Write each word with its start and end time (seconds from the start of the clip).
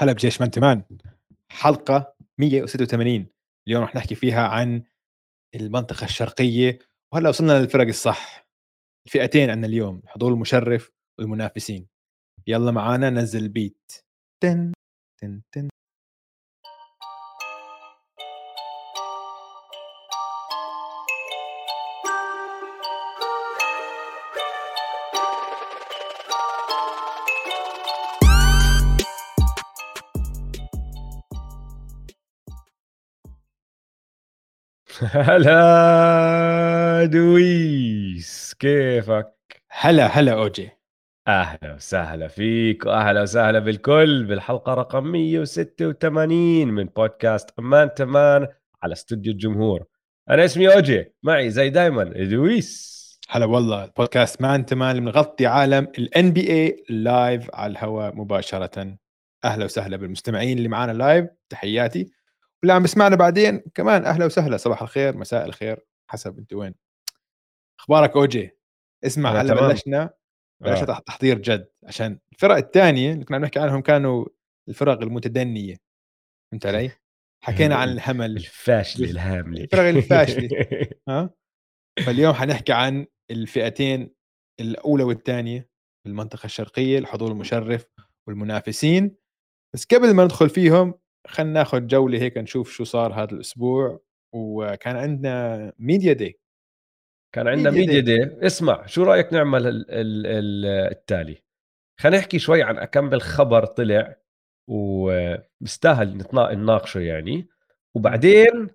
هلا 0.00 0.12
بجيش 0.12 0.40
مان. 0.40 0.50
تمان 0.50 0.82
حلقة 1.48 2.14
186 2.38 3.26
اليوم 3.68 3.82
رح 3.82 3.96
نحكي 3.96 4.14
فيها 4.14 4.46
عن 4.48 4.82
المنطقة 5.54 6.04
الشرقية 6.04 6.78
وهلا 7.12 7.28
وصلنا 7.28 7.60
للفرق 7.60 7.86
الصح. 7.86 8.46
الفئتين 9.06 9.50
عندنا 9.50 9.66
اليوم 9.66 10.00
الحضور 10.04 10.32
المشرف 10.32 10.90
والمنافسين. 11.18 11.86
يلا 12.46 12.70
معانا 12.70 13.10
نزل 13.10 13.42
البيت 13.42 13.92
تن 14.42 14.72
تن 15.20 15.42
تن 15.52 15.68
هلا 35.02 36.60
دويس 37.04 38.54
كيفك؟ 38.58 39.32
هلا 39.70 40.06
هلا 40.06 40.32
أوجي. 40.32 40.70
أهلا 41.28 41.74
وسهلا 41.74 42.28
فيك 42.28 42.86
وأهلا 42.86 43.22
وسهلا 43.22 43.58
بالكل 43.58 44.24
بالحلقة 44.24 44.74
رقم 44.74 45.06
186 45.06 46.68
من 46.68 46.84
بودكاست 46.84 47.50
أمان 47.58 47.94
تمان 47.94 48.46
على 48.82 48.92
استوديو 48.92 49.32
الجمهور. 49.32 49.84
أنا 50.30 50.44
اسمي 50.44 50.74
أوجي 50.74 51.12
معي 51.22 51.50
زي 51.50 51.70
دايما 51.70 52.04
دويس. 52.04 53.00
هلا 53.28 53.46
والله 53.46 53.84
البودكاست 53.84 54.42
مان 54.42 54.66
تمان 54.66 54.90
اللي 54.90 55.00
بنغطي 55.00 55.46
عالم 55.46 55.88
ال 55.98 56.32
NBA 56.32 56.84
لايف 56.88 57.50
على 57.54 57.70
الهواء 57.70 58.16
مباشرة. 58.16 58.96
أهلا 59.44 59.64
وسهلا 59.64 59.96
بالمستمعين 59.96 60.58
اللي 60.58 60.68
معنا 60.68 60.92
live 60.92 61.26
تحياتي. 61.48 62.19
واللي 62.62 62.72
عم 62.72 62.82
بسمعنا 62.82 63.16
بعدين. 63.16 63.62
كمان 63.74 64.04
أهلا 64.04 64.24
وسهلا. 64.26 64.56
صباح 64.56 64.82
الخير 64.82 65.16
مساء 65.16 65.46
الخير. 65.46 65.86
حسب 66.10 66.38
أنت 66.38 66.52
وين. 66.52 66.74
أخبارك 67.80 68.16
اوجي 68.16 68.50
اسمع 69.04 69.30
هلأ 69.40 69.54
بلشنا 69.54 70.10
بلشنا 70.62 70.96
آه. 70.96 71.00
تحضير 71.00 71.38
جد. 71.38 71.68
عشان 71.84 72.18
الفرق 72.32 72.56
الثانية 72.56 73.12
اللي 73.12 73.24
كنا 73.24 73.36
عم 73.36 73.42
نحكي 73.42 73.58
عنهم 73.58 73.80
كانوا 73.80 74.26
الفرق 74.68 75.02
المتدنية. 75.02 75.76
فهمت 76.52 76.66
علي؟ 76.66 76.90
حكينا 77.44 77.76
عن 77.76 77.88
الهمل. 77.92 78.36
الفاشلة 78.36 79.10
الهاملة. 79.10 79.60
الفرق 79.64 79.88
الفاشلة. 79.88 80.48
ها 81.08 81.30
فاليوم 82.06 82.34
حنحكي 82.34 82.72
عن 82.72 83.06
الفئتين 83.30 84.14
الأولى 84.60 85.04
والثانيه 85.04 85.68
بالمنطقة 86.04 86.46
الشرقية 86.46 86.98
الحضور 86.98 87.30
المشرف 87.32 87.84
والمنافسين. 88.28 89.16
بس 89.74 89.84
قبل 89.84 90.14
ما 90.14 90.24
ندخل 90.24 90.50
فيهم 90.50 90.94
خلينا 91.26 91.52
ناخذ 91.52 91.86
جولة 91.86 92.18
هيك 92.18 92.38
نشوف 92.38 92.72
شو 92.72 92.84
صار 92.84 93.12
هذا 93.12 93.32
الأسبوع. 93.32 94.00
وكان 94.32 94.96
عندنا 94.96 95.72
media 95.78 96.12
day 96.12 96.38
كان 97.34 97.48
عندنا 97.48 97.70
media 97.70 98.00
day. 98.00 98.24
day 98.24 98.46
اسمع 98.46 98.86
شو 98.86 99.02
رأيك 99.02 99.32
نعمل 99.32 99.66
ال 99.66 99.90
ال 99.90 100.26
ال 100.26 100.66
التالي؟ 100.66 101.42
خلينا 102.00 102.18
نحكي 102.18 102.38
شوي 102.38 102.62
عن 102.62 102.84
كم 102.84 103.08
بالخبر 103.08 103.64
طلع. 103.64 104.16
وبستاهل 104.68 106.26
نناقشه 106.34 107.00
يعني. 107.00 107.48
وبعدين 107.94 108.68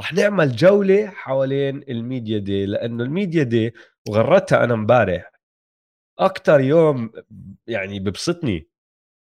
رح 0.00 0.12
نعمل 0.12 0.56
جولة 0.56 1.06
حوالين 1.06 1.82
ال 1.88 1.96
media 1.96 2.38
day 2.38 2.66
لأنه 2.66 3.04
ال 3.04 3.10
media 3.10 3.42
day 3.42 3.74
وغردتها 4.08 4.64
أنا 4.64 4.74
امبارح 4.74 5.32
أكتر 6.18 6.60
يوم 6.60 7.12
يعني 7.66 8.00
ببسطني. 8.00 8.68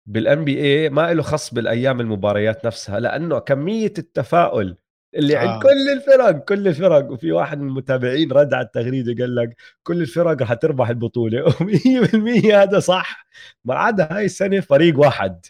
بالان 0.06 0.44
بي 0.44 0.62
اي 0.62 0.88
ما 0.88 1.14
له 1.14 1.22
خص 1.22 1.54
بالأيام 1.54 2.00
المباريات 2.00 2.66
نفسها 2.66 3.00
لأنه 3.00 3.38
كمية 3.38 3.92
التفاؤل 3.98 4.76
اللي 5.14 5.36
آه. 5.36 5.38
عند 5.38 5.62
كل 5.62 5.92
الفرق 5.92 6.44
كل 6.44 6.68
الفرق 6.68 7.10
وفي 7.10 7.32
واحد 7.32 7.60
من 7.60 7.68
المتابعين 7.68 8.32
رد 8.32 8.54
على 8.54 8.66
التغريدة 8.66 9.22
قال 9.24 9.34
لك 9.34 9.56
كل 9.82 10.00
الفرق 10.00 10.42
رح 10.42 10.52
تربح 10.54 10.88
البطولة. 10.88 11.44
و100% 11.50 12.54
هذا 12.54 12.78
صح. 12.78 13.26
ما 13.64 13.74
عدا 13.74 14.16
هاي 14.16 14.24
السنة 14.24 14.60
فريق 14.60 14.98
واحد. 14.98 15.46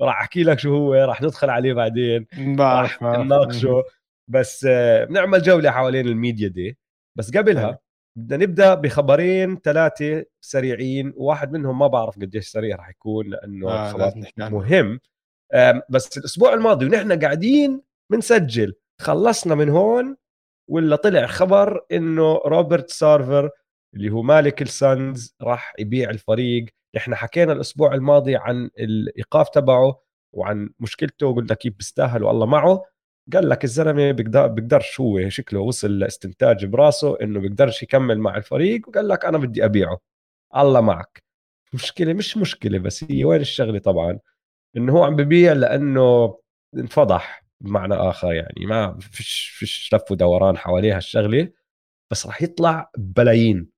راح 0.00 0.20
أحكي 0.20 0.42
لك 0.42 0.58
شو 0.58 0.76
هو 0.76 0.94
راح 0.94 1.22
ندخل 1.22 1.50
عليه 1.50 1.72
بعدين. 1.72 2.26
بعرف 2.38 3.02
نناقشه. 3.02 3.82
بس 4.28 4.64
بنعمل 5.08 5.38
آه، 5.38 5.42
جولة 5.42 5.70
حوالين 5.70 6.08
الميديا 6.08 6.48
دي 6.48 6.78
بس 7.16 7.36
قبلها 7.36 7.78
بدنا 8.16 8.44
نبدأ 8.44 8.74
بخبرين 8.74 9.56
ثلاثة 9.56 10.24
سريعين 10.40 11.12
واحد 11.16 11.52
منهم 11.52 11.78
ما 11.78 11.86
بعرف 11.86 12.16
قديش 12.16 12.48
سريع 12.48 12.76
راح 12.76 12.88
يكون 12.88 13.30
لأنه 13.30 13.70
آه 13.70 13.92
خبر 13.92 14.12
مهم. 14.38 15.00
بس 15.90 16.18
الأسبوع 16.18 16.54
الماضي 16.54 16.86
ونحن 16.86 17.20
قاعدين 17.20 17.82
بنسجل 18.10 18.74
خلصنا 19.00 19.54
من 19.54 19.68
هون 19.68 20.16
ولا 20.68 20.96
طلع 20.96 21.26
خبر 21.26 21.84
إنه 21.92 22.34
روبرت 22.46 22.90
سارفر 22.90 23.50
اللي 23.94 24.10
هو 24.10 24.22
مالك 24.22 24.62
السانز 24.62 25.36
راح 25.42 25.74
يبيع 25.78 26.10
الفريق. 26.10 26.66
نحن 26.96 27.14
حكينا 27.14 27.52
الأسبوع 27.52 27.94
الماضي 27.94 28.36
عن 28.36 28.70
الإيقاف 28.78 29.48
تبعه 29.48 30.02
وعن 30.32 30.70
مشكلته 30.80 31.34
قلنا 31.34 31.54
كيف 31.54 31.74
بيستاهل 31.76 32.22
والله 32.22 32.46
معه. 32.46 32.84
قال 33.32 33.48
لك 33.48 33.64
الزلمة 33.64 34.10
بيقدر 34.12 34.46
بيقدرش 34.46 35.00
هو 35.00 35.28
شكله 35.28 35.60
وصل 35.60 35.98
لاستنتاج 35.98 36.64
براسه 36.64 37.20
إنه 37.22 37.40
بيقدرش 37.40 37.82
يكمل 37.82 38.18
مع 38.18 38.36
الفريق 38.36 38.88
وقال 38.88 39.08
لك 39.08 39.24
أنا 39.24 39.38
بدي 39.38 39.64
أبيعه. 39.64 39.98
الله 40.56 40.80
معك. 40.80 41.22
مشكلة 41.74 42.12
مش 42.12 42.36
مشكلة 42.36 42.78
بس 42.78 43.04
هي 43.04 43.24
وين 43.24 43.40
الشغلة 43.40 43.78
طبعا؟ 43.78 44.18
إنه 44.76 44.92
هو 44.92 45.04
عم 45.04 45.16
ببيع 45.16 45.52
لأنه 45.52 46.38
انفضح 46.76 47.44
بمعنى 47.60 47.94
آخر 47.94 48.32
يعني 48.32 48.66
ما 48.66 48.98
فيش 49.00 49.48
فيش 49.58 49.94
لف 49.94 50.10
ودوران 50.10 50.56
حواليها 50.56 50.98
الشغله 50.98 51.48
بس 52.10 52.26
راح 52.26 52.42
يطلع 52.42 52.90
بلايين. 52.98 53.68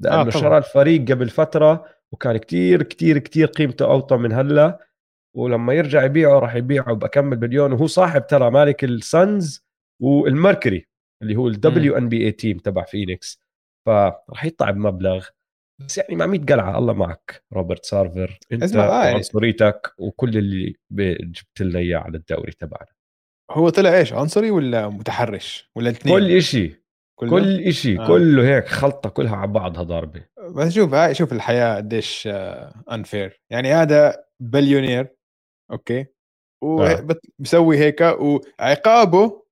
لأنه 0.00 0.26
آه 0.26 0.30
شرى 0.30 0.58
الفريق 0.58 1.10
قبل 1.10 1.28
فترة 1.28 1.84
وكان 2.12 2.36
كتير 2.36 2.82
كتير 2.82 3.18
كتير 3.18 3.46
قيمته 3.46 3.84
أوطى 3.84 4.16
من 4.16 4.32
هلأ. 4.32 4.89
ولما 5.36 5.72
يرجع 5.74 6.04
يبيعه 6.04 6.38
راح 6.38 6.54
يبيعه 6.54 6.94
بكمل 6.94 7.40
مليون 7.40 7.72
وهو 7.72 7.86
صاحب 7.86 8.26
ترى 8.26 8.50
مالك 8.50 8.84
السانز 8.84 9.64
والمركري 10.02 10.86
اللي 11.22 11.36
هو 11.36 11.48
ال 11.48 11.96
WNBA 11.96 12.24
team 12.24 12.58
تبع 12.58 12.84
فينيكس. 12.84 13.40
فراح 13.86 14.44
يطلع 14.44 14.70
بمبلغ. 14.70 15.26
بس 15.86 15.98
يعني 15.98 16.16
مع 16.16 16.26
100 16.26 16.40
قلعة. 16.40 16.78
الله 16.78 16.92
معك 16.92 17.44
روبرت 17.52 17.84
سارفر. 17.84 18.38
انت 18.52 18.76
آه، 18.76 19.04
يعني 19.04 19.16
عنصريتك 19.16 19.94
وكل 19.98 20.38
اللي 20.38 20.74
جبت 21.20 21.60
لنا 21.60 21.78
إياه 21.78 21.98
على 21.98 22.16
الدوري 22.16 22.52
تبعنا. 22.52 22.90
هو 23.50 23.68
طلع 23.68 23.96
إيش؟ 23.96 24.12
عنصري 24.12 24.50
ولا 24.50 24.88
متحرش؟ 24.88 25.70
ولا 25.76 25.90
الاثنين؟ 25.90 26.14
كل 26.14 26.42
شيء 26.42 26.74
كل 27.18 27.72
شيء 27.72 28.00
آه. 28.00 28.06
كله 28.06 28.56
هيك. 28.56 28.66
خلطة 28.66 29.10
كلها 29.10 29.36
على 29.36 29.52
بعضها 29.52 29.82
ضاربه 29.82 30.24
بس 30.56 30.72
شوف 30.72 30.94
هاي 30.94 31.14
شوف 31.14 31.32
الحياة 31.32 31.76
قديش 31.76 32.28
unfair 32.92 33.26
آه، 33.26 33.54
يعني 33.54 33.72
هذا 33.72 34.24
بليونير 34.40 35.19
أوكي. 35.72 36.06
وبسوي 36.62 37.76
آه. 37.76 37.80
هيك 37.80 38.00
وعقابه 38.00 39.42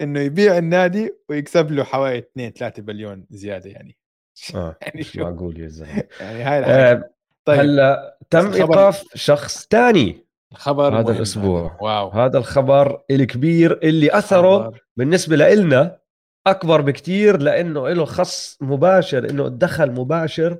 إنه 0.00 0.20
يبيع 0.20 0.58
النادي 0.58 1.14
ويكسب 1.28 1.72
له 1.72 1.84
حوالي 1.84 2.18
2 2.18 2.50
3 2.52 2.82
بليون 2.82 3.26
زيادة 3.30 3.70
يعني. 3.70 3.98
آه 4.54 4.76
يعني 4.82 5.02
شو؟ 5.02 5.20
معقول 5.20 5.60
يا 5.60 5.68
زلمة. 5.68 6.04
يعني 6.20 6.42
هاي 6.42 6.64
آه 6.64 7.10
طيب. 7.44 7.60
هلأ 7.60 8.18
تم 8.30 8.52
إيقاف 8.52 9.04
شخص 9.14 9.66
ثاني 9.70 10.26
الخبر 10.52 11.00
هذا 11.00 11.12
الأسبوع. 11.12 11.78
واو. 11.80 12.08
هذا 12.08 12.38
الخبر 12.38 13.02
الكبير 13.10 13.80
اللي 13.82 14.18
أثره 14.18 14.58
خبر. 14.64 14.84
بالنسبة 14.96 15.36
لنا 15.36 15.98
أكبر 16.46 16.80
بكتير 16.80 17.36
لأنه 17.40 17.88
له 17.88 18.04
خص 18.04 18.58
مباشر 18.60 19.30
إنه 19.30 19.48
دخل 19.48 19.90
مباشر 19.90 20.58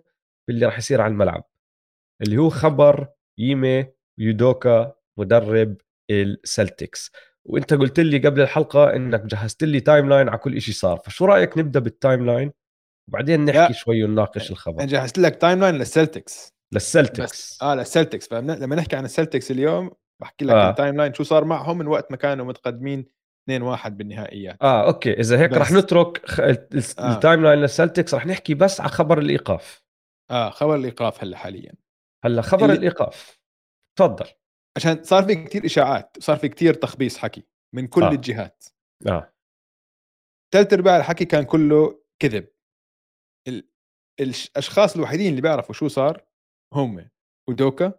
باللي 0.48 0.66
راح 0.66 0.78
يصير 0.78 1.00
على 1.00 1.10
الملعب. 1.10 1.44
اللي 2.22 2.38
هو 2.38 2.48
خبر 2.48 3.08
ييمي 3.38 3.86
يودوكا 4.18 4.92
مدرب 5.18 5.76
السلتكس. 6.10 7.12
وأنت 7.44 7.74
قلت 7.74 8.00
لي 8.00 8.18
قبل 8.18 8.40
الحلقة 8.40 8.96
إنك 8.96 9.20
جهزت 9.24 9.64
لي 9.64 9.80
timeline 9.80 10.28
على 10.28 10.38
كل 10.38 10.60
شيء 10.60 10.74
صار. 10.74 10.98
فشو 10.98 11.24
رأيك 11.24 11.58
نبدأ 11.58 11.80
بال 11.80 12.26
timeline 12.26 12.52
وبعدين 13.08 13.44
نحكي 13.44 13.58
لا. 13.58 13.72
شوي 13.72 14.04
ونناقش 14.04 14.50
الخبر. 14.50 14.78
أنا 14.78 14.86
جهزت 14.86 15.18
لك 15.18 15.36
timeline 15.36 15.74
للسلتكس. 15.74 16.52
للسلتكس 16.72 17.62
آه 17.62 17.74
للسلتكس. 17.74 18.28
فلما 18.28 18.76
نحكي 18.76 18.96
عن 18.96 19.04
السلتكس 19.04 19.50
اليوم 19.50 19.90
بحكي 20.22 20.44
لك 20.44 20.54
آه. 20.54 20.70
ال 20.70 20.96
timeline 20.96 21.14
شو 21.14 21.22
صار 21.22 21.44
معهم 21.44 21.78
من 21.78 21.86
وقت 21.86 22.10
ما 22.10 22.16
كانوا 22.16 22.46
متقدمين 22.46 23.06
2-1 23.50 23.88
بالنهائيات. 23.88 24.56
آه 24.62 24.86
أوكي. 24.86 25.12
إذا 25.12 25.40
هيك 25.40 25.52
رح 25.52 25.72
نترك 25.72 26.26
خ... 26.26 26.40
آه. 26.40 26.58
ال 27.12 27.42
timeline 27.42 27.58
للسلتكس. 27.58 28.14
رح 28.14 28.26
نحكي 28.26 28.54
بس 28.54 28.80
على 28.80 28.90
خبر 28.90 29.18
الإيقاف. 29.18 29.82
آه 30.30 30.50
خبر 30.50 30.74
الإيقاف 30.74 31.22
هلأ 31.22 31.36
حاليا. 31.36 31.72
هلأ 32.24 32.42
خبر 32.42 32.64
اللي... 32.64 32.76
الإيقاف. 32.76 33.37
تفضل. 33.98 34.26
عشان 34.76 35.02
صار 35.02 35.22
في 35.24 35.34
كثير 35.34 35.64
إشاعات 35.64 36.16
صار 36.22 36.36
في 36.36 36.48
كثير 36.48 36.74
تخبيص 36.74 37.18
حكي 37.18 37.46
من 37.74 37.86
كل 37.86 38.02
آه. 38.02 38.10
الجهات. 38.10 38.64
آه. 39.06 39.32
ثلاث 40.54 40.72
ارباع 40.72 40.96
الحكي 40.96 41.24
كان 41.24 41.44
كله 41.44 42.04
كذب. 42.22 42.48
ال... 43.48 43.68
الأشخاص 44.20 44.96
الوحيدين 44.96 45.30
اللي 45.30 45.40
بيعرفوا 45.40 45.74
شو 45.74 45.88
صار 45.88 46.24
هم 46.74 47.10
يودوكا 47.48 47.92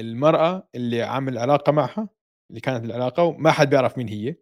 المرأة 0.00 0.68
اللي 0.74 1.02
عامل 1.02 1.38
علاقه 1.38 1.72
معها 1.72 2.08
اللي 2.50 2.60
كانت 2.60 2.82
بالعلاقه 2.82 3.22
وما 3.22 3.52
حد 3.52 3.70
بيعرف 3.70 3.98
مين 3.98 4.08
هي 4.08 4.36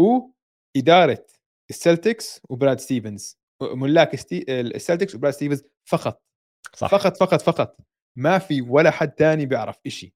واداره 0.00 1.26
السلتكس 1.70 2.40
وبراد 2.50 2.80
ستيفنز. 2.80 3.40
ملاك 3.62 4.14
السلتكس 4.48 5.14
وبراد 5.14 5.32
ستيفنز 5.32 5.62
فقط. 5.88 6.22
صح. 6.76 6.90
فقط 6.90 7.16
فقط 7.16 7.40
فقط. 7.40 7.89
ما 8.16 8.38
في 8.38 8.60
ولا 8.60 8.90
حد 8.90 9.10
تاني 9.10 9.46
بيعرف 9.46 9.76
إشي 9.86 10.14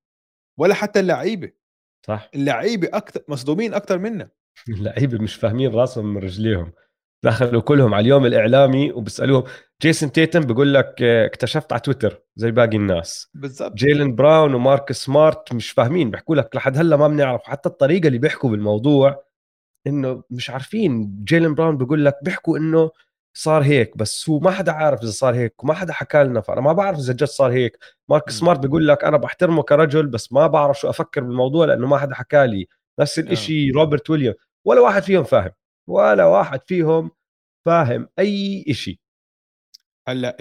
ولا 0.59 0.75
حتى 0.75 1.01
اللعيبة. 1.01 1.53
صح. 2.07 2.31
اللعيبة 2.35 2.89
أكثر 2.93 3.21
مصدومين 3.29 3.75
أكثر 3.75 3.99
منا. 3.99 4.29
اللعيبة 4.69 5.19
مش 5.19 5.35
فاهمين 5.35 5.75
راسهم 5.75 6.15
من 6.15 6.23
رجليهم. 6.23 6.73
دخلوا 7.25 7.61
كلهم 7.63 7.95
على 7.95 8.03
اليوم 8.03 8.27
الإعلامي 8.27 8.93
وبيسالوهم 8.93 9.45
جيسون 9.83 10.13
تيتم 10.13 10.41
بيقول 10.41 10.75
لك 10.75 11.03
آه، 11.03 11.27
اكتشفت 11.27 11.73
على 11.73 11.81
تويتر 11.81 12.23
زي 12.37 12.51
باقي 12.51 12.77
الناس. 12.77 13.31
بالضبط. 13.35 13.75
جيلن 13.75 14.15
براون 14.15 14.55
ومارك 14.55 14.93
سمارت 14.93 15.53
مش 15.53 15.71
فاهمين 15.71 16.11
بيحكوا 16.11 16.37
لك 16.37 16.57
لحد 16.57 16.79
هلأ 16.79 16.97
ما 16.97 17.09
بنعرف. 17.09 17.43
حتى 17.45 17.69
الطريقة 17.69 18.07
اللي 18.07 18.19
بيحكوا 18.19 18.51
بالموضوع 18.51 19.25
إنه 19.87 20.23
مش 20.31 20.51
عارفين. 20.51 21.25
جيلن 21.25 21.55
براون 21.55 21.77
بيقول 21.77 22.05
لك 22.05 22.19
بيحكوا 22.23 22.59
إنه 22.59 22.91
صار 23.37 23.63
هيك 23.63 23.97
بس 23.97 24.29
هو 24.31 24.39
ما 24.39 24.51
حدا 24.51 24.73
عارف 24.73 25.03
إذا 25.03 25.11
صار 25.11 25.35
هيك 25.35 25.65
وما 25.65 25.75
حدا 25.75 25.93
حكى 25.93 26.25
لنا 26.25 26.41
فأنا 26.41 26.61
ما 26.61 26.73
بعرف 26.73 26.99
إذا 26.99 27.13
جد 27.13 27.25
صار 27.25 27.53
هيك. 27.53 27.79
مارك 28.09 28.31
سمارت 28.31 28.59
بيقول 28.59 28.89
لك 28.89 29.05
أنا 29.05 29.17
بحترمه 29.17 29.63
كرجل 29.63 30.07
بس 30.07 30.33
ما 30.33 30.47
بعرف 30.47 30.81
شو 30.81 30.91
أفكر 30.91 31.21
بالموضوع 31.21 31.67
لأنه 31.67 31.87
ما 31.87 31.99
حدا 31.99 32.15
حكى 32.15 32.47
لي. 32.47 32.67
نفس 33.01 33.19
الشيء 33.19 33.75
روبرت 33.75 34.11
ويليام 34.11 34.35
ولا 34.65 34.81
واحد 34.81 35.03
فيهم 35.03 35.25
فاهم 35.25 35.51
ولا 35.89 36.25
واحد 36.25 36.61
فيهم 36.67 37.11
فاهم 37.67 38.09
أي 38.19 38.65
شيء 38.75 38.99
هلأ 40.09 40.37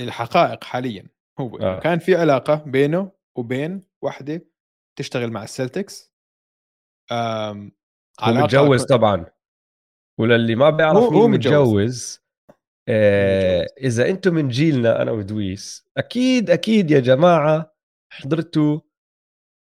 الحقائق 0.00 0.64
حاليا 0.64 1.08
هو 1.40 1.56
آه. 1.58 1.80
كان 1.80 1.98
في 1.98 2.16
علاقة 2.16 2.54
بينه 2.54 3.12
وبين 3.36 3.82
وحدة 4.02 4.46
تشتغل 4.98 5.30
مع 5.30 5.42
السلتكس 5.44 6.12
هو 7.12 8.32
متجوز 8.32 8.84
طبعا. 8.84 9.26
وللي 10.20 10.54
ما 10.54 10.70
بيعرف 10.70 10.96
هو 10.96 11.28
مين 11.28 11.30
متجوز. 11.30 12.20
آه 12.88 13.66
إذا 13.80 14.08
أنتم 14.08 14.34
من 14.34 14.48
جيلنا 14.48 15.02
أنا 15.02 15.10
ودويس 15.10 15.86
أكيد 15.96 16.50
أكيد 16.50 16.90
يا 16.90 17.00
جماعة 17.00 17.74
حضرتوا 18.12 18.80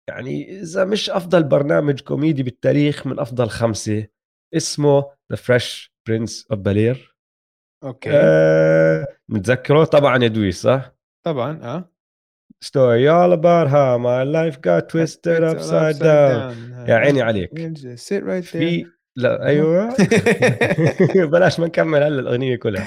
يعني 0.08 0.60
إذا 0.60 0.84
مش 0.84 1.10
أفضل 1.10 1.42
برنامج 1.44 2.00
كوميدي 2.00 2.42
بالتاريخ 2.42 3.06
من 3.06 3.18
أفضل 3.18 3.48
خمسة 3.48 4.06
اسمه 4.54 5.04
The 5.30 5.36
Fresh 5.36 5.94
Prince 6.08 6.46
of 6.50 6.60
Bel-Air 6.60 7.16
okay. 7.84 8.10
آه 8.12 9.06
متذكره؟ 9.28 9.84
طبعا 9.84 10.22
يا 10.22 10.28
دويس 10.28 10.62
صح؟ 10.62 10.94
طبعا 11.26 11.62
آه. 11.62 11.90
Story 12.64 13.06
all 13.08 13.32
about 13.32 13.68
how 13.68 13.98
my 13.98 14.22
life 14.24 14.58
got 14.60 14.88
twisted 14.88 15.42
upside 15.52 15.98
down. 15.98 16.54
يا 16.88 16.94
عيني 16.94 17.22
عليك. 17.28 17.50
Sit 17.96 18.22
right 18.24 18.44
في 18.44 18.86
لا 19.16 19.46
أيوه. 19.46 19.96
بلاش 21.32 21.60
ما 21.60 21.66
نكمل 21.66 22.02
هلا 22.02 22.20
الأغنية 22.20 22.56
كلها. 22.56 22.86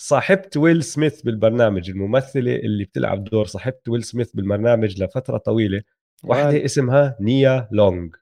صاحبت 0.00 0.56
ويل 0.56 0.84
سميث 0.84 1.22
بالبرنامج 1.22 1.90
الممثلة 1.90 2.56
اللي 2.56 2.84
بتلعب 2.84 3.24
دور 3.24 3.46
صاحبه 3.46 3.76
ويل 3.88 4.04
سميث 4.04 4.32
بالبرنامج 4.32 5.02
لفترة 5.02 5.38
طويلة. 5.38 5.82
واحدة 6.24 6.64
اسمها 6.64 7.16
نيا 7.20 7.68
لونج 7.72 8.14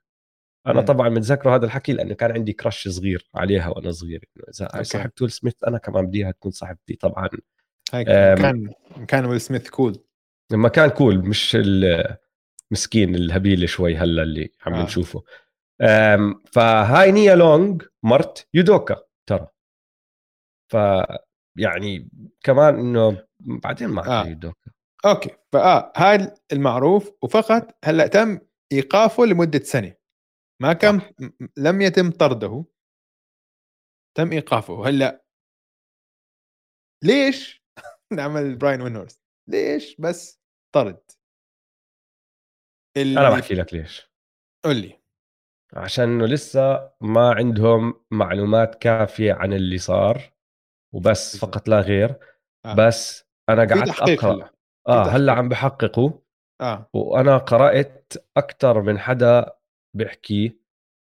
أنا 0.67 0.81
طبعا 0.81 1.09
متذكره 1.09 1.55
هذا 1.55 1.65
الحكي 1.65 1.93
لأنه 1.93 2.13
كان 2.13 2.31
عندي 2.31 2.53
crush 2.53 2.87
صغير 2.87 3.29
عليها 3.35 3.67
وأنا 3.69 3.91
صغير. 3.91 4.25
إذا 4.49 4.83
صاحبت 4.83 5.21
ويل 5.21 5.31
سميث 5.31 5.53
أنا 5.67 5.77
كمان 5.77 6.05
بديها 6.07 6.31
تكون 6.31 6.51
صاحبتي 6.51 6.95
طبعا. 6.95 7.29
كان 7.91 8.69
كان 9.07 9.25
ويل 9.25 9.41
سميث 9.41 9.69
cool 9.69 9.97
لما 10.51 10.69
كان 10.69 10.89
cool 10.89 11.17
مش 11.17 11.57
المسكين 12.71 13.15
الهبيله 13.15 13.65
شوي 13.65 13.95
هلا 13.95 14.23
اللي 14.23 14.51
عم 14.65 14.73
آه. 14.73 14.83
نشوفه. 14.83 15.23
فهاي 16.53 17.11
نيا 17.11 17.35
لونج 17.35 17.83
مرت 18.03 18.47
يودوكا 18.53 19.03
ترى. 19.29 19.47
ف 20.71 20.75
يعني 21.57 22.09
كمان 22.43 22.79
إنه 22.79 23.27
بعدين 23.39 23.87
ما 23.87 24.21
آه. 24.21 24.27
يودوكا. 24.27 24.71
okay. 25.05 25.37
فآه 25.53 25.93
هاي 25.95 26.33
المعروف 26.51 27.11
وفقط 27.23 27.77
هلأ 27.85 28.07
تم 28.07 28.39
إيقافه 28.71 29.25
لمدة 29.25 29.59
سنة. 29.59 29.95
ما 30.61 30.73
كان 30.73 31.01
لم 31.57 31.81
يتم 31.81 32.11
طرده. 32.11 32.65
تم 34.17 34.31
إيقافه. 34.31 34.89
هلأ 34.89 35.23
ليش 37.03 37.63
نعمل 38.17 38.55
براين 38.55 38.81
ويندهورست 38.81 39.19
ليش 39.49 39.95
بس 40.01 40.39
طرد؟ 40.75 41.01
اللي... 42.97 43.19
أنا 43.19 43.29
بحكي 43.29 43.53
لك 43.53 43.73
ليش. 43.73 44.11
قول 44.65 44.75
لي. 44.75 44.99
عشان 45.73 46.03
إنه 46.03 46.25
لسه 46.25 46.89
ما 47.01 47.33
عندهم 47.33 47.93
معلومات 48.11 48.75
كافية 48.75 49.33
عن 49.33 49.53
اللي 49.53 49.77
صار 49.77 50.21
وبس 50.93 51.37
فقط 51.37 51.69
لا 51.69 51.79
غير. 51.79 52.15
آه. 52.65 52.73
بس 52.75 53.25
أنا 53.49 53.61
قعدت 53.65 53.99
أقرأ. 54.09 54.33
هلأ. 54.33 54.53
آه 54.87 55.03
هلأ 55.07 55.31
عم 55.33 55.49
بحققوا 55.49 56.11
آه. 56.61 56.89
وأنا 56.93 57.37
قرأت 57.37 58.13
أكثر 58.37 58.81
من 58.81 58.99
حدا 58.99 59.51
بيحكي. 59.95 60.59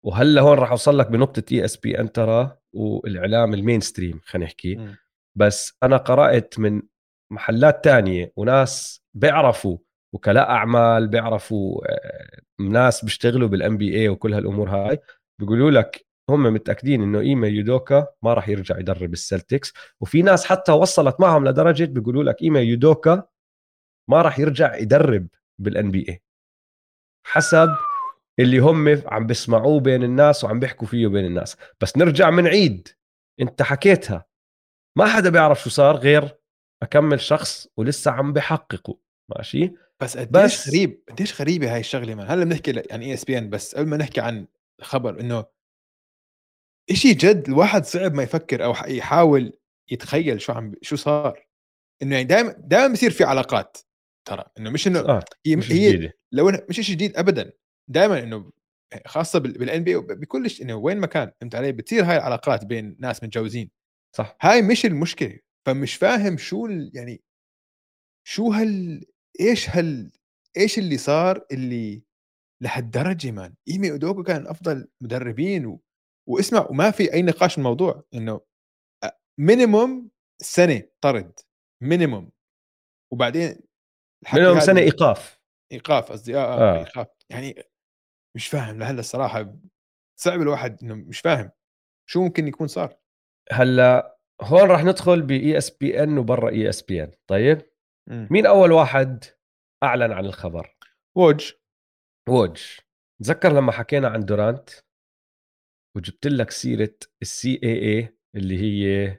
وهلأ 0.05 0.41
هون 0.41 0.59
راح 0.59 0.71
أوصل 0.71 0.99
لك 0.99 1.07
بنقطة 1.11 1.43
ESPN 1.53 2.13
ترى 2.13 2.57
والإعلام 2.75 3.55
ال 3.55 3.81
mainstream 3.81 4.21
خلينا 4.25 4.47
نحكي. 4.47 4.77
م. 4.77 4.97
بس 5.39 5.77
أنا 5.83 5.97
قرأت 5.97 6.59
من 6.59 6.83
محلات 7.33 7.85
تانية 7.85 8.33
وناس 8.37 9.03
بيعرفوا 9.15 9.79
وكلاء 10.15 10.51
أعمال 10.51 11.09
بيعرفوا 11.09 11.93
آه، 11.93 12.41
ناس 12.61 13.05
بيشتغلوا 13.05 13.49
بال 13.49 13.77
NBA 13.77 14.09
وكل 14.09 14.35
هالأمور 14.35 14.71
هاي 14.71 14.99
بيقولوا 15.41 15.71
لك 15.71 16.07
هم 16.31 16.43
متأكدين 16.43 17.03
إنه 17.03 17.21
ايما 17.21 17.49
يودوكا 17.49 18.07
ما 18.23 18.35
راح 18.35 18.49
يرجع 18.49 18.79
يدرب 18.79 19.13
السلتكس 19.13 19.73
وفي 20.01 20.23
ناس 20.23 20.47
حتى 20.47 20.73
وصلت 20.73 21.21
معهم 21.21 21.49
لدرجة 21.49 21.85
بيقولوا 21.85 22.25
لك 22.25 22.43
ايما 22.43 22.61
يودوكا 22.61 23.23
ما 24.11 24.23
راح 24.23 24.39
يرجع 24.39 24.77
يدرب 24.77 25.29
بالان 25.59 25.91
بي 25.91 26.07
اي 26.09 26.23
حسب 27.27 27.69
اللي 28.39 28.59
هم 28.59 29.03
عم 29.07 29.27
بيسمعوه 29.27 29.81
بين 29.81 30.03
الناس 30.03 30.45
وعم 30.45 30.61
بيحكوا 30.61 30.87
فيه 30.87 31.07
بين 31.07 31.25
الناس. 31.25 31.57
بس 31.81 31.97
نرجع 31.97 32.31
من 32.31 32.47
عيد 32.47 32.89
أنت 33.41 33.63
حكيتها. 33.63 34.27
ما 34.99 35.07
حدا 35.07 35.31
بيعرف 35.31 35.63
شو 35.63 35.71
صار 35.71 35.97
غير 35.97 36.39
أكمل 36.83 37.21
شخص 37.21 37.69
ولسه 37.77 38.11
عم 38.11 38.33
بحققوا 38.33 38.97
ماشي؟ 39.37 39.75
بس 40.05 40.17
قديش 40.17 40.33
بس. 40.59 40.69
غريب 40.69 41.03
قديش 41.09 41.41
غريبة 41.41 41.75
هاي 41.75 41.81
الشغلة 41.81 42.15
من 42.15 42.25
هلأ 42.25 42.45
بنحكي 42.45 42.83
عن 42.93 43.03
ESPN 43.03 43.51
بس 43.51 43.75
قبل 43.75 43.89
ما 43.89 43.97
نحكي 43.97 44.21
عن 44.21 44.47
خبر 44.81 45.21
إنه 45.21 45.45
شيء 46.93 47.13
جد 47.17 47.49
الواحد 47.49 47.85
صعب 47.85 48.15
ما 48.15 48.23
يفكر 48.23 48.65
أو 48.65 48.75
يحاول 48.87 49.53
يتخيل 49.91 50.41
شو 50.41 50.53
عم 50.53 50.73
شو 50.83 50.97
صار. 50.97 51.47
إنه 52.03 52.15
يعني 52.15 52.29
دائما 52.29 52.53
دائما 52.59 52.93
بصير 52.93 53.11
في 53.11 53.25
علاقات 53.25 53.79
ترى 54.29 54.45
إنه 54.59 54.71
مش 54.71 54.87
إنه 54.87 55.01
آه. 55.01 55.25
هي 55.47 55.57
مش 55.57 55.73
هي 55.73 56.13
لو 56.33 56.53
مش 56.69 56.77
شيء 56.77 56.95
جديد 56.95 57.17
ابدا. 57.17 57.53
دائما 57.91 58.19
إنه 58.23 58.53
خاصة 59.07 59.39
بال 59.39 59.85
NBA 59.85 59.97
بكل 59.97 60.47
إنه 60.63 60.75
وين 60.75 60.99
ما 60.99 61.07
كان 61.07 61.33
فهمت 61.41 61.55
علي؟ 61.55 61.73
بتصير 61.73 62.05
هاي 62.05 62.17
العلاقات 62.17 62.65
بين 62.65 62.97
ناس 63.01 63.23
متجوزين. 63.23 63.71
صح. 64.17 64.37
هاي 64.41 64.63
مش 64.63 64.87
المشكلة. 64.87 65.39
فمش 65.67 65.95
فاهم 65.95 66.39
شو 66.39 66.67
يعني 66.95 67.23
شو 68.27 68.53
هال 68.53 69.05
إيش 69.41 69.71
هال 69.71 70.13
إيش 70.57 70.79
اللي 70.79 70.99
صار 70.99 71.47
اللي 71.53 72.03
لهالدرجة 72.63 73.31
man 73.31 73.55
إيمي 73.69 73.91
يودوكا 73.91 74.23
كان 74.23 74.47
أفضل 74.47 74.89
مدربين 75.01 75.67
و... 75.67 75.83
واسمع 76.29 76.67
وما 76.71 76.91
في 76.91 77.13
أي 77.13 77.23
نقاش 77.23 77.59
الموضوع 77.59 78.05
إنه 78.15 78.41
minimum 79.41 80.11
سنة 80.43 80.83
طرد 81.01 81.41
minimum 81.83 82.31
وبعدين 83.13 83.57
minimum 84.35 84.61
سنة 84.61 84.81
إيقاف. 84.81 85.41
إيقاف 85.73 86.13
قصدي 86.13 86.37
آه, 86.37 86.41
آه, 86.41 86.75
آه. 86.75 86.79
إيقاف. 86.79 87.07
يعني 87.31 87.63
مش 88.37 88.49
فاهم 88.49 88.79
لهلأ 88.79 89.01
الصراحة 89.01 89.57
صعب 90.21 90.43
الواحد 90.43 90.83
إنه 90.83 90.95
مش 90.95 91.21
فاهم 91.21 91.51
شو 92.09 92.23
ممكن 92.23 92.49
يكون 92.49 92.67
صار. 92.67 92.97
هلأ 93.53 94.19
هون 94.43 94.71
راح 94.71 94.85
ندخل 94.85 95.23
باي 95.23 95.59
اس 95.59 95.71
بي 95.71 96.03
ان 96.03 96.19
وبرا 96.19 96.51
اي 96.51 96.69
اس 96.69 96.83
بي 96.83 97.05
ان 97.05 97.13
طيب؟ 97.27 97.74
م. 98.09 98.27
مين 98.31 98.47
أول 98.47 98.73
واحد 98.73 99.25
أعلن 99.83 100.13
عن 100.13 100.25
الخبر؟ 100.27 100.77
ووج 101.17 101.53
ووج 102.29 102.63
تذكر 103.23 103.53
لما 103.53 103.73
حكينا 103.73 104.09
عن 104.09 104.21
دورانت؟ 104.25 104.71
وجبت 105.97 106.27
لك 106.27 106.51
سيرة 106.51 106.95
ال 107.23 107.61
CAA 107.63 108.17
اللي 108.37 108.59
هي 108.61 109.19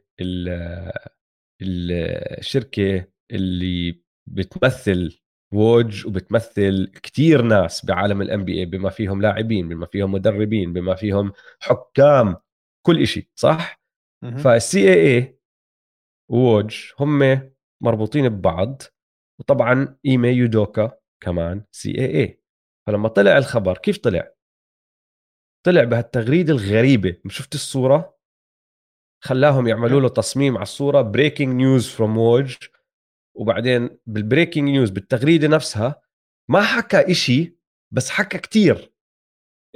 الشركة 1.61 3.07
اللي 3.31 4.03
بتمثل 4.29 5.21
ووج 5.53 6.07
وبتمثل 6.07 6.87
كتير 6.87 7.41
ناس 7.41 7.85
بعالم 7.85 8.21
ال 8.21 8.45
NBA 8.45 8.65
بما 8.65 8.89
فيهم 8.89 9.21
لاعبين 9.21 9.69
بما 9.69 9.85
فيهم 9.85 10.11
مدربين 10.11 10.73
بما 10.73 10.95
فيهم 10.95 11.33
حكام 11.59 12.35
كل 12.85 13.01
إشي 13.01 13.31
صح؟ 13.35 13.81
فال 14.37 14.93
CAA 14.93 15.39
ووج 16.31 16.91
هم 16.99 17.51
مربوطين 17.81 18.29
ببعض 18.29 18.81
وطبعا 19.39 19.97
ايمي 20.05 20.27
يودوكا 20.29 20.97
كمان 21.23 21.63
CAA 21.71 22.41
فلما 22.87 23.07
طلع 23.07 23.37
الخبر 23.37 23.77
كيف 23.77 23.97
طلع؟ 23.97 24.31
طلع 25.65 25.83
بهالتغريدة 25.83 26.53
الغريبة. 26.53 27.17
شفت 27.29 27.55
الصورة 27.55 28.17
خلاهم 29.23 29.67
يعملوا 29.67 30.01
له 30.01 30.09
تصميم 30.09 30.55
على 30.55 30.63
الصورة 30.63 31.01
breaking 31.01 31.55
news 31.55 31.89
from 31.89 32.17
ووج 32.17 32.57
وبعدين 33.35 33.97
بال 34.05 34.18
breaking 34.18 34.69
news 34.69 34.89
بالتغريدة 34.89 35.47
نفسها 35.47 36.01
ما 36.49 36.61
حكى 36.61 37.11
إشي 37.11 37.57
بس 37.91 38.09
حكى 38.09 38.37
كتير. 38.37 38.93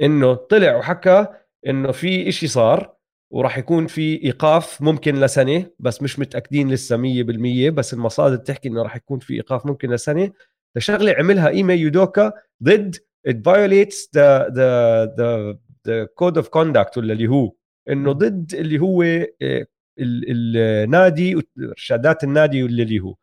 إنه 0.02 0.34
طلع 0.34 0.76
وحكى 0.76 1.26
إنه 1.66 1.92
في 1.92 2.28
إشي 2.28 2.46
صار. 2.46 2.99
وراح 3.30 3.58
يكون 3.58 3.86
في 3.86 4.24
إيقاف 4.24 4.82
ممكن 4.82 5.20
لسنة 5.20 5.70
بس 5.78 6.02
مش 6.02 6.18
متأكدين 6.18 6.70
لسه 6.70 6.96
100% 6.96 7.70
بس 7.70 7.94
المصادر 7.94 8.36
بتحكي 8.36 8.68
إنه 8.68 8.82
راح 8.82 8.96
يكون 8.96 9.18
في 9.18 9.34
إيقاف 9.34 9.66
ممكن 9.66 9.90
لسنة. 9.90 10.32
لشغله 10.76 11.12
عملها 11.12 11.48
ايمي 11.48 11.74
يودوكا 11.74 12.32
ضد 12.62 12.96
it 13.28 13.34
violates 13.34 13.96
the 14.16 14.48
the 14.58 14.70
the 15.18 15.56
the 15.88 16.06
code 16.20 16.36
of 16.42 16.46
conduct 16.48 16.96
ولا 16.98 17.12
اللي 17.12 17.28
هو 17.28 17.52
إنه 17.90 18.12
ضد 18.12 18.54
اللي 18.54 18.78
هو 18.78 19.02
آه، 19.42 19.66
النادي 19.98 21.36
وارشادات 21.56 22.24
النادي 22.24 22.62
واللي 22.62 23.00
هو. 23.00 23.16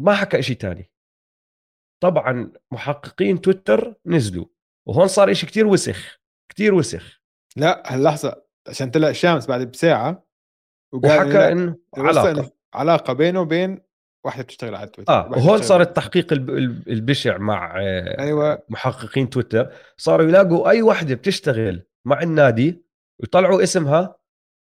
ما 0.00 0.14
حكى 0.14 0.42
شيء 0.42 0.56
ثاني 0.56 0.90
طبعا 2.02 2.52
محققين 2.72 3.40
تويتر 3.40 3.94
نزلوا 4.06 4.46
وهون 4.86 5.08
صار 5.08 5.34
شيء 5.34 5.48
كتير 5.48 5.66
وسخ 5.66 6.20
كتير 6.48 6.74
وسخ. 6.74 7.20
لا 7.58 7.94
هاللحظة 7.94 8.42
عشان 8.68 8.90
طلع 8.90 9.12
شامس 9.12 9.46
بعد 9.46 9.70
بساعة 9.70 10.26
وحكى 10.92 11.52
إنه 11.52 11.76
علاقة. 11.96 12.50
علاقة 12.74 13.12
بينه 13.12 13.40
وبين 13.40 13.80
واحدة 14.24 14.42
بتشتغل 14.42 14.74
على 14.74 14.88
تويتر. 14.88 15.12
آه 15.12 15.30
وهون 15.30 15.62
صار 15.62 15.80
التحقيق 15.80 16.32
البشع 16.32 17.38
مع 17.38 17.80
أيوه. 18.18 18.62
محققين 18.68 19.30
تويتر. 19.30 19.72
صاروا 19.96 20.26
يلاقوا 20.26 20.70
أي 20.70 20.82
وحده 20.82 21.14
بتشتغل 21.14 21.82
مع 22.04 22.22
النادي 22.22 22.82
ويطلعوا 23.20 23.62
اسمها 23.62 24.18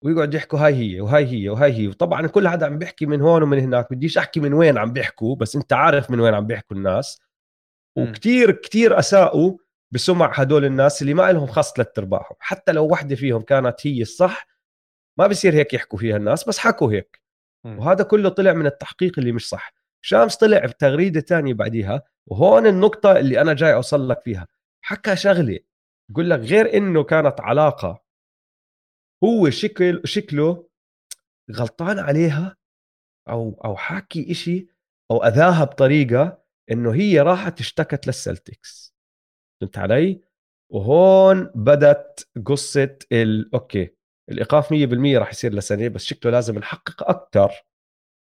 ويقعد 0.03 0.33
يحكوا 0.33 0.60
هاي 0.60 0.75
هي 0.75 1.01
وهاي 1.01 1.25
هي 1.25 1.50
وهاي 1.50 1.74
هي. 1.74 1.88
وطبعا 1.88 2.27
كل 2.27 2.48
حدا 2.48 2.65
عم 2.65 2.77
بيحكي 2.77 3.05
من 3.05 3.21
هون 3.21 3.43
ومن 3.43 3.60
هناك. 3.60 3.93
بديش 3.93 4.17
أحكي 4.17 4.39
من 4.39 4.53
وين 4.53 4.77
عم 4.77 4.93
بيحكوا 4.93 5.36
بس 5.36 5.55
أنت 5.55 5.74
عارف 5.74 6.12
من 6.12 6.19
وين 6.19 6.33
عم 6.33 6.48
بيحكوا 6.48 6.77
الناس. 6.77 7.21
وكتير 7.98 8.51
كتير 8.51 9.00
أساءوا 9.00 9.57
بسمع 9.91 10.31
هدول 10.33 10.65
الناس 10.65 11.01
اللي 11.01 11.13
ما 11.13 11.31
لهم 11.31 11.48
خص 11.48 11.74
ثلاث 11.74 12.00
أرباعهم. 12.00 12.36
حتى 12.39 12.71
لو 12.71 12.86
وحدة 12.91 13.15
فيهم 13.15 13.41
كانت 13.41 13.88
هي 13.88 14.01
الصح 14.01 14.48
ما 15.19 15.27
بصير 15.27 15.53
هيك 15.53 15.74
يحكوا 15.74 16.00
فيها 16.00 16.17
الناس 16.17 16.43
بس 16.48 16.57
حكوا 16.57 16.91
هيك. 16.91 17.21
وهذا 17.65 18.03
كله 18.03 18.29
طلع 18.29 18.53
من 18.53 18.65
التحقيق 18.65 19.19
اللي 19.19 19.31
مش 19.31 19.50
صح. 19.50 19.74
شامس 20.01 20.36
طلع 20.36 20.65
بتغريدة 20.65 21.19
تانية 21.19 21.53
بعديها 21.53 22.03
وهون 22.25 22.67
النقطة 22.67 23.12
اللي 23.19 23.41
أنا 23.41 23.53
جاي 23.53 23.74
أوصل 23.74 24.10
لك 24.10 24.21
فيها. 24.21 24.48
حكى 24.81 25.15
شغلة 25.15 25.60
بقول 26.10 26.29
لك 26.29 26.39
غير 26.39 26.77
إنه 26.77 27.03
كانت 27.03 27.41
علاقة 27.41 28.03
هو 29.24 29.50
شكل 29.50 30.01
شكله 30.05 30.67
غلطان 31.51 32.00
عليها 32.00 32.57
أو 33.29 33.62
أو 33.65 33.75
حاكي 33.75 34.31
إشي 34.31 34.67
أو 35.12 35.24
أذاها 35.24 35.63
بطريقة 35.63 36.43
إنه 36.71 36.93
هي 36.93 37.19
راحت 37.19 37.60
اشتكت 37.60 38.07
للسلتكس. 38.07 38.90
فهمت 39.62 39.77
علي؟ 39.77 40.22
وهون 40.72 41.51
بدت 41.56 42.30
قصة 42.46 42.98
ال... 43.12 43.53
أوكي 43.53 43.89
الإيقاف 44.32 44.74
100% 44.74 44.74
راح 45.18 45.32
يصير 45.32 45.53
لسنه 45.53 45.88
بس 45.88 46.06
شكله 46.06 46.32
لازم 46.32 46.60
نحقق 46.60 47.10
أكثر 47.10 47.51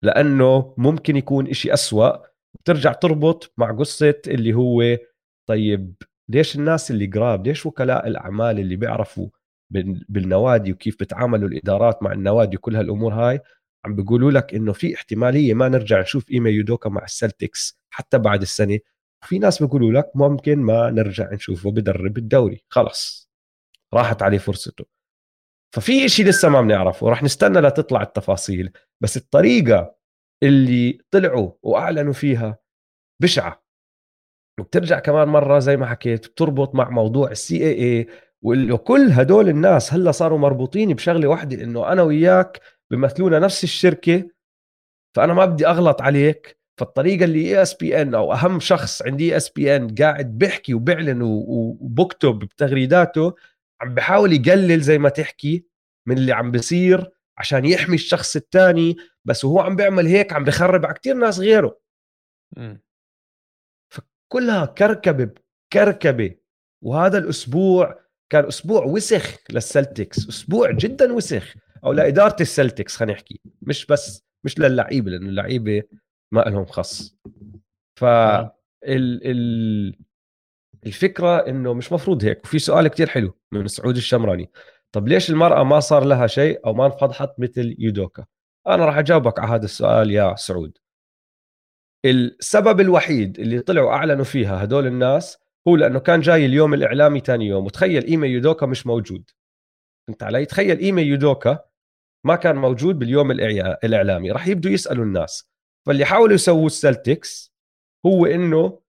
لأنه 0.04 0.74
ممكن 0.78 1.16
يكون 1.16 1.48
إشي 1.48 1.74
أسوأ 1.74 2.18
بترجع 2.60 2.94
تربط 2.94 3.54
مع 3.58 3.72
قصة 3.72 4.22
اللي 4.28 4.54
هو 4.54 4.98
طيب 5.50 5.96
ليش 6.30 6.56
الناس 6.56 6.92
اللي 6.92 7.06
قراب 7.06 7.48
ليش 7.48 7.66
وكلاء 7.66 8.08
الأعمال 8.08 8.60
اللي 8.60 8.76
بيعرفوا 8.76 9.30
بالنوادي 10.10 10.72
وكيف 10.72 10.96
بتعاملوا 11.00 11.50
الإدارات 11.50 12.04
مع 12.04 12.12
النوادي 12.12 12.58
وكل 12.58 12.76
هالأمور 12.76 13.14
هاي 13.14 13.40
عم 13.86 13.96
بيقولوا 13.96 14.32
لك 14.32 14.54
إنه 14.54 14.74
في 14.74 14.96
احتماليه 14.96 15.54
ما 15.54 15.70
نرجع 15.70 16.02
نشوف 16.02 16.32
ايما 16.32 16.50
يودوكا 16.50 16.90
مع 16.90 17.04
السلتكس 17.04 17.80
حتى 17.90 18.18
بعد 18.18 18.42
السنة 18.42 18.80
في 19.24 19.40
ناس 19.40 19.64
بيقولوا 19.64 19.92
لك 19.92 20.12
ممكن 20.16 20.60
ما 20.60 20.92
نرجع 20.92 21.34
نشوفه 21.34 21.72
بدرب 21.72 22.18
الدوري. 22.18 22.64
خلص 22.70 23.30
راحت 23.94 24.22
عليه 24.22 24.38
فرصته. 24.38 24.86
ففي 25.76 26.10
شيء 26.10 26.26
لسه 26.26 26.50
ما 26.50 26.62
بنعرفه 26.62 27.10
راح 27.10 27.24
نستنى 27.24 27.60
لتطلع 27.60 28.02
التفاصيل 28.02 28.72
بس 29.02 29.18
الطريقة 29.18 29.96
اللي 30.44 31.00
طلعوا 31.12 31.52
وأعلنوا 31.64 32.14
فيها 32.14 32.58
بشعة. 33.22 33.64
وبترجع 34.60 35.00
كمان 35.00 35.28
مرة 35.28 35.60
زي 35.60 35.78
ما 35.78 35.86
حكيت 35.86 36.28
بتربط 36.28 36.76
مع 36.76 36.90
موضوع 36.90 37.32
السي 37.32 37.64
اي 37.64 37.84
اي 37.84 38.08
وكل 38.44 39.12
هدول 39.12 39.50
الناس 39.50 39.94
هلأ 39.94 40.12
صاروا 40.12 40.38
مربوطين 40.40 40.94
بشغلة 40.94 41.28
واحدة 41.28 41.64
إنه 41.64 41.92
أنا 41.92 42.02
وياك 42.02 42.62
بيمثلونا 42.92 43.40
نفس 43.40 43.64
الشركة 43.64 44.30
فأنا 45.16 45.34
ما 45.34 45.46
بدي 45.46 45.68
أغلط 45.68 46.02
عليك 46.02 46.60
فالطريقة 46.80 47.24
اللي 47.26 47.40
ESPN 47.40 48.16
أو 48.16 48.34
أهم 48.34 48.60
شخص 48.60 49.02
عند 49.02 49.38
ESPN 49.38 49.96
قاعد 49.96 50.38
بيحكي 50.38 50.74
وبيعلن 50.74 51.20
وبكتب 51.22 52.40
بتغريداته 52.40 53.36
عم 53.82 53.96
بحاول 53.96 54.34
يقلل 54.34 54.82
زي 54.82 54.98
ما 54.98 55.10
تحكي 55.10 55.66
من 56.08 56.18
اللي 56.18 56.32
عم 56.32 56.52
بيصير 56.52 57.12
عشان 57.38 57.66
يحمي 57.66 57.96
الشخص 57.96 58.36
الثاني 58.36 58.96
بس 59.26 59.46
وهو 59.46 59.60
عم 59.60 59.76
بيعمل 59.76 60.08
هيك 60.08 60.34
عم 60.34 60.44
بخرب 60.44 60.86
على 60.86 60.94
كثير 60.94 61.16
ناس 61.16 61.40
غيره 61.40 61.80
م. 62.58 62.76
فكلها 63.94 64.66
كركبة 64.66 65.30
كركبه 65.74 66.36
وهذا 66.84 67.18
الأسبوع 67.18 68.04
كان 68.30 68.46
أسبوع 68.46 68.84
وسخ 68.86 69.38
للسلتكس 69.50 70.30
أسبوع 70.30 70.72
جدا 70.72 71.14
وسخ 71.14 71.54
أو 71.86 71.94
لإدارة 71.94 72.36
السلتكس 72.42 72.96
خلينا 72.96 73.14
نحكي 73.14 73.40
مش 73.62 73.86
بس 73.86 74.24
مش 74.44 74.60
للعيبة 74.60 75.12
لأنه 75.12 75.30
اللعيبة 75.30 75.84
ما 76.34 76.42
لهم 76.42 76.66
خص 76.66 77.16
ف 78.00 78.04
ال 78.04 78.52
ال 78.84 79.96
الفكرة 80.86 81.48
إنه 81.48 81.74
مش 81.74 81.92
مفروض 81.92 82.24
هيك 82.24 82.44
وفي 82.44 82.60
سؤال 82.60 82.88
كتير 82.88 83.08
حلو 83.08 83.38
من 83.52 83.68
سعود 83.68 83.98
الشمراني. 83.98 84.52
طب 84.92 85.08
ليش 85.08 85.30
المرأة 85.30 85.64
ما 85.64 85.80
صار 85.80 86.04
لها 86.06 86.28
شيء 86.28 86.66
أو 86.66 86.74
ما 86.74 86.86
انفضحت 86.86 87.30
مثل 87.40 87.76
يودوكا؟ 87.80 88.26
أنا 88.68 88.86
راح 88.86 88.98
أجاوبك 88.98 89.40
على 89.40 89.52
هذا 89.52 89.66
السؤال 89.66 90.12
يا 90.12 90.36
سعود. 90.36 90.78
السبب 92.06 92.80
الوحيد 92.80 93.40
اللي 93.40 93.60
طلعوا 93.60 93.92
أعلنوا 93.92 94.24
فيها 94.24 94.64
هدول 94.64 94.88
الناس 94.88 95.38
هو 95.68 95.76
لأنه 95.76 96.00
كان 96.00 96.20
جاي 96.20 96.46
اليوم 96.46 96.74
الإعلامي 96.74 97.20
ثاني 97.20 97.48
يوم 97.48 97.66
وتخيل 97.66 98.06
ايمي 98.06 98.28
يودوكا 98.28 98.66
مش 98.66 98.88
موجود. 98.88 99.30
فهمت 100.08 100.24
علي؟ 100.24 100.46
تخيل 100.46 100.80
ايمي 100.80 101.02
يودوكا 101.02 101.60
ما 102.26 102.36
كان 102.36 102.56
موجود 102.56 103.00
باليوم 103.00 103.32
الإعلامي. 103.32 104.32
راح 104.32 104.48
يبدوا 104.48 104.72
يسألوا 104.72 105.06
الناس. 105.06 105.53
فاللي 105.88 106.06
حاولوا 106.06 106.36
يسووا 106.36 106.66
السلتكس 106.66 107.54
هو 108.06 108.26
إنه 108.26 108.80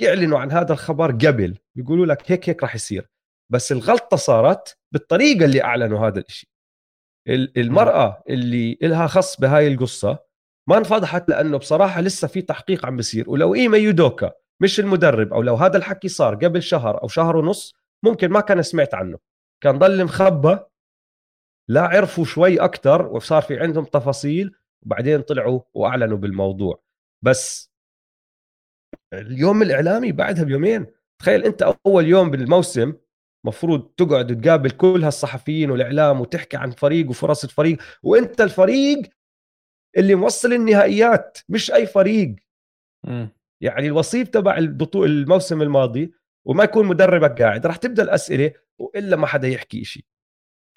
يعلنوا 0.00 0.38
عن 0.38 0.52
هذا 0.52 0.72
الخبر 0.72 1.10
قبل. 1.12 1.58
يقولوا 1.76 2.06
لك 2.06 2.32
هيك 2.32 2.48
هيك 2.48 2.62
راح 2.62 2.74
يصير. 2.74 3.08
بس 3.52 3.72
الغلطة 3.72 4.16
صارت 4.16 4.78
بالطريقة 4.92 5.44
اللي 5.44 5.64
أعلنوا 5.64 6.06
هذا 6.06 6.20
الشيء 6.20 6.48
المرأة 7.28 8.22
اللي 8.28 8.78
إلها 8.82 9.06
خص 9.06 9.40
بهاي 9.40 9.68
القصة 9.68 10.18
ما 10.68 10.78
انفضحت 10.78 11.28
لأنه 11.28 11.56
بصراحة 11.56 12.00
لسه 12.00 12.28
في 12.28 12.42
تحقيق 12.42 12.86
عم 12.86 12.96
بيصير. 12.96 13.30
ولو 13.30 13.54
ايما 13.54 13.78
يودوكا 13.78 14.32
مش 14.62 14.80
المدرب 14.80 15.32
أو 15.32 15.42
لو 15.42 15.54
هذا 15.54 15.76
الحكي 15.76 16.08
صار 16.08 16.34
قبل 16.34 16.62
شهر 16.62 17.02
أو 17.02 17.08
شهر 17.08 17.36
ونص 17.36 17.74
ممكن 18.04 18.28
ما 18.28 18.40
كان 18.40 18.62
سمعت 18.62 18.94
عنه. 18.94 19.18
كان 19.62 19.78
ضل 19.78 20.04
مخبى 20.04 20.58
لا 21.68 21.82
عرفوا 21.82 22.24
شوي 22.24 22.60
أكثر 22.60 23.06
وصار 23.06 23.42
في 23.42 23.58
عندهم 23.58 23.84
تفاصيل 23.84 24.54
وبعدين 24.84 25.20
طلعوا 25.20 25.60
وأعلنوا 25.74 26.18
بالموضوع. 26.18 26.82
بس 27.24 27.72
اليوم 29.12 29.62
الإعلامي 29.62 30.12
بعدها 30.12 30.44
بيومين. 30.44 30.86
تخيل 31.18 31.44
أنت 31.44 31.62
أول 31.86 32.06
يوم 32.06 32.30
بالموسم 32.30 32.94
مفروض 33.46 33.80
تقعد 33.96 34.40
تقابل 34.40 34.70
كل 34.70 35.04
هالصحفيين 35.04 35.70
والإعلام 35.70 36.20
وتحكي 36.20 36.56
عن 36.56 36.70
فريق 36.70 37.10
وفرص 37.10 37.44
الفريق 37.44 37.78
وأنت 38.02 38.40
الفريق 38.40 39.02
اللي 39.96 40.14
موصل 40.14 40.52
النهائيات 40.52 41.38
مش 41.48 41.72
أي 41.72 41.86
فريق. 41.86 42.36
م. 43.06 43.26
يعني 43.60 43.86
الوصيف 43.86 44.28
تبع 44.28 44.58
البطوله 44.58 45.06
الموسم 45.06 45.62
الماضي 45.62 46.12
وما 46.46 46.64
يكون 46.64 46.86
مدربك 46.86 47.42
قاعد 47.42 47.66
راح 47.66 47.76
تبدأ 47.76 48.02
الأسئلة 48.02 48.52
وإلا 48.78 49.16
ما 49.16 49.26
حدا 49.26 49.48
يحكي 49.48 49.84
شيء 49.84 50.04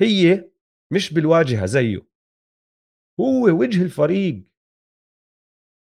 هي 0.01 0.49
مش 0.93 1.13
بالواجهة 1.13 1.65
زيه. 1.65 2.07
هو 3.19 3.59
وجه 3.59 3.83
الفريق. 3.83 4.43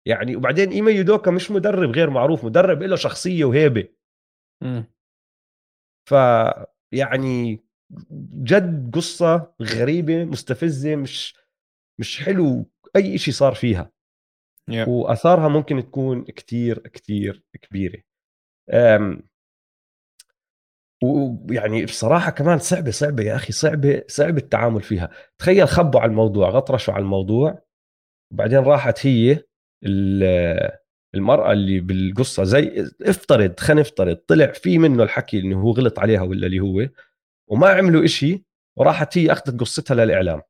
يعني 0.07 0.37
وبعدين 0.37 0.71
ايما 0.71 0.91
يودوكا 0.91 1.31
مش 1.31 1.51
مدرب 1.51 1.91
غير 1.91 2.11
معروف 2.11 2.45
مدرب 2.45 2.83
له 2.83 2.97
شخصية 2.97 3.45
وهيبة. 3.45 3.89
ف 6.09 6.15
يعني 6.93 7.61
جد 8.43 8.91
قصة 8.95 9.55
غريبة 9.63 10.25
مستفزة 10.25 10.97
مش 10.97 11.37
مش 12.01 12.23
حلو 12.23 12.71
أي 12.97 13.19
شيء 13.19 13.35
صار 13.35 13.55
فيها. 13.55 13.93
Yeah. 14.71 14.89
وآثارها 14.89 15.49
ممكن 15.49 15.83
تكون 15.83 16.25
كتير 16.25 16.79
كتير 16.79 17.43
كبيرة. 17.63 18.03
ويعني 21.05 21.85
بصراحة 21.85 22.31
كمان 22.31 22.59
صعبة 22.59 22.91
صعبة 22.91 23.23
يا 23.23 23.37
أخي 23.37 23.53
صعبة 23.53 24.03
صعب 24.09 24.39
التعامل 24.39 24.83
فيها. 24.83 25.11
تخيل 25.39 25.69
خبوا 25.69 26.01
على 26.01 26.11
الموضوع 26.11 26.49
غطرشوا 26.51 26.95
على 26.95 27.03
الموضوع 27.03 27.63
وبعدين 28.33 28.59
راحت 28.59 29.07
هي 29.07 29.43
المرأة 31.15 31.53
اللي 31.53 31.81
بالقصة 31.81 32.45
زي 32.45 32.91
افترض 33.03 33.61
خلينا 33.61 33.81
نفترض 33.81 34.17
طلع 34.17 34.47
في 34.47 34.79
منه 34.79 35.03
الحكي 35.03 35.41
إنه 35.41 35.61
هو 35.61 35.71
غلط 35.71 35.99
عليها 35.99 36.23
ولا 36.23 36.47
اللي 36.47 36.61
هو 36.61 36.89
وما 37.51 37.69
عملوا 37.69 38.05
إشي 38.05 38.45
وراحت 38.77 39.19
هي 39.19 39.33
أخذت 39.33 39.61
قصتها 39.61 39.95
للإعلام. 39.95 40.43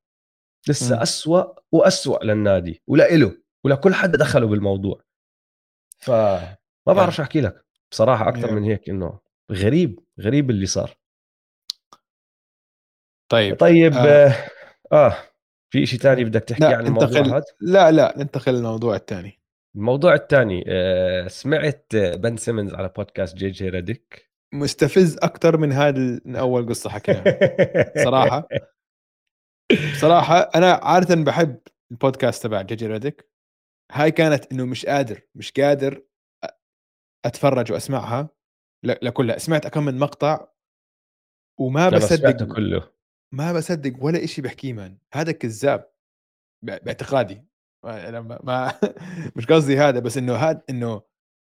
لسه 0.68 0.96
م. 0.96 1.00
أسوأ 1.00 1.44
وأسوأ 1.72 2.24
للنادي 2.24 2.82
ولإله 2.86 3.32
ولكل 3.64 3.94
حد 3.94 4.16
دخله 4.16 4.46
بالموضوع. 4.46 5.00
فما 5.98 6.56
بعرف 6.86 7.14
شو 7.16 7.22
أحكي 7.22 7.40
لك 7.40 7.64
بصراحة 7.90 8.28
أكثر 8.28 8.52
من 8.54 8.64
هيك 8.64 8.88
إنه 8.90 9.23
غريب 9.52 10.00
غريب 10.20 10.50
اللي 10.50 10.66
صار. 10.66 10.96
طيب 13.32 13.56
طيب 13.56 13.92
آه, 13.92 14.34
آه 14.92 15.16
في 15.70 15.86
شيء 15.86 15.98
ثاني 15.98 16.24
بدك 16.24 16.44
تحكي 16.44 16.64
عن 16.64 16.86
الموضوع 16.86 17.20
هذا؟ 17.20 17.44
لا 17.60 17.90
لا 17.90 18.14
ننتقل 18.16 18.54
للموضوع 18.54 18.96
الثاني 18.96 19.40
الموضوع 19.76 20.14
الثاني 20.14 20.64
آه 20.68 21.28
سمعت 21.28 21.86
بن 21.96 22.36
سيمونز 22.36 22.74
على 22.74 22.88
بودكاست 22.96 23.36
جي 23.36 23.50
جي 23.50 23.68
ريديك 23.68 24.30
مستفز 24.54 25.16
أكثر 25.16 25.56
من 25.56 25.72
هذا 25.72 26.20
من 26.24 26.36
أول 26.36 26.68
قصة 26.68 26.90
حكيناها. 26.90 28.04
صراحة. 28.04 28.48
صراحة 30.00 30.38
أنا 30.38 30.72
عادة 30.72 31.14
بحب 31.14 31.58
البودكاست 31.90 32.42
تبع 32.42 32.62
جي 32.62 32.74
جي 32.76 32.86
ريديك 32.86 33.28
هاي 33.92 34.10
كانت 34.10 34.52
إنه 34.52 34.64
مش 34.64 34.86
قادر 34.86 35.20
مش 35.34 35.52
قادر 35.52 36.02
أتفرج 37.24 37.72
وأسمعها. 37.72 38.33
لكلها 38.84 39.38
سمعت 39.38 39.66
كم 39.66 39.84
من 39.84 39.98
مقطع 39.98 40.48
وما 41.60 41.88
بصدق 41.88 42.54
كله. 42.54 42.90
ما 43.32 43.52
بصدق 43.52 44.04
ولا 44.04 44.26
شيء 44.26 44.44
بحكيه 44.44 44.72
man. 44.72 44.98
هذا 45.14 45.32
كذاب 45.32 45.90
باعتقادي. 46.62 47.44
أنا 47.84 48.20
ما 48.20 48.78
مش 49.36 49.46
قصدي 49.46 49.78
هذا 49.78 49.98
بس 49.98 50.18
إنه 50.18 50.34
هذا 50.34 50.62
إنه 50.70 51.02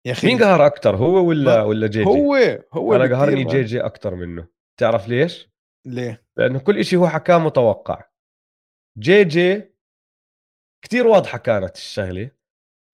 يا 0.07 0.13
أخي 0.13 0.27
مين 0.27 0.39
قهر 0.39 0.67
أكثر 0.67 0.97
هو 0.97 1.29
ولا 1.29 1.63
ولا 1.63 1.87
جي 1.87 2.05
جي؟ 2.05 2.09
هو 2.09 2.65
هو 2.73 2.95
أنا 2.95 3.17
قهرني 3.17 3.45
جي 3.45 3.63
جي 3.63 3.81
أكثر 3.81 4.15
منه. 4.15 4.49
تعرف 4.81 5.09
ليش؟ 5.09 5.49
ليه؟ 5.87 6.27
لأنه 6.37 6.59
كل 6.59 6.85
شيء 6.85 6.99
هو 6.99 7.09
حكاه 7.09 7.39
متوقع. 7.39 8.05
جي 8.99 9.25
جي 9.25 9.73
كثير 10.85 11.07
واضحة 11.07 11.39
كانت 11.39 11.77
الشغلة. 11.77 12.31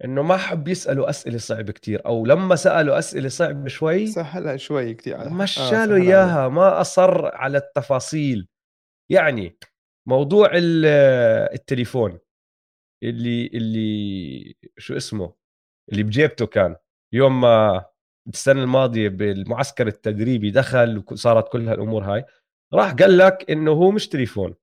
إنه 0.05 0.23
ما 0.23 0.37
حب 0.37 0.69
يسالوا 0.69 1.11
أسئلة 1.11 1.39
صعبة 1.39 1.73
كتير 1.73 2.07
أو 2.07 2.27
لما 2.27 2.57
سالوا 2.57 2.99
أسئلة 2.99 3.29
صعبة 3.29 3.69
شوي 3.69 4.07
سهلها 4.07 4.57
شوي 4.57 4.95
كثير 4.95 5.23
آه، 5.23 5.29
مشاله 5.29 5.97
آه 5.97 6.01
إياها 6.01 6.49
ما 6.49 6.81
أصر 6.81 7.27
على 7.27 7.59
التفاصيل. 7.59 8.49
يعني 9.11 9.59
موضوع 10.09 10.51
التليفون 10.55 12.19
اللي 13.03 13.47
اللي 13.47 14.57
شو 14.79 14.97
اسمه؟ 14.97 15.35
اللي 15.93 16.03
بجيبته 16.03 16.47
كان. 16.47 16.77
يوم 17.15 17.41
ما 17.41 17.85
السنة 18.29 18.63
الماضية 18.63 19.09
بالمعسكر 19.09 19.87
التدريبي 19.87 20.51
دخل 20.51 21.05
وصارت 21.11 21.53
كل 21.53 21.69
هالأمور 21.69 22.05
هاي 22.05 22.25
راح 22.75 22.93
قال 22.93 23.19
لك 23.19 23.51
إنه 23.51 23.71
هو 23.71 23.91
مش 23.91 24.09
تليفون. 24.09 24.55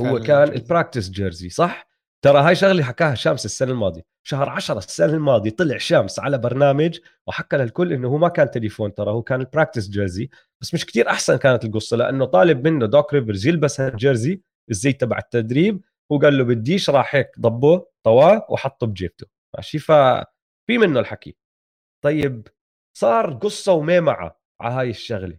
هو 0.00 0.20
كان 0.20 0.42
ال 0.42 0.50
practice 0.50 1.10
jersey 1.10 1.48
صح؟ 1.48 1.87
ترى 2.24 2.38
هاي 2.38 2.54
شغلة 2.54 2.82
حكاها 2.82 3.14
شامس 3.14 3.44
السنة 3.44 3.70
الماضية. 3.70 4.02
شهر 4.26 4.48
10 4.48 4.78
السنة 4.78 5.12
الماضية 5.14 5.50
طلع 5.50 5.78
شامس 5.78 6.18
على 6.18 6.38
برنامج 6.38 6.98
وحكى 7.26 7.56
للكل 7.56 7.92
إنه 7.92 8.08
هو 8.08 8.18
ما 8.18 8.28
كان 8.28 8.50
تليفون 8.50 8.94
ترى 8.94 9.10
هو 9.10 9.22
كان 9.22 9.40
ال 9.40 9.45
practice 9.45 9.88
jersey 9.88 10.30
بس 10.60 10.74
مش 10.74 10.86
كتير 10.86 11.08
أحسن 11.08 11.36
كانت 11.36 11.64
القصة 11.64 11.96
لأنه 11.96 12.24
طالب 12.24 12.68
منه 12.68 12.86
دوك 12.86 13.14
ريفرز 13.14 13.46
يلبس 13.46 13.80
هال 13.80 13.96
jersey 13.96 14.42
الزي 14.70 14.92
تبع 14.92 15.18
التدريب. 15.18 15.82
هو 16.12 16.18
قال 16.18 16.38
له 16.38 16.44
بديش 16.44 16.90
راح 16.90 17.14
هيك 17.14 17.30
ضبه 17.40 17.86
طواه 18.04 18.46
وحطه 18.50 18.86
بجيبته. 18.86 19.26
ماشي؟ 19.56 19.78
ففي 19.78 20.78
منه 20.78 21.00
الحكي. 21.00 21.36
طيب 22.04 22.48
صار 22.96 23.34
قصة 23.34 23.72
وميمعه 23.72 24.40
على 24.60 24.74
هاي 24.74 24.90
الشغلة. 24.90 25.38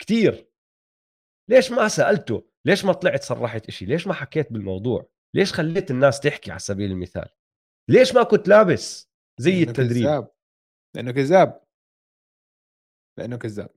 كتير. 0.00 0.48
ليش 1.50 1.72
ما 1.72 1.88
سألته؟ 1.88 2.46
ليش 2.64 2.84
ما 2.84 2.92
طلعت 2.92 3.22
صرحت 3.22 3.68
إشي؟ 3.68 3.84
ليش 3.86 4.06
ما 4.06 4.14
حكيت 4.14 4.52
بالموضوع؟ 4.52 5.13
ليش 5.34 5.52
خليت 5.52 5.90
الناس 5.90 6.20
تحكي 6.20 6.50
على 6.50 6.60
سبيل 6.60 6.90
المثال؟ 6.90 7.28
ليش 7.90 8.14
ما 8.14 8.22
كنت 8.22 8.48
لابس 8.48 9.10
زي 9.40 9.62
التدريب؟ 9.62 10.04
كذاب. 10.04 10.30
لأنه 10.96 11.12
كذاب. 11.12 11.64
لأنه 13.18 13.36
كذاب. 13.36 13.70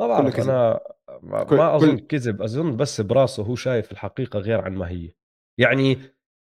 ما 0.00 0.06
بعرف 0.06 0.40
أنا 0.40 0.80
ما, 1.22 1.44
كل... 1.44 1.56
ما 1.56 1.76
أظن 1.76 1.98
كذب 1.98 2.42
أظن 2.42 2.76
بس 2.76 3.00
براسه 3.00 3.42
هو 3.42 3.54
شايف 3.54 3.92
الحقيقة 3.92 4.38
غير 4.38 4.60
عن 4.60 4.74
ما 4.74 4.88
هي. 4.88 5.12
يعني 5.60 5.98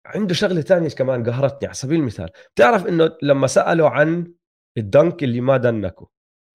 عنده 0.06 0.34
شغلة 0.34 0.60
ثانية 0.60 0.88
كمان 0.88 1.30
قهرتني 1.30 1.66
على 1.66 1.74
سبيل 1.74 2.00
المثال. 2.00 2.30
بتعرف 2.54 2.86
إنه 2.86 3.18
لما 3.22 3.46
سألوا 3.46 3.88
عن 3.88 4.34
ال 4.78 4.87
dunk 4.87 5.22
اللي 5.22 5.40
ما 5.40 5.56
دنكه 5.56 6.08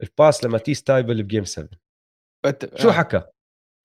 ال 0.04 0.44
pass 0.44 0.58
لماتيس 0.58 0.84
تايبل 0.84 1.24
ب 1.24 1.28
game 1.28 1.44
7 1.44 1.70
بت... 2.46 2.78
شو 2.82 2.90
آه. 2.90 2.92
حكى؟ 2.92 3.24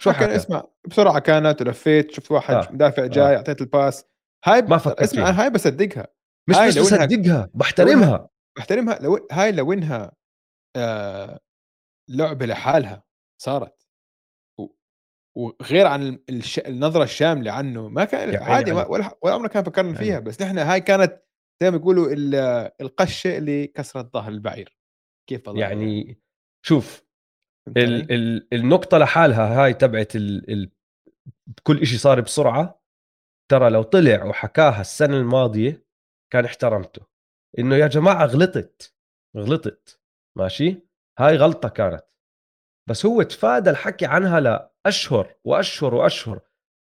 شو 0.03 0.13
حكى؟ 0.13 0.37
اسمع 0.37 0.65
بسرعة 0.87 1.19
كانت 1.19 1.63
ولفيت 1.63 2.11
شفت 2.11 2.31
واحد 2.31 2.55
آه. 2.55 2.69
مدافع 2.73 3.07
جاي 3.07 3.35
آه. 3.35 3.37
أعطيت 3.37 3.61
ال 3.61 3.68
pass. 3.68 4.05
هاي 4.45 4.63
ما 4.63 4.79
فكرت 4.79 5.01
اسمع 5.01 5.31
هاي 5.31 5.51
بصدقها. 5.51 6.07
مش 6.49 6.57
بس 6.57 6.79
بصدقها 6.79 7.51
بحترمها. 7.55 8.29
بحترمها 8.59 8.99
لو 8.99 9.27
هاي 9.33 9.53
لو 9.53 9.73
إنها 9.73 10.13
آه 10.77 11.41
لعبة 12.11 12.47
لحالها 12.47 13.05
صارت. 13.43 13.83
وغير 15.37 15.87
عن 15.87 16.19
الش... 16.29 16.59
النظرة 16.59 17.05
الشاملة 17.05 17.53
عنه 17.53 17.89
ما 17.89 18.05
كان 18.05 18.43
عادي 18.43 18.73
ما 18.73 18.87
ولا 18.87 19.19
ولا 19.23 19.35
عمرنا 19.35 19.49
كان 19.49 19.65
فكرنا 19.65 19.95
فيها 19.95 20.19
بس 20.19 20.43
نحن 20.43 20.59
هاي 20.59 20.81
كانت 20.81 21.23
زي 21.63 21.71
ما 21.71 21.77
بيقولوا 21.77 22.09
القشة 22.81 23.39
اللي 23.39 23.67
كسرت 23.67 24.13
ظهر 24.13 24.33
البعير. 24.33 24.79
كيف 25.29 25.47
يعني, 25.47 25.61
يعني 25.61 26.23
شوف 26.67 27.05
ال 27.69 28.13
ال 28.13 28.49
النقطة 28.53 28.99
لحالها 28.99 29.65
هاي 29.65 29.75
تبعت 29.75 30.17
ال 30.17 30.51
ال 30.51 30.71
كل 31.63 31.87
شيء 31.87 31.99
صار 31.99 32.21
بسرعة. 32.21 32.83
ترى 33.51 33.71
لو 33.71 33.83
طلع 33.83 34.25
وحكاها 34.25 34.81
السنة 34.81 35.17
الماضية 35.17 35.85
كان 36.33 36.45
احترمته. 36.45 37.03
إنه 37.59 37.77
يا 37.77 37.87
جماعة 37.87 38.27
غلطت 38.27 38.95
غلطت 39.37 40.01
ماشي؟ 40.37 40.83
هاي 41.19 41.37
غلطة 41.37 41.69
كانت. 41.69 42.05
بس 42.89 43.07
هو 43.07 43.23
تفادى 43.23 43.71
الحكي 43.71 44.07
عنها 44.07 44.41
لأشهر 44.41 45.35
وأشهر 45.45 45.95
وأشهر. 45.95 46.41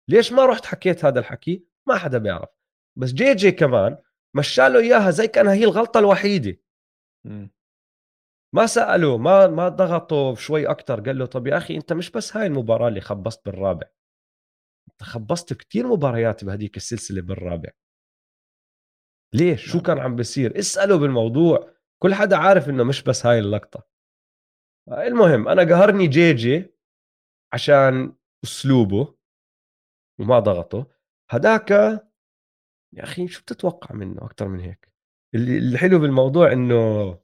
ليش 0.10 0.32
ما 0.32 0.46
رحت 0.46 0.66
حكيت 0.66 1.06
هذا 1.06 1.20
الحكي؟ 1.20 1.66
ما 1.88 1.98
حدا 1.98 2.18
بيعرف. 2.18 2.50
بس 2.98 3.12
جي 3.12 3.36
جي 3.36 3.52
كمان 3.52 3.98
مشاله 4.36 4.80
إياها 4.80 5.12
زي 5.12 5.28
كأنها 5.28 5.54
هي 5.54 5.64
الغلطة 5.64 6.00
الوحيدة. 6.00 6.58
ما 8.56 8.66
سالوا 8.66 9.18
ما 9.18 9.48
ما 9.48 9.70
ضغطوا 9.70 10.36
شوي 10.36 10.68
أكثر 10.68 11.02
قال 11.02 11.18
له 11.18 11.26
طب 11.26 11.48
يا 11.48 11.58
أخي 11.58 11.76
أنت 11.76 11.94
مش 11.94 12.12
بس 12.12 12.38
هاي 12.38 12.48
المباراة 12.48 12.88
اللي 12.88 13.02
خبصت 13.02 13.46
بالرابع 13.46 13.88
أنت 14.92 15.04
خبصت 15.04 15.54
كثير 15.54 15.88
مباريات 15.88 16.44
بهديك 16.44 16.78
السلسلة 16.78 17.22
بالرابع. 17.22 17.70
ليش 19.34 19.66
شو 19.66 19.78
نعم. 19.78 19.86
كان 19.86 20.00
عم 20.00 20.16
بيصير؟ 20.16 20.60
اسأله 20.60 20.98
بالموضوع 20.98 21.74
كل 22.00 22.14
حدا 22.14 22.38
عارف 22.38 22.70
إنه 22.70 22.84
مش 22.84 23.04
بس 23.04 23.26
هاي 23.26 23.40
اللقطة. 23.40 23.88
المهم 24.92 25.48
أنا 25.48 25.62
قهرني 25.62 26.08
جي 26.08 26.34
جي 26.34 26.74
عشان 27.54 28.16
أسلوبه 28.44 29.16
وما 30.20 30.40
ضغطه. 30.40 30.88
هداك 31.30 31.72
يا 32.94 33.04
أخي 33.04 33.28
شو 33.28 33.42
بتتوقع 33.42 33.96
منه 33.96 34.26
أكثر 34.26 34.48
من 34.48 34.60
هيك؟ 34.60 34.94
الحلو 35.36 36.00
بالموضوع 36.00 36.52
إنه 36.52 37.20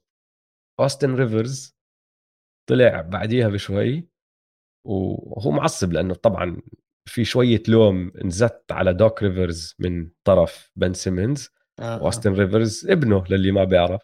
اوستن 0.80 1.14
ريفرز 1.14 1.76
طلع 2.68 3.00
بعديها 3.00 3.48
بشوي 3.48 4.08
وهو 4.86 5.50
معصب 5.50 5.92
لأنه 5.92 6.14
طبعا 6.14 6.62
في 7.08 7.24
شوية 7.24 7.62
لوم 7.68 8.12
انزت 8.24 8.64
على 8.70 8.94
دوك 8.94 9.22
ريفرز 9.22 9.74
من 9.78 10.10
طرف 10.24 10.72
بن 10.76 10.92
سيمنز 10.92 11.50
آه. 11.78 12.02
واستن 12.02 12.32
ريفرز 12.32 12.86
ابنه 12.90 13.24
للي 13.30 13.52
ما 13.52 13.64
بيعرف 13.64 14.02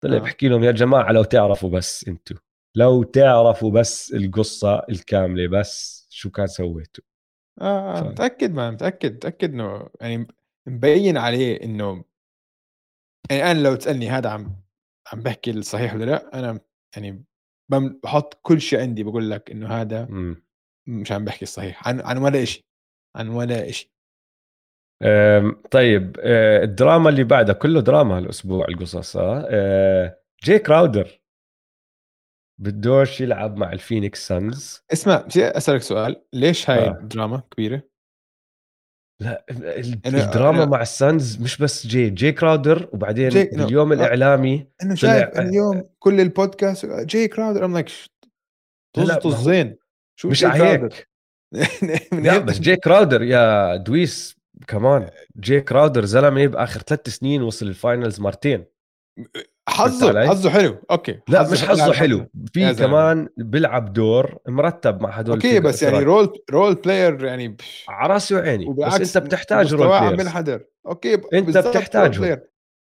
طلع 0.00 0.16
آه. 0.16 0.20
بحكي 0.20 0.48
لهم 0.48 0.64
يا 0.64 0.72
جماعة 0.72 1.12
لو 1.12 1.24
تعرفوا 1.24 1.70
بس 1.70 2.08
أنتم 2.08 2.36
لو 2.74 3.02
تعرفوا 3.02 3.70
بس 3.70 4.12
القصة 4.14 4.82
الكاملة 4.88 5.48
بس 5.48 6.06
شو 6.10 6.30
كان 6.30 6.46
سويتوا 6.46 7.04
آه, 7.60 7.98
آه. 7.98 8.00
ف... 8.00 8.04
متأكد 8.04 8.52
ما 8.52 8.70
متأكد 8.70 9.14
متأكد 9.14 9.52
إنه 9.52 9.88
يعني 10.00 10.26
مبين 10.66 11.16
عليه 11.16 11.62
إنه 11.62 12.04
يعني 13.30 13.50
أنا 13.50 13.58
لو 13.62 13.74
تسألني 13.74 14.10
هذا 14.10 14.30
عم 14.30 14.56
عم 15.12 15.20
بحكي 15.20 15.50
الصحيح 15.50 15.94
ولا 15.94 16.04
لأ 16.04 16.38
أنا 16.38 16.60
يعني 16.96 17.24
بحط 18.02 18.34
كل 18.42 18.60
شيء 18.60 18.80
عندي 18.80 19.02
بقول 19.02 19.30
لك 19.30 19.50
إنه 19.50 19.68
هذا 19.68 20.04
م. 20.04 20.42
مش 20.88 21.12
عم 21.12 21.24
بحكي 21.24 21.42
الصحيح 21.42 21.88
عن 21.88 22.00
عن 22.00 22.18
ولا 22.18 22.44
شيء 22.44 22.64
عن 23.16 23.28
ولا 23.28 23.70
شيء 23.70 23.92
طيب 25.70 26.16
آه، 26.20 26.64
الدراما 26.64 27.10
اللي 27.10 27.24
بعدها 27.24 27.54
كله 27.54 27.80
دراما 27.80 28.18
هالأسبوع 28.18 28.68
القصص 28.68 29.16
آه؟ 29.16 30.18
جي 30.44 30.58
كراودر 30.58 31.22
بدوش 32.60 33.20
يلعب 33.20 33.56
مع 33.56 33.72
الفينيكس 33.72 34.28
سانز. 34.28 34.84
اسمع 34.92 35.26
أسألك 35.36 35.82
سؤال 35.82 36.24
ليش 36.32 36.70
هاي 36.70 36.88
آه. 36.88 36.92
دراما 36.92 37.42
كبيرة؟ 37.50 37.82
لا 39.22 39.44
الدراما 40.06 40.64
مع 40.64 40.82
السانز 40.82 41.40
مش 41.40 41.58
بس 41.58 41.86
جي 41.86 42.10
جي 42.10 42.32
كراودر 42.32 42.88
وبعدين 42.92 43.28
جي 43.28 43.42
اليوم 43.42 43.92
الإعلامي 43.92 44.66
إنه 44.82 44.94
شايف 44.94 45.38
اليوم 45.40 45.82
كل 45.98 46.20
البودكاست 46.20 46.86
جي 46.86 47.28
كراودر 47.28 47.64
I'm 47.64 47.72
like 47.72 47.88
طز 48.94 49.44
زين. 49.44 49.76
شو 50.16 50.28
مش 50.28 50.44
هيك 50.44 51.08
لا 52.12 52.38
بس 52.38 52.58
جي 52.58 52.76
كراودر 52.76 53.22
يا 53.22 53.76
دويس 53.76 54.36
كمان 54.66 55.10
جي 55.40 55.60
كراودر 55.60 56.04
زلمة 56.04 56.46
باخر 56.46 56.80
ثلاث 56.80 57.08
سنين 57.08 57.42
وصل 57.42 57.66
ال 57.66 57.74
finals 57.74 58.20
مرتين. 58.20 58.64
حظه 59.68 60.26
حظه 60.26 60.50
حلو. 60.50 60.76
Okay. 60.90 61.20
لا 61.28 61.50
مش 61.50 61.64
حظه 61.64 61.92
حلو. 61.92 62.26
في 62.52 62.74
كمان 62.74 63.28
بيلعب 63.36 63.92
دور 63.92 64.38
مرتب 64.48 65.02
مع 65.02 65.10
هدول 65.10 65.34
okay 65.34 65.60
بس 65.60 65.82
يعني 65.82 65.98
role 65.98 66.42
role 66.50 66.74
player 66.74 67.24
يعني 67.24 67.56
على 67.88 68.12
راسي 68.12 68.34
وعيني. 68.34 68.74
بس 68.74 69.16
أنت 69.16 69.26
بتحتاج 69.26 69.74
role 69.74 69.88
player 69.88 70.16
منحدر 70.16 70.64
okay 70.86 71.14
أنت 71.14 71.58
بتحتاجه 71.58 72.48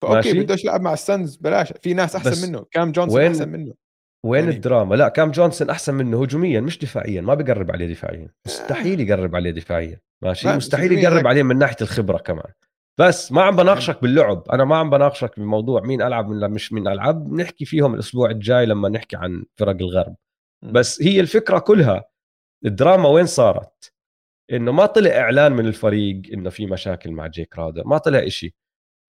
okay 0.04 0.32
بدوش 0.40 0.64
يلعب 0.64 0.80
مع 0.80 0.92
السنز 0.92 1.36
بلاش. 1.36 1.72
في 1.82 1.94
ناس 1.94 2.16
أحسن 2.16 2.48
منه. 2.48 2.64
كام 2.70 2.92
جونسون 2.92 3.18
وين... 3.18 3.26
أحسن 3.30 3.48
منه. 3.48 3.74
وين 4.26 4.44
يعني... 4.44 4.56
الدراما؟ 4.56 4.94
لا 4.94 5.08
كام 5.08 5.30
جونسون 5.30 5.70
أحسن 5.70 5.94
منه 5.94 6.22
هجوميا 6.22 6.60
مش 6.60 6.78
دفاعيا. 6.78 7.20
ما 7.20 7.34
بقرب 7.34 7.70
عليه 7.70 7.86
دفاعيا. 7.86 8.28
مستحيل 8.46 9.00
يقرب 9.00 9.36
عليه 9.36 9.50
دفاعيا. 9.50 10.00
ماشي؟ 10.22 10.48
مستحيل 10.48 10.92
يقرب 10.92 11.26
عليه 11.26 11.42
من 11.42 11.58
ناحية 11.58 11.76
الخبرة 11.80 12.18
كمان. 12.18 12.52
بس 13.02 13.32
ما 13.32 13.42
عم 13.42 13.56
بناقشك 13.56 14.02
باللعب. 14.02 14.48
أنا 14.52 14.64
ما 14.64 14.76
عم 14.76 14.90
بناقشك 14.90 15.40
بموضوع 15.40 15.80
مين 15.80 16.02
ألعب 16.02 16.28
من 16.28 16.50
مش 16.50 16.72
مين 16.72 16.88
العب 16.88 17.32
نحكي 17.32 17.64
فيهم 17.64 17.94
الأسبوع 17.94 18.30
الجاي 18.30 18.66
لما 18.66 18.88
نحكي 18.88 19.16
عن 19.16 19.44
فرق 19.56 19.76
الغرب. 19.76 20.16
بس 20.62 21.02
هي 21.02 21.20
الفكرة 21.20 21.58
كلها 21.58 22.04
الدراما 22.64 23.08
وين 23.08 23.26
صارت؟ 23.26 23.92
إنه 24.52 24.72
ما 24.72 24.86
طلع 24.86 25.10
إعلان 25.10 25.52
من 25.52 25.66
الفريق 25.66 26.22
إنه 26.32 26.50
في 26.50 26.66
مشاكل 26.66 27.10
مع 27.12 27.26
جي 27.26 27.58
كراودر 27.58 27.86
ما 27.86 27.98
طلع 27.98 28.26
إشي. 28.26 28.54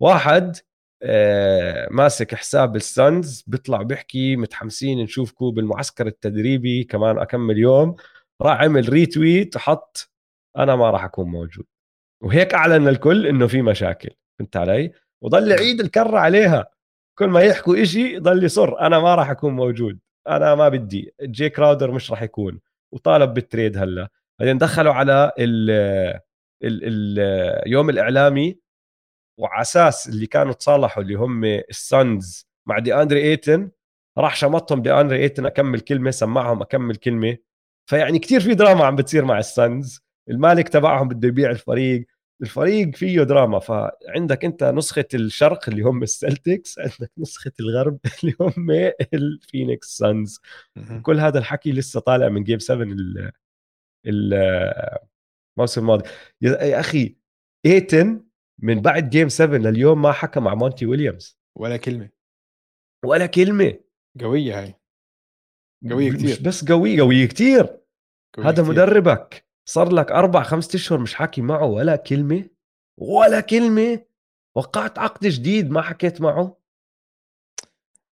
واحد 0.02 0.58
آه 1.04 1.88
ماسك 1.92 2.36
حساب 2.36 2.76
السانز 2.76 3.44
بيطلع 3.48 3.82
بيحكي 3.82 4.36
متحمسين 4.36 5.04
نشوفكم 5.04 5.52
بالمعسكر 5.52 6.08
التدريبي 6.08 6.84
كمان 6.84 7.20
أكمل 7.20 7.58
يوم. 7.58 7.96
راح 8.42 8.62
عمل 8.62 8.90
retweet 8.90 9.56
وحط 9.56 10.12
أنا 10.58 10.76
ما 10.76 10.90
راح 10.92 11.04
أكون 11.04 11.28
موجود. 11.28 11.66
وهيك 12.24 12.54
أعلن 12.54 12.88
الكل 12.88 13.28
إنه 13.28 13.48
في 13.48 13.62
مشاكل 13.62 14.10
فهمت 14.40 14.58
علي؟ 14.58 14.92
وضل 15.22 15.52
يعيد 15.52 15.80
الكرة 15.80 16.20
عليها. 16.20 16.66
كل 17.20 17.28
ما 17.28 17.42
يحكوا 17.42 17.82
إشي 17.82 18.20
ضل 18.20 18.44
يصر 18.44 18.80
أنا 18.80 19.00
ما 19.00 19.16
راح 19.16 19.30
أكون 19.30 19.54
موجود 19.54 20.00
أنا 20.28 20.56
ما 20.56 20.70
بدي 20.70 21.14
جي 21.22 21.50
كراودر 21.50 21.92
مش 21.92 22.12
راح 22.12 22.22
يكون 22.22 22.60
وطالب 22.94 23.34
بال 23.34 23.47
trade 23.47 23.78
هلا. 23.78 24.10
بعدين 24.40 24.58
دخلوا 24.58 24.94
على 24.94 25.32
ال 25.40 25.72
ال 26.64 27.20
اليوم 27.66 27.90
الإعلامي 27.90 28.60
وعلى 29.40 29.62
أساس 29.62 30.10
اللي 30.10 30.28
كانوا 30.28 30.54
تصالحوا 30.54 31.04
اللي 31.04 31.16
هم 31.16 31.44
السانز 31.46 32.48
مع 32.68 32.80
دي 32.80 32.96
أندري 32.96 33.24
إيتن 33.24 33.72
راح 34.18 34.36
شمطهم 34.36 34.82
دي 34.82 34.94
أندري 34.94 35.20
إيتن 35.20 35.46
أكمل 35.46 35.80
كلمة 35.80 36.12
سمعهم 36.12 36.62
أكمل 36.62 36.96
كلمة. 36.96 37.38
فيعني 37.90 38.20
كتير 38.20 38.40
في 38.40 38.56
دراما 38.56 38.86
عم 38.86 38.96
بتصير 38.96 39.26
مع 39.26 39.40
السانز 39.40 40.02
المالك 40.30 40.70
تبعهم 40.70 41.08
بده 41.08 41.28
يبيع 41.28 41.50
الفريق. 41.52 42.06
الفريق 42.42 42.96
فيه 42.96 43.24
دراما 43.24 43.60
فعندك 43.60 44.46
أنت 44.46 44.64
نسخة 44.64 45.06
الشرق 45.14 45.70
اللي 45.70 45.82
هم 45.82 46.04
السلتكس 46.04 46.80
عندك 46.80 47.12
نسخة 47.18 47.52
الغرب 47.60 48.00
اللي 48.24 48.36
هم 48.40 48.72
الفينيكس 49.14 49.98
سانز 49.98 50.40
كل 51.02 51.20
هذا 51.20 51.40
الحكي 51.40 51.72
لسه 51.72 52.00
طالع 52.00 52.30
من 52.30 52.44
game 52.44 52.60
7 52.60 52.88
الموسم 54.06 55.82
الماضي. 55.82 56.10
يا 56.42 56.80
أخي 56.80 57.16
ايتن 57.66 58.24
من 58.60 58.82
بعد 58.82 59.10
جيم 59.10 59.30
7 59.30 59.58
لليوم 59.58 60.02
ما 60.02 60.12
حكى 60.12 60.40
مع 60.40 60.56
مونتي 60.56 60.86
ويليامز. 60.86 61.40
ولا 61.58 61.78
كلمة. 61.78 62.10
ولا 63.06 63.26
كلمة. 63.26 63.80
قوية 64.22 64.60
هاي. 64.60 64.76
قوية 65.90 66.12
كثير 66.12 66.30
مش 66.30 66.42
بس 66.42 66.72
قوية 66.72 67.02
قوية 67.02 67.26
كثير 67.26 67.80
هذا 68.40 68.52
كتير. 68.52 68.66
مدربك. 68.66 69.46
صار 69.66 69.94
لك 69.94 70.12
أربع 70.12 70.44
خمسة 70.44 70.76
أشهر 70.76 71.00
مش 71.00 71.16
حاكي 71.16 71.42
معه 71.42 71.66
ولا 71.66 71.96
كلمة 71.96 72.50
ولا 72.98 73.40
كلمة. 73.40 74.06
وقعت 74.56 75.00
عقد 75.00 75.28
جديد 75.28 75.72
ما 75.72 75.82
حكيت 75.82 76.22
معه. 76.22 76.58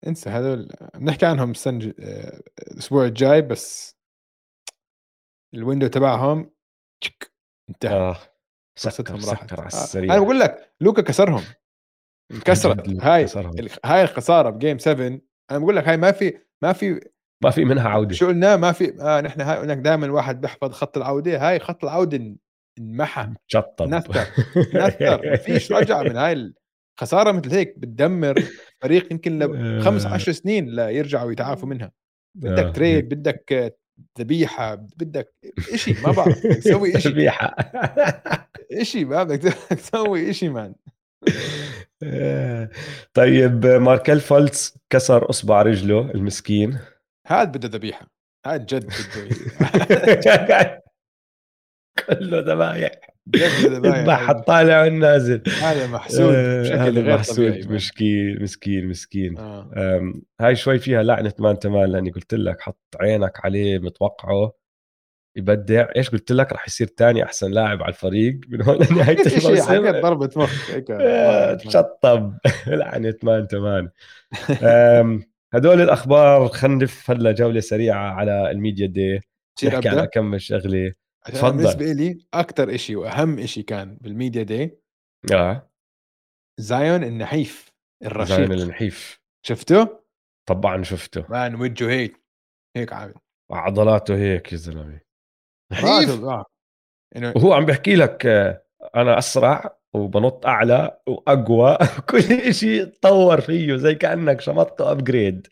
انسى 0.06 0.30
هذول 0.30 0.68
بنحكي 0.94 1.26
عنهم 1.26 1.50
السنة 1.50 1.94
آه، 2.00 2.42
الأسبوع 2.72 3.04
الجاي 3.04 3.42
بس 3.42 3.96
ال 5.54 5.59
window 5.59 5.86
تبعهم 5.86 6.50
انتهى. 7.70 7.94
آه. 7.94 8.16
سكر 8.76 9.20
سكر 9.20 9.60
على 9.60 9.62
آه. 9.62 9.66
السريع. 9.66 10.14
أنا 10.14 10.22
بقول 10.22 10.40
لك 10.40 10.74
لوكا 10.80 11.02
كسرهم. 11.02 11.42
انكسرت 12.32 12.88
هاي 12.88 13.26
هاي 13.84 14.02
الخسارة 14.02 14.50
ب 14.50 14.56
game 14.56 14.78
7 14.78 15.20
أنا 15.50 15.58
بقول 15.58 15.76
لك 15.76 15.88
هاي 15.88 15.96
ما 15.96 16.12
في 16.12 16.38
ما 16.62 16.72
في 16.72 17.10
ما 17.42 17.50
في 17.50 17.64
منها 17.64 17.88
عودة. 17.88 18.14
شو 18.14 18.26
قلنا؟ 18.26 18.56
ما 18.56 18.72
في 18.72 19.00
آه 19.00 19.20
نحن 19.20 19.40
هاي 19.40 19.58
هناك 19.64 19.78
دائما 19.78 20.06
الواحد 20.06 20.40
بيحفظ 20.40 20.72
خط 20.72 20.96
العودة. 20.96 21.48
هاي 21.48 21.58
خط 21.58 21.84
العودة 21.84 22.36
انمحى. 22.78 23.28
شطب 23.46 23.88
نثر. 23.88 24.26
نثر. 24.74 25.30
ما 25.30 25.36
فيش 25.36 25.72
رجعه 25.72 26.02
من 26.02 26.16
هاي 26.16 26.52
الخساره 26.98 27.32
مثل 27.32 27.50
هيك. 27.50 27.74
بتدمر 27.78 28.42
فريق 28.82 29.12
يمكن 29.12 29.38
لخمس 29.38 30.06
آه. 30.06 30.10
عشر 30.14 30.32
سنين 30.32 30.66
ليرجعوا 30.76 31.32
يتعافوا 31.32 31.68
منها. 31.68 31.92
بدك 32.34 32.64
آه. 32.64 32.70
trade 32.70 33.08
بدك 33.08 33.74
ذبيحة 34.18 34.74
بدك 34.74 35.34
شيء 35.74 35.96
ما 36.06 36.12
بعرف. 36.12 36.46
تسوي 36.46 37.00
شيء 37.00 37.12
ذبيحة. 37.12 37.56
شيء 38.82 39.06
ما 39.06 39.22
بدك 39.22 39.52
تسوي 39.82 40.32
شيء 40.32 40.50
man 40.50 40.74
طيب 43.14 43.66
ماركل 43.66 44.20
فولتس 44.20 44.78
كسر 44.90 45.30
أصبع 45.30 45.62
رجله 45.62 46.10
المسكين. 46.10 46.78
هذا 47.30 47.44
بده 47.44 47.68
ذبيحة 47.68 48.06
هذا 48.46 48.56
جد 48.56 48.84
بده 48.84 50.80
كله 52.08 52.40
ذبايح. 52.40 52.90
يذبح 53.36 54.30
الطالع 54.30 54.82
والنازل. 54.82 55.42
هذا 55.62 55.86
محسود 55.86 56.34
آه، 56.34 56.62
بشكل 56.62 56.98
غير 57.02 57.14
محسود 57.14 57.36
طبيعي 57.52 57.66
مسكين 57.76 58.42
مسكين 58.42 58.88
مسكين. 58.88 59.38
آه. 59.38 60.12
هاي 60.40 60.56
شوي 60.56 60.78
فيها 60.78 61.02
لعنة 61.02 61.32
مان 61.38 61.58
تمام 61.58 61.84
لأني 61.84 62.10
قلت 62.10 62.34
لك 62.34 62.60
حط 62.60 62.78
عينك 63.00 63.44
عليه 63.44 63.78
متوقعه 63.78 64.52
يبدع. 65.36 65.86
إيش 65.96 66.10
قلت 66.10 66.32
لك؟ 66.32 66.52
راح 66.52 66.66
يصير 66.66 66.86
ثاني 66.96 67.24
أحسن 67.24 67.50
لاعب 67.50 67.82
على 67.82 67.88
الفريق 67.92 68.40
من 68.48 68.62
هون 68.62 68.76
لنهاية 68.76 69.20
الموسم. 69.26 70.00
ضربة 70.00 70.30
مخ 70.36 70.70
هيك. 70.70 70.90
آه، 70.90 71.54
تشطب. 71.54 72.38
لعنة 72.66 73.14
مان 73.22 73.46
تمام 73.48 73.92
هدول 75.54 75.80
الأخبار 75.80 76.48
خلينا 76.48 76.76
نلف 76.76 77.10
هلأ 77.10 77.32
جولة 77.32 77.60
سريعة 77.60 78.10
على 78.10 78.50
الميديا 78.50 78.86
دي 78.86 79.20
نحكي 79.64 79.88
عن 79.88 80.04
كم 80.04 80.38
شغلة. 80.38 80.92
تفضل. 81.24 81.56
بالنسبة 81.56 81.92
لي 81.92 82.26
أكثر 82.34 82.76
شيء 82.76 82.96
وأهم 82.96 83.46
شيء 83.46 83.64
كان 83.64 83.98
بال 84.00 84.12
media 84.12 84.42
day 84.42 84.78
آه. 85.32 85.70
زايون 86.58 87.04
النحيف 87.04 87.72
الرشيق. 88.02 88.36
زايون 88.36 88.52
النحيف. 88.52 89.20
شفته؟ 89.46 90.00
طبعا 90.48 90.82
شفته. 90.82 91.24
man 91.28 91.54
وجهه 91.54 91.90
هيك 91.90 92.22
هيك 92.76 92.92
عامل. 92.92 93.14
عضلاته 93.50 94.16
هيك 94.16 94.52
يا 94.52 94.56
زلمة. 94.56 95.00
نحيف؟ 95.72 96.24
آه. 96.24 96.44
وهو 97.36 97.52
عم 97.52 97.66
بيحكي 97.66 97.94
لك 97.94 98.26
آه، 98.26 98.64
أنا 98.96 99.18
أسرع 99.18 99.79
وبنط 99.94 100.46
أعلى 100.46 101.00
وأقوى 101.06 101.78
كل 102.10 102.54
شيء 102.54 102.84
تطور 102.84 103.40
فيه 103.40 103.76
زي 103.76 103.94
كأنك 103.94 104.40
شمطته 104.40 104.90
upgrade 104.90 105.46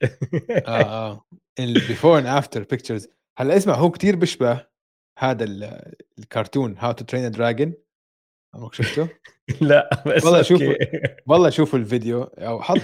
آه 0.51 0.83
آه. 0.83 1.25
ال 1.61 1.69
before 1.69 2.19
and 2.19 2.27
after 2.27 2.61
pictures 2.61 3.09
هلأ 3.39 3.57
اسمع 3.57 3.75
هو 3.75 3.91
كتير 3.91 4.17
بيشبه 4.17 4.67
هذا 5.19 5.45
الكرتون 6.19 6.77
how 6.79 6.93
to 6.93 7.05
train 7.05 7.31
dragon 7.31 7.75
عمرك 8.55 8.75
شفته؟ 8.75 9.09
لا 9.61 10.03
بس 10.07 10.25
والله 10.25 10.43
شوف 10.43 10.63
والله 11.27 11.51
شوفوا 11.51 11.79
الفيديو. 11.79 12.23
أو 12.23 12.63
حط 12.63 12.81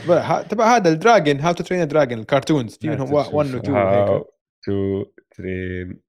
تبع 0.51 0.77
هذا 0.77 0.93
ال 0.93 1.00
dragon 1.00 1.41
how 1.41 1.53
to 1.53 1.65
train 1.65 1.89
dragon 1.89 2.19
ال 2.19 2.25
cartoons. 2.25 2.77
في 2.77 2.89
منهم 2.89 3.13
1 3.13 3.35
و 3.35 3.41
2 3.41 3.77
how 3.77 4.31
to 4.65 5.05
train 5.37 6.01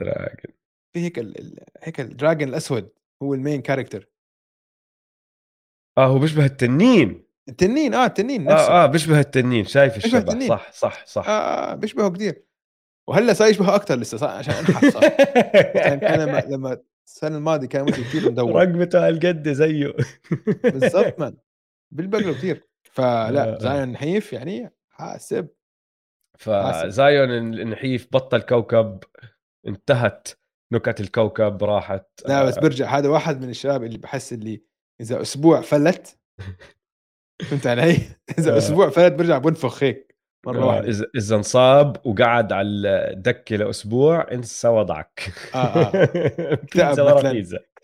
dragon 0.00 0.54
في 0.92 1.00
هيك 1.00 1.18
ال... 1.18 1.58
هيك 1.82 2.00
ال 2.00 2.07
dragon 2.07 2.48
الأسود 2.48 2.90
هو 3.22 3.34
ال 3.34 3.40
main 3.40 3.62
character 3.62 4.08
آه 5.98 6.06
هو 6.06 6.18
بيشبه 6.18 6.44
التنين. 6.44 7.24
التنين 7.48 7.94
آه 7.94 8.06
التنين 8.06 8.44
نفسه. 8.44 8.68
آه 8.68 8.84
آه 8.84 8.86
بيشبه 8.86 9.20
التنين 9.20 9.64
شايف 9.64 9.96
الشبه. 9.96 10.46
صح 10.48 10.72
صح 10.72 11.06
صح. 11.06 11.28
آه, 11.28 11.32
آه 11.32 11.74
بيشبهه 11.74 12.10
كثير 12.10 12.44
وهلأ 13.08 13.32
صار 13.32 13.48
يشبهه 13.48 13.74
أكثر 13.74 13.96
لسه 13.96 14.16
صار 14.18 14.28
عشان 14.30 14.54
انحف 14.54 15.02
يعني 15.74 16.00
كان 16.00 16.20
لما 16.20 16.40
لما 16.54 16.78
السنة 17.06 17.36
الماضية 17.36 17.66
كان 17.68 17.82
وجهه 17.82 18.02
كثير 18.02 18.30
مدور. 18.30 18.54
رقبته 18.62 19.08
هالقد 19.08 19.48
زيه. 19.48 19.94
بالضبط 20.64 21.18
مان 21.20 21.36
بالبقلو 21.90 22.34
كثير 22.34 22.68
فلأ 22.82 23.44
آه، 23.44 23.54
آه. 23.54 23.58
زايون 23.58 23.88
نحيف 23.88 24.32
يعني 24.32 24.70
حاسب. 24.90 25.48
فزايون 26.38 27.30
النحيف 27.30 28.08
بطل 28.12 28.40
كوكب. 28.42 28.98
انتهت 29.66 30.28
نكت 30.72 31.00
الكوكب 31.00 31.64
راحت 31.64 32.06
لا 32.28 32.44
بس 32.44 32.58
آه. 32.58 32.60
برجع 32.60 32.98
هذا 32.98 33.08
واحد 33.08 33.40
من 33.40 33.50
الشباب 33.50 33.84
اللي 33.84 33.98
بحس 33.98 34.32
اللي 34.32 34.62
إذا 35.02 35.22
أسبوع 35.22 35.60
فلت 35.60 36.18
فهمت 37.48 37.66
علي؟ 37.66 37.98
إذا 38.38 38.58
أسبوع 38.58 38.90
فلت 38.90 39.12
برجع 39.12 39.38
بنفخ 39.38 39.82
هيك 39.82 40.12
مرة 40.46 40.66
واحدة. 40.66 40.88
إذا 40.88 41.06
إذا 41.16 41.36
انصاب 41.36 41.96
وقعد 42.04 42.52
على 42.52 42.68
الدكة 42.68 43.56
لأسبوع 43.56 44.32
انسى 44.32 44.68
وضعك. 44.68 45.32
آه 45.54 45.58
آه. 45.58 45.90
اكتئب 46.52 46.90
مثلا. 46.90 47.30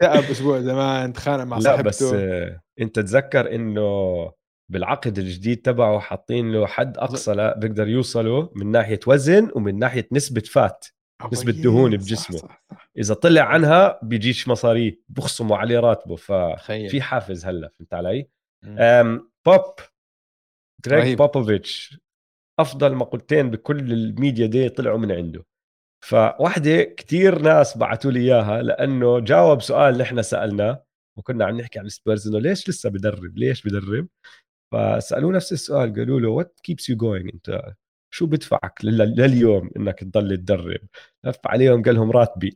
اكتئب 0.02 0.30
أسبوع 0.30 0.60
زمان 0.60 1.12
تخانق 1.12 1.44
مع 1.44 1.58
صاحبته 1.58 1.82
لا 1.82 1.82
بس 1.82 2.02
آه 2.02 2.60
أنت 2.80 2.98
تذكر 3.00 3.54
إنه 3.54 4.32
بالعقد 4.72 5.18
الجديد 5.18 5.62
تبعه 5.62 5.98
حاطين 5.98 6.52
له 6.52 6.66
حد 6.66 6.98
أقصى 6.98 7.32
لا 7.32 7.58
بيقدر 7.58 7.88
يوصله 7.88 8.50
من 8.54 8.70
ناحية 8.70 9.00
وزن 9.06 9.50
ومن 9.54 9.78
ناحية 9.78 10.08
نسبة 10.12 10.40
فات 10.40 10.86
نسبة 11.32 11.52
دهون 11.52 11.96
بجسمه 11.96 12.36
صح 12.36 12.48
صح 12.48 12.62
صح. 12.67 12.67
إذا 12.98 13.14
طلع 13.14 13.42
عنها 13.42 14.00
بيجيش 14.02 14.48
مصاري 14.48 15.00
بخصموا 15.08 15.56
عليه 15.56 15.80
راتبه. 15.80 16.16
ففي 16.16 17.00
حافز 17.02 17.46
هلأ 17.46 17.68
فهمت 17.68 17.94
علي؟ 17.94 18.28
بوب 19.46 19.74
جريج 20.86 21.18
بوبوفيتش 21.18 22.00
أفضل 22.60 22.94
مقولتين 22.94 23.50
بكل 23.50 23.92
ال 23.92 24.01
media 24.01 24.46
day 24.46 24.68
طلعوا 24.68 24.98
من 24.98 25.12
عنده. 25.12 25.44
فواحدة 26.04 26.82
كتير 26.82 27.38
ناس 27.38 27.78
بعثوا 27.78 28.10
لي 28.10 28.20
إياها 28.20 28.62
لأنه 28.62 29.20
جاوب 29.20 29.62
سؤال 29.62 29.98
نحن 29.98 30.22
سألناه 30.22 30.84
وكنا 31.18 31.44
عم 31.44 31.60
نحكي 31.60 31.78
عن 31.78 31.88
سبيرز 31.88 32.28
إنه 32.28 32.38
ليش 32.38 32.68
لسه 32.68 32.90
بدرب؟ 32.90 33.38
ليش 33.38 33.66
بدرب؟ 33.66 34.08
فسألوه 34.72 35.32
نفس 35.32 35.52
السؤال 35.52 35.94
قالوا 35.94 36.20
له 36.20 36.28
what 36.28 36.60
keeps 36.62 36.88
you 36.88 36.96
going 36.96 37.30
أنت؟ 37.34 37.74
شو 38.10 38.26
بدفعك 38.26 38.84
لليوم 38.84 39.70
إنك 39.76 39.98
تضل 40.00 40.36
تدرب؟ 40.36 40.80
لف 41.24 41.38
عليهم 41.46 41.82
قال 41.82 41.94
لهم 41.94 42.10
راتبي. 42.10 42.54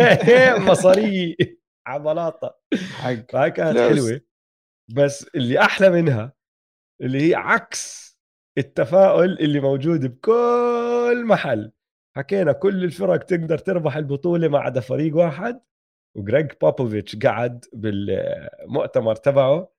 مصاري. 0.68 1.36
عبلاطة. 1.86 2.58
حق. 2.92 3.30
فهي 3.32 3.50
كانت 3.50 3.78
حلوة. 3.78 4.20
بس 4.88 5.26
اللي 5.34 5.60
أحلى 5.60 5.90
منها 5.90 6.32
اللي 7.00 7.30
هي 7.30 7.34
عكس 7.34 8.14
التفاؤل 8.58 9.38
اللي 9.38 9.60
موجود 9.60 10.06
بكل 10.06 11.24
محل. 11.26 11.72
حكينا 12.16 12.52
كل 12.52 12.84
الفرق 12.84 13.16
تقدر 13.24 13.58
تربح 13.58 13.96
البطولة 13.96 14.48
ما 14.48 14.58
عدا 14.58 14.80
فريق 14.80 15.16
واحد 15.16 15.60
وجريج 16.16 16.52
بوبوفيتش 16.60 17.16
قعد 17.16 17.64
بالمؤتمر 17.72 19.14
تبعه 19.16 19.72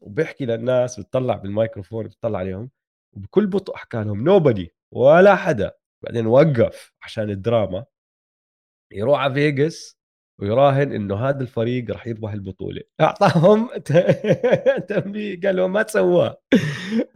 وبيحكي 0.00 0.46
للناس 0.46 1.00
بتطلع 1.00 1.36
بالميكروفون 1.36 2.06
بتطلع 2.06 2.38
عليهم 2.38 2.70
وبكل 3.16 3.46
بطء 3.46 3.76
حكى 3.76 3.96
لهم 3.96 4.24
نوبدي 4.24 4.74
ولا 4.94 5.34
حدا. 5.34 5.72
بعدين 6.04 6.26
وقف 6.26 6.92
عشان 7.02 7.30
الدراما. 7.30 7.84
يروح 8.92 9.20
على 9.20 9.34
فيغاس 9.34 9.96
ويراهن 10.40 10.92
إنه 10.92 11.16
هذا 11.28 11.40
الفريق 11.40 11.90
راح 11.90 12.06
يربح 12.06 12.32
البطولة. 12.32 12.82
أعطاهم 13.00 13.68
تنبيه 14.88 15.40
قال 15.40 15.56
لهم 15.56 15.72
ما 15.72 15.82
تسووها 15.82 16.36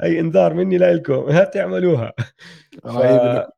هي 0.00 0.20
إنذار 0.20 0.54
مني 0.54 0.78
لكم 0.78 1.28
لا 1.28 1.44
تعملوها. 1.44 2.12
ف... 2.82 2.98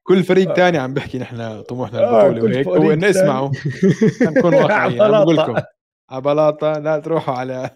كل 0.02 0.22
فريق 0.24 0.54
ثاني 0.56 0.78
عم 0.78 0.94
بيحكي 0.94 1.18
نحن 1.18 1.62
طموحنا 1.62 1.98
آه 2.00 2.26
البطوله 2.26 2.54
وهيك. 2.54 2.66
وانه 2.66 3.10
اسمعوا 3.10 3.50
نكون 4.22 4.54
واقعيين 4.54 4.98
بقول 4.98 5.36
لكم. 5.36 5.54
عبلاطة 6.10 6.72
لا 6.72 6.98
تروحوا 6.98 7.34
على 7.34 7.70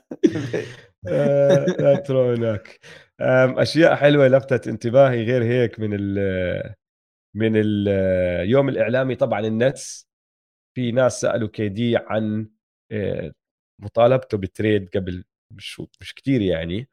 آه، 1.09 1.65
لا 1.65 1.97
تروحوا 1.97 2.35
هناك. 2.35 2.81
أشياء 3.21 3.95
حلوة 3.97 4.29
لفتت 4.29 4.69
انتباهي 4.69 5.25
غير 5.25 5.45
هيك 5.45 5.81
من 5.81 5.91
ال 6.01 6.75
من 7.35 7.53
اليوم 7.57 8.69
الإعلامي 8.69 9.15
طبعا 9.17 9.41
النتس. 9.41 10.09
في 10.77 10.93
ناس 10.93 11.21
سألوا 11.21 11.49
كيدي 11.49 11.97
عن 11.97 12.49
آه، 12.93 13.33
مطالبته 13.83 14.39
بتريد 14.39 14.89
قبل 14.97 15.25
مش 15.53 15.83
مش 16.01 16.15
كثير 16.15 16.43
يعني. 16.43 16.89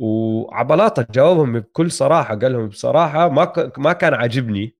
وعبلاطة 0.00 1.06
جاوبهم 1.10 1.60
بكل 1.60 1.90
صراحة 1.90 2.36
قال 2.36 2.52
لهم 2.52 2.68
بصراحة 2.68 3.28
ما 3.28 3.72
ما 3.78 3.92
كان 3.92 4.14
عاجبني 4.14 4.76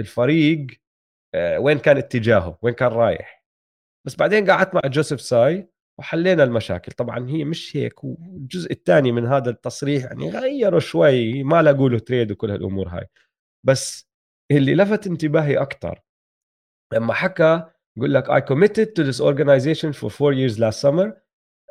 الفريق 0.00 0.66
آه، 1.34 1.58
وين 1.60 1.78
كان 1.78 1.96
اتجاهه 1.98 2.58
وين 2.62 2.74
كان 2.74 2.88
رايح. 2.88 3.44
بس 4.06 4.16
بعدين 4.16 4.50
قعدت 4.50 4.74
مع 4.74 4.80
جوزيف 4.86 5.20
ساي. 5.20 5.70
وحلينا 5.98 6.44
المشاكل. 6.44 6.92
طبعا 6.92 7.28
هي 7.28 7.44
مش 7.44 7.76
هيك 7.76 8.04
والجزء 8.04 8.72
الثاني 8.72 9.12
من 9.12 9.26
هذا 9.26 9.50
التصريح 9.50 10.04
يعني 10.04 10.30
غيروا 10.30 10.80
شوي 10.80 11.42
ما 11.42 11.62
لاقوا 11.62 11.88
له 11.88 11.98
تريد 11.98 12.30
وكل 12.32 12.50
هالأمور 12.50 12.88
هاي. 12.88 13.06
بس 13.64 14.08
اللي 14.50 14.74
لفت 14.74 15.06
انتباهي 15.06 15.56
أكثر 15.56 16.02
لما 16.92 17.12
حكى 17.12 17.64
يقول 17.96 18.14
لك 18.14 18.30
I 18.30 18.40
committed 18.40 18.88
to 18.94 19.04
this 19.04 19.20
organization 19.20 19.92
for 19.92 20.10
four 20.10 20.32
years 20.32 20.58
last 20.58 20.80
summer 20.80 21.22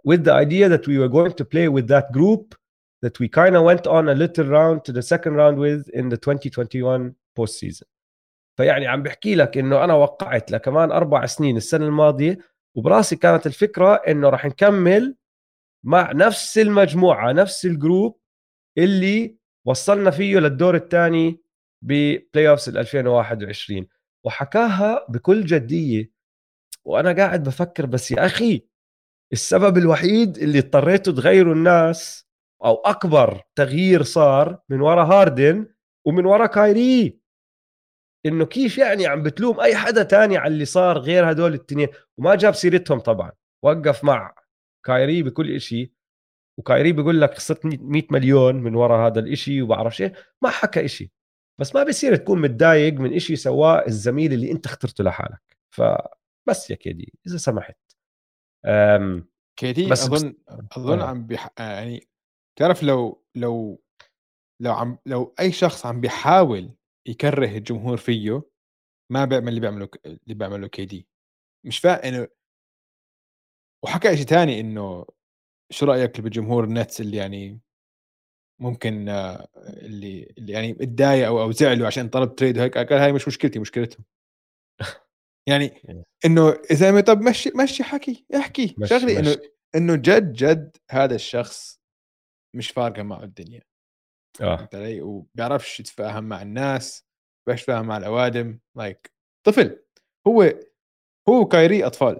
with 0.06 0.24
the 0.24 0.34
idea 0.34 0.70
that 0.70 0.88
we 0.88 0.98
were 0.98 1.10
going 1.10 1.34
to 1.34 1.46
play 1.46 1.68
with 1.68 1.88
that 1.88 2.12
group 2.12 2.56
that 3.04 3.20
we 3.20 3.28
kind 3.30 3.56
of 3.56 3.64
went 3.64 3.86
on 3.88 4.10
a 4.10 4.16
little 4.24 4.48
round 4.58 4.84
to 4.86 4.92
the 4.92 5.02
second 5.02 5.34
round 5.36 5.58
with 5.58 5.90
in 5.90 6.10
the 6.10 6.18
2021 6.18 7.16
post 7.36 7.60
season 7.60 7.88
فيعني 8.58 8.88
عم 8.88 9.04
بحكي 9.04 9.36
لك 9.36 9.58
إنه 9.58 9.84
أنا 9.84 9.94
وقعت 9.94 10.52
لكمان 10.52 10.92
أربع 10.92 11.26
سنين 11.26 11.58
السنة 11.58 11.86
الماضية 11.86 12.38
وبراسي 12.76 13.16
كانت 13.16 13.48
الفكرة 13.48 13.94
إنه 13.94 14.30
راح 14.30 14.46
نكمل 14.46 15.16
مع 15.84 16.12
نفس 16.12 16.58
المجموعة 16.58 17.32
نفس 17.32 17.66
الجروب 17.66 18.20
اللي 18.78 19.38
وصلنا 19.66 20.12
فيه 20.12 20.40
للدور 20.40 20.76
الثاني 20.76 21.42
ب 21.82 22.50
playoffs 22.50 22.78
2021 22.78 23.88
وحكاها 24.24 25.06
بكل 25.10 25.46
جدية. 25.46 26.12
وأنا 26.86 27.12
قاعد 27.14 27.44
بفكر 27.44 27.86
بس 27.86 28.12
يا 28.12 28.26
أخي 28.26 28.68
السبب 29.34 29.78
الوحيد 29.78 30.38
اللي 30.38 30.60
اضطريتوا 30.60 31.14
تغيروا 31.14 31.54
الناس 31.54 32.28
أو 32.66 32.76
أكبر 32.76 33.42
تغيير 33.56 34.04
صار 34.04 34.60
من 34.70 34.82
ورا 34.82 35.04
هاردن 35.04 35.68
ومن 36.06 36.26
ورا 36.26 36.46
كايري. 36.46 37.20
إنه 38.26 38.46
كيف 38.46 38.78
يعني 38.78 39.08
عم 39.08 39.24
بتلوم 39.24 39.60
أي 39.60 39.76
حدا 39.76 40.04
تاني 40.04 40.38
على 40.38 40.54
اللي 40.54 40.66
صار 40.66 40.98
غير 40.98 41.32
هدول 41.32 41.54
الاثنين 41.54 41.88
وما 42.18 42.36
جاب 42.36 42.56
سيرتهم 42.56 43.00
طبعا. 43.00 43.32
وقف 43.64 44.04
مع 44.04 44.36
كايري 44.86 45.24
بكل 45.24 45.62
شيء 45.62 45.92
وكايري 46.60 46.92
بيقول 46.92 47.22
لك 47.22 47.34
خسرت 47.34 47.66
100 47.66 48.04
مليون 48.12 48.56
من 48.56 48.76
وراء 48.76 49.08
هذا 49.08 49.20
الإشي 49.20 49.62
وبعرف 49.62 50.02
إيه. 50.02 50.14
ما 50.42 50.50
حكى 50.50 50.86
إشي. 50.86 51.12
بس 51.60 51.76
ما 51.76 51.84
بصير 51.84 52.16
تكون 52.16 52.42
متضايق 52.42 52.94
من 52.94 53.14
إشي 53.14 53.36
سواه 53.36 53.86
الزميل 53.88 54.34
اللي 54.34 54.52
أنت 54.52 54.66
اخترته 54.66 55.04
لحالك. 55.04 55.58
فبس 55.70 56.70
يا 56.70 56.76
كيدي 56.76 57.14
إذا 57.28 57.38
سمحت. 57.38 57.78
كيدي 59.60 59.90
بس 59.90 60.04
أظن 60.04 60.30
بس... 60.30 60.78
أظن 60.78 61.00
آه. 61.00 61.06
عم 61.06 61.28
بيح... 61.28 61.50
يعني 61.60 62.08
تعرف 62.60 62.84
لو 62.84 63.24
لو 63.36 63.82
لو 64.62 64.74
عم 64.74 64.98
لو 65.06 65.36
أي 65.40 65.52
شخص 65.52 65.86
عم 65.86 66.02
بيحاول 66.02 66.72
يكره 67.08 67.58
الجمهور 67.58 67.98
فيه 67.98 68.44
ما 69.12 69.26
بيعمل 69.26 69.48
اللي 69.50 69.60
بيعمله 69.60 69.90
اللي 70.06 70.34
بيعمله 70.36 70.68
كي 70.68 70.86
دي. 70.86 71.08
مش 71.66 71.80
فاهم 71.80 72.00
إنه 72.00 72.28
وحكى 73.84 74.18
شيء 74.18 74.26
ثاني 74.26 74.60
إنه 74.60 75.06
شو 75.70 75.86
رأيك 75.86 76.22
بالجمهور 76.22 76.64
النتس 76.64 77.02
اللي 77.02 77.18
يعني 77.18 77.60
ممكن 78.62 79.10
اللي, 79.10 80.34
اللي 80.38 80.54
يعني 80.54 80.72
اتضايق 80.72 81.28
أو 81.28 81.42
أو 81.42 81.52
زعلوا 81.52 81.88
عشان 81.88 82.10
طلب 82.10 82.36
تريد 82.36 82.58
وهيك 82.58 82.78
قال 82.78 82.94
هاي 82.94 83.14
مش 83.14 83.28
مشكلتي 83.28 83.60
مشكلتهم. 83.60 84.06
يعني 85.50 85.82
إنه 86.26 86.50
إذا 86.72 87.02
طب 87.02 87.22
مشي 87.22 87.52
مشي 87.56 87.84
حكي 87.84 88.26
احكي. 88.36 88.76
شغلي 88.84 89.20
إنه 89.20 89.38
إنه 89.76 89.96
جد 89.96 90.34
جد 90.34 90.78
هذا 90.92 91.16
الشخص 91.16 91.80
مش 92.56 92.72
فارقة 92.72 93.04
معه 93.04 93.24
الدنيا. 93.24 93.62
آه. 94.42 94.58
فهمت 94.58 94.76
علي 94.76 95.02
وبيعرفش 95.02 95.80
يتفاهم 95.80 96.24
مع 96.24 96.42
الناس 96.42 97.06
بيعرفش 97.48 97.64
يتفاهم 97.64 97.88
مع 97.88 97.98
الأوادم 97.98 98.60
like 98.76 99.08
like. 99.08 99.12
طفل. 99.46 99.86
هو 100.28 100.54
هو 101.30 101.46
كايري 101.46 101.86
أطفال 101.86 102.20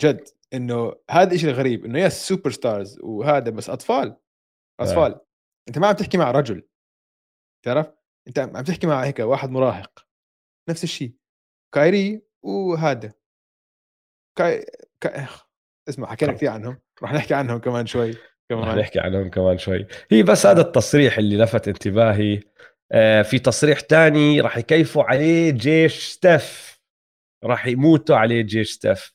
جد. 0.00 0.28
إنه 0.54 0.94
هذا 1.10 1.34
الشيء 1.34 1.50
الغريب 1.50 1.84
إنه 1.84 1.98
yes 1.98 2.28
superstars 2.28 2.98
وهذا 3.00 3.50
بس 3.50 3.70
أطفال 3.70 4.16
أطفال. 4.80 5.14
آه. 5.14 5.26
أنت 5.68 5.78
ما 5.78 5.86
عم 5.86 5.94
تحكي 5.94 6.18
مع 6.18 6.30
رجل. 6.30 6.68
تعرف؟ 7.64 7.92
أنت 8.28 8.38
عم 8.38 8.62
تحكي 8.62 8.86
مع 8.86 9.04
هيك 9.04 9.18
واحد 9.18 9.50
مراهق. 9.50 10.06
نفس 10.70 10.84
الشيء 10.84 11.16
كايري 11.74 12.22
وهذا. 12.44 13.12
كاي... 14.38 14.66
كاي... 15.00 15.26
اسمع 15.88 16.08
حكينا 16.08 16.32
كثير 16.32 16.50
عنهم. 16.50 16.80
رح 17.02 17.12
نحكي 17.12 17.34
عنهم 17.34 17.58
كمان 17.58 17.86
شوي. 17.86 18.14
كمان. 18.50 18.64
رح 18.64 18.74
نحكي 18.74 19.00
عنهم 19.00 19.30
كمان 19.30 19.58
شوي. 19.58 19.86
هي 20.10 20.22
بس 20.22 20.46
هذا 20.46 20.60
التصريح 20.60 21.18
اللي 21.18 21.36
لفت 21.36 21.68
انتباهي. 21.68 22.40
آه 22.92 23.22
في 23.22 23.38
تصريح 23.38 23.80
تاني 23.80 24.40
راح 24.40 24.58
يكيفوا 24.58 25.04
عليه 25.04 25.50
جيش 25.50 26.06
ستيف. 26.06 26.80
راح 27.44 27.66
يموتوا 27.66 28.16
عليه 28.16 28.42
جيش 28.42 28.72
ستيف. 28.72 29.14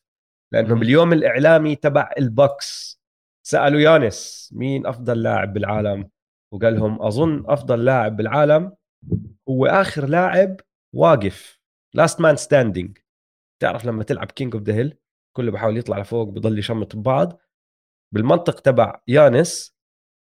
لأنه. 0.53 0.75
باليوم 0.75 1.13
الإعلامي 1.13 1.75
تبع 1.75 2.09
البوكس 2.17 3.01
سألوا 3.47 3.79
يانس 3.79 4.49
مين 4.55 4.85
أفضل 4.85 5.23
لاعب 5.23 5.53
بالعالم؟ 5.53 6.09
وقال 6.53 6.75
لهم 6.75 7.01
أظن 7.01 7.43
أفضل 7.47 7.85
لاعب 7.85 8.17
بالعالم 8.17 8.71
هو 9.49 9.65
آخر 9.65 10.05
لاعب 10.05 10.59
واقف. 10.95 11.59
last 11.95 12.21
man 12.21 12.35
standing 12.35 12.97
تعرف 13.61 13.85
لما 13.85 14.03
تلعب 14.03 14.31
king 14.31 14.55
of 14.55 14.63
the 14.63 14.73
hill 14.73 14.97
كله 15.37 15.51
بحاول 15.51 15.77
يطلع 15.77 15.99
لفوق 15.99 16.29
بضل 16.29 16.59
يشمط 16.59 16.95
ببعض. 16.95 17.39
بالمنطق 18.13 18.59
تبع 18.59 19.01
يانس 19.07 19.77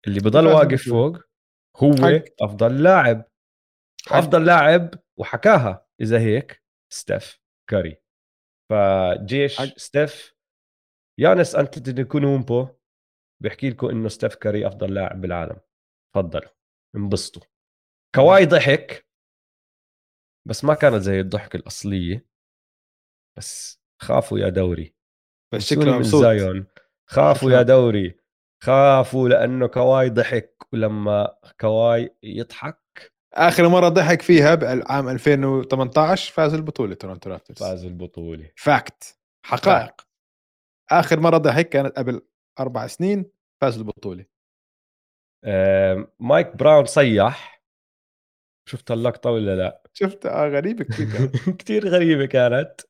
اللي 0.07 0.21
بضل 0.21 0.47
واقف. 0.47 0.89
فوق 0.89 1.19
هو 1.77 1.93
حق. 1.97 2.25
أفضل 2.41 2.83
لاعب. 2.83 3.25
حق. 4.07 4.17
أفضل 4.17 4.47
لاعب 4.47 4.95
وحكاها 5.19 5.87
إذا 6.01 6.19
هيك 6.19 6.63
ستيف 6.93 7.41
كاري. 7.71 8.03
فجيش 8.71 9.59
حق. 9.59 9.79
ستيف. 9.79 10.35
يانس 11.21 11.55
أنتيتوكونمبو 11.55 12.69
بيحكي 13.43 13.71
لكم 13.71 13.89
إنه 13.89 14.09
ستيف 14.09 14.35
كاري 14.35 14.67
أفضل 14.67 14.95
لاعب 14.95 15.21
بالعالم. 15.21 15.61
تفضلوا. 16.15 16.51
انبسطوا. 16.97 17.43
كواي 18.15 18.47
ضحك. 18.47 19.07
بس 20.49 20.65
ما 20.65 20.75
كانت 20.75 21.03
زي 21.03 21.21
الضحك 21.21 21.55
الأصلية. 21.55 22.27
بس 23.39 23.83
خافوا 24.03 24.39
يا 24.39 24.49
دوري. 24.49 24.95
بس 25.55 25.63
شكله 25.63 25.85
من 25.85 25.99
مبسوط 25.99 26.23
زايون؟ 26.23 26.67
خافوا 27.07 27.51
يا 27.51 27.63
دوري. 27.63 28.17
خافوا 28.63 29.29
لأنه 29.29 29.67
كواي 29.67 30.11
ضحك 30.11 30.67
ولما 30.73 31.37
كواي 31.61 32.15
يضحك 32.23 33.13
آخر 33.35 33.69
مرة 33.69 33.89
ضحك 33.89 34.23
فيها 34.23 34.55
بعام 34.55 35.09
2018 35.09 36.33
فاز 36.33 36.55
البطولة 36.55 36.95
تورنتو 36.95 37.31
رابترز 37.31 37.59
فاز 37.59 37.85
البطولة. 37.85 38.51
fact 38.57 39.19
حقائق. 39.47 39.95
آخر 40.91 41.21
مرة 41.21 41.39
ضحك 41.39 41.69
كانت 41.69 41.99
قبل 41.99 42.21
أربع 42.61 42.87
سنين 42.87 43.31
فاز 43.61 43.79
البطولة. 43.79 44.25
آم، 45.45 46.09
مايك 46.21 46.57
براون 46.57 46.85
صيح 46.85 47.54
شفت 48.67 48.91
اللقطة 48.91 49.31
ولا 49.31 49.57
لا؟ 49.57 49.83
شفت 49.93 50.27
آه 50.27 50.49
غريبة 50.49 50.85
كثير 50.85 51.31
كتير 51.59 51.89
غريبة 51.89 52.27
كانت. 52.27 52.81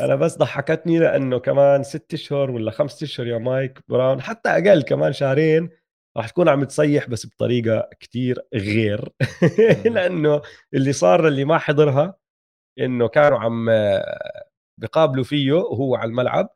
أنا 0.00 0.14
بس 0.16 0.36
ضحكتني 0.38 0.98
لأنه 0.98 1.38
كمان 1.38 1.82
ست 1.82 2.14
أشهر 2.14 2.50
ولا 2.50 2.70
خمسة 2.70 3.04
أشهر 3.04 3.26
يا 3.26 3.38
مايك 3.38 3.78
براون 3.88 4.20
حتى 4.22 4.48
أقل 4.48 4.82
كمان 4.82 5.12
شهرين 5.12 5.70
راح 6.16 6.28
تكون 6.28 6.48
عم 6.48 6.64
تصيح 6.64 7.08
بس 7.08 7.26
بطريقة 7.26 7.88
كتير 8.00 8.38
غير. 8.54 9.08
لأنه 9.94 10.42
اللي 10.74 10.92
صار 10.92 11.28
اللي 11.28 11.44
ما 11.44 11.58
حضرها 11.58 12.14
إنه 12.78 13.08
كانوا 13.08 13.38
عم 13.38 13.68
آه، 13.70 14.44
بيقابلوا 14.80 15.24
فيه 15.24 15.52
وهو 15.52 15.96
على 15.96 16.08
الملعب 16.08 16.48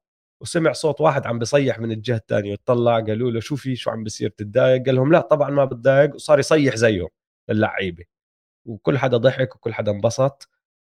وسمع 0.42 0.72
صوت 0.72 1.00
واحد 1.00 1.26
عم 1.26 1.38
بيصيح 1.38 1.78
من 1.78 1.92
الجهة 1.92 2.16
الثانية 2.16 2.52
وطلع 2.52 3.00
قالوا 3.00 3.30
له 3.30 3.40
شو 3.40 3.56
في؟ 3.56 3.76
شو 3.76 3.90
عم 3.90 4.04
بيصير؟ 4.04 4.30
تتضايق؟ 4.30 4.86
قال 4.86 4.94
لهم 4.94 5.12
لا 5.12 5.20
طبعا 5.20 5.50
ما 5.50 5.64
بتضايق 5.64 6.14
وصار 6.14 6.38
يصيح 6.38 6.76
زيه 6.76 7.08
اللعيبه 7.50 8.04
وكل 8.66 8.98
حدا 8.98 9.16
ضحك 9.16 9.56
وكل 9.56 9.74
حدا 9.74 9.92
انبسط. 9.92 10.50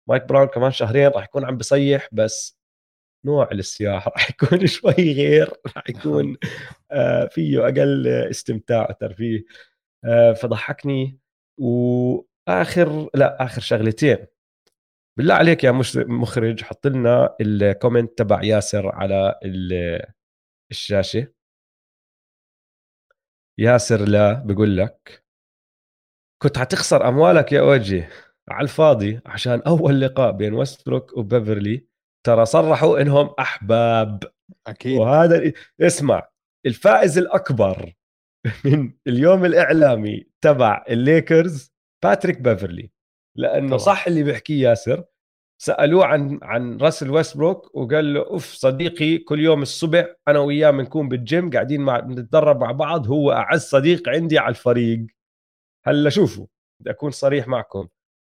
مايك 0.09 0.23
براون 0.25 0.47
كمان 0.47 0.71
شهرين 0.71 1.07
راح 1.07 1.23
يكون 1.25 1.45
عم 1.45 1.57
بيصيح 1.57 2.09
بس 2.13 2.59
نوع 3.25 3.49
الصياح 3.51 4.07
راح 4.17 4.29
يكون 4.31 4.67
شوي 4.67 4.93
غير 5.13 5.53
راح 5.77 5.83
يكون 5.89 6.37
آه، 6.91 7.27
فيه 7.27 7.63
أقل 7.65 8.07
استمتاع 8.07 8.87
وترفيه 8.89 9.45
آه، 10.05 10.33
فضحكني. 10.33 11.19
وآخر 11.59 13.09
لا 13.15 13.43
آخر 13.45 13.61
شغلتين. 13.61 14.27
بالله 15.17 15.33
عليك 15.35 15.63
يا 15.63 15.71
مش 15.71 15.97
مخرج 15.97 16.63
حط 16.63 16.87
لنا 16.87 17.35
ال 17.41 17.51
comment 17.51 18.17
تبع 18.17 18.43
ياسر 18.43 18.89
على 18.95 19.39
ال- 19.45 20.01
الشاشة. 20.71 21.27
ياسر 23.57 24.05
لا 24.05 24.33
بقول 24.45 24.77
لك 24.77 25.24
كنت 26.45 26.57
حتخسر 26.57 27.07
أموالك 27.07 27.51
يا 27.51 27.59
اوجي 27.59 28.03
على 28.49 28.63
الفاضي 28.63 29.19
عشان 29.25 29.61
أول 29.61 30.01
لقاء 30.01 30.31
بين 30.31 30.53
ويستبروك 30.53 31.17
وبيفرلي 31.17 31.87
ترى 32.25 32.45
صرحوا 32.45 33.01
إنهم 33.01 33.29
أحباب. 33.39 34.23
أكيد. 34.67 34.99
وهذا 34.99 35.51
اسمع 35.81 36.27
الفائز 36.65 37.17
الأكبر 37.17 37.93
من 38.65 38.93
اليوم 39.07 39.45
الإعلامي 39.45 40.27
تبع 40.41 40.85
الليكرز 40.89 41.73
باتريك 42.03 42.41
بيفرلي. 42.41 42.91
لأنه 43.37 43.67
طبعاً. 43.67 43.77
صح 43.77 44.07
اللي 44.07 44.23
بيحكيه 44.23 44.69
ياسر 44.69 45.03
سألوه 45.61 46.05
عن 46.05 46.39
عن 46.43 46.77
راسل 46.77 47.11
ويستبروك 47.11 47.75
وقال 47.75 48.13
له 48.13 48.19
أوف 48.19 48.45
صديقي 48.45 49.17
كل 49.17 49.39
يوم 49.39 49.61
الصبح 49.61 50.15
أنا 50.27 50.39
وياه 50.39 50.71
بنكون 50.71 51.09
بالجيم 51.09 51.49
قاعدين 51.49 51.81
مع 51.81 51.99
بنتدرب 51.99 52.61
مع 52.61 52.71
بعض 52.71 53.07
هو 53.07 53.31
أعز 53.31 53.61
صديق 53.61 54.09
عندي 54.09 54.39
على 54.39 54.49
الفريق. 54.49 55.14
هلا 55.87 56.09
شوفوا 56.09 56.47
بدي 56.81 56.89
أكون 56.91 57.11
صريح 57.11 57.47
معكم. 57.47 57.87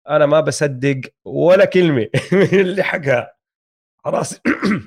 أنا 0.10 0.26
ما 0.26 0.40
بصدق 0.40 1.02
ولا 1.26 1.66
كلمة 1.66 2.02
من 2.32 2.60
اللي 2.60 2.84
حكاها 2.84 3.38
على 4.06 4.18
راسي 4.18 4.42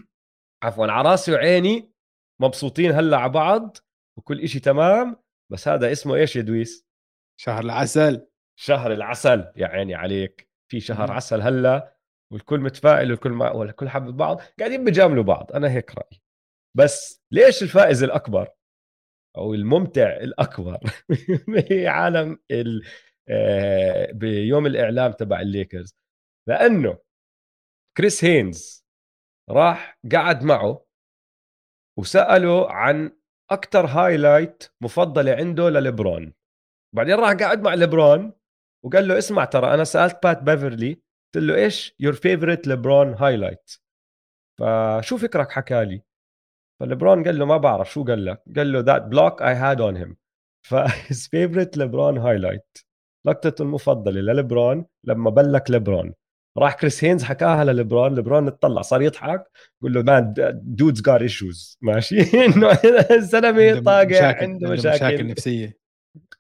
عفوا 0.65 0.87
على 0.87 1.11
راسي 1.11 1.33
وعيني 1.33 1.93
مبسوطين 2.41 2.93
هلا 2.93 3.17
على 3.17 3.33
بعض 3.33 3.77
وكل 4.19 4.41
إشي 4.41 4.61
تمام 4.61 5.17
بس 5.53 5.69
هذا 5.69 5.93
اسمه 5.93 6.15
إيش 6.15 6.37
يا 6.37 6.43
دويس؟ 6.43 6.87
شهر 7.41 7.65
العسل. 7.65 8.27
شهر 8.61 8.93
العسل 8.93 9.53
يا 9.57 9.67
عيني 9.67 9.95
عليك. 9.95 10.49
في 10.71 10.81
شهر. 10.81 11.13
عسل 11.13 11.41
هلا 11.43 11.97
والكل 12.33 12.61
متفائل 12.61 13.11
والكل 13.11 13.31
ما 13.31 13.51
والكل 13.51 13.89
حابب 13.89 14.17
بعض 14.17 14.41
قاعدين 14.59 14.85
بجاملوا 14.85 15.25
بعض 15.25 15.53
أنا 15.53 15.71
هيك 15.71 15.95
رأيي. 15.95 16.23
بس 16.77 17.23
ليش 17.31 17.63
الفائز 17.63 18.03
الأكبر؟ 18.03 18.49
أو 19.37 19.55
الممتع 19.55 20.17
الأكبر. 20.17 20.79
بعالم 21.49 22.39
ال... 22.51 22.83
آه، 23.29 24.13
بيوم 24.13 24.67
الإعلام 24.67 25.13
تبع 25.13 25.41
الليكرز. 25.41 25.97
لأنه 26.49 26.99
كريس 27.97 28.25
هينز 28.25 28.85
راح 29.51 29.99
قعد 30.13 30.45
معه 30.45 30.87
وسأله 31.99 32.73
عن 32.73 33.17
أكثر 33.51 33.87
highlight 33.87 34.65
مفضلة 34.81 35.33
عنده 35.33 35.71
لليبرون. 35.71 36.35
بعدين 36.95 37.15
راح 37.15 37.33
قعد 37.33 37.63
مع 37.63 37.75
ليبرون 37.75 38.33
وقال 38.85 39.09
له 39.09 39.19
اسمع 39.19 39.45
ترى 39.45 39.75
أنا 39.75 39.85
سألت 39.85 40.19
بات 40.23 40.43
بيفرلي 40.43 41.03
قلت 41.35 41.45
له 41.45 41.55
إيش؟ 41.55 41.95
your 42.01 42.13
favorite 42.13 42.67
LeBron 42.67 43.15
highlight 43.15 43.71
فشو 44.59 45.17
فكرك 45.17 45.51
حكى 45.51 45.85
لي؟ 45.85 46.03
فليبرون 46.81 47.25
قال 47.25 47.39
له 47.39 47.45
ما 47.45 47.57
بعرف 47.57 47.93
شو 47.93 48.05
قال 48.05 48.25
لك 48.25 48.43
قال 48.57 48.73
له 48.73 48.81
that 48.81 49.03
block 49.03 49.43
I 49.43 49.55
had 49.55 49.81
on 49.81 49.97
him 49.97 50.17
ف 50.67 50.82
his 50.82 51.29
favorite 51.31 51.77
LeBron 51.77 52.19
highlight 52.19 52.79
لقطته 53.27 53.63
المفضلة 53.63 54.21
لليبرون 54.21 54.87
لما 55.05 55.31
بلّك 55.31 55.71
ليبرون. 55.71 56.15
راح 56.59 56.75
كريس 56.75 57.05
هينز 57.05 57.23
حكاها 57.25 57.65
لليبرون 57.65 58.15
ليبرون 58.15 58.47
اطلع 58.47 58.83
صار 58.83 59.03
يضحك 59.03 59.45
يقول 59.83 59.95
له 59.95 60.03
man 60.03 60.35
dude's 60.63 61.01
got 61.03 61.21
issues 61.21 61.79
ماشي؟ 61.83 62.21
إنه 62.47 62.69
الزلمه 63.17 63.81
طاقع 63.81 64.43
عنده 64.43 64.71
مشاكل, 64.71 64.95
مشاكل. 64.97 65.27
نفسية. 65.27 65.79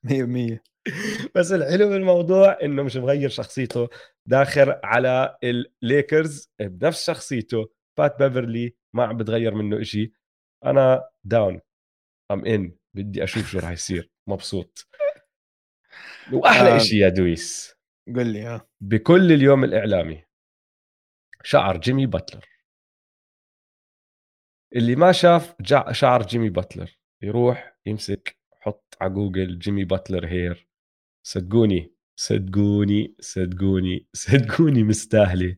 100% 0.06 0.58
بس 1.34 1.52
الحلو 1.52 1.88
بالموضوع 1.88 2.58
إنه 2.62 2.82
مش 2.82 2.96
مغير 2.96 3.28
شخصيته 3.28 3.88
داخل 4.26 4.74
على 4.84 5.36
الليكرز 5.82 6.50
بنفس 6.60 7.06
شخصيته. 7.06 7.66
بات 7.98 8.18
بيفرلي 8.22 8.74
ما 8.94 9.04
عم 9.04 9.16
بتغير 9.16 9.54
منه 9.54 9.80
إشي. 9.80 10.12
أنا 10.64 11.08
down 11.24 11.60
I'm 12.30 12.46
in 12.46 12.76
بدي 12.96 13.24
أشوف 13.24 13.46
شو 13.50 13.58
راح 13.58 13.70
يصير. 13.70 14.10
مبسوط. 14.28 14.88
وأحلى 16.32 16.68
آه. 16.72 16.76
إشي 16.76 16.98
يا 16.98 17.08
دويس. 17.08 17.74
قل 18.16 18.26
لي 18.32 18.42
ها 18.42 18.66
بكل 18.80 19.32
اليوم 19.32 19.64
الإعلامي 19.64 20.24
شعر 21.42 21.76
جيمي 21.78 22.06
باتلر. 22.06 22.48
اللي 24.76 24.96
ما 24.96 25.12
شاف 25.12 25.54
جع- 25.60 25.92
شعر 25.92 26.22
جيمي 26.22 26.48
باتلر 26.50 26.98
يروح 27.22 27.76
يمسك 27.86 28.38
حط 28.60 28.96
على 29.00 29.12
جوجل 29.14 29.58
جيمي 29.58 29.84
باتلر 29.84 30.26
hair. 30.26 30.68
صدقوني 31.26 31.94
صدقوني 32.16 33.14
صدقوني 33.20 34.06
صدقوني 34.22 34.82
مستاهلة. 34.82 35.56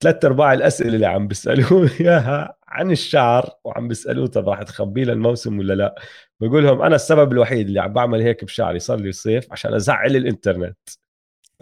ثلاث 0.00 0.24
أرباع 0.24 0.52
الأسئلة 0.52 0.94
اللي 0.94 1.06
عم 1.06 1.28
بيسألوه. 1.28 1.90
اياها 2.00 2.58
عن 2.70 2.90
الشعر 2.90 3.50
وعم 3.64 3.88
بيسألوه 3.88 4.26
طب 4.26 4.48
راح 4.48 4.62
تخبيه 4.62 5.04
للموسم 5.04 5.58
ولا 5.58 5.74
لا؟ 5.74 5.94
بقول 6.40 6.64
لهم 6.64 6.82
أنا 6.82 6.94
السبب 6.96 7.32
الوحيد 7.32 7.66
اللي 7.66 7.80
عم 7.80 7.92
بعمل 7.92 8.20
هيك 8.22 8.44
بشعري 8.44 8.78
صار 8.78 9.00
لي 9.00 9.12
صيف 9.12 9.52
عشان 9.52 9.74
أزعل 9.74 10.16
الإنترنت. 10.16 10.78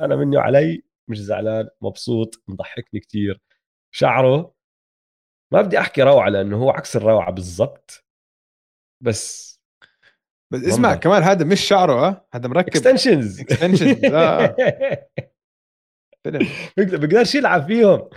أنا 0.00 0.16
منه 0.16 0.40
علي 0.40 0.82
مش 1.08 1.18
زعلان 1.20 1.68
مبسوط 1.80 2.42
مضحكني 2.48 3.00
كتير. 3.00 3.40
شعره 3.94 4.54
ما 5.52 5.62
بدي 5.62 5.78
أحكي 5.78 6.02
روعة 6.02 6.28
لأنه 6.28 6.56
هو 6.56 6.70
عكس 6.70 6.96
الروعة 6.96 7.30
بالضبط. 7.32 8.04
بس 9.02 9.48
بس 10.52 10.64
اسمع 10.64 10.88
منظر. 10.88 11.00
كمان 11.00 11.22
هذا 11.22 11.44
مش 11.44 11.60
شعره 11.60 12.26
هذا 12.32 12.48
مركب. 12.48 12.68
extensions 12.68 13.40
extensions. 13.42 14.12
آه. 14.14 14.56
فيلم. 16.24 16.48
بيقدرش 16.76 17.34
يلعب 17.34 17.66
فيهم. 17.66 18.08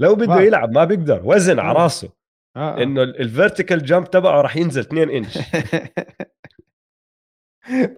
لو 0.00 0.14
بده 0.14 0.40
يلعب 0.40 0.70
ما 0.72 0.84
بيقدر 0.84 1.22
وزن 1.24 1.58
على. 1.58 1.78
راسه. 1.78 2.19
آه. 2.56 2.80
آه. 2.80 2.82
إنه 2.82 3.02
ال 3.02 3.11
vertical 3.11 3.84
jump 3.84 4.10
تبعه 4.10 4.40
راح 4.40 4.56
ينزل 4.56 4.80
2 4.80 5.10
انش 5.10 5.38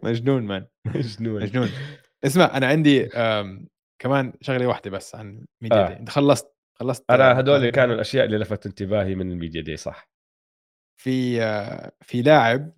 مجنون 0.05 0.43
man 0.43 0.67
مجنون. 0.87 1.43
مجنون. 1.43 1.69
اسمع 2.25 2.57
أنا 2.57 2.67
عندي 2.67 3.09
كمان 4.03 4.33
شغلة 4.41 4.67
واحدة 4.67 4.91
بس 4.91 5.15
عن 5.15 5.47
ميديا 5.63 5.87
آه. 5.87 5.99
دي 5.99 6.11
خلصت 6.11 6.55
خلصت 6.75 7.05
أنا 7.11 7.41
هدول 7.41 7.71
كانوا 7.71 7.95
الأشياء 7.95 8.25
اللي 8.25 8.39
لفتوا 8.39 8.71
انتباهي 8.71 9.15
من 9.15 9.33
الميديا 9.33 9.63
دي 9.63 9.77
صح. 9.77 10.09
في 11.01 11.43
آه، 11.43 11.93
في 12.03 12.23
لاعب 12.23 12.73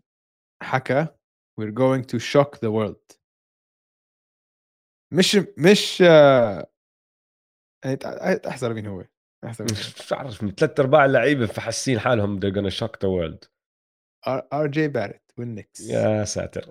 حكى 0.62 1.07
we're 1.61 1.72
going 1.72 2.03
to 2.12 2.18
shock 2.18 2.59
the 2.59 2.70
world. 2.70 3.18
مش 5.12 5.37
مش 5.59 6.03
آه، 6.03 6.70
يعني 7.85 7.99
احزر 8.49 8.74
مين 8.75 8.87
هو. 8.87 9.05
مين 9.45 9.55
مش 9.70 10.09
بعرف 10.11 10.42
من 10.42 10.51
ثلاث 10.55 10.80
أرباع 10.80 11.05
اللعيبة 11.05 11.47
فحاسين 11.47 11.99
حالهم 11.99 12.40
they're 12.40 12.55
gonna 12.55 12.74
shock 12.74 12.92
the 13.05 13.09
world. 13.09 13.49
آر 14.53 14.66
جي 14.66 14.88
باريت 14.89 15.22
والنكس. 15.38 15.80
يا 15.90 16.24
ساتر. 16.24 16.70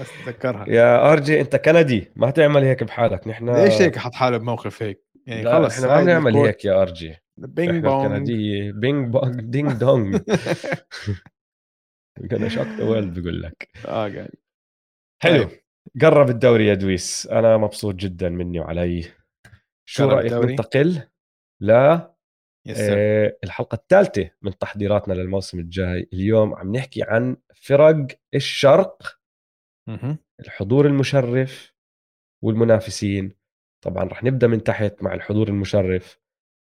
بس 0.00 0.08
تذكرها. 0.24 0.64
يا 0.68 1.12
آر 1.12 1.20
جي 1.20 1.40
أنت 1.40 1.56
كندي 1.56 2.12
ما 2.16 2.30
تعمل 2.30 2.62
هيك 2.62 2.84
بحالك. 2.84 3.28
نحن 3.28 3.50
ليش 3.50 3.82
هيك 3.82 3.98
حط 3.98 4.14
حاله 4.14 4.36
بموقف 4.36 4.82
هيك؟ 4.82 5.06
يعني 5.26 5.42
لا 5.42 5.54
خلص 5.54 5.74
إحنا 5.74 5.96
ما 5.96 6.02
بنعمل 6.02 6.36
هيك 6.36 6.64
يا 6.64 6.82
آر 6.82 6.92
جي. 6.92 7.16
بينج 7.36 7.84
بونج. 7.84 8.06
كندية 8.06 8.72
بينج 8.72 9.12
بونج 9.12 9.40
دينج 9.40 9.72
دونج. 9.72 10.16
Gonna 12.30 12.48
shock 12.48 12.70
the 12.78 12.84
world 12.84 13.18
بقول 13.18 13.42
لك. 13.42 13.68
آه 13.86 14.08
قاعد. 14.08 14.30
حلو. 15.22 15.44
طيب. 15.44 15.60
قرب 16.02 16.30
الدوري 16.30 16.66
يا 16.66 16.74
دويس. 16.74 17.26
أنا 17.26 17.56
مبسوط 17.56 17.94
جدا 17.94 18.28
مني 18.28 18.60
وعلي. 18.60 19.04
شو 19.88 20.08
رأيك؟ 20.08 20.32
ننتقل 20.32 21.02
ل. 21.60 21.70
آه، 21.70 23.36
الحلقة 23.44 23.74
الثالثة 23.74 24.30
من 24.42 24.58
تحضيراتنا 24.58 25.14
للموسم 25.14 25.58
الجاي 25.58 26.08
اليوم 26.12 26.54
عم 26.54 26.76
نحكي 26.76 27.02
عن 27.02 27.36
فرق 27.54 28.06
الشرق 28.34 29.20
مهم. 29.88 30.18
الحضور 30.40 30.86
المشرف 30.86 31.74
والمنافسين 32.44 33.32
طبعا 33.84 34.04
رح 34.04 34.24
نبدأ 34.24 34.46
من 34.46 34.62
تحت 34.62 35.02
مع 35.02 35.14
الحضور 35.14 35.48
المشرف 35.48 36.20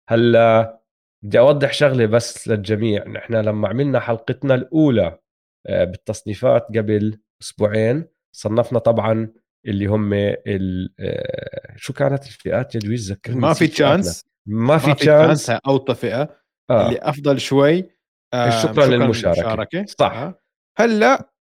هلأ 0.08 0.80
بدي 1.24 1.38
أوضح 1.38 1.72
شغلة 1.72 2.06
بس 2.06 2.48
للجميع 2.48 3.08
نحن 3.08 3.34
لما 3.34 3.68
عملنا 3.68 4.00
حلقتنا 4.00 4.54
الأولى 4.54 5.18
آه، 5.66 5.84
بالتصنيفات 5.84 6.66
قبل 6.76 7.20
أسبوعين 7.42 8.04
صنفنا 8.36 8.78
طبعا 8.78 9.32
اللي 9.66 9.86
هم 9.86 10.12
ال- 10.14 10.94
آه، 11.00 11.76
شو 11.76 11.92
كانت 11.92 12.26
الفئات 12.26 12.74
يا 12.74 12.80
دويس 12.80 13.10
ذكرني 13.10 13.40
ما 13.40 13.52
في. 13.52 13.66
تشانس 13.66 14.24
ما 14.48 14.78
في 14.78 14.94
تشانس 14.94 15.50
أوطى 15.50 15.94
فئة 15.94 16.36
آه. 16.70 16.86
اللي 16.88 16.98
أفضل 16.98 17.40
شوي 17.40 17.90
آه 18.34 18.50
شكراً 18.62 18.86
للمشاركة. 18.86 19.84
صح. 19.98 20.12
آه. 20.12 20.40
هلأ 20.78 21.32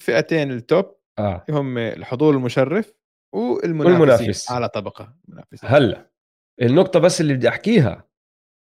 فئتين 0.00 0.50
ال 0.52 0.63
top 0.63 0.96
آه 1.18 1.44
هم 1.50 1.78
الحضور 1.78 2.34
المشرف 2.34 2.92
والمنافسين 3.34 4.00
والمنافس. 4.00 4.50
على 4.50 4.68
طبقة 4.68 5.16
منافسين 5.28 5.70
هلأ 5.70 6.10
النقطة 6.62 7.00
بس 7.00 7.20
اللي 7.20 7.34
بدي 7.34 7.48
أحكيها 7.48 8.08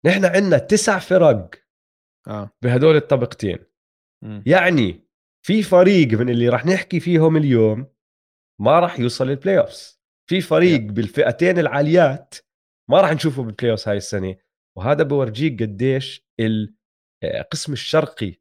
نحن 0.07 0.25
عندنا 0.25 0.59
تسع 0.59 0.99
فرق 0.99 1.51
آه 2.29 2.51
بهدول 2.63 2.97
الطبقتين 2.97 3.59
مم. 4.25 4.43
يعني 4.47 5.07
في 5.47 5.63
فريق 5.63 6.09
من 6.19 6.29
اللي 6.31 6.49
راح 6.49 6.67
نحكي 6.67 7.01
فيهم 7.01 7.37
اليوم 7.37 7.87
ما 8.61 8.81
راح 8.81 9.01
يوصل 9.01 9.31
ال 9.31 9.59
playoffs 9.59 10.01
في 10.31 10.41
فريق 10.41 10.81
بالفئتين 10.81 11.59
العاليات 11.59 12.35
ما 12.91 13.01
راح 13.01 13.13
نشوفه 13.13 13.43
بال 13.43 13.71
playoffs 13.71 13.89
هاي 13.89 13.97
السنة 13.97 14.37
وهذا 14.77 15.03
بورجيك 15.03 15.63
قديش 15.63 16.27
القسم 17.25 17.73
الشرقي 17.73 18.35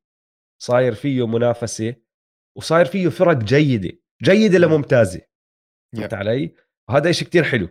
صاير 0.61 0.93
فيه 0.93 1.28
منافسة 1.28 1.95
وصاير 2.57 2.86
فيه 2.86 3.09
فرق 3.09 3.38
جيدة 3.38 3.99
جيدة 4.24 4.57
لممتازة. 4.57 5.22
فهمت 5.95 6.13
علي؟ 6.13 6.55
وهذا 6.89 7.11
شيء 7.11 7.28
كتير 7.28 7.43
حلو 7.43 7.70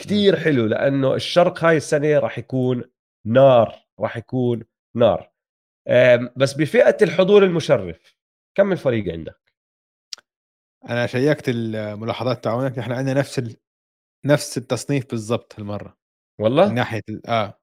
كتير 0.00 0.36
حلو 0.36 0.66
لأنه 0.66 1.14
الشرق 1.14 1.64
هاي 1.64 1.76
السنة 1.76 2.18
راح 2.18 2.38
يكون 2.38 2.84
نار 3.26 3.86
راح 4.00 4.16
يكون 4.16 4.64
نار. 4.96 5.32
بس 6.36 6.52
بفئة 6.52 6.96
الحضور 7.02 7.44
المشرف 7.44 8.16
كم 8.56 8.72
الفريق 8.72 9.12
عندك؟ 9.12 9.41
أنا 10.88 11.06
شيكت 11.06 11.44
الملاحظات 11.48 12.44
تاعونك 12.44 12.78
إحنا 12.78 12.96
عندنا 12.96 13.20
نفس 13.20 13.38
ال... 13.38 13.56
نفس 14.24 14.58
التصنيف 14.58 15.10
بالضبط 15.10 15.54
هالمره 15.58 15.96
من 16.38 16.44
والله 16.44 16.72
ناحية 16.72 17.02
ال... 17.08 17.26
آه. 17.26 17.58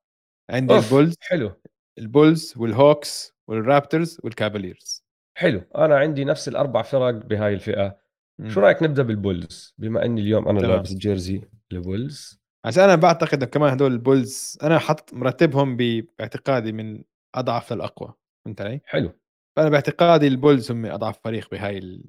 عندي 0.50 0.74
أوف، 0.74 0.86
البولز 0.86 1.16
حلو. 1.22 1.52
البولز 1.98 2.54
والهوكس 2.58 3.34
والرابترز 3.48 4.20
والكافاليرز 4.24 5.04
حلو. 5.38 5.62
أنا 5.76 5.98
عندي 5.98 6.26
نفس 6.26 6.48
الأربع 6.48 6.82
فرق 6.82 7.12
بهاي 7.12 7.54
الفئة. 7.54 7.98
مم. 8.40 8.50
شو 8.50 8.60
رأيك 8.60 8.84
نبدأ 8.84 9.04
بال 9.04 9.22
Bulls؟ 9.22 9.76
بما 9.78 10.06
إني 10.06 10.22
اليوم 10.22 10.48
أنا 10.48 10.60
تمام. 10.60 10.72
لابس 10.72 10.94
jersey 10.94 11.42
ال 11.72 11.83
Bulls 11.83 12.40
عشان 12.66 12.84
أنا 12.84 12.96
بعتقد 12.96 13.44
كمان 13.44 13.74
هدول 13.74 13.92
ال 13.92 14.03
Bulls 14.03 14.58
أنا 14.64 14.80
حط 14.80 15.14
مرتبهم 15.14 15.78
باعتقادي 15.78 16.72
من 16.72 17.04
أضعف 17.36 17.74
للاقوى 17.74 18.14
فهمت 18.46 18.62
علي؟ 18.62 18.82
حلو. 18.86 19.12
فأنا 19.56 19.70
باعتقادي 19.70 20.28
ال 20.28 20.35
Bulls 20.35 20.72
هم 20.72 20.86
أضعف 20.86 21.20
فريق. 21.24 21.50
بهاي 21.52 22.04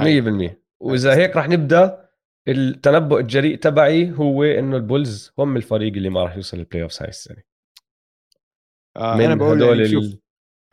100% 0.00 0.56
وإذا 0.80 1.14
هيك 1.16 1.36
راح 1.36 1.48
نبدأ 1.48 2.08
التنبؤ 2.48 3.18
الجريء 3.20 3.56
تبعي 3.58 4.10
هو 4.12 4.42
إنه 4.44 4.76
ال 4.76 4.85
Bulls 4.85 5.32
هم 5.38 5.56
الفريق 5.56 5.92
اللي 5.92 6.08
ما 6.08 6.22
راح 6.24 6.36
يوصل 6.36 6.58
ال 6.58 6.82
playoffs 6.82 7.02
هاي 7.02 7.08
السنة. 7.08 7.42
آه 8.96 9.14
من 9.16 9.24
أنا 9.24 9.34
بقول 9.34 9.56
هدول 9.62 9.68
يعني 9.68 9.82
ال- 9.82 9.90
شوف 9.90 10.20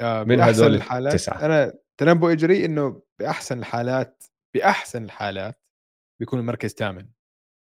آه 0.01 0.23
من 0.23 0.41
هدول 0.41 0.75
الحالات 0.75 1.13
التسعة. 1.13 1.45
أنا 1.45 1.73
تنبؤي 1.99 2.31
الجريء 2.31 2.65
إنه 2.65 3.01
بأحسن 3.19 3.59
الحالات 3.59 4.23
بأحسن 4.55 5.03
الحالات 5.03 5.61
بيكون 6.19 6.39
المركز 6.39 6.69
ثامن. 6.69 7.07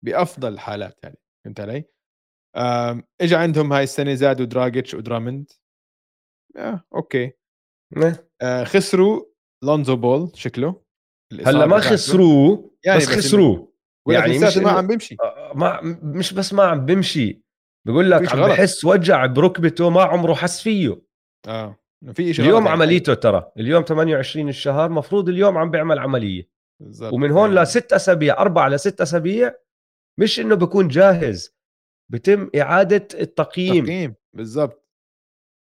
بأفضل 0.04 0.52
الحالات 0.52 0.98
يعني 1.04 1.18
فهمت 1.44 1.60
علي؟ 1.60 1.84
اجى 3.20 3.36
عندهم 3.36 3.72
هاي 3.72 3.82
السنة 3.84 4.14
زادوا 4.14 4.46
دراجيتش 4.46 4.94
ودرامند 4.94 5.52
آه 6.56 6.84
أوكي. 6.94 7.32
آه 8.42 8.64
خسروا 8.64 9.24
لونزو 9.64 9.96
بول 9.96 10.30
شكله. 10.34 10.85
هلأ 11.32 11.66
ما. 11.66 11.80
خسروه؟ 11.80 12.70
يعني 12.84 12.98
بس 12.98 13.06
خسروه. 13.06 13.72
يعني 14.08 14.34
يعني 14.34 14.46
مش 14.46 14.56
ما 14.56 14.70
عم 14.70 14.86
بيمشي. 14.86 15.16
آه، 15.22 15.52
ما 15.54 15.80
مش 16.02 16.32
بس 16.34 16.52
ما 16.52 16.62
عم 16.62 16.86
بمشي 16.86 17.42
بقول 17.86 18.10
لك 18.10 18.32
عم. 18.34 18.48
بحس 18.48 18.84
وجع 18.84 19.26
بركبته 19.26 19.90
ما 19.90 20.02
عمره 20.02 20.34
حس 20.34 20.62
فيه. 20.62 21.02
آه 21.48 21.78
في 22.12 22.34
شيء 22.34 22.44
اليوم 22.44 22.68
عمليته 22.68 23.14
ترى. 23.14 23.50
اليوم 23.58 23.82
28 23.82 24.48
الشهر 24.48 24.90
مفروض 24.90 25.28
اليوم 25.28 25.58
عم 25.58 25.70
بيعمل 25.70 25.98
عملية. 25.98 26.48
بالضبط. 26.82 27.12
ومن 27.12 27.30
هون 27.30 27.48
يعني 27.48 27.62
لست 27.62 27.92
أسابيع 27.92 28.38
أربع 28.38 28.68
لست 28.68 29.00
أسابيع 29.00 29.54
مش 30.20 30.40
إنه 30.40 30.54
بكون 30.54 30.88
جاهز. 30.88 31.56
بتم 32.12 32.50
إعادة 32.56 33.08
التقييم. 33.20 33.84
تقييم 33.84 34.14
بالضبط. 34.32 34.88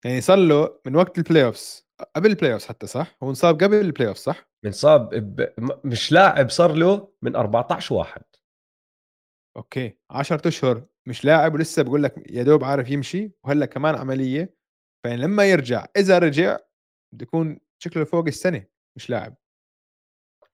يعني 0.05 0.21
صار 0.21 0.39
له 0.39 0.79
من 0.87 0.97
وقت 0.97 1.19
ال 1.19 1.45
playoffs 1.45 1.87
قبل 2.17 2.31
ال 2.31 2.53
playoffs 2.53 2.67
حتى 2.67 2.87
صح؟ 2.87 3.17
هو 3.23 3.29
انصاب 3.29 3.63
قبل 3.63 3.75
ال 3.75 4.09
playoffs 4.09 4.21
صح؟ 4.21 4.49
منصاب 4.65 5.09
ب... 5.15 5.53
مش 5.85 6.13
لاعب 6.13 6.51
صار 6.51 6.73
له 6.73 7.13
من 7.23 7.37
14 7.37 7.95
واحد 7.95 8.23
أوكي 9.57 9.99
10 10.11 10.49
أشهر 10.49 10.87
مش 11.09 11.25
لاعب 11.25 11.55
ولسه 11.55 11.83
بقول 11.83 12.03
لك 12.03 12.31
يا 12.31 12.43
دوب 12.43 12.65
عارف 12.65 12.91
يمشي 12.91 13.33
وهلا 13.45 13.67
كمان 13.67 13.95
عملية 13.95 14.57
فلما 15.05 15.45
يرجع 15.45 15.87
إذا 15.97 16.19
رجع 16.19 16.59
بده 17.13 17.23
يكون 17.23 17.61
شكله 17.83 18.05
فوق 18.05 18.27
السنة 18.27 18.65
مش 18.97 19.11
لاعب 19.11 19.37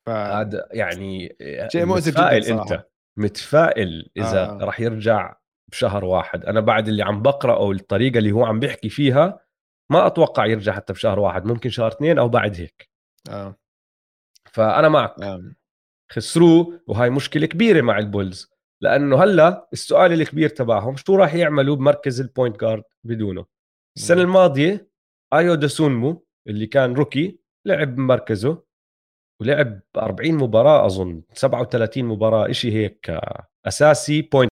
ف 0.07 0.11
هذا 0.11 0.69
يعني 0.71 1.37
شيء 1.73 1.85
مؤسف 1.85 2.13
جداً 2.13 2.21
متفائل 2.21 2.45
صراحة. 2.45 2.75
أنت 2.75 2.87
متفائل 3.19 4.11
إذا 4.17 4.45
آه. 4.45 4.61
آه. 4.63 4.65
راح 4.65 4.81
يرجع 4.81 5.37
بشهر 5.71 6.05
واحد 6.05 6.45
أنا 6.45 6.61
بعد 6.61 6.89
اللي 6.89 7.03
عم 7.03 7.23
بقرأه 7.23 7.71
الطريقة 7.71 8.19
اللي 8.19 8.33
هو 8.33 8.45
عم 8.45 8.61
بيحكي 8.61 8.89
فيها 8.89 9.48
ما 9.91 10.07
أتوقع 10.07 10.47
يرجع 10.47 10.73
حتى 10.73 10.93
بشهر 10.93 11.21
واحد 11.21 11.45
ممكن 11.45 11.71
شهر 11.71 11.89
اثنين 11.89 12.19
أو 12.19 12.29
بعد 12.29 12.57
هيك 12.57 12.91
آه. 13.31 13.57
فأنا 14.53 14.89
معك 14.89 15.23
آه. 15.23 15.53
خسروه 16.13 16.81
وهاي 16.87 17.11
مشكلة 17.11 17.47
كبيرة 17.47 17.81
مع 17.81 17.99
ال 17.99 18.08
Bulls 18.08 18.51
لأنه 18.81 19.23
هلأ 19.25 19.69
السؤال 19.73 20.13
الكبير 20.13 20.49
تبعهم 20.49 20.97
شو 20.97 21.17
راح 21.17 21.35
يعملوا 21.35 21.77
بمركز 21.77 22.21
ال 22.21 22.28
point 22.28 22.61
guard 22.61 22.83
بدونه 23.05 23.45
السنة. 23.97 24.23
الماضية 24.23 24.91
آيو 25.33 25.55
دسونمو 25.55 26.27
اللي 26.49 26.67
كان 26.67 26.95
rookie 26.95 27.39
لعب 27.67 27.95
بمركزه 27.95 28.63
ولعب 29.41 29.81
40 29.97 30.35
مباراة 30.35 30.87
أظن 30.87 31.23
37 31.35 32.05
مباراة 32.05 32.51
إشي 32.51 32.73
هيك 32.73 33.11
آه، 33.11 33.47
أساسي 33.67 34.23
point 34.23 34.48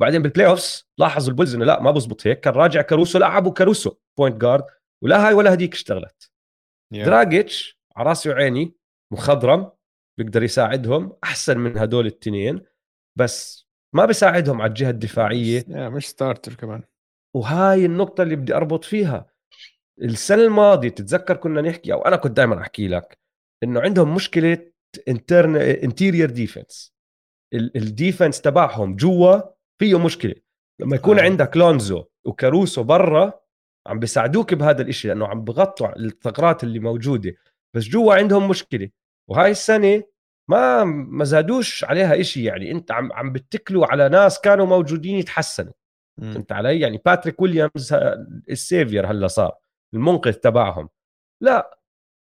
بعدين 0.00 0.22
بال 0.22 0.46
playoffs 0.46 0.88
لاحظوا 0.98 1.30
ال 1.30 1.34
Bulls 1.34 1.54
إنه 1.54 1.64
لا 1.64 1.82
ما 1.82 1.90
بزبط 1.90 2.26
هيك. 2.26 2.40
كان 2.40 2.54
راجع 2.54 2.82
كاروسو 2.82 3.18
لعبوا 3.18 3.52
كاروسو 3.52 3.94
point 4.18 4.40
guard 4.40 4.64
ولا 5.04 5.26
هاي 5.26 5.34
ولا 5.34 5.54
هديك 5.54 5.74
اشتغلت. 5.74 6.30
yeah. 6.92 7.04
دراجيتش 7.04 7.78
على 7.96 8.08
راسي 8.08 8.28
وعيني 8.30 8.74
مخضرم 9.12 9.70
بيقدر 10.18 10.42
يساعدهم 10.42 11.16
أحسن 11.24 11.58
من 11.58 11.78
هدول 11.78 12.06
التنين 12.06 12.60
بس 13.18 13.68
ما 13.94 14.06
بيساعدهم 14.06 14.62
على 14.62 14.68
الجهة 14.68 14.90
الدفاعية. 14.90 15.64
yeah 15.68 15.88
مش 15.88 16.08
starter 16.08 16.54
كمان. 16.54 16.82
وهاي 17.36 17.86
النقطة 17.86 18.22
اللي 18.22 18.36
بدي 18.36 18.54
أربط 18.54 18.84
فيها. 18.84 19.26
السنة 20.02 20.42
الماضية 20.42 20.88
تتذكر 20.88 21.36
كنا 21.36 21.60
نحكي 21.60 21.92
أو 21.92 22.02
أنا 22.02 22.16
كنت 22.16 22.32
دائما 22.32 22.60
أحكي 22.60 22.88
لك 22.88 23.18
إنه 23.62 23.80
عندهم 23.80 24.14
مشكلة 24.14 24.72
intern 25.08 25.56
interior 25.56 26.30
defense 26.30 26.94
ال 27.54 27.65
defense 27.65 28.40
تبعهم 28.40 28.96
جوا 28.96 29.57
فيه 29.78 29.98
مشكلة. 29.98 30.34
لما 30.80 30.96
يكون 30.96 31.18
آه. 31.18 31.22
عندك 31.22 31.56
لونزو 31.56 32.04
وكاروسو 32.24 32.82
برا 32.82 33.40
عم 33.86 33.98
بيساعدوك 33.98 34.54
بهذا 34.54 34.82
الإشي 34.82 35.08
لأنه 35.08 35.26
عم 35.26 35.44
بغطوا 35.44 35.98
الثغرات 35.98 36.64
اللي 36.64 36.78
موجودة. 36.78 37.34
بس 37.74 37.84
جوا 37.84 38.14
عندهم 38.14 38.48
مشكلة. 38.48 38.90
وهاي 39.30 39.50
السنة 39.50 40.02
ما 40.50 40.84
ما 40.84 41.24
زادوش 41.24 41.84
عليها 41.84 42.20
إشي 42.20 42.44
يعني. 42.44 42.70
أنت 42.70 42.92
عم 42.92 43.12
عم 43.12 43.32
بتكلوا 43.32 43.86
على 43.86 44.08
ناس 44.08 44.40
كانوا 44.40 44.66
موجودين 44.66 45.18
يتحسنوا. 45.18 45.72
فهمت 46.20 46.52
علي؟ 46.52 46.80
يعني 46.80 47.02
باتريك 47.04 47.40
ويليامز 47.40 47.94
ال 48.50 48.59
savior 48.59 49.10
هلأ 49.10 49.26
صار 49.26 49.56
المنقذ 49.94 50.32
تبعهم. 50.32 50.88
لا 51.42 51.78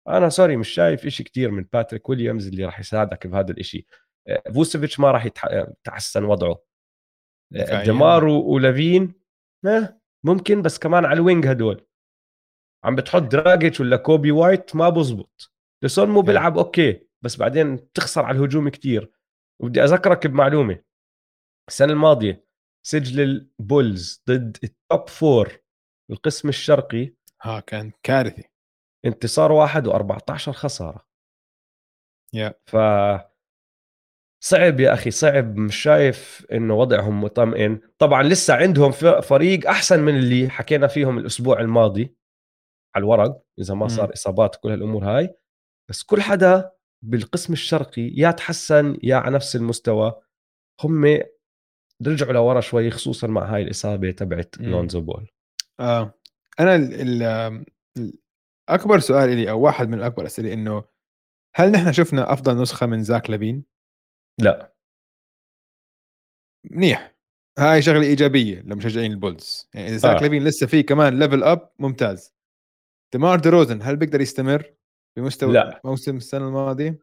أنا 0.08 0.30
sorry 0.30 0.58
مش 0.58 0.70
شايف 0.70 1.06
إشي 1.06 1.24
كتير 1.24 1.52
من 1.52 1.66
باتريك 1.74 2.10
ويليامز 2.10 2.48
اللي 2.48 2.66
راح 2.66 2.80
يساعدك 2.80 3.28
بهذا 3.28 3.52
الإشي. 3.52 3.86
آه، 4.28 4.44
فوسيفيتش 4.54 5.00
ما 5.00 5.12
راح 5.12 5.26
يتحسن 5.26 6.24
وضعه. 6.24 6.71
دمار 7.86 8.26
ولافين. 8.26 9.14
ممكن 10.26 10.62
بس 10.62 10.80
كمان 10.80 11.06
على 11.06 11.14
ال 11.14 11.21
wing 11.21 11.48
هدول. 11.48 11.88
عم 12.84 12.96
بتحط 12.96 13.22
دراجيتش 13.22 13.80
ولا 13.80 13.98
كوبي 13.98 14.32
وايت 14.32 14.76
ما 14.76 14.90
بزبط. 14.90 15.52
دسونمو 15.84 16.22
بيلعب 16.22 16.58
أوكي 16.58 17.08
بس 17.22 17.36
بعدين 17.38 17.76
بتخسر 17.76 18.26
على 18.26 18.38
الهجوم 18.38 18.70
كتير. 18.70 19.12
وبدي 19.62 19.84
أذكرك 19.84 20.28
بمعلومة. 20.28 20.84
السنة 21.70 21.94
الماضية 21.94 22.46
سجل 22.86 23.22
ال 23.22 23.39
Bulls 23.39 24.24
ضد 24.30 24.58
ال 24.64 24.75
top 24.75 25.10
four 25.10 25.60
القسم 26.12 26.50
الشرقي. 26.50 27.14
ها 27.42 27.60
كان 27.60 27.92
كارثي. 28.04 28.44
انتصار 29.06 29.52
واحد 29.52 29.88
و14 29.88 30.50
خسارة. 30.50 31.08
يا. 32.34 32.54
ف 32.66 32.76
صعب 34.44 34.80
يا 34.80 34.94
أخي 34.94 35.12
صعب 35.12 35.58
مش 35.58 35.76
شايف 35.76 36.46
إنه 36.52 36.74
وضعهم 36.74 37.24
مطمئن. 37.24 37.80
طبعا 37.98 38.24
لسه 38.24 38.54
عندهم 38.54 38.92
فريق 39.22 39.70
أحسن 39.70 40.00
من 40.00 40.18
اللي 40.18 40.50
حكينا 40.50 40.88
فيهم 40.88 41.18
الأسبوع 41.18 41.60
الماضي 41.60 42.16
على 42.96 43.04
الورق 43.04 43.42
إذا 43.60 43.74
ما 43.74 43.88
صار 43.88 44.14
إصابات 44.14 44.56
كل 44.56 44.70
هالأمور 44.70 45.06
هاي. 45.06 45.36
بس 45.90 46.04
كل 46.04 46.22
حدا 46.22 46.72
بالقسم 47.02 47.54
الشرقي 47.54 48.02
يا 48.02 48.32
تحسن 48.32 48.98
يا 49.04 49.16
على 49.16 49.36
نفس 49.36 49.56
المستوى 49.56 50.22
هم 50.84 51.20
رجعوا 52.08 52.34
لورا 52.34 52.62
شوي 52.62 52.92
خصوصا 52.92 53.28
مع 53.28 53.56
هاي 53.56 53.62
الإصابة 53.62 54.12
تبعت 54.12 54.56
لونزو 54.60 55.02
بول. 55.02 55.28
آه. 55.80 56.14
أنا 56.60 56.76
ال 56.76 57.24
ال 57.98 58.14
أكبر 58.70 59.00
سؤال 59.00 59.30
لي 59.30 59.50
أو 59.50 59.62
واحد 59.62 59.90
من 59.90 59.94
الأكبر 59.94 60.26
أسئلة 60.26 60.54
إنه 60.54 60.84
هل 61.56 61.72
نحن 61.72 61.92
شفنا 61.92 62.34
أفضل 62.34 62.62
نسخة 62.62 62.86
من 62.86 63.04
زاك 63.04 63.30
لافين؟ 63.30 63.71
لا. 64.40 64.74
منيح. 66.72 67.16
هاي 67.60 67.82
شغلة 67.82 68.02
إيجابية 68.02 68.62
لمشجعين 68.62 69.12
ال 69.12 69.20
Bulls. 69.20 69.70
يعني 69.74 69.88
إذا 69.88 69.98
زاك 69.98 70.16
آه. 70.18 70.22
لافين 70.22 70.44
لسه 70.44 70.68
في 70.68 70.84
كمان 70.84 71.20
level 71.20 71.44
up 71.44 71.72
ممتاز. 71.80 72.36
ديمار 73.14 73.40
دي 73.40 73.50
روزن 73.50 73.82
هل 73.82 73.96
بيقدر 73.96 74.22
يستمر 74.22 74.74
بمستوى 75.18 75.54
لا. 75.54 75.82
موسم 75.86 76.18
السنة 76.18 76.48
الماضية؟ 76.48 77.00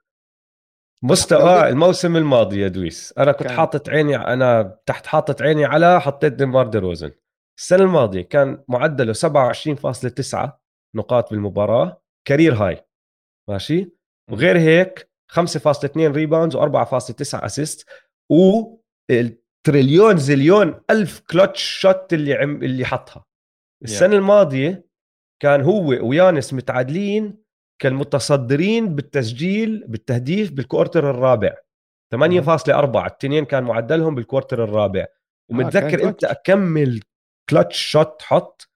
مستوى 1.02 1.68
الموسم 1.68 2.16
الماضي 2.16 2.60
يا 2.60 2.68
دويس. 2.68 3.14
أنا 3.18 3.32
كنت 3.32 3.48
كان... 3.48 3.56
حاطط 3.56 3.88
عيني 3.88 4.16
أنا 4.16 4.78
تحت 4.86 5.06
حاطط 5.06 5.42
عيني 5.42 5.64
على 5.64 6.00
حطيت 6.00 6.32
ديمار 6.32 6.66
دي 6.66 6.78
روزن 6.78 7.12
السنة 7.58 7.82
الماضية 7.82 8.22
كان 8.22 8.64
معدله 8.68 9.12
27.9 9.12 10.50
نقاط 10.94 11.30
بالمباراة 11.30 12.02
career 12.24 12.54
high 12.54 12.86
ماشي؟ 13.48 13.92
وغير 14.30 14.58
هيك 14.58 15.10
5.2 15.32 15.96
rebounds 15.96 16.56
و4.9 16.56 17.44
assist 17.44 17.88
و 18.30 18.76
التريليون 19.10 20.16
zillion 20.16 20.80
ألف 20.90 21.20
clutch 21.20 21.62
shot 21.62 22.12
اللي 22.12 22.34
عم 22.34 22.62
اللي 22.62 22.84
حطها. 22.84 23.24
السنة 23.84 24.10
yeah. 24.10 24.14
الماضية 24.14 24.88
كان 25.42 25.60
هو 25.60 26.08
ويانس 26.08 26.54
متعادلين 26.54 27.38
كالمتصدرين 27.82 28.94
بالتسجيل 28.94 29.84
بالتهديف 29.86 30.52
بالكوارتر 30.52 31.10
الرابع. 31.10 31.54
8.4 32.14 32.96
التنين 32.96 33.44
كان 33.44 33.64
معدلهم 33.64 34.14
بالكوارتر 34.14 34.64
الرابع. 34.64 35.06
ومتذكر 35.50 36.04
آه 36.04 36.08
أنت 36.08 36.24
اكمل 36.24 37.00
كلتش 37.50 37.90
شوت 37.90 38.22
حط؟ 38.22 38.70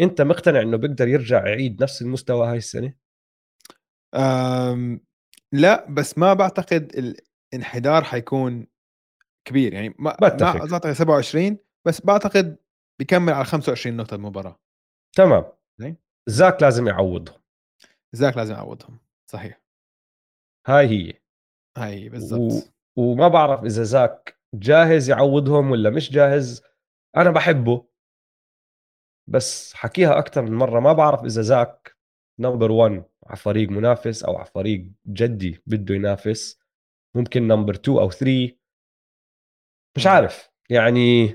أنت 0.00 0.22
مقتنع 0.22 0.60
إنه 0.60 0.76
بيقدر 0.76 1.08
يرجع 1.08 1.46
يعيد 1.46 1.82
نفس 1.82 2.02
المستوى 2.02 2.46
هاي 2.46 2.56
السنة؟ 2.56 2.94
أم 4.14 5.05
لا 5.56 5.90
بس 5.90 6.18
ما 6.18 6.34
بعتقد 6.34 7.16
الانحدار 7.52 8.04
حيكون 8.04 8.66
كبير. 9.48 9.74
يعني 9.74 9.94
ما 9.98 10.12
بتفق. 10.12 10.56
ما 10.56 10.72
اعتقد 10.72 10.92
27 10.92 11.58
بس 11.86 12.00
بعتقد 12.00 12.56
بيكمل 12.98 13.32
على 13.32 13.44
25 13.44 13.96
نقطة 13.96 14.14
المباراة. 14.14 14.60
تمام. 15.16 15.44
زاك 16.28 16.62
لازم 16.62 16.88
يعوضهم. 16.88 17.42
زاك 18.12 18.36
لازم 18.36 18.54
يعوضهم. 18.54 18.98
صحيح. 19.30 19.62
هاي 20.66 20.86
هي. 20.86 21.12
هاي 21.78 22.08
بالضبط 22.08 22.52
و... 22.52 23.02
وما 23.02 23.28
بعرف 23.28 23.64
إذا 23.64 23.82
زاك 23.82 24.40
جاهز 24.54 25.10
يعوضهم 25.10 25.70
ولا 25.70 25.90
مش 25.90 26.10
جاهز. 26.10 26.62
أنا 27.16 27.30
بحبه. 27.30 27.88
بس 29.28 29.74
حكيها 29.74 30.18
أكثر 30.18 30.42
من 30.42 30.52
مرة 30.52 30.80
ما 30.80 30.92
بعرف 30.92 31.24
إذا 31.24 31.42
زاك 31.42 31.96
number 32.40 32.72
1 32.72 33.04
على 33.26 33.36
فريق 33.36 33.68
منافس 33.68 34.24
أو 34.24 34.36
على 34.36 34.46
فريق 34.54 34.86
جدي 35.06 35.62
بده 35.66 35.94
ينافس 35.94 36.60
ممكن 37.16 37.48
number 37.48 37.74
2 37.74 37.98
أو 37.98 38.10
3 38.10 38.56
مش 39.96 40.06
عارف 40.06 40.50
يعني 40.70 41.26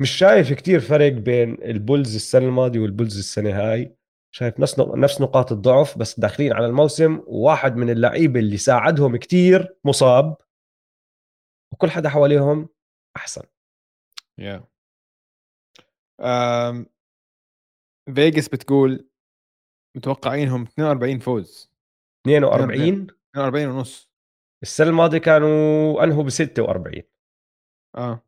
مش 0.00 0.10
شايف 0.10 0.52
كتير 0.52 0.80
فرق 0.80 1.12
بين 1.12 1.62
البولز 1.62 2.14
السنة 2.14 2.46
الماضية 2.46 2.80
والبولز 2.80 3.18
السنة 3.18 3.50
هاي. 3.50 3.96
شايف 4.34 4.60
نفس 4.60 4.80
نفس 4.80 5.20
نقاط 5.20 5.52
الضعف 5.52 5.98
بس 5.98 6.20
داخلين 6.20 6.52
على 6.52 6.66
الموسم 6.66 7.22
وواحد 7.26 7.76
من 7.76 7.90
اللعيبة 7.90 8.40
اللي 8.40 8.56
ساعدهم 8.56 9.16
كتير 9.16 9.76
مصاب. 9.84 10.36
وكل 11.72 11.90
حدا 11.90 12.08
حواليهم 12.08 12.68
أحسن. 13.16 13.42
يا 14.38 14.58
yeah. 14.60 14.62
um, 16.22 16.86
فيجاس 18.14 18.48
بتقول 18.48 19.08
متوقعينهم 19.96 20.62
42 20.62 21.18
فوز. 21.18 21.70
42 22.26 23.06
42 23.36 23.68
ونص. 23.68 24.10
السنة 24.62 24.88
الماضية 24.88 25.18
كانوا 25.18 26.04
أنهوا 26.04 26.22
ب 26.22 26.28
46 26.28 27.02
آه. 27.96 28.22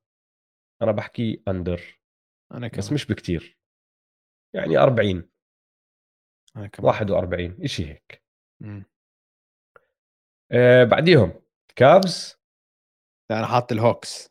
أنا 0.83 0.93
بحكي 0.93 1.43
under 1.49 2.01
أنا 2.53 2.69
كمان. 2.69 2.79
بس 2.79 2.93
مش 2.93 3.07
بكتير. 3.07 3.59
يعني 4.55 4.79
40 4.79 5.29
أنا 6.57 6.67
كمان. 6.67 6.87
41 6.87 7.67
شيء 7.67 7.87
هيك. 7.87 8.25
آه 10.53 10.85
بعديهم 10.85 11.41
كابز 11.77 12.39
لا 13.31 13.39
أنا 13.39 13.47
حاط 13.47 13.73
الهوكس 13.73 14.31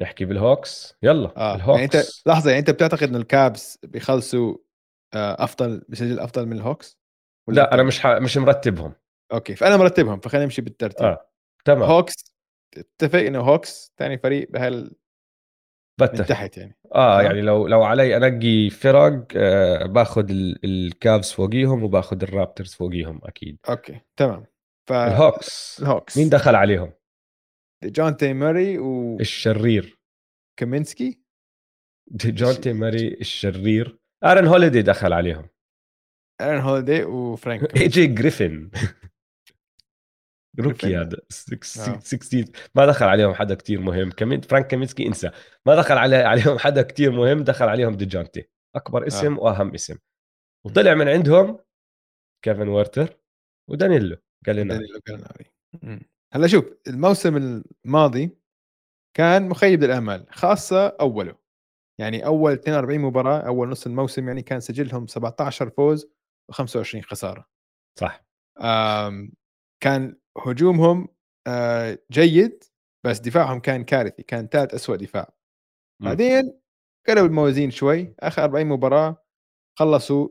نحكي 0.00 0.24
بالهوكس 0.24 0.96
يلا 1.02 1.36
آه. 1.36 1.54
الهوكس 1.54 1.80
يعني 1.80 1.84
أنت 1.84 2.26
لحظة 2.26 2.50
يعني 2.50 2.60
أنت 2.60 2.70
بتعتقد 2.70 3.08
انه 3.08 3.18
الكابز 3.18 3.78
بيخلصوا 3.82 4.56
أفضل 5.14 5.82
بسجل 5.88 6.20
أفضل 6.20 6.46
من 6.46 6.56
الهوكس 6.56 6.98
لا 7.48 7.74
أنا 7.74 7.82
مش 7.82 8.00
ح... 8.00 8.06
مش 8.06 8.36
مرتبهم. 8.36 8.92
أوكي 9.32 9.54
فأنا 9.54 9.76
مرتبهم 9.76 10.20
فخلينا 10.20 10.44
نمشي 10.44 10.62
بالترتيب. 10.62 11.06
آه 11.06 11.30
تمام. 11.64 11.82
هوكس 11.82 12.14
اتفق 12.76 13.18
إنه 13.18 13.40
هوكس 13.40 13.92
ثاني 13.98 14.18
فريق 14.18 14.50
بهال 14.50 14.96
بتفق. 16.00 16.18
من 16.18 16.26
تحت 16.26 16.56
يعني. 16.56 16.78
آه 16.94 17.22
يعني 17.22 17.40
لو 17.40 17.66
لو 17.66 17.82
علي 17.82 18.16
انقي 18.16 18.70
فرق 18.70 19.26
آه 19.36 19.86
باخذ 19.86 20.26
الكابز 20.64 21.32
فوقيهم 21.32 21.82
وباخذ 21.82 22.22
الرابترز 22.22 22.74
فوقيهم 22.74 23.20
أكيد. 23.24 23.58
أوكي 23.68 24.00
تمام. 24.16 24.46
ف 24.88 24.92
الهوكس. 24.92 25.80
الهوكس. 25.80 26.18
مين 26.18 26.28
دخل 26.28 26.54
عليهم؟ 26.54 26.92
ديجونتي 27.84 28.32
موراي 28.32 28.78
و 28.78 29.16
الشرير. 29.20 29.98
كامينسكي 30.58 31.20
جون 32.10 32.60
تي 32.60 32.72
ماري 32.72 33.08
الشرير. 33.08 33.98
ارن 34.26 34.46
هوليدي 34.46 34.82
دخل 34.82 35.12
عليهم. 35.12 35.48
ارن 36.40 36.60
هوليدي 36.60 37.04
وفرانك 37.04 37.76
اي 37.76 37.88
جي 37.88 38.06
جريفن 38.06 38.70
روكي 40.60 40.96
هذا. 40.96 41.16
16 41.28 42.44
ما 42.74 42.86
دخل 42.86 43.06
عليهم 43.06 43.34
حدا 43.34 43.54
كتير 43.54 43.80
مهم. 43.80 44.10
كمان 44.10 44.40
فرانك 44.40 44.66
كامينسكي 44.66 45.06
انسى. 45.06 45.30
ما 45.66 45.74
دخل 45.74 45.98
علي 45.98 46.16
عليهم 46.16 46.58
حدا 46.58 46.82
كتير 46.82 47.10
مهم. 47.10 47.44
دخل 47.44 47.68
عليهم 47.68 47.94
ديجانتي 47.94 48.48
أكبر 48.76 49.02
آه. 49.02 49.06
اسم 49.06 49.34
آه. 49.34 49.40
وأهم 49.40 49.74
اسم. 49.74 49.98
وطلع 50.66 50.94
من 50.94 51.08
عندهم 51.08 51.58
كيفن 52.44 52.68
وورتر 52.68 53.18
ودانيلو 53.70 54.16
جاليناري. 54.46 54.86
هلا 56.34 56.46
شوف 56.46 56.64
الموسم 56.86 57.62
الماضي 57.84 58.38
كان 59.16 59.48
مخيب 59.48 59.84
للامال 59.84 60.26
خاصة 60.30 60.86
أوله. 60.86 61.45
يعني 62.00 62.26
أول 62.26 62.52
42 62.52 63.00
مباراة 63.00 63.38
أول 63.40 63.68
نص 63.68 63.86
الموسم 63.86 64.28
يعني 64.28 64.42
كان 64.42 64.60
سجلهم 64.60 65.06
17 65.06 65.70
فوز 65.70 66.06
و25 66.52 67.00
خسارة. 67.00 67.46
صح. 67.98 68.26
كان 69.82 70.16
هجومهم 70.46 71.08
جيد 72.12 72.64
بس 73.06 73.18
دفاعهم 73.18 73.60
كان 73.60 73.84
كارثي 73.84 74.22
كان 74.22 74.46
ثالث 74.46 74.74
أسوأ 74.74 74.96
دفاع. 74.96 75.32
بعدين 76.02 76.60
قلب 77.08 77.24
الموازين 77.24 77.70
شوي 77.70 78.14
آخر 78.20 78.44
40 78.44 78.66
مباراة 78.66 79.24
خلصوا 79.78 80.28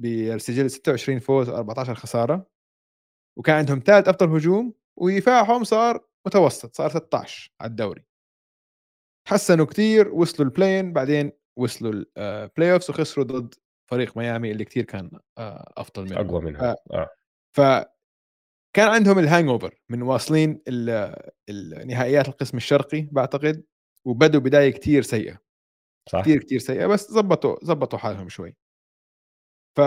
بسجل 0.00 0.70
26 0.70 1.18
فوز 1.18 1.50
و14 1.50 1.90
خسارة. 1.90 2.50
وكان 3.38 3.56
عندهم 3.56 3.82
ثالث 3.86 4.08
أفضل 4.08 4.28
هجوم 4.28 4.74
ودفاعهم 4.96 5.64
صار 5.64 6.06
متوسط 6.26 6.76
صار 6.76 6.90
16 6.90 7.52
على 7.60 7.70
الدوري. 7.70 8.04
تحسنوا 9.30 9.66
كثير 9.66 10.08
وصلوا 10.08 10.48
ال 10.48 10.53
play-in 10.53 10.92
بعدين 10.92 11.32
وصلوا 11.56 12.04
ال 12.18 12.72
playoffs 12.72 12.90
وخسروا 12.90 13.24
ضد 13.24 13.54
فريق 13.90 14.16
ميامي 14.16 14.50
اللي 14.50 14.64
كثير 14.64 14.84
كان 14.84 15.10
آه، 15.38 15.72
أفضل 15.76 16.04
منهم. 16.04 16.18
أقوى 16.18 16.40
منهم 16.40 16.60
ف... 16.60 16.76
آه. 16.92 17.08
ف 17.56 17.60
كان 18.76 18.88
عندهم 18.88 19.18
ال 19.18 19.48
hangover 19.48 19.74
من 19.88 20.02
واصلين 20.02 20.62
النهائيات 21.48 22.28
القسم 22.28 22.56
الشرقي 22.56 23.08
بعتقد 23.12 23.64
وبدوا 24.04 24.40
بداية 24.40 24.70
كثير 24.70 25.02
سيئة. 25.02 25.38
صح. 26.08 26.20
كثير 26.20 26.42
كثير 26.42 26.58
سيئة 26.58 26.86
بس 26.86 27.10
زبطوا 27.10 27.56
زبطوا 27.62 27.98
حالهم 27.98 28.28
شوي. 28.28 28.56
ف 29.76 29.80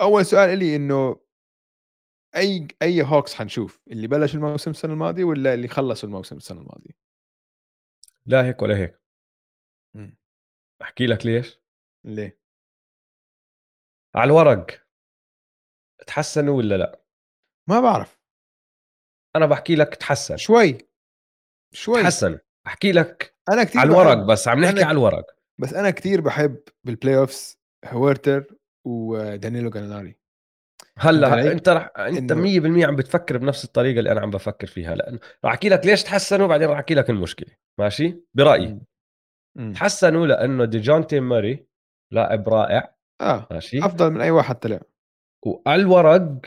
أول 0.00 0.26
سؤال 0.26 0.58
لي 0.58 0.76
إنه 0.76 1.20
أي 2.36 2.68
أي 2.82 3.02
هوكس 3.02 3.34
حنشوف؟ 3.34 3.80
اللي 3.90 4.06
بلش 4.06 4.34
الموسم 4.34 4.70
السنة 4.70 4.92
الماضية 4.92 5.24
ولا 5.24 5.54
اللي 5.54 5.68
خلصوا 5.68 6.08
الموسم 6.08 6.36
السنة 6.36 6.60
الماضية؟ 6.60 7.05
لا 8.26 8.46
هيك 8.46 8.62
ولا 8.62 8.76
هيك. 8.76 9.00
أحكي 10.82 11.06
لك 11.06 11.26
ليش؟ 11.26 11.60
ليه؟ 12.04 12.40
على 14.14 14.28
الورق 14.28 14.66
تحسنوا 16.06 16.56
ولا 16.56 16.74
لا؟ 16.74 17.04
ما 17.68 17.80
بعرف. 17.80 18.20
أنا 19.36 19.46
بحكي 19.46 19.76
لك 19.76 19.94
تحسن. 19.94 20.36
شوي. 20.36 20.78
شوي. 21.72 22.02
تحسن. 22.02 22.38
أحكي 22.66 22.92
لك 22.92 23.34
أنا 23.48 23.64
كثير 23.64 23.80
على 23.80 23.90
الورق 23.90 24.26
بس 24.32 24.48
عم 24.48 24.60
نحكي 24.60 24.82
على 24.82 24.98
الورق 24.98 25.36
بس 25.60 25.74
أنا 25.74 25.90
كثير 25.90 26.20
بحب 26.20 26.62
بال 26.84 27.16
playoffs 27.16 27.58
هويرتر 27.84 28.54
ودانيلو 28.86 29.70
جاليناري 29.70 30.16
هلأ 30.98 31.52
انت 31.52 31.68
رح 31.68 31.90
انت 31.98 32.32
100% 32.32 32.84
عم 32.84 32.96
بتفكر 32.96 33.38
بنفس 33.38 33.64
الطريقة 33.64 33.98
اللي 33.98 34.12
أنا 34.12 34.20
عم 34.20 34.30
بفكر 34.30 34.66
فيها. 34.66 34.94
لأنه 34.94 35.18
رح 35.44 35.52
أحكي 35.52 35.68
لك 35.68 35.86
ليش 35.86 36.02
تحسنوا 36.02 36.46
بعدين 36.46 36.68
رح 36.68 36.78
أحكي 36.78 36.94
لك 36.94 37.10
المشكلة. 37.10 37.54
ماشي؟ 37.80 38.20
برأيي. 38.34 38.80
مم. 39.58 39.72
تحسنوا 39.72 40.26
لأنه 40.26 40.64
ديجونتي 40.64 41.20
موراي 41.20 41.66
لاعب 42.12 42.48
رائع. 42.48 42.96
آه. 43.20 43.46
ماشي؟ 43.50 43.78
أفضل 43.78 44.10
من 44.10 44.20
أي 44.20 44.30
واحد 44.30 44.54
طلع. 44.54 44.80
وعلى 45.46 45.82
الورق 45.82 46.40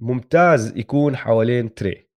ممتاز 0.00 0.76
يكون 0.76 1.16
حوالين 1.16 1.74
تري. 1.74 2.08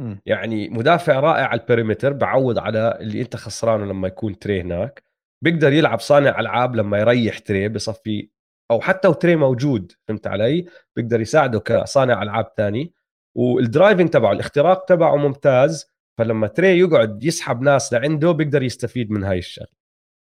م. 0.00 0.16
يعني 0.26 0.68
مدافع 0.68 1.20
رائع 1.20 1.46
على 1.46 1.60
ال 1.60 1.65
perimeter 1.65 2.12
بعوض 2.12 2.58
على 2.58 2.98
اللي 3.00 3.20
أنت 3.20 3.36
خسرانه 3.36 3.84
لما 3.84 4.08
يكون 4.08 4.38
تري 4.38 4.60
هناك. 4.60 5.02
بيقدر 5.44 5.72
يلعب 5.72 6.00
صانع 6.00 6.40
ألعاب 6.40 6.76
لما 6.76 6.98
يريح 6.98 7.38
تري 7.38 7.68
بصفي 7.68 8.30
أو 8.70 8.80
حتى 8.80 9.08
وتري 9.08 9.36
موجود 9.36 9.92
فهمت 10.08 10.26
علي؟ 10.26 10.66
بيقدر 10.96 11.20
يساعده 11.20 11.60
كصانع 11.60 12.22
ألعاب 12.22 12.52
ثاني 12.56 12.92
وال 13.36 13.52
driving 13.52 14.10
تبعه 14.10 14.32
الاختراق 14.32 14.84
تبعه 14.84 15.16
ممتاز. 15.16 15.94
فلما 16.18 16.46
تري 16.46 16.78
يقعد 16.78 17.24
يسحب 17.24 17.62
ناس 17.62 17.92
لعنده 17.92 18.32
بيقدر 18.32 18.62
يستفيد 18.62 19.10
من 19.10 19.24
هاي 19.24 19.38
الشغله 19.38 19.68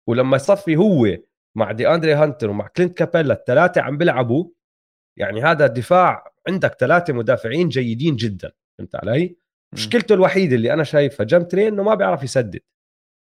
ولما 0.10 0.36
يصفي 0.36 0.76
هو 0.76 1.18
مع 1.56 1.72
دي 1.72 1.88
أندري 1.88 2.14
هانتر 2.14 2.50
ومع 2.50 2.68
كلينت 2.68 2.98
كابيلا 2.98 3.34
الثلاثه 3.34 3.82
عم 3.82 3.98
بيلعبوا 3.98 4.50
يعني 5.18 5.42
هذا 5.42 5.66
الدفاع 5.66 6.34
عندك 6.48 6.74
ثلاثة 6.80 7.14
مدافعين 7.14 7.70
جيدين 7.70 8.16
جدا 8.16 8.52
فهمت 8.78 8.96
علي؟ 8.96 9.38
مشكلته 9.74 10.14
الوحيدة 10.14 10.56
اللي 10.56 10.74
أنا 10.74 10.84
شايفها 10.84 11.24
جنب 11.24 11.48
تري 11.48 11.68
إنه 11.68 11.84
ما 11.84 11.96
بيعرف 11.96 12.24
يسدد. 12.24 12.62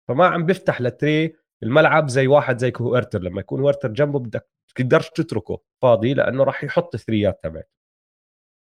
فما 0.07 0.27
عم 0.27 0.45
بيفتح 0.45 0.81
لتري 0.81 1.35
الملعب 1.63 2.09
زي 2.09 2.27
واحد 2.27 2.57
زي 2.57 2.71
هويرتر 2.71 3.21
لما 3.21 3.39
يكون 3.39 3.61
هويرتر 3.61 3.91
جنبه 3.91 4.19
بدك 4.19 4.49
تقدرش 4.75 5.09
تتركه 5.09 5.61
فاضي 5.81 6.13
لأنه 6.13 6.43
راح 6.43 6.63
يحط 6.63 6.95
ثريات 6.95 7.43
تبعته. 7.43 7.69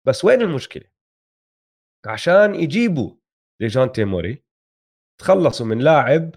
بس 0.06 0.24
وين 0.24 0.42
المشكلة؟ 0.42 0.84
عشان 2.06 2.54
يجيبوا 2.54 3.10
لديجونتي 3.60 3.92
موراي 3.92 4.44
تخلصوا 5.20 5.66
من 5.66 5.78
لاعب 5.78 6.34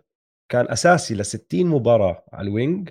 كان 0.51 0.71
أساسي 0.71 1.15
ل 1.15 1.25
60 1.25 1.65
مباراة 1.65 2.25
على 2.33 2.47
ال 2.47 2.56
wing 2.56 2.89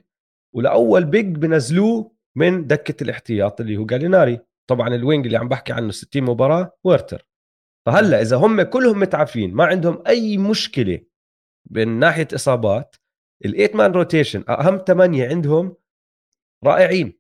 ولأول 0.55 1.05
big 1.05 1.27
بنزلوه 1.37 2.17
من 2.37 2.67
دكة 2.67 3.03
الاحتياط 3.03 3.61
اللي 3.61 3.77
هو 3.77 3.87
جاليناري. 3.87 4.41
طبعا 4.71 4.89
ال 4.89 4.96
wing 4.96 5.27
اللي 5.27 5.39
عم 5.39 5.49
بحكي 5.49 5.73
عنه 5.73 5.91
60 5.91 6.23
مباراة 6.23 6.79
هويرتر 6.85 7.27
فهلأ 7.87 8.21
إذا 8.23 8.37
هم 8.37 8.62
كلهم 8.62 9.01
متعافين 9.01 9.55
ما 9.55 9.64
عندهم 9.64 10.03
أي 10.07 10.39
مشكلة 10.39 11.01
من 11.71 11.89
ناحية 11.99 12.29
إصابات 12.35 12.97
ال 13.45 13.50
eight 13.50 13.77
man 13.77 13.93
rotation 13.93 14.45
أهم 14.49 14.78
ثمانيه 14.87 15.28
عندهم 15.28 15.76
رائعين. 16.64 17.18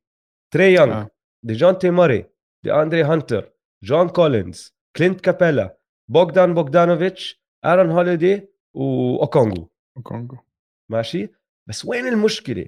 تري 0.50 0.74
يونغ 0.74 0.92
آه. 0.92 1.10
ديجونتي 1.42 1.90
موراي 1.90 2.24
دي 2.64 2.72
اندري 2.72 3.02
هانتر 3.02 3.52
جون 3.82 4.08
كولينز 4.08 4.76
كلينت 4.96 5.20
كابيلا 5.20 5.78
بوغدان 6.08 6.54
بوغدانوفيتش 6.54 7.42
آرون 7.64 7.90
هوليدي 7.90 8.48
واوكونجو 8.74 9.68
اوكونجو 9.96 10.36
ماشي؟ 10.88 11.28
بس 11.68 11.84
وين 11.84 12.08
المشكلة؟ 12.08 12.66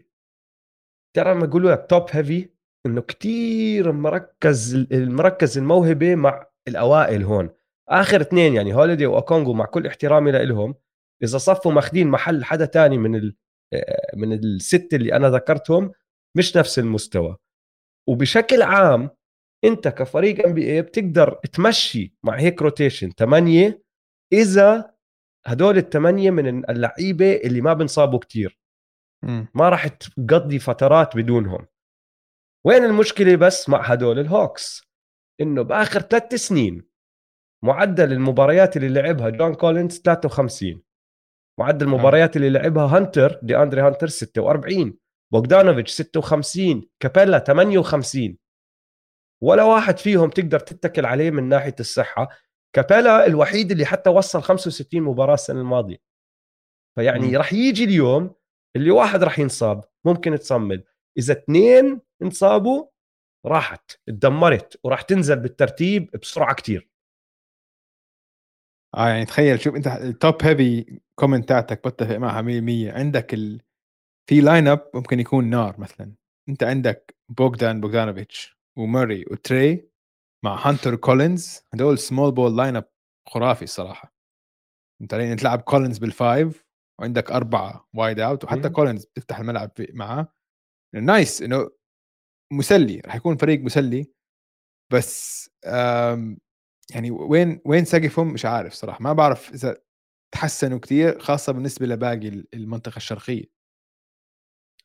زي 1.16 1.34
ما 1.34 1.44
يقولوا 1.44 1.72
لك 1.72 1.86
top 1.90 2.06
heavy 2.10 2.48
إنه 2.86 3.00
كتير 3.00 3.92
مركز 3.92 4.74
المركز 4.74 5.58
الموهبة 5.58 6.14
مع 6.14 6.46
الأوائل 6.68 7.24
هون. 7.24 7.50
آخر 7.88 8.20
اثنين 8.20 8.54
يعني 8.54 8.74
هوليدي 8.74 9.06
واوكونجو 9.06 9.52
مع 9.52 9.64
كل 9.64 9.86
احترامي 9.86 10.32
لهم 10.32 10.74
إذا 11.22 11.38
صفوا 11.38 11.72
ماخذين 11.72 12.08
محل 12.08 12.44
حدا 12.44 12.64
تاني 12.64 12.98
من 12.98 13.16
ال 13.16 13.36
من 14.16 14.32
الست 14.32 14.88
اللي 14.94 15.12
أنا 15.16 15.30
ذكرتهم 15.30 15.92
مش 16.36 16.56
نفس 16.56 16.78
المستوى. 16.78 17.36
وبشكل 18.08 18.62
عام 18.62 19.10
أنت 19.64 19.88
كفريق 19.88 20.46
NBA 20.46 20.82
بتقدر 20.82 21.34
تمشي 21.52 22.14
مع 22.22 22.34
هيك 22.38 22.62
rotation 22.62 23.10
ثمانيه 23.10 23.82
إذا 24.32 24.94
هدول 25.46 25.78
الثمانيه 25.78 26.30
من 26.30 26.70
اللعيبة 26.70 27.36
اللي 27.36 27.60
ما 27.60 27.72
بنصابوا 27.72 28.18
كتير. 28.18 28.58
ما 29.54 29.68
راح 29.68 29.86
تقضي 29.88 30.58
فترات 30.58 31.16
بدونهم. 31.16 31.66
وين 32.66 32.84
المشكلة 32.84 33.36
بس 33.36 33.68
مع 33.68 33.82
هدول 33.82 34.18
الهوكس 34.18 34.82
إنه 35.40 35.62
بآخر 35.62 36.00
ثلاث 36.00 36.34
سنين 36.34 36.88
معدل 37.64 38.12
المباريات 38.12 38.76
اللي 38.76 38.88
لعبها 38.88 39.30
جون 39.30 39.54
كولينز 39.54 39.98
53 39.98 40.82
معدل 41.58 41.86
المباريات 41.86 42.36
اللي 42.36 42.50
لعبها 42.50 42.96
هانتر 42.96 43.38
دي 43.42 43.56
اندري 43.56 43.80
هانتر 43.80 44.06
46 44.06 44.98
بوغدانوفيتش 45.32 45.90
56 45.92 46.88
كابيلا 47.00 47.38
58 47.38 48.38
ولا 49.42 49.62
واحد 49.62 49.98
فيهم 49.98 50.30
تقدر 50.30 50.60
تتكل 50.60 51.06
عليه 51.06 51.30
من 51.30 51.48
ناحية 51.48 51.74
الصحة. 51.80 52.28
كابيلا 52.72 53.26
الوحيد 53.26 53.70
اللي 53.70 53.86
حتى 53.86 54.10
وصل 54.10 54.42
65 54.42 55.02
مباراة 55.02 55.34
السنة 55.34 55.60
الماضية. 55.60 55.96
فيعني 56.96 57.36
راح 57.36 57.52
يجي 57.52 57.84
اليوم 57.84 58.34
اللي 58.76 58.90
واحد 58.90 59.22
راح 59.24 59.38
ينصاب 59.38 59.84
ممكن 60.04 60.38
تصمد. 60.38 60.84
إذا 61.18 61.32
اثنين 61.32 62.00
انصابوا 62.22 62.86
راحت 63.46 63.90
تدمرت 64.06 64.80
وراح 64.84 65.02
تنزل 65.02 65.36
بالترتيب 65.36 66.10
بسرعة 66.22 66.54
كتير. 66.54 66.87
آه 68.94 69.08
يعني 69.08 69.24
تخيل 69.24 69.60
شوف 69.60 69.74
أنت 69.74 69.86
ال 69.86 70.00
top 70.00 70.42
heavy 70.42 71.00
comment 71.14 71.52
بتفق 71.52 72.16
معها 72.16 72.42
100% 72.42 72.92
عندك 72.92 73.34
ال... 73.34 73.60
في 74.28 74.40
lineup 74.40 74.90
ممكن 74.94 75.20
يكون 75.20 75.50
نار 75.50 75.80
مثلا. 75.80 76.14
أنت 76.48 76.62
عندك 76.62 77.16
بوغدان 77.28 77.80
بوغدانوفيتش 77.80 78.56
وموراي 78.78 79.24
وتري 79.30 79.88
مع 80.44 80.68
هانتر 80.68 80.96
كولينز. 80.96 81.62
هدول 81.74 81.98
small 81.98 82.32
ball 82.32 82.56
lineup 82.56 82.88
خرافي 83.28 83.62
الصراحة. 83.62 84.14
أنت 85.02 85.14
لين 85.14 85.36
تلعب 85.36 85.60
كولينز 85.60 85.98
بال 85.98 86.20
five 86.20 86.64
وعندك 87.00 87.30
أربعة 87.30 87.88
wide 87.94 88.20
out 88.20 88.44
وحتى 88.44 88.68
كولينز 88.68 89.04
بتفتح 89.04 89.38
الملعب 89.38 89.70
معاه. 89.92 90.32
nice 90.94 91.42
إنه 91.42 91.70
مسلي 92.52 93.00
راح 93.00 93.14
يكون 93.14 93.36
فريق 93.36 93.60
مسلي. 93.60 94.12
بس 94.92 95.50
يعني 96.94 97.10
وين 97.10 97.60
وين 97.64 97.84
سقفهم 97.84 98.32
مش 98.32 98.44
عارف 98.44 98.72
صراحة 98.72 99.02
ما 99.02 99.12
بعرف 99.12 99.50
إذا 99.54 99.76
تحسنوا 100.34 100.78
كثير 100.78 101.18
خاصة 101.20 101.52
بالنسبة 101.52 101.86
لباقي 101.86 102.28
المنطقة 102.54 102.96
الشرقية. 102.96 103.44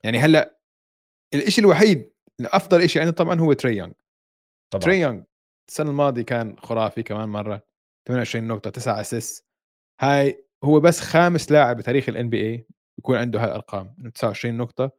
يعني 0.03 0.19
هلأ 0.19 0.59
الشيء 1.33 1.63
الوحيد 1.63 2.13
افضل 2.41 2.89
شيء 2.89 3.01
عنده 3.01 3.13
طبعا 3.13 3.39
هو 3.39 3.53
تري 3.53 3.77
يونغ 3.77 3.93
طبعا. 4.73 4.83
تري 4.83 4.99
يونغ 4.99 5.23
السنة 5.69 5.89
الماضية 5.89 6.21
كان 6.21 6.59
خرافي 6.59 7.03
كمان 7.03 7.29
مرة 7.29 7.63
28 8.07 8.47
نقطة 8.47 8.69
9 8.69 9.01
اسيس 9.01 9.45
هاي 10.01 10.45
هو 10.63 10.79
بس 10.79 10.99
خامس 10.99 11.51
لاعب 11.51 11.77
بتاريخ 11.77 12.09
ال 12.09 12.29
NBA 12.29 12.67
يكون 12.99 13.17
عنده 13.17 13.39
هاي 13.39 13.45
الارقام 13.45 13.95
29 14.15 14.57
نقطة 14.57 14.91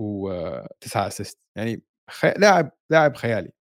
و9 0.00 0.96
assist. 0.96 1.46
يعني 1.56 1.82
خي... 2.10 2.30
لاعب 2.38 2.70
لاعب 2.90 3.16
خيالي. 3.16 3.52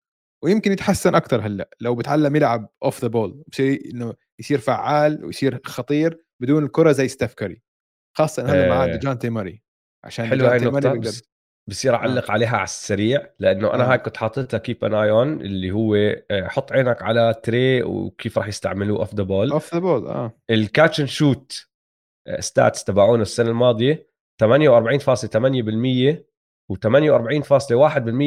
ويمكن 0.43 0.73
يتحسن 0.73 1.15
أكثر 1.15 1.41
هلأ 1.47 1.71
لو 1.81 1.95
بتعلم 1.95 2.37
يلعب 2.37 2.69
off 2.85 3.03
the 3.03 3.09
ball 3.09 3.43
بصير 3.53 3.83
إنه 3.95 4.15
يصير 4.39 4.59
فعال 4.59 5.25
ويصير 5.25 5.61
خطير 5.65 6.25
بدون 6.41 6.65
الكرة 6.65 6.93
زي 6.93 7.09
ستيف 7.09 7.35
كاري 7.35 7.63
خاصه 8.17 8.43
هلأ 8.43 8.69
معاه 8.69 8.87
آه. 8.89 8.93
ديجونتي 8.93 9.31
موري 9.31 9.63
عشان 10.05 10.27
حلو 10.27 10.47
هاي 10.47 10.59
بس 10.99 11.23
بصير 11.69 11.95
أعلق 11.95 12.31
آه. 12.31 12.33
عليها 12.33 12.57
على 12.57 12.65
السريع 12.65 13.27
لأنه 13.39 13.75
أنا 13.75 13.85
آه. 13.85 13.93
هاي 13.93 13.99
كنت 13.99 14.17
حاططها 14.17 14.59
keep 14.59 14.85
an 14.85 14.95
eye 14.95 15.22
on 15.22 15.41
اللي 15.41 15.71
هو 15.71 15.95
آه، 16.31 16.49
حط 16.49 16.73
عينك 16.73 17.03
على 17.03 17.35
تري 17.43 17.83
وكيف 17.83 18.39
راح 18.39 18.49
يستعملوه 18.49 18.99
off 18.99 19.15
the 19.15 19.23
ball 19.23 19.51
off 19.51 19.75
the 19.75 19.81
ball 19.81 20.07
آه 20.07 20.33
ال 20.51 20.59
catch 20.59 21.01
and 21.01 21.09
shoot 21.09 21.67
stats 22.39 22.85
تبعونه 22.85 23.23
السنة 23.23 23.51
الماضية 23.51 24.13
48.8% 24.45 24.47
و48.1% 26.73 27.77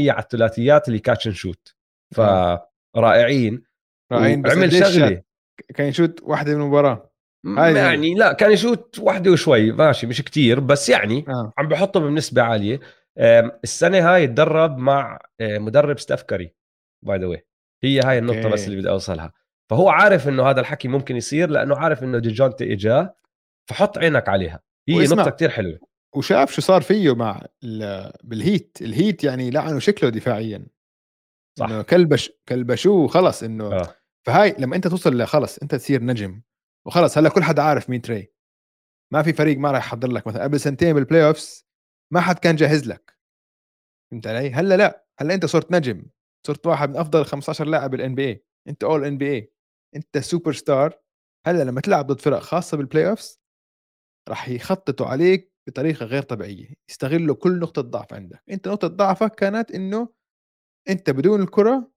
على 0.09 0.19
الثلاثيات 0.19 0.87
اللي 0.87 0.99
catch 0.99 1.27
and 1.27 1.35
shoot 1.35 1.75
فرائعين. 2.13 3.63
رائعين 4.11 4.41
بس 4.41 4.51
عمل 4.51 4.71
شغله 4.71 5.21
كان 5.75 5.87
يشوت 5.87 6.19
واحدة 6.23 6.55
من 6.55 6.61
المباراة؟ 6.61 7.11
يعني 7.57 8.13
لا 8.13 8.33
كان 8.33 8.51
يشوت 8.51 8.99
واحدة 8.99 9.31
وشوي 9.31 9.71
ماشي 9.71 10.07
مش 10.07 10.21
كتير 10.21 10.59
بس 10.59 10.89
يعني 10.89 11.25
آه. 11.29 11.53
عم 11.57 11.67
بحطه 11.67 11.99
بنسبة 11.99 12.41
عالية. 12.41 12.79
السنة 13.63 14.13
هاي 14.13 14.27
تدرب 14.27 14.77
مع 14.77 15.19
آه، 15.39 15.57
مدرب 15.57 15.99
ستيف 15.99 16.23
كاري 16.23 16.53
by 17.05 17.19
the 17.19 17.41
way 17.83 17.99
هاي 17.99 18.17
النقطة 18.19 18.49
okay. 18.49 18.53
بس 18.53 18.67
اللي 18.67 18.77
بدي 18.77 18.89
أوصلها. 18.89 19.33
فهو 19.69 19.89
عارف 19.89 20.27
إنه 20.27 20.43
هذا 20.49 20.61
الحكي 20.61 20.87
ممكن 20.87 21.15
يصير 21.15 21.49
لأنه 21.49 21.75
عارف 21.77 22.03
إنه 22.03 22.19
ديجونتي 22.19 22.73
اجاه 22.73 23.15
فحط 23.69 23.97
عينك 23.97 24.29
عليها. 24.29 24.59
هي 24.89 24.95
واسمع. 24.95 25.23
نقطة 25.23 25.31
كتير 25.31 25.49
حلوة. 25.49 25.79
وشاف 26.15 26.51
شو 26.51 26.61
صار 26.61 26.81
فيه 26.81 27.15
مع 27.15 27.41
بال 28.23 28.39
Heat. 28.39 28.77
ال 28.81 28.90
Heat 28.90 29.23
يعني 29.23 29.51
لعنه 29.51 29.79
شكله 29.79 30.09
دفاعيا. 30.09 30.65
صح. 31.59 31.65
إنه 31.65 31.81
كلبش 31.81 32.31
كلبشوه 32.49 33.07
خلص 33.07 33.43
إنه 33.43 33.73
آه. 33.73 33.95
فهاي 34.27 34.55
لما 34.59 34.75
أنت 34.75 34.87
توصل 34.87 35.17
لخلص 35.21 35.57
أنت 35.57 35.75
تصير 35.75 36.03
نجم 36.03 36.41
وخلص. 36.87 37.17
هلأ 37.17 37.29
كل 37.29 37.43
حدا 37.43 37.61
عارف 37.61 37.89
مين 37.89 38.01
تري. 38.01 38.31
ما 39.13 39.23
في 39.23 39.33
فريق 39.33 39.57
ما 39.57 39.71
راح 39.71 39.85
يحضر 39.85 40.07
لك 40.07 40.27
مثلا. 40.27 40.43
قبل 40.43 40.59
سنتين 40.59 40.93
بال 40.93 41.27
playoffs 41.27 41.65
ما 42.13 42.21
حد 42.21 42.39
كان 42.39 42.55
جاهز 42.55 42.87
لك. 42.87 43.17
فهمت 44.11 44.27
علي؟ 44.27 44.51
هلأ 44.51 44.77
لا. 44.77 45.05
هلأ 45.19 45.33
أنت 45.33 45.45
صرت 45.45 45.71
نجم. 45.71 46.05
صرت 46.47 46.67
واحد 46.67 46.89
من 46.89 46.97
أفضل 46.97 47.25
15 47.25 47.65
لاعب 47.65 47.91
بالان 47.91 48.15
بي 48.15 48.27
اي 48.27 48.45
أنت 48.67 48.83
اول 48.83 49.05
ان 49.05 49.17
بي 49.17 49.31
اي 49.33 49.53
أنت 49.95 50.17
سوبر 50.17 50.53
ستار 50.53 50.99
هلأ 51.47 51.63
لما 51.63 51.81
تلعب 51.81 52.07
ضد 52.07 52.21
فرق 52.21 52.39
خاصة 52.39 52.77
بال 52.77 53.09
playoffs 53.09 53.39
راح 54.29 54.49
يخططوا 54.49 55.05
عليك 55.07 55.53
بطريقة 55.67 56.05
غير 56.05 56.21
طبيعية. 56.23 56.73
يستغلوا 56.89 57.35
كل 57.35 57.59
نقطة 57.59 57.81
ضعف 57.81 58.13
عندك. 58.13 58.43
أنت 58.49 58.67
نقطة 58.67 58.87
ضعفك 58.87 59.35
كانت 59.35 59.71
إنه 59.71 60.09
أنت 60.89 61.09
بدون 61.09 61.41
الكرة 61.41 61.91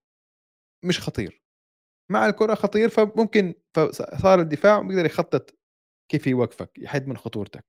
مش 0.85 1.01
خطير. 1.01 1.43
مع 2.11 2.27
الكرة 2.27 2.55
خطير 2.55 2.89
فممكن 2.89 3.55
صار 4.23 4.41
الدفاع 4.41 4.81
بيقدر 4.83 5.07
يخطط 5.07 5.59
كيف 6.11 6.27
يوقفك 6.27 6.79
يحد 6.79 7.07
من 7.07 7.17
خطورتك. 7.17 7.65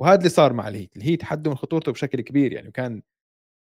وهذا 0.00 0.18
اللي 0.18 0.28
صار 0.28 0.52
مع 0.52 0.68
ال 0.68 0.74
Heat 0.74 0.96
ال 0.96 1.01
Heat 1.01 1.22
حدوا 1.24 1.52
من 1.52 1.58
خطورته 1.58 1.92
بشكل 1.92 2.20
كبير 2.20 2.52
يعني 2.52 2.68
وكان 2.68 3.02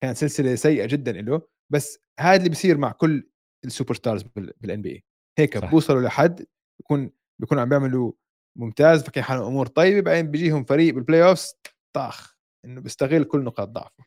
كان 0.04 0.14
سلسلة 0.16 0.56
سيئة 0.56 0.86
جدا 0.86 1.12
له. 1.12 1.42
بس 1.72 2.00
هذا 2.20 2.38
اللي 2.38 2.50
بيصير 2.50 2.78
مع 2.78 2.92
كل 2.92 3.30
ال 3.66 3.94
superstars 3.96 4.24
بال 4.62 4.82
NBA 4.82 5.04
هيك 5.40 5.58
صح. 5.58 5.72
بوصلوا 5.72 6.02
لحد 6.02 6.46
بيكون 6.80 7.12
بيكونوا 7.42 7.64
عم 7.64 7.70
بيعملوا 7.70 8.12
ممتاز 8.60 9.04
فكان 9.04 9.24
حالهم 9.24 9.46
أمور 9.46 9.68
طيبة 9.68 10.02
بعدين 10.02 10.32
بيجيهم 10.32 10.64
فريق 10.64 10.94
بال 10.94 11.24
playoffs 11.24 11.56
طاخ 11.96 12.36
إنه 12.66 12.82
بيستغل 12.82 13.24
كل 13.24 13.44
نقاط 13.44 13.70
ضعفه. 13.70 14.06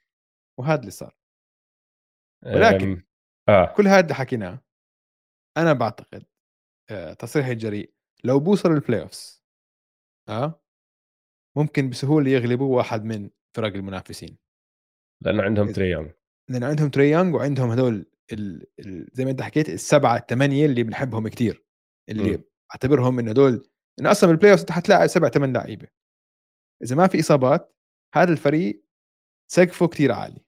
وهذا 0.61 0.81
اللي 0.81 0.91
صار. 0.91 1.17
ولكن 2.47 3.03
آه. 3.49 3.75
كل 3.77 3.89
هذا 3.89 4.01
اللي 4.01 4.15
حكيناه 4.15 4.63
أنا 5.57 5.73
بعتقد 5.73 6.27
آه 6.91 7.13
تصريح 7.13 7.47
الجريء 7.47 7.93
لو 8.25 8.41
بوصلوا 8.41 8.77
ال 8.77 9.03
playoffs 9.03 9.45
آه 10.29 10.63
ممكن 11.57 11.91
بسهولة 11.91 12.31
يغلبوا 12.31 12.77
واحد 12.77 13.05
من 13.05 13.31
فرق 13.57 13.75
المنافسين 13.75 14.39
لأنه 15.25 15.43
عندهم 15.43 15.73
تري 15.73 15.91
يونغ 15.91 16.11
لأن 16.51 16.65
عندهم 16.65 16.89
تري 16.89 17.11
يونغ 17.11 17.37
وعندهم 17.37 17.71
هذول 17.71 18.07
ال... 18.33 18.67
ال... 18.79 19.09
زي 19.13 19.25
ما 19.25 19.31
أنت 19.31 19.43
حكيت 19.43 19.69
السبعة 19.69 20.17
الثمانية 20.17 20.67
اللي 20.67 20.83
بنحبهم 20.83 21.29
كثير 21.29 21.65
اللي 22.09 22.37
م. 22.37 22.45
اعتبرهم 22.71 23.19
انه 23.19 23.31
هذول 23.31 23.69
انه 24.01 24.11
أصلا 24.11 24.31
بال 24.31 24.53
playoff 24.53 24.61
أنت 24.61 24.73
حتلاعب 24.73 25.07
سبع 25.07 25.29
ثمان 25.29 25.53
لعيبة 25.53 25.89
إذا 26.83 26.97
ما 26.97 27.07
في 27.07 27.21
إصابات 27.21 27.77
هذا 28.15 28.33
الفريق 28.33 28.85
سقفه 29.51 29.89
كثير 29.89 30.13
عالي 30.13 30.46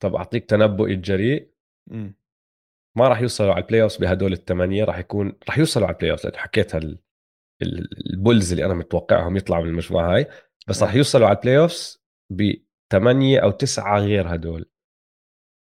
طب 0.00 0.14
أعطيك 0.14 0.44
تنبؤ 0.44 0.86
الجريء. 0.86 1.50
م. 1.90 2.10
ما 2.96 3.08
راح 3.08 3.20
يوصلوا 3.20 3.52
على 3.52 3.62
ال 3.62 3.82
playoff 3.82 4.00
بهدول 4.00 4.32
الثمانيه 4.32 4.84
راح 4.84 4.98
يكون 4.98 5.38
راح 5.48 5.58
يوصلوا 5.58 5.86
على 5.86 5.94
ال 5.94 6.10
playoff 6.10 6.36
حكيت 6.36 6.74
هال 6.74 6.98
ال 8.12 8.19
Bulls 8.19 8.52
اللي 8.52 8.64
أنا 8.64 8.74
متوقعهم 8.74 9.36
يطلعوا 9.36 9.62
من 9.64 9.70
المجموعة 9.70 10.14
هاي 10.14 10.26
بس 10.68 10.82
راح 10.82 10.94
يوصلوا 10.94 11.26
على 11.26 11.36
ال 11.36 11.58
playoff 11.58 11.98
بثمانيه 12.30 13.40
أو 13.40 13.50
تسعة 13.50 13.98
غير 13.98 14.34
هدول. 14.34 14.70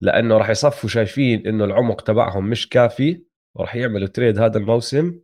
لأنه 0.04 0.38
راح 0.38 0.50
يصفوا 0.50 0.90
شايفين 0.90 1.48
إنه 1.48 1.66
العمق 1.66 2.02
تبعهم 2.02 2.50
مش 2.50 2.70
كافي 2.70 3.26
وراح 3.58 3.76
يعملوا 3.76 4.08
trade 4.08 4.39
هذا 4.40 4.58
الموسم 4.58 5.22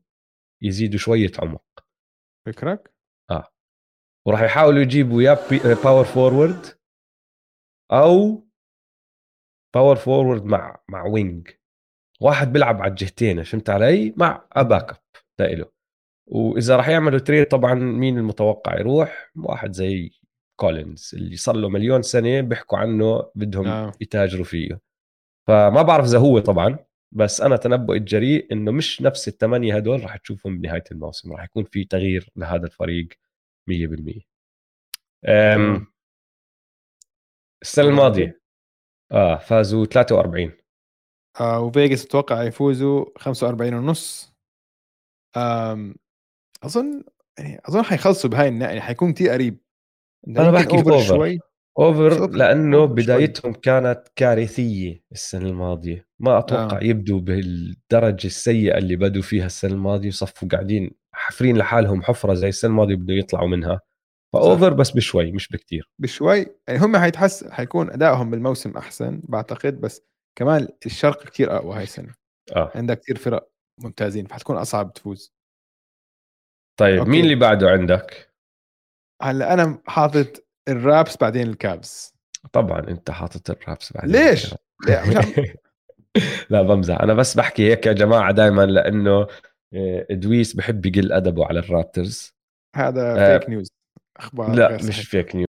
يزيدوا 0.63 0.99
شوية 0.99 1.31
عمق. 1.39 1.85
فكرك؟ 2.47 2.93
آه. 3.31 3.47
وراح 4.27 4.41
يحاولوا 4.41 4.81
يجيبوا 4.81 5.21
يا 5.21 5.33
power 5.83 6.05
forward 6.05 6.65
أو 7.91 8.42
power 9.73 9.95
forward 9.95 10.45
مع 10.45 10.79
مع 10.89 11.05
wing 11.05 11.47
واحد 12.21 12.53
بيلعب 12.53 12.81
على 12.81 12.89
الجهتين 12.89 13.43
فهمت 13.43 13.69
علي؟ 13.69 14.13
مع 14.17 14.45
backup 14.55 14.97
لإله 15.39 15.65
وإذا 16.27 16.75
راح 16.75 16.89
يعملوا 16.89 17.19
trade 17.19 17.45
طبعا 17.45 17.73
مين 17.73 18.17
المتوقع 18.17 18.79
يروح؟ 18.79 19.31
واحد 19.35 19.71
زي 19.71 20.11
كولينز 20.55 21.11
اللي 21.13 21.35
صار 21.35 21.55
له 21.55 21.69
مليون 21.69 22.01
سنة 22.01 22.41
بيحكوا 22.41 22.77
عنه 22.77 23.31
بدهم 23.35 23.67
آه. 23.67 23.91
يتاجروا 24.01 24.45
فيه. 24.45 24.79
فما 25.47 25.81
بعرف 25.81 26.05
إذا 26.05 26.17
هو 26.17 26.39
طبعا 26.39 26.77
بس 27.11 27.41
أنا 27.41 27.57
تنبؤ 27.57 27.93
الجريء 27.93 28.47
إنه 28.51 28.71
مش 28.71 29.01
نفس 29.01 29.27
الثمانية 29.27 29.75
هدول 29.75 30.03
راح 30.03 30.17
تشوفهم 30.17 30.61
بنهاية 30.61 30.83
الموسم. 30.91 31.33
راح 31.33 31.43
يكون 31.43 31.63
في 31.63 31.83
تغيير 31.83 32.29
لهذا 32.35 32.65
الفريق 32.65 33.07
100% 33.69 34.21
أم 35.25 35.87
السنة 37.61 37.87
الماضية. 37.87 38.42
آه 39.13 39.37
فازوا 39.37 39.85
43 39.85 40.51
آه 41.39 41.59
وفيجاس 41.59 42.05
أتوقع 42.05 42.43
يفوزوا 42.43 43.05
45 43.17 43.73
ونص. 43.73 44.33
أظن 46.63 47.03
يعني 47.39 47.61
أظن 47.65 47.83
حيخلصوا 47.83 48.29
بهاي 48.29 48.47
النواحي 48.47 48.73
يعني 48.73 48.81
حيكون 48.81 49.13
كثير 49.13 49.31
قريب. 49.31 49.59
أنا 50.27 50.51
بحكي 50.51 50.77
over 50.77 51.01
شوي. 51.01 51.39
over 51.79 52.29
لأنه 52.29 52.77
over 52.77 52.93
بدايتهم 52.93 53.53
شوي. 53.53 53.61
كانت 53.61 54.07
كارثية 54.15 55.03
السنة 55.11 55.49
الماضية. 55.49 56.07
ما 56.19 56.39
أتوقع 56.39 56.77
آه. 56.77 56.83
يبدوا 56.83 57.19
بالدرجة 57.19 58.27
السيئة 58.27 58.77
اللي 58.77 58.95
بدوا 58.95 59.21
فيها 59.21 59.45
السنة 59.45 59.73
الماضية 59.73 60.07
وصفوا 60.07 60.47
قاعدين 60.47 60.91
حفرين 61.13 61.57
لحالهم 61.57 62.01
حفرة 62.01 62.33
زي 62.33 62.49
السنة 62.49 62.71
الماضية 62.71 62.95
بده 62.95 63.13
يطلعوا 63.13 63.47
منها. 63.47 63.79
ف 64.33 64.41
over 64.41 64.73
بس 64.73 64.91
بشوي 64.91 65.31
مش 65.31 65.47
بكتير. 65.47 65.89
بشوي؟ 65.99 66.45
يعني 66.67 66.79
هم 66.79 66.97
حيتحس 66.97 67.47
حيكون 67.47 67.91
أدائهم 67.91 68.31
بالموسم 68.31 68.77
أحسن 68.77 69.21
بعتقد 69.23 69.81
بس 69.81 70.01
كمان 70.39 70.67
الشرق 70.85 71.23
كثير 71.23 71.55
أقوى 71.55 71.77
هاي 71.77 71.83
السنة. 71.83 72.13
آه. 72.55 72.71
عندك 72.75 72.99
كثير 72.99 73.17
فرق 73.17 73.49
ممتازين 73.83 74.25
فحتكون 74.25 74.57
أصعب 74.57 74.93
تفوز. 74.93 75.33
طيب 76.79 76.99
okay. 76.99 77.09
مين 77.09 77.23
اللي 77.23 77.35
بعده 77.35 77.69
عندك؟ 77.69 78.33
هلأ 79.21 79.53
أنا 79.53 79.81
حاطط 79.87 80.45
ال 80.69 80.79
Raps 80.79 81.17
بعدين 81.17 81.47
ال 81.47 81.60
Cavs 81.60 82.13
طبعا 82.53 82.79
أنت 82.79 83.11
حاطط 83.11 83.49
ال 83.49 83.58
Raps 83.58 83.93
بعدين 83.93 84.11
ليش؟ 84.11 84.55
لا 86.49 86.61
بمزح. 86.61 87.01
أنا 87.01 87.13
بس 87.13 87.37
بحكي 87.37 87.71
هيك 87.71 87.85
يا 87.85 87.93
جماعة 87.93 88.31
دائما 88.31 88.65
لأنه 88.65 89.27
آه، 89.73 90.07
ادويس 90.11 90.55
بحب 90.55 90.85
يقل 90.85 91.11
أدبه 91.11 91.45
على 91.45 91.59
الرابترز. 91.59 92.33
هذا 92.75 93.35
آه 93.35 93.37
فيك 93.37 93.49
نيوز 93.49 93.82
أخبار 94.17 94.55
لا 94.55 94.75
مش 94.75 95.07
فيك 95.07 95.35
نيوز 95.35 95.47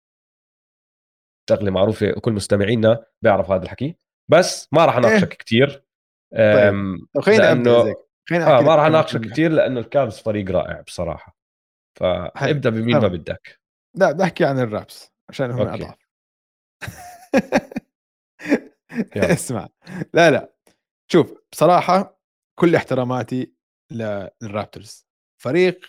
شغلة 1.50 1.70
معروفة 1.70 2.14
وكل 2.16 2.32
مستمعينا 2.32 3.04
بيعرف 3.22 3.50
هذا 3.50 3.62
الحكي. 3.62 3.96
بس 4.30 4.68
ما 4.72 4.84
راح 4.84 4.96
أناقشك 4.96 5.30
إيه؟ 5.30 5.38
كثير 5.38 5.84
طيب 6.32 7.22
خلينا 7.22 7.42
لأنه 7.42 7.94
خلينا 8.28 8.58
آه 8.58 8.60
ما 8.60 8.76
راح 8.76 8.84
أناقشك 8.84 9.20
كثير 9.20 9.50
لأنه 9.50 9.80
الكابز 9.80 10.18
فريق 10.18 10.50
رائع 10.50 10.80
بصراحة. 10.80 11.36
فابدأ 11.98 12.70
بمين 12.70 12.98
ما 12.98 13.08
بدك. 13.08 13.60
لا 13.96 14.12
بحكي 14.12 14.44
عن 14.44 14.58
الرابس 14.58 15.12
عشان 15.28 15.50
هم 15.50 15.68
أضعف. 15.68 15.98
اسمع. 19.16 19.68
لا 20.14 20.30
لا. 20.30 20.52
شوف 21.12 21.34
بصراحة 21.52 22.20
كل 22.58 22.76
احتراماتي 22.76 23.54
للرابترز. 23.92 25.06
فريق 25.42 25.86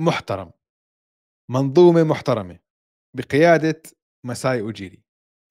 محترم. 0.00 0.52
منظومة 1.50 2.02
محترمة 2.04 2.58
بقيادة 3.16 3.82
مساي 4.26 4.60
أوجيري. 4.60 5.02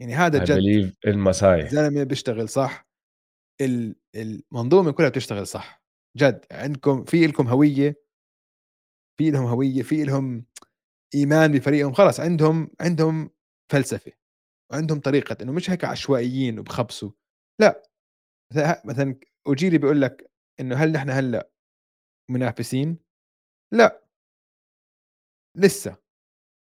يعني 0.02 0.16
هذا 0.16 0.44
جد 0.44 0.94
المساي 1.08 1.70
زلمه 1.70 2.04
بيشتغل 2.04 2.50
صح 2.50 2.88
المنظومة 4.16 4.92
كلها 4.92 5.10
بتشتغل 5.10 5.48
صح. 5.48 5.84
جد 6.18 6.46
عندكم 6.52 7.04
في 7.04 7.28
لكم 7.28 7.48
هوية 7.48 8.02
في 9.20 9.32
لهم 9.32 9.46
هوية 9.46 9.84
في 9.84 10.04
لهم 10.04 10.46
إيمان 11.16 11.52
بفريقهم. 11.52 11.94
خلاص 11.94 12.20
عندهم 12.20 12.70
عندهم 12.82 13.30
فلسفة 13.72 14.12
وعندهم 14.72 15.00
طريقة 15.00 15.38
إنه 15.42 15.52
مش 15.52 15.70
هيك 15.70 15.86
عشوائيين 15.86 16.60
وبخبصوا. 16.60 17.12
لا. 17.62 17.84
مثلا 18.86 19.16
أوجيري 19.48 19.78
بيقول 19.78 20.02
لك 20.02 20.32
إنه 20.60 20.76
هل 20.76 20.92
نحن 20.92 21.10
هلأ 21.10 21.50
منافسين؟ 22.30 22.98
لا. 23.74 24.07
لسه. 25.58 25.98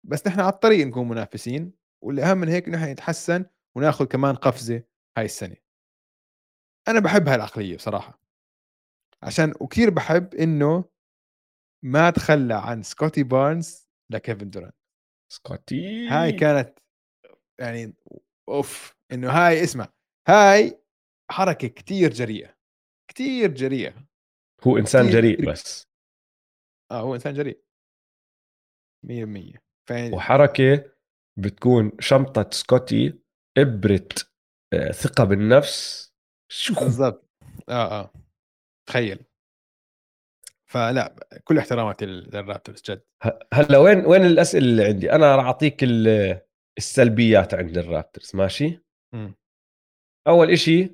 بس 0.06 0.26
نحن 0.26 0.40
على 0.40 0.52
الطريق 0.52 0.86
نكون 0.86 1.08
منافسين 1.08 1.72
والأهم 2.04 2.38
من 2.38 2.48
هيك 2.48 2.68
نحن 2.68 2.84
نتحسن 2.84 3.46
وناخذ 3.76 4.04
كمان 4.04 4.34
قفزة 4.34 4.82
هاي 5.18 5.24
السنة. 5.24 5.56
أنا 6.88 7.00
بحب 7.00 7.28
هاي 7.28 7.34
العقليه 7.36 7.76
بصراحة. 7.76 8.20
عشان 9.22 9.54
وكثير 9.60 9.90
بحب 9.90 10.34
إنه 10.34 10.84
ما 11.84 12.10
تخلى 12.10 12.54
عن 12.54 12.82
سكوتي 12.82 13.22
بارنز 13.22 13.88
لكيفن 14.10 14.50
دوران 14.50 14.72
سكوتي! 15.32 16.08
هاي 16.08 16.32
كانت 16.32 16.78
يعني 17.60 17.94
أوف 18.48 18.96
إنه 19.12 19.30
هاي 19.30 19.64
اسمع 19.64 19.92
هاي 20.28 20.82
حركة 21.30 21.68
كتير 21.68 22.12
جريئة 22.12 22.56
كتير 23.10 23.50
جريئة. 23.54 24.06
هو 24.66 24.78
إنسان 24.78 25.10
جريء 25.10 25.50
بس. 25.50 25.88
آه 26.90 27.00
هو 27.00 27.14
إنسان 27.14 27.34
جريء. 27.34 27.62
100% 29.06 29.58
فين 29.88 30.14
وحركة 30.14 30.84
بتكون 31.38 31.92
شنطة 32.00 32.50
سكوتي 32.52 33.18
إبرة 33.58 34.08
آه، 34.74 34.90
ثقة 34.92 35.24
بالنفس. 35.24 36.10
شو؟ 36.52 36.74
بالضبط. 36.74 37.30
آه 37.68 38.00
آه. 38.00 38.12
تخيل. 38.88 39.24
فلا 40.70 41.16
كل 41.44 41.58
احتراماتي 41.58 42.06
لل 42.06 42.23
Raptors 42.23 42.82
جد. 42.82 43.02
هلا 43.54 43.78
وين 43.78 44.06
وين 44.06 44.24
الأسئلة 44.26 44.64
اللي 44.64 44.84
عندي؟ 44.84 45.12
أنا 45.12 45.36
راح 45.36 45.44
أعطيك 45.44 45.84
السلبيات 46.78 47.54
عند 47.54 47.78
ال 47.78 47.85
Raptors 47.85 48.36
ماشي؟ 48.36 48.80
م. 49.14 49.32
أول 50.28 50.50
إشي 50.50 50.90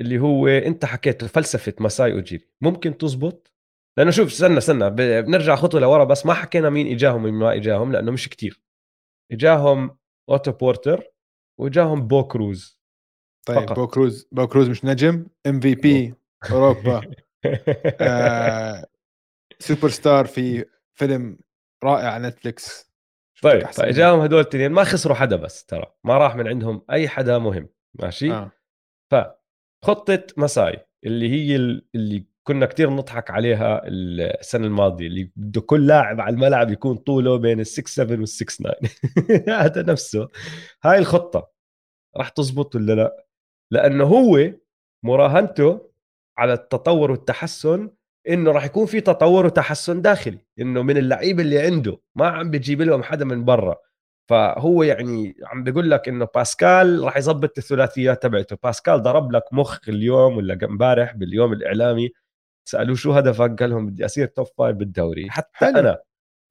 اللي 0.00 0.18
هو 0.18 0.48
أنت 0.48 0.84
حكيت 0.84 1.24
فلسفة 1.24 1.74
مساي 1.80 2.12
أوجيري. 2.12 2.48
ممكن 2.60 2.98
تزبط؟ 2.98 3.49
لأنه 3.98 4.10
شوف 4.10 4.28
استنى 4.28 4.58
استنى 4.58 4.90
بنرجع 5.22 5.56
خطوة 5.56 5.80
لورا 5.80 6.04
بس 6.04 6.26
ما 6.26 6.34
حكينا 6.34 6.70
مين 6.70 6.92
إجاهم 6.92 7.14
ومين 7.14 7.34
ما 7.34 7.54
إجاهم 7.54 7.92
لأنه 7.92 8.12
مش 8.12 8.28
كتير. 8.28 8.62
إجاهم 9.32 9.98
أوتو 10.28 10.52
بورتر 10.52 11.12
وإجاهم 11.60 12.06
بو 12.08 12.24
كروز 12.24 12.80
طيب 13.46 13.58
فقط. 13.58 13.76
بو 13.76 13.86
كروز 13.86 14.28
بو 14.32 14.46
كروز 14.46 14.68
مش 14.68 14.84
نجم 14.84 15.26
MVP 15.46 16.14
أوروبا. 16.50 17.00
آه 18.00 18.86
سوبر 19.58 19.88
ستار 19.88 20.26
في 20.26 20.64
فيلم 20.94 21.38
رائع 21.84 22.08
على 22.08 22.28
Netflix. 22.28 22.90
طيب 23.42 23.66
فإجاهم 23.66 24.20
هدول 24.20 24.40
الاثنين 24.40 24.72
ما 24.72 24.84
خسروا 24.84 25.16
حدا 25.16 25.36
بس 25.36 25.64
ترى 25.64 25.94
ما 26.04 26.18
راح 26.18 26.36
من 26.36 26.48
عندهم 26.48 26.84
أي 26.90 27.08
حدا 27.08 27.38
مهم 27.38 27.68
ماشي؟ 27.94 28.32
آه. 28.32 28.52
فخطة 29.10 30.26
مساي 30.36 30.86
اللي 31.04 31.30
هي 31.30 31.56
اللي 31.94 32.24
كنا 32.50 32.66
كتير 32.66 32.90
نضحك 32.90 33.30
عليها 33.30 33.82
السنة 33.86 34.66
الماضية 34.66 35.06
اللي 35.06 35.30
بده 35.36 35.60
كل 35.60 35.86
لاعب 35.86 36.20
على 36.20 36.34
الملعب 36.34 36.70
يكون 36.70 36.96
طوله 36.96 37.36
بين 37.36 37.60
ال 37.60 37.66
6 37.66 37.86
7 37.86 38.16
وال 38.16 38.28
6 38.28 38.46
9 38.46 38.74
هذا 39.64 39.82
نفسه. 39.82 40.28
هاي 40.84 40.98
الخطة. 40.98 41.50
راح 42.16 42.28
تزبط 42.28 42.76
ولا 42.76 42.92
لا؟ 42.92 43.26
لأنه 43.70 44.04
هو 44.04 44.52
مراهنته 45.04 45.90
على 46.38 46.52
التطور 46.52 47.10
والتحسن 47.10 47.90
إنه 48.28 48.52
راح 48.52 48.64
يكون 48.64 48.86
في 48.86 49.00
تطور 49.00 49.46
وتحسن 49.46 50.02
داخلي. 50.02 50.38
إنه 50.60 50.82
من 50.82 50.96
اللعيبه 50.96 51.42
اللي 51.42 51.58
عنده 51.58 52.00
ما 52.14 52.26
عم 52.28 52.50
بيجيب 52.50 52.82
لهم 52.82 53.02
حدا 53.02 53.24
من 53.24 53.44
برا. 53.44 53.76
فهو 54.28 54.82
يعني 54.82 55.36
عم 55.46 55.64
بيقول 55.64 55.90
لك 55.90 56.08
إنه 56.08 56.28
باسكال 56.34 57.04
راح 57.04 57.16
يظبط 57.16 57.58
الثلاثيات 57.58 58.22
تبعته. 58.22 58.56
باسكال 58.62 59.02
ضرب 59.02 59.32
لك 59.32 59.44
مخ 59.52 59.88
اليوم 59.88 60.36
ولا 60.36 60.58
امبارح 60.64 61.12
باليوم 61.12 61.52
الإعلامي. 61.52 62.10
سألوه 62.68 62.96
شو 62.96 63.12
هدفك 63.12 63.60
قال 63.60 63.70
لهم 63.70 63.86
بدي 63.86 64.04
أصير 64.04 64.26
top 64.26 64.46
five 64.58 64.76
بالدوري. 64.76 65.30
حتى 65.30 65.48
حلو. 65.52 65.78
أنا 65.78 65.98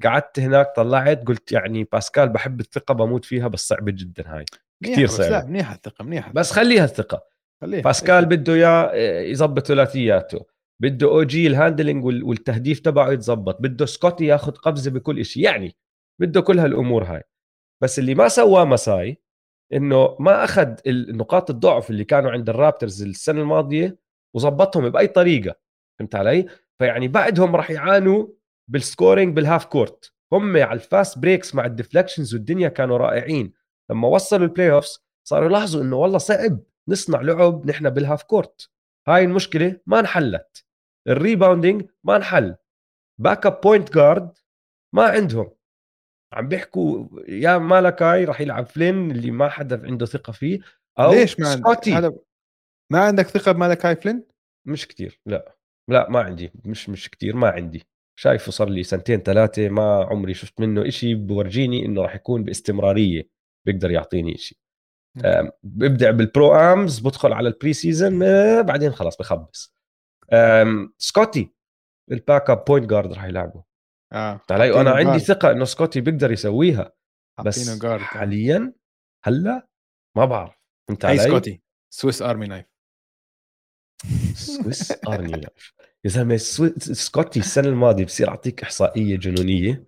قعدت 0.04 0.40
هناك 0.40 0.74
طلعت 0.76 1.24
قلت 1.28 1.52
يعني 1.52 1.84
باسكال 1.84 2.30
بحب 2.30 2.60
الثقة 2.60 2.94
بموت 2.94 3.26
فيها 3.26 3.48
بس 3.48 3.68
صعبة 3.68 3.92
جدا 3.92 4.24
هاي. 4.36 4.46
كثير 4.84 5.08
صعبة. 5.08 5.48
منيحه 5.48 5.76
الثقة 5.76 6.04
منيحه 6.04 6.32
بس 6.32 6.52
خليها 6.52 6.84
الثقة. 6.84 7.24
خليها. 7.62 7.82
باسكال 7.82 8.26
بده 8.26 8.54
إياه 8.54 8.96
يظبط 9.22 9.68
ثلاثياته. 9.68 10.46
بده 10.82 11.08
OG 11.08 11.24
ال 11.24 11.48
handling 11.48 12.06
والتهديف 12.06 12.80
تبعه 12.80 13.12
يتظبط. 13.12 13.62
بده 13.62 13.86
سكوتي 13.86 14.26
ياخذ 14.26 14.52
قفزة 14.52 14.92
بكل 14.92 15.26
شيء 15.26 15.44
يعني 15.44 15.76
بده 16.22 16.42
كل 16.42 16.60
هالأمور 16.60 17.04
هاي. 17.04 17.24
بس 17.84 18.00
اللي 18.00 18.16
ما 18.16 18.28
سواه 18.28 18.66
مساي 18.66 19.22
إنه 19.74 20.16
ما 20.20 20.44
أخذ 20.44 20.76
النقاط 20.88 21.50
الضعف 21.50 21.90
اللي 21.90 22.04
كانوا 22.04 22.32
عند 22.32 22.50
ال 22.50 22.56
Raptors 22.56 23.04
السنة 23.04 23.42
الماضية 23.42 23.98
وظبطهم 24.36 24.90
بأي 24.90 25.08
طريقة. 25.08 25.56
فهمت 26.00 26.16
علي؟ 26.16 26.46
فيعني 26.80 27.08
بعدهم 27.08 27.56
راح 27.56 27.72
يعانوا 27.72 28.28
بال 28.68 28.83
scoring 28.83 29.36
بال 29.36 29.46
half 29.46 29.66
court 29.66 30.14
هم 30.34 30.58
على 30.58 30.74
ال 30.74 30.83
fast 30.83 31.20
breaks 31.20 31.56
مع 31.56 31.66
ال 31.66 31.71
deflections 31.71 32.34
والدنيا 32.34 32.70
كانوا 32.70 32.98
رائعين. 32.98 33.54
لما 33.92 34.08
وصلوا 34.08 34.48
ال 34.48 34.72
playoffs 34.72 35.06
صاروا 35.28 35.50
يلاحظوا 35.50 35.82
إنه 35.82 35.96
والله 35.96 36.18
صعب 36.18 36.60
نصنع 36.88 37.22
لعب 37.22 37.66
نحن 37.66 37.90
بال 37.90 38.01
half 38.01 38.24
court 38.24 38.70
هاي 39.08 39.24
المشكلة 39.24 39.80
ما 39.86 40.00
انحلت. 40.00 40.66
ال 41.08 41.15
rebounding 41.15 41.90
ما 42.04 42.16
انحل. 42.16 42.56
backup 43.22 43.62
point 43.62 43.94
guard 43.94 44.38
ما 44.96 45.04
عندهم. 45.04 45.52
عم 46.34 46.48
بيحكوا 46.48 47.08
يا 47.28 47.58
مالكاي 47.58 48.26
راح 48.26 48.42
يلعب 48.42 48.66
فلين 48.66 49.12
اللي 49.12 49.32
ما 49.32 49.50
حدا 49.50 49.86
عنده 49.86 50.06
ثقة 50.06 50.34
فيه 50.34 50.60
أو 51.00 51.12
ليش 51.12 51.40
ما 51.40 51.50
عندك 51.50 52.26
ما 52.92 53.00
عندك 53.00 53.28
ثقة 53.28 53.52
بمالكاي 53.52 53.96
فلين؟ 53.96 54.24
مش 54.66 54.88
كتير 54.88 55.20
لا. 55.26 55.59
لا 55.90 56.10
ما 56.10 56.20
عندي 56.20 56.52
مش 56.66 56.90
مش 56.90 57.10
كتير 57.10 57.36
ما 57.36 57.50
عندي. 57.50 57.88
شايفه 58.16 58.52
صار 58.52 58.70
لي 58.70 58.84
سنتين 58.84 59.20
ثلاثة 59.20 59.70
ما 59.70 60.04
عمري 60.04 60.34
شفت 60.34 60.60
منه 60.60 60.88
إشي 60.88 61.16
بورجيني 61.16 61.86
إنه 61.86 62.02
راح 62.02 62.16
يكون 62.16 62.44
باستمرارية 62.44 63.30
بيقدر 63.66 63.92
يعطيني 63.92 64.36
إشي. 64.36 64.60
ببدع 65.64 66.12
بال 66.12 66.56
pro-ams 66.56 67.00
بدخل 67.00 67.34
على 67.34 67.50
ال 67.50 67.74
preseason 67.74 68.20
بعدين 68.64 68.92
خلاص 68.92 69.18
بخبص. 69.18 69.74
سكوتي 70.98 71.54
ال 72.12 72.50
backup 72.50 72.66
point 72.66 72.90
guard 72.90 73.14
راح 73.14 73.24
يلعبه. 73.24 73.64
آه 74.14 74.42
علي 74.52 74.72
وأنا 74.72 74.92
عندي 74.92 75.20
ثقة 75.20 75.52
إنه 75.52 75.66
سكوتي 75.66 76.02
بيقدر 76.02 76.32
يسويها 76.32 76.94
بس 77.46 77.82
guard. 77.82 78.02
حاليا 78.02 78.74
هلأ 79.24 79.68
ما 80.18 80.26
بعرف. 80.26 80.56
فهمت 80.88 81.06
علي؟ 81.06 81.18
سكوتي 81.18 81.62
Swiss 81.94 82.22
army 82.22 82.48
knife 82.48 82.66
Swiss 84.34 84.92
army 85.08 85.32
knife 85.32 85.74
يا 86.06 86.10
زلمه 86.10 86.38
سكوتي 86.78 87.40
السنة 87.40 87.68
الماضية 87.68 88.06
بصير 88.06 88.30
أعطيك 88.30 88.64
إحصائية 88.64 89.18
جنونية. 89.18 89.84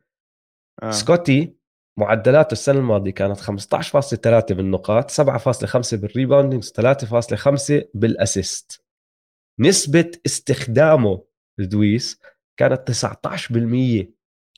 آه. 0.84 0.91
سكوتي 0.91 1.55
معدلاته 1.99 2.51
السنة 2.51 2.80
الماضية 2.80 3.12
كانت 3.12 3.39
15.3 3.39 4.53
بالنقاط 4.53 5.12
7.5 5.12 5.95
بال 5.95 6.07
rebounding 6.07 6.63
3.5 6.64 7.89
بال 7.93 8.13
assist. 8.13 8.84
نسبة 9.59 10.12
استخدامه 10.26 11.24
دويس 11.59 12.20
كانت 12.59 12.91
19% 12.91 14.14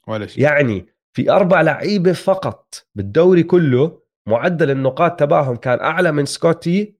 ولا 0.07 0.27
شيء. 0.27 0.43
يعني 0.43 0.85
في 1.13 1.31
أربع 1.31 1.61
لعيبة 1.61 2.13
فقط 2.13 2.87
بالدوري 2.95 3.43
كله 3.43 4.01
معدل 4.27 4.71
النقاط 4.71 5.19
تبعهم 5.19 5.55
كان 5.55 5.79
أعلى 5.79 6.11
من 6.11 6.25
سكوتي 6.25 6.95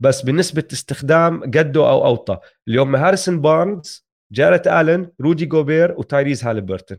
بس 0.00 0.22
بنسبة 0.22 0.64
استخدام 0.72 1.42
قده 1.42 1.90
أو 1.90 2.04
أوطى. 2.04 2.38
اليوم 2.68 2.96
هاريسون 2.96 3.40
بارنز 3.40 4.06
جاريت 4.32 4.66
آلن 4.66 5.10
رودي 5.20 5.46
جوبير 5.46 5.92
وتايريز 5.98 6.44
هاليبرتون. 6.44 6.98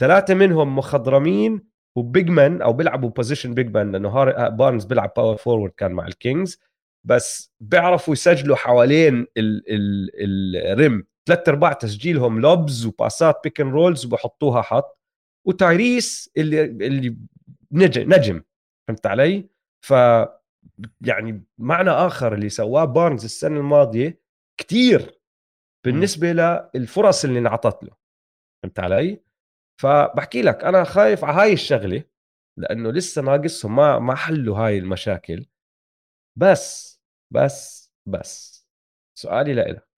ثلاثة 0.00 0.34
منهم 0.34 0.78
مخضرمين 0.78 1.62
و 1.96 2.04
big 2.04 2.28
man 2.30 2.62
أو 2.62 2.72
بيلعبوا 2.72 3.10
position 3.10 3.54
big 3.54 3.74
man 3.74 3.92
لأنه 3.92 4.48
بارنز 4.48 4.84
بيلعب 4.84 5.12
power 5.16 5.36
forward 5.36 5.72
كان 5.76 5.92
مع 5.92 6.06
ال 6.06 6.14
Kings. 6.14 6.60
بس 7.04 7.52
بيعرفوا 7.60 8.14
يسجلوا 8.14 8.56
حوالين 8.56 9.26
ال 9.36 9.70
rim. 9.70 11.06
ثلاث 11.28 11.48
أرباع 11.48 11.72
تسجيلهم 11.72 12.40
lobs 12.40 12.86
وباسات 12.86 13.40
pick 13.44 13.60
and 13.60 13.70
rolls 13.70 14.06
وبحطوها 14.06 14.62
حط. 14.62 14.98
وتايريس 15.46 16.30
اللي 16.36 16.64
اللي 16.64 17.16
نجم. 17.72 18.42
فهمت 18.88 19.06
علي؟ 19.06 19.48
ف 19.84 19.94
يعني 21.00 21.44
معنى 21.58 21.90
آخر 21.90 22.34
اللي 22.34 22.48
سواه 22.48 22.84
بارنز 22.84 23.24
السنة 23.24 23.60
الماضية 23.60 24.20
كتير 24.60 25.20
بالنسبة 25.84 26.32
للفرص 26.74 27.24
اللي 27.24 27.38
انعطت 27.38 27.84
له. 27.84 27.96
فهمت 28.62 28.80
علي؟ 28.80 29.24
فبحكي 29.80 30.42
لك 30.42 30.64
أنا 30.64 30.84
خايف 30.84 31.24
على 31.24 31.36
هاي 31.36 31.52
الشغلة 31.52 32.04
لأنه 32.58 32.90
لسه 32.90 33.22
ناقصهم 33.22 33.76
ما 33.76 33.98
ما 33.98 34.14
حلوا 34.14 34.58
هاي 34.58 34.78
المشاكل. 34.78 35.46
بس 36.38 37.00
بس 37.34 37.92
بس 38.06 38.66
سؤالي 39.18 39.54
لإلك. 39.54 39.88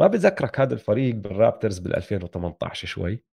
ما 0.00 0.06
بذكرك 0.06 0.60
هذا 0.60 0.74
الفريق 0.74 1.14
بال 1.14 1.28
Raptors 1.28 1.78
بال 1.78 1.96
2018 1.96 2.86
شوي؟ 2.86 3.24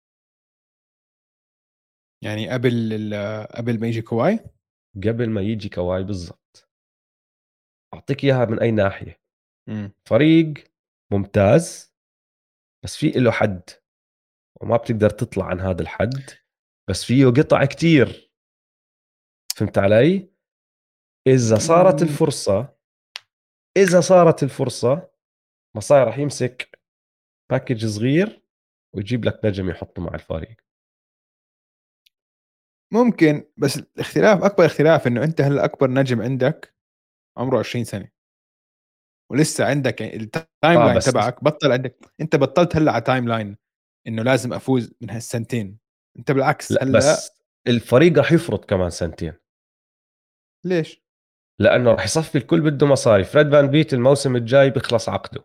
يعني 2.24 2.51
قبل 2.51 3.14
قبل 3.55 3.81
ما 3.81 3.87
يجي 3.87 4.03
كواي؟ 4.03 4.55
قبل 4.97 5.30
ما 5.30 5.40
يجي 5.40 5.68
كواي 5.68 6.05
بالضبط. 6.05 6.68
أعطيك 7.94 8.24
إياها 8.24 8.44
من 8.44 8.61
أي 8.61 8.70
ناحية. 8.70 9.20
م. 9.68 9.88
فريق 10.09 10.55
ممتاز 11.12 11.94
بس 12.84 12.97
في 12.97 13.11
له 13.11 13.30
حد 13.30 13.70
وما 14.61 14.76
بتقدر 14.76 15.11
تطلع 15.11 15.47
عن 15.47 15.61
هذا 15.61 15.82
الحد 15.82 16.30
بس 16.90 17.05
فيه 17.05 17.26
قطع 17.26 17.64
كتير. 17.64 18.32
فهمت 19.57 19.78
علي؟ 19.78 20.30
إذا 21.26 21.59
صارت 21.59 22.03
الفرصة 22.03 22.76
إذا 23.76 24.01
صارت 24.01 24.42
الفرصة 24.42 25.11
مصاي 25.76 26.05
راح 26.05 26.18
يمسك 26.18 26.80
باكج 27.51 27.86
صغير 27.86 28.42
ويجيب 28.94 29.24
لك 29.24 29.40
نجم 29.44 29.70
يحطه 29.70 30.03
مع 30.03 30.14
الفريق. 30.14 30.66
ممكن 32.93 33.45
بس 33.57 33.76
الاختلاف 33.76 34.45
أكبر 34.45 34.66
اختلاف 34.66 35.07
إنه 35.07 35.24
أنت 35.24 35.41
هلأ 35.41 35.64
أكبر 35.64 35.91
نجم 35.91 36.22
عندك 36.22 36.74
عمره 37.39 37.59
20 37.59 37.84
سنة. 37.84 38.09
ولسه 39.32 39.66
عندك 39.66 40.03
ال 40.03 40.11
time 40.11 40.47
آه 40.64 40.87
line 40.87 41.01
تبعك 41.01 41.45
بطل 41.45 41.72
عندك. 41.72 41.99
أنت 42.20 42.37
بطلت 42.37 42.76
هلأ 42.76 42.93
على 42.93 43.03
timeline 43.03 43.57
إنه 44.07 44.22
لازم 44.22 44.53
أفوز 44.53 44.95
من 45.01 45.11
هالسنتين. 45.11 45.78
أنت 46.18 46.32
بالعكس 46.32 46.72
لأ 46.72 46.82
هلأ 46.84 46.99
بس 46.99 47.30
الفريق 47.68 48.18
راح 48.18 48.32
يفرط 48.32 48.64
كمان 48.64 48.91
سنتين. 48.91 49.32
ليش؟ 50.66 51.07
لأنه 51.61 51.91
راح 51.91 52.05
يصفي 52.05 52.39
الكل 52.39 52.61
بده 52.61 52.87
مصاري. 52.87 53.24
فريد 53.24 53.51
فان 53.51 53.66
بيت 53.66 53.95
الموسم 53.95 54.37
الجاي 54.37 54.70
بيخلص 54.70 55.09
عقده. 55.09 55.45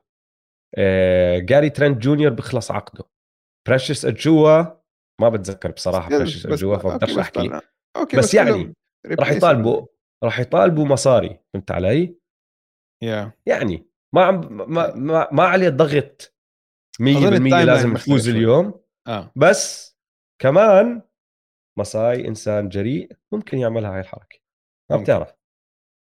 آه، 0.78 1.40
جاري 1.40 1.70
ترنت 1.70 2.02
جونيور 2.02 2.34
بيخلص 2.34 2.72
عقده. 2.72 3.04
بريشس 3.68 4.06
اتشوا 4.06 4.81
ما 5.22 5.30
بتذكر 5.30 5.72
بصراحة 5.72 6.10
بريشس 6.10 6.46
اتشوا 6.46 6.78
فبقدرش 6.78 7.18
أحكي 7.18 7.62
okay 7.98 8.18
بس, 8.18 8.26
بس 8.26 8.34
يعني 8.34 8.74
راح 9.06 9.32
يطالبوا 9.32 9.88
راح 10.24 10.40
يطالبوا 10.40 10.86
مصاري 10.86 11.40
فهمت 11.54 11.72
علي؟ 11.72 12.16
yeah. 13.06 13.32
يعني 13.46 13.88
ما 14.16 14.24
عم 14.24 14.58
ما 14.72 14.96
ما, 14.96 15.28
ما 15.32 15.44
عليه 15.44 15.70
ضغط 15.70 16.36
100% 17.02 17.04
لازم 17.04 17.94
نفوز 17.94 18.30
اليوم 18.30 18.82
آه. 19.08 19.32
بس 19.36 19.96
كمان 20.42 21.02
مساي 21.80 22.28
إنسان 22.28 22.70
جريء 22.70 23.12
ممكن 23.32 23.58
يعملها 23.58 23.94
هاي 23.94 24.00
الحركة 24.00 24.40
ما 24.92 24.98
بتعرف 24.98 25.30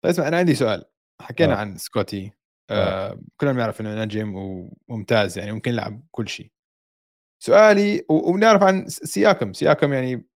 طيب 0.04 0.12
اسمع 0.12 0.28
أنا 0.28 0.36
عندي 0.36 0.54
سؤال 0.54 0.84
حكينا 1.22 1.52
آه. 1.52 1.56
عن 1.56 1.76
سكوتي 1.76 2.32
آه. 2.70 3.10
آه. 3.10 3.20
كلنا 3.40 3.52
بنعرف 3.52 3.80
إنه 3.80 4.04
نجم 4.04 4.34
وممتاز 4.88 5.38
يعني 5.38 5.52
ممكن 5.52 5.70
يلعب 5.70 6.02
كل 6.10 6.28
شيء 6.28 6.52
سؤالي 7.42 8.04
وبنعرف 8.08 8.62
عن 8.62 8.88
سياكم. 8.88 9.52
سياكم 9.52 9.92
يعني 9.92 10.28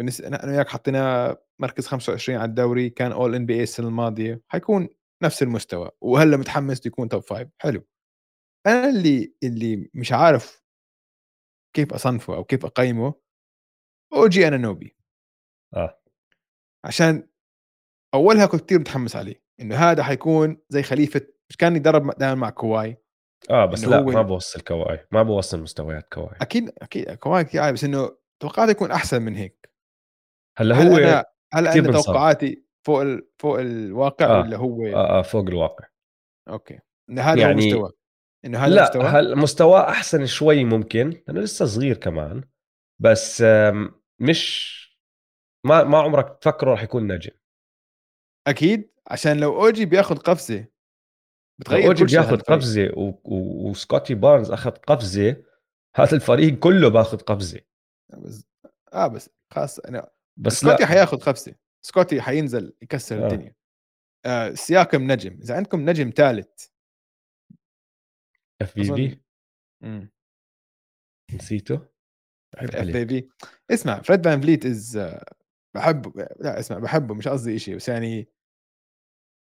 أنا 0.00 0.46
وياك 0.52 0.68
حطيناه 0.68 1.42
مركز 1.60 1.86
25 1.86 2.38
على 2.38 2.48
الدوري 2.48 2.90
كان 2.90 3.12
اول 3.12 3.34
NBA 3.34 3.62
السنة 3.62 3.88
الماضية 3.88 4.42
حيكون 4.48 4.88
نفس 5.22 5.42
المستوى 5.42 5.90
وهلا 6.00 6.36
متحمس 6.36 6.86
يكون 6.86 7.08
top 7.08 7.22
five 7.22 7.48
حلو. 7.58 7.86
أنا 8.66 8.88
اللي 8.88 9.34
اللي 9.42 9.90
مش 9.94 10.12
عارف 10.12 10.62
كيف 11.76 11.92
أصنفه 11.94 12.36
أو 12.36 12.44
كيف 12.44 12.64
أقيمه 12.64 13.14
OG 14.12 14.48
أنونوبي 14.48 14.96
آه. 15.76 16.00
عشان 16.84 17.28
أولها 18.14 18.46
كنت 18.46 18.60
كثير 18.60 18.78
متحمس 18.78 19.16
عليه 19.16 19.42
إنه 19.60 19.76
هذا 19.76 20.02
حيكون 20.02 20.58
زي 20.68 20.82
خليفة 20.82 21.20
مش 21.50 21.56
كان 21.56 21.76
يدرب 21.76 22.10
دائما 22.18 22.34
مع 22.34 22.50
كواي 22.50 22.96
آه 23.50 23.66
بس 23.66 23.84
لا 23.84 24.02
ما 24.02 24.22
بوصل 24.22 24.60
كواي 24.60 25.06
ما 25.12 25.22
بوصل 25.22 25.62
مستويات 25.62 26.12
كواي. 26.12 26.36
أكيد 26.40 26.72
أكيد 26.78 27.10
كواي 27.10 27.44
كثير 27.44 27.60
عالي 27.60 27.72
بس 27.72 27.84
إنه 27.84 28.16
توقعاتي 28.42 28.70
يكون 28.70 28.90
أحسن 28.90 29.22
من 29.22 29.34
هيك. 29.34 29.70
هلأ 30.58 30.76
هو 30.76 30.80
هل 30.80 31.02
أنا 31.02 31.24
هل 31.52 31.68
أنا 31.68 31.92
توقعاتي 31.92 32.64
فوق 32.86 33.00
ال... 33.00 33.28
فوق 33.38 33.58
الواقع 33.58 34.26
آه. 34.26 34.40
ولا 34.40 34.56
هو؟ 34.56 34.86
آه 34.86 35.18
آه 35.18 35.22
فوق 35.22 35.46
الواقع. 35.48 35.84
أوكي. 36.48 36.78
إنه 37.10 37.22
هذا 37.22 37.40
يعني... 37.40 37.52
المستوى 37.52 37.92
إنه 38.44 38.58
هذا 38.58 38.74
لا 38.74 38.82
مستوى؟ 38.82 39.04
هل 39.04 39.36
مستواه 39.36 39.88
أحسن 39.88 40.26
شوي 40.26 40.64
ممكن 40.64 41.22
لأنه 41.28 41.40
لسه 41.40 41.64
صغير 41.64 41.96
كمان 41.96 42.44
بس 42.98 43.44
مش 44.20 44.76
ما 45.66 45.84
ما 45.84 45.98
عمرك 45.98 46.38
تفكره 46.40 46.70
راح 46.70 46.82
يكون 46.82 47.12
نجم 47.12 47.32
أكيد 48.46 48.90
عشان 49.06 49.40
لو 49.40 49.64
OG 49.64 49.84
بياخذ 49.84 50.16
قفزة. 50.16 50.66
بتغير 51.58 51.86
OG 51.86 52.04
بياخذ 52.04 52.40
قفزة 52.40 52.90
و... 52.96 53.08
و... 53.24 53.70
وسكوتي 53.70 54.14
بارنز 54.14 54.50
أخذ 54.50 54.70
قفزة 54.70 55.44
هذا 55.96 56.16
الفريق 56.16 56.58
كله 56.58 56.88
بأخذ 56.88 57.16
قفزة. 57.16 57.60
بس 58.18 58.46
آه 58.92 59.06
بس 59.06 59.30
خاص 59.52 59.78
أنا 59.78 60.10
بس 60.36 60.52
سكوتي 60.52 60.82
لا. 60.82 60.86
حياخذ 60.86 61.16
قفزة 61.16 61.54
سكوتي 61.82 62.22
حينزل 62.22 62.76
يكسر 62.82 63.22
آه. 63.22 63.26
الدنيا. 63.26 63.54
آه 64.26 64.54
سياكم 64.54 65.12
نجم 65.12 65.38
إذا 65.42 65.56
عندكم 65.56 65.90
نجم 65.90 66.12
ثالث. 66.16 66.66
FVV 68.62 69.22
نسيته؟ 71.34 71.88
FV 72.54 73.04
V 73.04 73.30
اسمع 73.70 74.02
فريد 74.02 74.24
فان 74.24 74.40
فليت 74.40 74.66
از 74.66 74.98
بحبه 75.74 76.26
لا 76.40 76.58
اسمع 76.58 76.78
بحبه 76.78 77.14
مش 77.14 77.28
قصدي 77.28 77.58
شيء 77.58 77.76
بس 77.76 77.88
يعني 77.88 78.28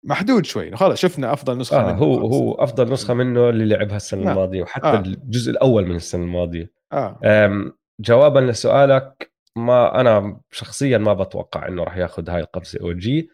محدود 0.05 0.45
شوي. 0.45 0.75
خلص 0.75 0.99
شفنا 1.01 1.33
أفضل 1.33 1.57
نسخة 1.57 1.79
آه 1.79 1.93
منه. 1.93 1.97
هو 1.97 2.15
خلص. 2.19 2.33
هو 2.33 2.53
أفضل 2.53 2.93
نسخة 2.93 3.13
منه 3.13 3.49
اللي 3.49 3.65
لعبها 3.65 3.95
السنة 3.95 4.27
آه. 4.29 4.31
الماضية 4.31 4.61
وحتى 4.61 4.87
آه. 4.87 4.99
الجزء 4.99 5.51
الأول 5.51 5.85
من 5.85 5.95
السنة 5.95 6.23
الماضية. 6.23 6.71
آه. 6.93 7.73
جوابا 7.99 8.39
لسؤالك 8.39 9.31
ما 9.57 10.01
أنا 10.01 10.39
شخصيا 10.51 10.97
ما 10.97 11.13
بتوقع 11.13 11.67
إنه 11.67 11.83
راح 11.83 11.97
ياخذ 11.97 12.29
هاي 12.29 12.39
القفزة 12.41 12.79
OG. 12.81 13.29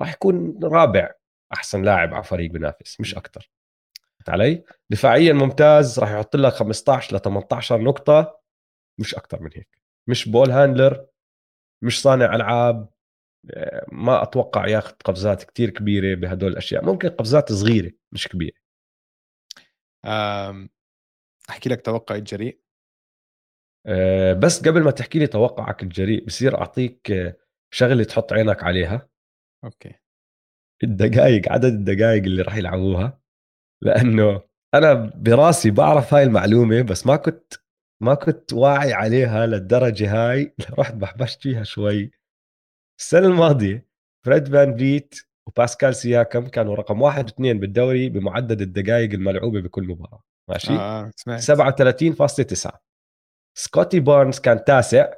راح 0.00 0.12
يكون 0.12 0.60
رابع 0.62 1.10
أحسن 1.52 1.82
لاعب 1.82 2.14
على 2.14 2.24
فريق 2.24 2.50
بينافس 2.50 3.00
مش 3.00 3.14
أكثر 3.16 3.50
علي؟ 4.28 4.64
دفاعيا 4.90 5.32
ممتاز 5.32 5.98
راح 5.98 6.10
يحط 6.10 6.36
لك 6.36 6.52
15 6.52 7.16
ل 7.16 7.20
18 7.20 7.80
نقطة 7.80 8.38
مش 9.00 9.14
أكثر 9.14 9.42
من 9.42 9.50
هيك. 9.54 9.78
مش 10.08 10.28
ball 10.28 10.50
handler 10.50 11.06
مش 11.82 12.02
صانع 12.02 12.34
ألعاب. 12.34 12.88
ما 13.92 14.22
أتوقع 14.22 14.66
ياخذ 14.66 14.92
قفزات 15.04 15.44
كتير 15.44 15.70
كبيرة 15.70 16.14
بهدول 16.14 16.52
الأشياء. 16.52 16.84
ممكن 16.84 17.08
قفزات 17.08 17.52
صغيرة 17.52 17.92
مش 18.12 18.28
كبيرة. 18.28 18.56
أحكي 21.50 21.68
لك 21.68 21.80
توقعي 21.80 22.18
الجريء. 22.18 22.60
أه 23.86 24.32
بس 24.32 24.68
قبل 24.68 24.82
ما 24.82 24.90
تحكي 24.90 25.18
لي 25.18 25.26
توقعك 25.26 25.82
الجريء 25.82 26.24
بصير 26.24 26.58
أعطيك 26.58 27.12
شغلة 27.70 28.04
تحط 28.04 28.32
عينك 28.32 28.62
عليها. 28.62 29.08
أوكي. 29.64 29.94
الدقائق 30.84 31.52
عدد 31.52 31.64
الدقائق 31.64 32.22
اللي 32.22 32.42
راح 32.42 32.56
يلعبوها. 32.56 33.20
لأنه 33.82 34.42
أنا 34.74 35.12
براسي 35.16 35.70
بعرف 35.70 36.14
هاي 36.14 36.22
المعلومة 36.22 36.82
بس 36.82 37.06
ما 37.06 37.16
كنت 37.16 37.54
ما 38.02 38.14
كنت 38.14 38.52
واعي 38.52 38.92
عليها 38.92 39.46
للدرجة 39.46 40.12
هاي. 40.12 40.54
رحت 40.78 40.94
بحبشت 40.94 41.42
فيها 41.42 41.62
شوي. 41.62 42.10
السنة 43.00 43.26
الماضية 43.26 43.86
فريد 44.26 44.48
فان 44.48 44.76
فليت 44.76 45.14
وباسكال 45.48 45.94
سياكم 45.94 46.46
كانوا 46.46 46.74
رقم 46.74 47.02
واحد 47.02 47.24
واثنين 47.24 47.60
بالدوري 47.60 48.08
بمعدل 48.08 48.62
الدقائق 48.62 49.12
الملعوبة 49.12 49.60
بكل 49.60 49.88
مباراة 49.88 50.22
ماشي؟ 50.50 50.72
آه 50.72 51.10
سمعت. 51.16 51.40
37.9 52.68 52.70
سكوتي 53.58 54.00
بارنز 54.00 54.38
كان 54.38 54.64
تاسع. 54.64 55.12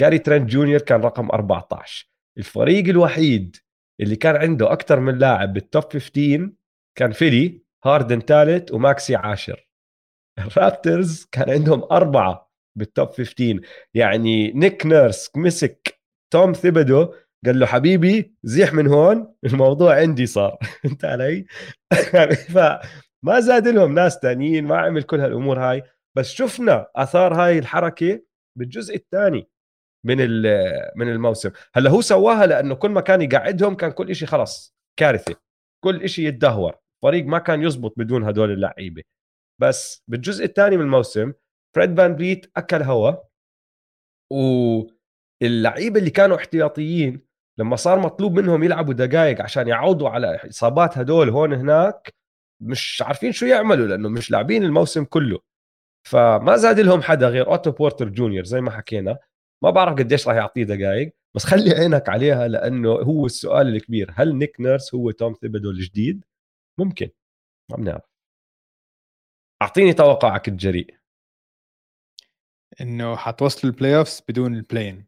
جاري 0.00 0.18
ترنت 0.18 0.50
جونيور 0.50 0.80
كان 0.80 1.00
رقم 1.00 1.30
14 1.30 2.10
الفريق 2.38 2.88
الوحيد 2.88 3.56
اللي 4.00 4.16
كان 4.16 4.36
عنده 4.36 4.72
أكثر 4.72 5.00
من 5.00 5.18
لاعب 5.18 5.52
بال 5.52 5.64
top 5.64 5.82
15 5.92 6.50
كان 6.98 7.12
Philly 7.12 7.62
هاردن 7.84 8.20
ثالث 8.20 8.72
وماكسي 8.72 9.16
عاشر. 9.16 9.68
الرابترز 10.38 11.24
كان 11.32 11.50
عندهم 11.50 11.82
أربعة 11.82 12.50
بال 12.78 12.90
top 12.90 13.08
15 13.08 13.60
يعني 13.94 14.52
نيك 14.52 14.86
نيرس 14.86 15.30
مسك 15.36 15.93
توم 16.34 16.52
ثيبدو 16.52 17.14
قال 17.46 17.58
له 17.58 17.66
حبيبي 17.66 18.34
زيح 18.42 18.72
من 18.72 18.86
هون. 18.86 19.34
الموضوع 19.46 19.94
عندي 20.00 20.26
صار. 20.26 20.58
انت 20.84 21.04
علي؟ 21.04 21.46
فما 22.54 23.40
زاد 23.40 23.68
لهم 23.68 23.94
ناس 23.94 24.18
تانيين 24.20 24.64
ما 24.64 24.78
عمل 24.78 25.02
كل 25.02 25.20
هالأمور 25.20 25.58
هاي. 25.58 25.82
بس 26.16 26.30
شفنا 26.32 26.86
آثار 26.96 27.34
هاي 27.34 27.58
الحركة 27.58 28.22
بالجزء 28.58 28.94
الثاني 28.96 29.48
من 30.04 30.16
من 30.98 31.08
الموسم. 31.08 31.50
هلأ 31.74 31.90
هو 31.90 32.00
سواها 32.00 32.46
لأنه 32.46 32.74
كل 32.74 32.90
ما 32.90 33.00
كان 33.00 33.22
يقعدهم 33.22 33.74
كان 33.74 33.90
كل 33.90 34.14
شيء 34.16 34.28
خلص 34.28 34.76
كارثة. 34.98 35.36
كل 35.84 36.08
شيء 36.08 36.28
يتدهور. 36.28 36.74
فريق 37.02 37.24
ما 37.26 37.38
كان 37.38 37.62
يزبط 37.62 37.94
بدون 37.96 38.24
هدول 38.24 38.50
اللعيبة. 38.50 39.02
بس 39.60 40.02
بالجزء 40.08 40.44
الثاني 40.44 40.76
من 40.76 40.82
الموسم 40.82 41.32
فريد 41.76 41.96
فان 41.96 42.16
فليت 42.16 42.46
أكل 42.56 42.82
هوا 42.82 43.12
واللعيبه 45.42 45.98
اللي 45.98 46.10
كانوا 46.10 46.36
احتياطيين 46.36 47.20
لما 47.58 47.76
صار 47.76 47.98
مطلوب 47.98 48.32
منهم 48.40 48.62
يلعبوا 48.62 48.94
دقائق 48.94 49.42
عشان 49.42 49.68
يعوضوا 49.68 50.08
على 50.08 50.36
إصابات 50.48 50.98
هدول 50.98 51.28
هون 51.28 51.52
هناك 51.52 52.14
مش 52.62 53.02
عارفين 53.06 53.32
شو 53.32 53.46
يعملوا 53.46 53.86
لأنه 53.86 54.08
مش 54.08 54.30
لاعبين 54.30 54.64
الموسم 54.64 55.04
كله. 55.04 55.40
فما 56.08 56.56
زاد 56.56 56.80
لهم 56.80 57.02
حدا 57.02 57.28
غير 57.28 57.46
أوتو 57.46 57.70
بورتر 57.70 58.08
جونيور 58.08 58.44
زي 58.44 58.60
ما 58.60 58.70
حكينا. 58.70 59.18
ما 59.64 59.70
بعرف 59.70 59.98
قديش 59.98 60.28
راح 60.28 60.36
يعطيه 60.36 60.64
دقائق 60.64 61.14
بس 61.34 61.44
خلي 61.44 61.70
عينك 61.70 62.08
عليها 62.08 62.48
لأنه 62.48 62.90
هو 62.90 63.26
السؤال 63.26 63.68
الكبير 63.68 64.10
هل 64.14 64.36
نيك 64.38 64.60
نيرس 64.60 64.94
هو 64.94 65.10
توم 65.10 65.34
ثيبدو 65.40 65.70
الجديد؟ 65.70 66.24
ممكن. 66.78 67.10
ما 67.70 67.76
بنعرف. 67.76 68.02
أعطيني 69.62 69.92
توقعك 69.92 70.48
الجريء. 70.48 70.96
إنه 72.80 73.16
حتوصلوا 73.16 73.72
ال 73.72 73.96
playoffs 73.96 74.22
بدون 74.28 74.54
ال 74.54 74.60
play-in 74.60 75.06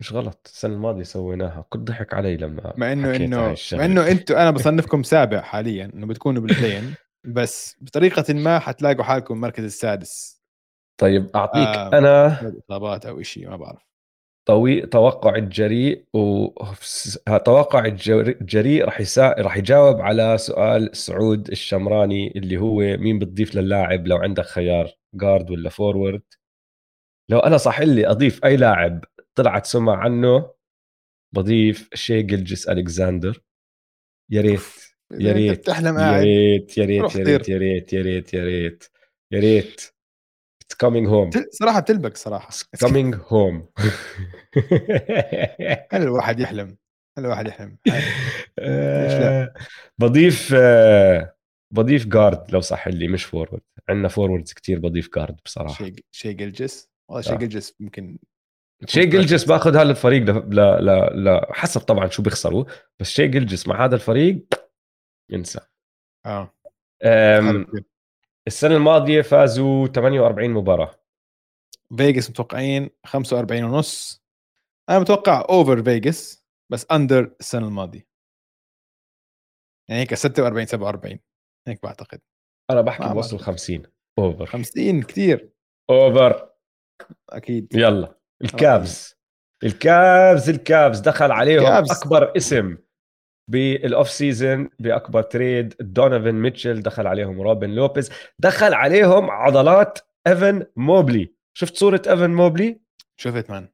مش 0.00 0.12
غلط 0.12 0.40
السنة 0.46 0.74
الماضية 0.74 1.02
سويناها. 1.02 1.64
كنت 1.68 1.88
ضحك 1.88 2.14
علي 2.14 2.36
لما 2.36 2.74
مع 2.76 2.92
إنه 2.92 3.16
إنه 3.16 3.56
مع 3.72 3.84
إنه 3.84 4.08
أنتم 4.08 4.36
أنا 4.36 4.50
بصنفكم 4.50 5.02
سابع 5.14 5.40
حاليا 5.40 5.90
إنه 5.94 6.06
بتكونوا 6.06 6.42
بال 6.42 6.54
play-in 6.54 6.94
بس 7.24 7.76
بطريقة 7.80 8.34
ما 8.34 8.58
حتلاقوا 8.58 9.04
حالكم 9.04 9.34
المركز 9.34 9.64
السادس. 9.64 10.42
طيب 11.00 11.30
أعطيك 11.36 11.68
آه 11.68 11.98
أنا 11.98 12.40
اصابات 12.58 13.06
أو 13.06 13.22
شيء 13.22 13.50
ما 13.50 13.56
بعرف. 13.56 13.88
توقع 14.48 15.36
الجريء 15.36 16.04
وتوقع 16.14 17.84
الجريء 17.84 18.84
راح 18.84 19.00
يسا... 19.00 19.34
راح 19.38 19.56
يجاوب 19.56 20.00
على 20.00 20.38
سؤال 20.38 20.96
سعود 20.96 21.50
الشمراني 21.50 22.32
اللي 22.36 22.56
هو 22.56 22.78
مين 22.78 23.18
بتضيف 23.18 23.54
للاعب 23.54 24.06
لو 24.06 24.16
عندك 24.16 24.44
خيار 24.44 24.90
guard 25.14 25.50
ولا 25.50 25.70
forward 25.70 26.22
لو 27.30 27.38
أنا 27.38 27.56
صح 27.56 27.80
لي 27.80 28.06
أضيف 28.10 28.44
أي 28.44 28.56
لاعب. 28.56 29.04
طلعت 29.38 29.66
سمع 29.66 29.96
عنه. 29.96 30.50
بضيف 31.34 31.88
شي 31.94 32.22
غلجس 32.22 32.68
الكساندر 32.68 33.42
يا 34.30 34.40
ريت 34.40 34.60
يا 35.12 35.32
ريت 35.32 35.66
تحلم 35.66 35.98
يا 35.98 36.20
ريت 36.20 36.78
يا 36.78 36.84
ريت 36.84 37.16
يا 37.16 37.24
ريت 37.24 37.48
يا 37.48 37.58
ريت 37.58 37.92
يا 37.92 38.02
ريت 38.02 38.34
يا 38.34 38.44
ريت 38.44 38.84
يا 39.32 39.40
ريت. 39.40 39.80
It's 40.64 40.76
coming 40.86 41.06
home. 41.06 41.44
صراحة 41.50 41.80
بتلبك 41.80 42.16
صراحة. 42.16 42.50
It's 42.50 42.86
coming 42.86 43.14
home. 43.14 43.62
هل 45.92 46.02
الواحد 46.02 46.40
يحلم؟ 46.40 46.76
هل 47.18 47.24
الواحد 47.24 47.48
يحلم؟ 47.48 47.78
آه، 48.58 49.54
بضيف 49.98 50.54
آه، 50.54 51.34
بضيف 51.74 52.06
guard 52.06 52.50
لو 52.50 52.60
صح 52.60 52.88
لي 52.88 53.08
مش 53.08 53.24
forward 53.24 53.60
عندنا 53.88 54.08
forwards 54.08 54.52
كثير 54.52 54.78
بضيف 54.78 55.14
guard 55.14 55.36
بصراحة. 55.44 55.74
شي 55.74 55.94
شي 56.10 56.32
غلجس؟ 56.32 56.90
والله 57.08 57.22
شي 57.22 57.36
غلجس 57.36 57.74
ممكن 57.80 58.18
شي 58.86 59.06
غلجس 59.06 59.44
باخذ 59.44 59.76
هذا 59.76 59.90
الفريق 59.90 60.22
ل... 60.22 60.30
ل... 60.30 60.56
ل... 60.86 61.24
ل... 61.24 61.46
حسب 61.50 61.80
طبعا 61.80 62.08
شو 62.08 62.22
بيخسروا 62.22 62.64
بس 63.00 63.10
شي 63.10 63.28
غلجس 63.28 63.68
مع 63.68 63.84
هذا 63.84 63.94
الفريق 63.94 64.46
ينسى. 65.30 65.60
آه. 66.26 66.54
أم... 67.04 67.66
السنة 68.46 68.76
الماضية 68.76 69.22
فازوا 69.22 69.86
48 69.86 70.50
مباراة. 70.50 70.94
فيجاس 71.96 72.30
متوقعين 72.30 72.90
45 73.06 73.64
ونص. 73.64 74.22
أنا 74.90 74.98
متوقع 74.98 75.46
over 75.48 75.82
فيجاس 75.82 76.44
بس 76.72 76.86
under 76.92 77.34
السنة 77.40 77.66
الماضية. 77.66 78.08
يعني 79.88 80.00
هيك 80.00 80.14
46 80.14 80.66
47 80.66 81.18
هيك 81.68 81.82
بعتقد. 81.82 82.20
أنا 82.70 82.80
بحكي 82.80 83.14
بوصل 83.14 83.38
50 83.38 83.82
over 84.18 84.46
50 84.46 85.02
كثير 85.02 85.50
over 85.90 86.50
أكيد. 87.28 87.74
يلا. 87.74 88.17
الكافز. 88.44 89.18
الكافز 89.64 90.50
الكافز 90.50 91.00
دخل 91.00 91.32
عليهم 91.32 91.62
كافز. 91.62 91.90
أكبر 91.90 92.36
اسم 92.36 92.76
بال 93.50 93.74
off 93.74 94.10
season 94.10 94.70
بأكبر 94.78 95.22
trade 95.22 95.74
دونيفن 95.80 96.34
ميتشل 96.34 96.82
دخل 96.82 97.06
عليهم. 97.06 97.40
روبن 97.40 97.70
لوبيز 97.70 98.10
دخل 98.38 98.74
عليهم 98.74 99.30
عضلات 99.30 99.98
ايفن 100.26 100.66
موبلي 100.76 101.34
شفت 101.54 101.76
صورة 101.76 102.02
ايفن 102.08 102.30
موبلي 102.30 102.80
شفت 103.16 103.50
man 103.50 103.68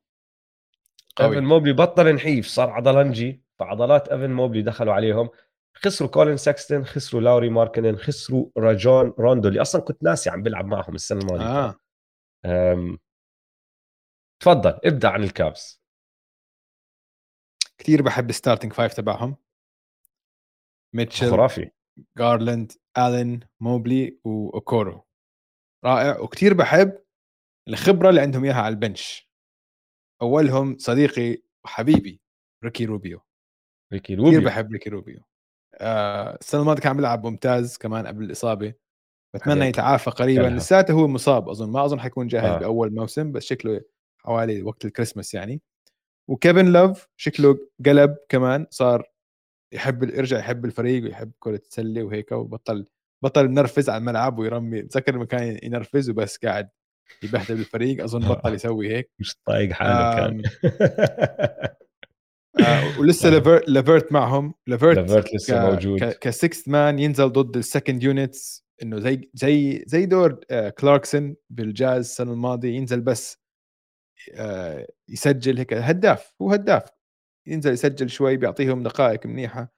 قوي. 1.17 1.37
ايفن 1.37 1.45
موبلي 1.45 1.73
بطل 1.73 2.15
نحيف 2.15 2.47
صار 2.47 2.71
عضلنجي 2.71 3.43
فعضلات 3.59 4.09
ايفن 4.09 4.31
موبلي 4.31 4.63
دخلوا 4.63 4.95
عليهم. 4.95 5.29
خسروا 5.77 6.11
كولين 6.11 6.37
ساكستن 6.37 6.85
خسروا 6.85 7.23
لاوري 7.23 7.49
ماركنن 7.49 7.97
خسروا 7.97 8.47
راجون 8.57 9.15
روندو 9.19 9.49
اللي 9.49 9.63
أصلا 9.63 9.81
كنت 9.81 10.03
ناسي 10.03 10.31
عم 10.31 10.43
بيلعب 10.43 10.67
معهم 10.67 10.95
السنة 10.95 11.21
الماضية. 11.21 11.77
آه. 12.45 12.97
تفضل 14.45 14.81
ابدأ 14.85 15.09
عن 15.09 15.23
الكافز. 15.23 15.83
كثير 17.79 18.03
بحب 18.03 18.31
ال 18.31 18.35
starting 18.35 18.73
five 18.73 18.95
تبعهم. 18.95 19.37
ميتشل 20.95 21.31
خرافي. 21.31 21.71
جارلاند 22.19 22.73
ألين 22.99 23.41
موبلي 23.61 24.19
وأوكورو. 24.25 25.05
رائع. 25.85 26.21
وكثير 26.21 26.55
بحب 26.55 27.03
الخبرة 27.69 28.11
اللي 28.11 28.21
عندهم 28.21 28.45
إياها 28.45 28.63
على 28.63 28.73
ال 28.73 28.81
bench. 28.81 29.31
أولهم 30.23 30.79
صديقي 30.79 31.43
وحبيبي 31.65 32.21
ريكي 32.65 32.85
روبيو. 32.85 33.21
ريكي 33.93 34.15
روبيو. 34.15 34.33
كثير 34.33 34.45
بحب 34.45 34.73
ريكي 34.73 34.91
روبيو. 34.91 35.25
آه 35.75 36.35
السنة 36.41 36.61
الماضية 36.61 36.83
كان 36.83 36.97
بيلعب 36.97 37.27
ممتاز 37.27 37.77
كمان 37.77 38.07
قبل 38.07 38.25
الإصابة. 38.25 38.75
بتمنى 39.35 39.65
يتعافى 39.65 40.11
قريبا. 40.11 40.47
لساته 40.47 40.95
هو 40.95 41.09
مصاب 41.09 41.49
أظن. 41.49 41.73
ما 41.73 41.85
أظن 41.85 42.01
حيكون 42.01 42.27
جاهز 42.27 42.45
آه. 42.45 42.59
بأول 42.59 42.95
موسم 42.95 43.33
بس 43.33 43.43
شكله 43.43 43.94
حوالي 44.25 44.63
وقت 44.63 44.85
الكريسماس 44.85 45.35
يعني. 45.35 45.61
وكيفن 46.31 46.73
لوف 46.73 47.09
شكله 47.17 47.59
قلب 47.87 48.17
كمان 48.29 48.67
صار 48.71 49.11
يحب 49.75 50.03
يرجع 50.03 50.39
يحب 50.39 50.65
الفريق 50.65 51.05
ويحب 51.05 51.33
كرة 51.39 51.61
السلة 51.67 52.03
وهيك 52.03 52.33
وبطل 52.33 52.87
بطل 53.25 53.45
ينرفز 53.45 53.91
على 53.91 53.99
الملعب 53.99 54.39
ويرمي 54.39 54.83
تذكر 54.83 55.15
لما 55.15 55.25
كان 55.25 55.59
ينرفز 55.63 56.11
وبس 56.11 56.37
قاعد 56.37 56.69
يبهدل 57.23 57.55
الفريق 57.55 58.05
أظن 58.05 58.21
بطل 58.29 58.55
يسوي 58.55 58.97
هيك. 58.97 59.11
مش 59.19 59.37
طايق 59.47 59.73
حاله 59.73 60.17
كان. 60.17 60.43
آه 62.61 63.01
ولسه 63.01 63.31
ليفرت 63.31 63.69
ليفرت 63.69 64.13
معهم. 64.13 64.55
ليفرت 64.67 64.99
ليفرت 64.99 65.35
لسه 65.35 65.71
موجود. 65.71 66.05
كسكست 66.05 66.69
مان 66.69 66.99
ينزل 66.99 67.29
ضد 67.29 67.57
السكند 67.57 68.03
يونتس 68.03 68.65
إنه 68.83 68.99
زي 68.99 69.31
زي 69.35 69.85
زي 69.87 70.07
دور 70.07 70.41
آه 70.51 70.69
كلاركسون 70.69 71.37
بالجاز 71.51 71.99
السنة 71.99 72.33
الماضية 72.33 72.77
ينزل 72.77 73.01
بس 73.01 73.37
آه، 73.37 73.44
يسجل 75.09 75.59
هيك 75.59 75.73
هداف 75.73 76.35
هو 76.43 76.53
هداف. 76.53 76.89
ينزل 77.47 77.73
يسجل 77.73 78.11
شوي 78.11 78.37
بيعطيهم 78.37 78.83
دقائق 78.83 79.27
منيحة 79.27 79.73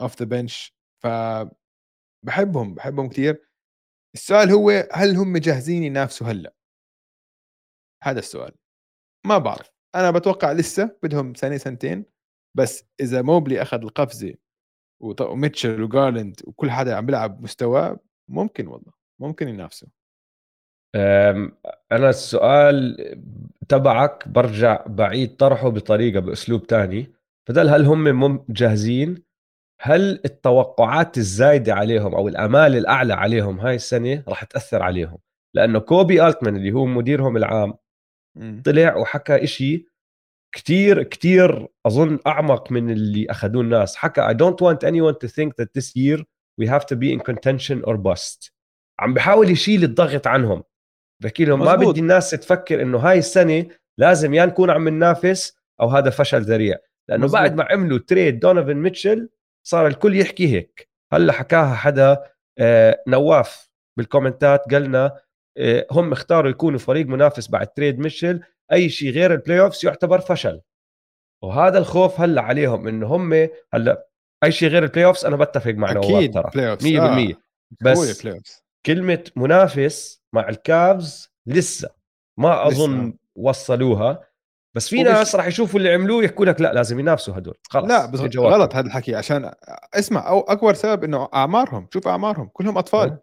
off 0.00 0.18
the 0.18 0.24
bench 0.24 0.76
ف 1.02 1.06
بحبهم 2.26 2.74
بحبهم 2.74 3.08
كثير 3.08 3.48
السؤال 4.14 4.50
هو 4.50 4.88
هل 4.92 5.16
هم 5.16 5.36
جاهزين 5.36 5.82
ينافسوا 5.82 6.26
هلأ؟ 6.26 6.54
هذا 8.02 8.18
السؤال. 8.18 8.54
ما 9.26 9.38
بعرف. 9.38 9.70
أنا 9.94 10.10
بتوقع 10.10 10.52
لسه 10.52 10.98
بدهم 11.02 11.34
سنة 11.34 11.56
سنتين. 11.56 12.04
بس 12.56 12.84
إذا 13.00 13.22
موبلي 13.22 13.62
أخذ 13.62 13.82
القفزة 13.82 14.34
وميتشل 15.00 15.82
وجارلند 15.82 16.40
وكل 16.44 16.70
حدا 16.70 16.96
عم 16.96 17.06
بيلعب 17.06 17.42
مستواه 17.42 18.00
ممكن 18.28 18.66
والله 18.66 18.92
ممكن 19.20 19.48
ينافسوا. 19.48 19.88
أنا 20.94 22.10
السؤال 22.10 22.96
تبعك 23.68 24.28
برجع 24.28 24.84
بعيد 24.86 25.36
طرحه 25.36 25.68
بطريقة 25.68 26.20
بأسلوب 26.20 26.66
تاني. 26.66 27.12
بدل 27.48 27.68
هل 27.68 27.84
هم 27.84 28.44
جاهزين 28.48 29.22
هل 29.80 30.20
التوقعات 30.24 31.18
الزايدة 31.18 31.74
عليهم 31.74 32.14
أو 32.14 32.28
الأمال 32.28 32.76
الأعلى 32.76 33.14
عليهم 33.14 33.60
هاي 33.60 33.74
السنة 33.74 34.22
راح 34.28 34.44
تأثر 34.44 34.82
عليهم؟ 34.82 35.18
لأنه 35.54 35.78
كوبي 35.78 36.26
ألتمان 36.26 36.56
اللي 36.56 36.72
هو 36.72 36.86
مديرهم 36.86 37.36
العام 37.36 37.74
طلع 38.64 38.96
وحكى 38.96 39.44
إشي 39.44 39.86
كتير 40.54 41.02
كتير 41.02 41.68
أظن 41.86 42.18
أعمق 42.26 42.72
من 42.72 42.90
اللي 42.90 43.26
أخذوه 43.30 43.62
الناس. 43.62 43.96
حكى 43.96 44.22
I 44.22 44.32
don't 44.32 44.60
want 44.60 44.84
anyone 44.84 45.14
to 45.24 45.28
think 45.28 45.52
that 45.58 45.68
this 45.78 45.96
year 45.96 46.22
we 46.60 46.66
have 46.66 46.86
to 46.86 46.96
be 46.96 47.12
in 47.12 47.20
contention 47.20 47.82
or 47.84 47.96
bust. 47.96 48.52
عم 48.98 49.14
بحاول 49.14 49.50
يشيل 49.50 49.84
الضغط 49.84 50.26
عنهم. 50.26 50.62
بحكي 51.22 51.44
لهم 51.44 51.64
ما 51.64 51.74
بدي 51.74 52.00
الناس 52.00 52.30
تفكر 52.30 52.82
إنه 52.82 52.98
هاي 52.98 53.18
السنة 53.18 53.66
لازم 53.98 54.34
يا 54.34 54.46
نكون 54.46 54.70
عم 54.70 54.88
ننافس 54.88 55.56
أو 55.80 55.88
هذا 55.88 56.10
فشل 56.10 56.40
ذريع. 56.42 56.76
لأنه 57.08 57.24
مزبوط. 57.24 57.40
بعد 57.40 57.54
ما 57.54 57.64
عملوا 57.70 57.98
trade 57.98 58.38
دونيفن 58.38 58.76
ميتشل 58.76 59.28
صار 59.66 59.86
الكل 59.86 60.16
يحكي 60.16 60.54
هيك. 60.54 60.88
هلأ 61.12 61.32
حكاها 61.32 61.74
حدا 61.74 62.24
آه، 62.58 63.02
نواف 63.06 63.70
بال 63.98 64.12
comments 64.12 64.67
ات 64.67 64.74
قالنا 64.74 65.20
آه، 65.58 65.86
هم 65.90 66.12
اختاروا 66.12 66.50
يكونوا 66.50 66.78
فريق 66.78 67.06
منافس 67.06 67.48
بعد 67.48 67.66
trade 67.66 67.98
ميتشل 67.98 68.40
أي 68.72 68.88
شيء 68.88 69.10
غير 69.10 69.32
ال 69.32 69.60
playoffs 69.60 69.84
يعتبر 69.84 70.20
فشل. 70.20 70.60
وهذا 71.42 71.78
الخوف 71.78 72.20
هلأ 72.20 72.42
عليهم 72.42 72.88
إنه 72.88 73.06
هم 73.06 73.48
هلأ 73.74 74.08
أي 74.44 74.52
شيء 74.52 74.68
غير 74.68 74.82
ال 74.84 75.04
playoffs 75.04 75.24
أنا 75.24 75.36
بتفق 75.36 75.70
مع 75.70 75.92
نواف 75.92 76.30
ترى. 76.30 76.76
100% 76.76 77.00
آه. 77.00 77.36
بس 77.80 78.26
كلمة 78.86 79.24
منافس 79.36 80.21
مع 80.34 80.48
الكافز 80.48 81.32
لسه. 81.46 81.88
ما 82.38 82.66
أظن 82.66 83.08
لسه. 83.08 83.18
وصلوها 83.36 84.28
بس 84.76 84.88
في 84.88 85.02
ناس 85.02 85.34
راح 85.34 85.46
يشوفوا 85.46 85.78
اللي 85.78 85.92
عملوه 85.92 86.24
يحكوا 86.24 86.46
لك 86.46 86.60
لا 86.60 86.72
لازم 86.72 86.98
ينافسوا 86.98 87.38
هدول. 87.38 87.54
خلص 87.68 87.88
لا 87.88 88.06
بس. 88.06 88.36
غلط 88.36 88.74
هذا 88.74 88.86
الحكي 88.86 89.14
عشان 89.14 89.52
اسمع 89.94 90.28
أو 90.28 90.40
أكبر 90.40 90.74
سبب 90.74 91.04
إنه 91.04 91.28
أعمارهم 91.34 91.88
شوف 91.92 92.08
أعمارهم 92.08 92.48
كلهم 92.48 92.78
أطفال. 92.78 93.10
أه. 93.10 93.22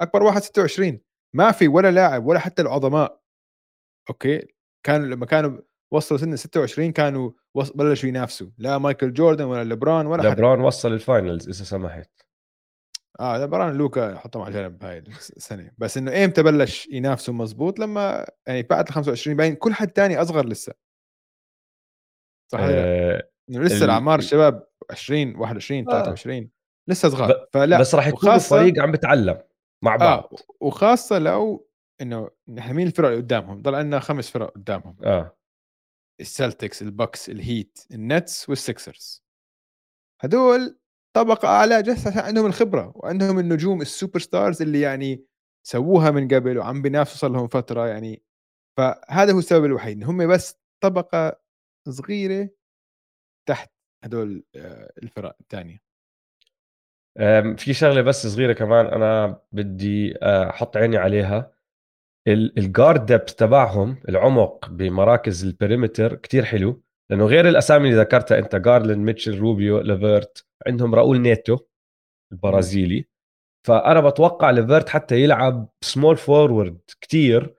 أكبر 0.00 0.22
واحد 0.22 0.42
26 0.42 1.00
ما 1.34 1.52
في 1.52 1.68
ولا 1.68 1.90
لاعب 1.90 2.26
ولا 2.26 2.38
حتى 2.38 2.62
العظماء. 2.62 3.20
أوكي؟ 4.10 4.54
كانوا 4.86 5.06
لما 5.06 5.26
كانوا 5.26 5.58
وصلوا 5.92 6.20
سن 6.20 6.36
26 6.36 6.92
كانوا 6.92 7.30
بلشوا 7.74 8.08
ينافسوا. 8.08 8.48
لا 8.58 8.78
مايكل 8.78 9.12
جوردن 9.12 9.44
ولا 9.44 9.64
ليبرون 9.64 10.06
ولا 10.06 10.28
ليبرون 10.28 10.60
وصل 10.60 10.92
ال 10.92 11.00
finals 11.00 11.48
إذا 11.48 11.64
سمحت. 11.64 12.10
آه 13.20 13.38
ليبرون 13.38 13.72
لوكا 13.78 14.18
حطهم 14.18 14.42
على 14.42 14.52
جنب 14.54 14.84
هاي 14.84 14.98
السنة 14.98 15.70
بس 15.78 15.96
إنه 15.96 16.12
ايمتى 16.12 16.42
بلش 16.42 16.86
ينافسوا 16.86 17.34
مزبوط 17.34 17.78
لما 17.78 18.26
يعني 18.46 18.62
بعد 18.62 18.86
ال 18.88 18.92
25 18.94 19.36
باين 19.36 19.54
كل 19.54 19.74
حد 19.74 19.88
تاني 19.88 20.22
أصغر 20.22 20.46
لسه. 20.46 20.74
صح 22.52 22.58
ولا 22.60 22.70
لا؟ 22.70 22.82
آه 23.16 23.30
إنه 23.50 23.60
لسه 23.62 23.76
ال- 23.76 23.82
الأعمار 23.84 24.18
الشباب 24.18 24.66
20 24.90 25.36
21 25.36 25.80
آه. 25.88 25.92
23 25.92 26.50
لسه 26.88 27.08
صغار. 27.08 27.46
فلا 27.52 27.80
بس 27.80 27.94
راح 27.94 28.06
يكون 28.06 28.30
وخاصة- 28.30 28.50
فريق 28.50 28.82
عم 28.82 28.92
بتعلم 28.92 29.42
مع 29.84 29.96
بعض. 29.96 30.18
آه 30.32 30.36
وخاصة 30.60 31.18
لو 31.18 31.68
إنه 32.00 32.30
نحن 32.48 32.74
مين 32.74 32.86
الفرق 32.86 33.08
اللي 33.08 33.20
قدامهم؟ 33.20 33.62
ضل 33.62 33.74
عندنا 33.74 34.00
خمس 34.00 34.30
فرق 34.30 34.50
قدامهم. 34.54 34.96
آه. 35.04 35.34
السلتكس 36.20 36.82
البكس 36.82 37.30
الهيت 37.30 37.78
النتس 37.92 38.48
والسكسرز 38.48 39.24
هدول 40.20 40.78
طبقة 41.18 41.48
أعلى 41.48 41.82
جس 41.82 42.06
عندهم 42.16 42.46
الخبرة 42.46 42.92
وعندهم 42.96 43.38
النجوم 43.38 43.80
ال 43.82 44.18
superstars 44.20 44.62
اللي 44.62 44.80
يعني 44.80 45.24
سووها 45.66 46.10
من 46.10 46.28
قبل 46.28 46.58
وعم 46.58 46.82
بينافسوا 46.82 47.16
صار 47.18 47.30
لهم 47.30 47.48
فترة 47.48 47.86
يعني. 47.86 48.22
فهذا 48.78 49.32
هو 49.32 49.38
السبب 49.38 49.64
الوحيد 49.64 50.04
هم 50.04 50.26
بس 50.28 50.58
طبقة 50.82 51.40
صغيرة 51.88 52.48
تحت 53.48 53.70
هدول 54.04 54.44
آه، 54.56 54.92
الفرق 55.02 55.36
الثانية 55.40 55.78
أم، 57.18 57.56
في 57.56 57.74
شغلة 57.74 58.02
بس 58.02 58.26
صغيرة 58.26 58.52
كمان 58.52 58.86
أنا 58.86 59.40
بدي 59.52 60.14
آه، 60.22 60.50
أحط 60.50 60.76
عيني 60.76 60.96
عليها. 60.96 61.52
ال 62.28 62.41
guard 62.41 63.06
depth 63.06 63.34
تبعهم 63.34 63.96
العمق 64.08 64.68
بمراكز 64.70 65.44
ال 65.44 65.51
perimeter 65.51 66.14
كتير 66.14 66.44
حلو. 66.44 66.82
لأنه 67.10 67.26
غير 67.26 67.48
الأسامي 67.48 67.88
اللي 67.88 68.00
ذكرتها 68.00 68.38
أنت 68.38 68.56
جارلند 68.56 68.98
ميتشل 68.98 69.38
روبيو 69.38 69.80
ليفرت 69.80 70.46
عندهم 70.66 70.94
راؤول 70.94 71.20
نيتو 71.20 71.58
البرازيلي. 72.32 73.08
فأنا 73.66 74.00
بتوقع 74.00 74.50
ليفرت 74.50 74.88
حتى 74.88 75.20
يلعب 75.22 75.68
small 75.80 76.16
forward 76.16 76.78
كتير 77.00 77.54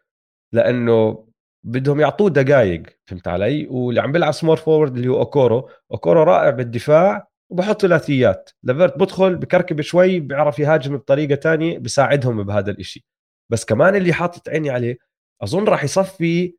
لأنه 0.53 1.27
بدهم 1.65 1.99
يعطوه 1.99 2.29
دقائق 2.29 2.83
فهمت 3.05 3.27
علي؟ 3.27 3.67
واللي 3.67 4.01
عم 4.01 4.11
بيلعب 4.11 4.31
small 4.31 4.57
forward 4.57 4.95
اللي 4.97 5.07
هو 5.07 5.19
أوكورو. 5.19 5.69
أوكورو 5.91 6.23
رائع 6.23 6.49
بالدفاع 6.49 7.27
وبحط 7.49 7.81
ثلاثيات 7.81 8.49
ليفرت 8.63 8.97
بدخل 8.99 9.35
بكركب 9.35 9.81
شوي 9.81 10.19
بيعرف 10.19 10.59
يهاجم 10.59 10.97
بطريقة 10.97 11.35
تانية 11.35 11.77
بيساعدهم 11.77 12.43
بهذا 12.43 12.71
الإشي. 12.71 13.05
بس 13.51 13.65
كمان 13.65 13.95
اللي 13.95 14.13
حاطط 14.13 14.49
عيني 14.49 14.69
عليه 14.69 14.97
أظن 15.43 15.63
راح 15.63 15.83
يصفي 15.83 16.55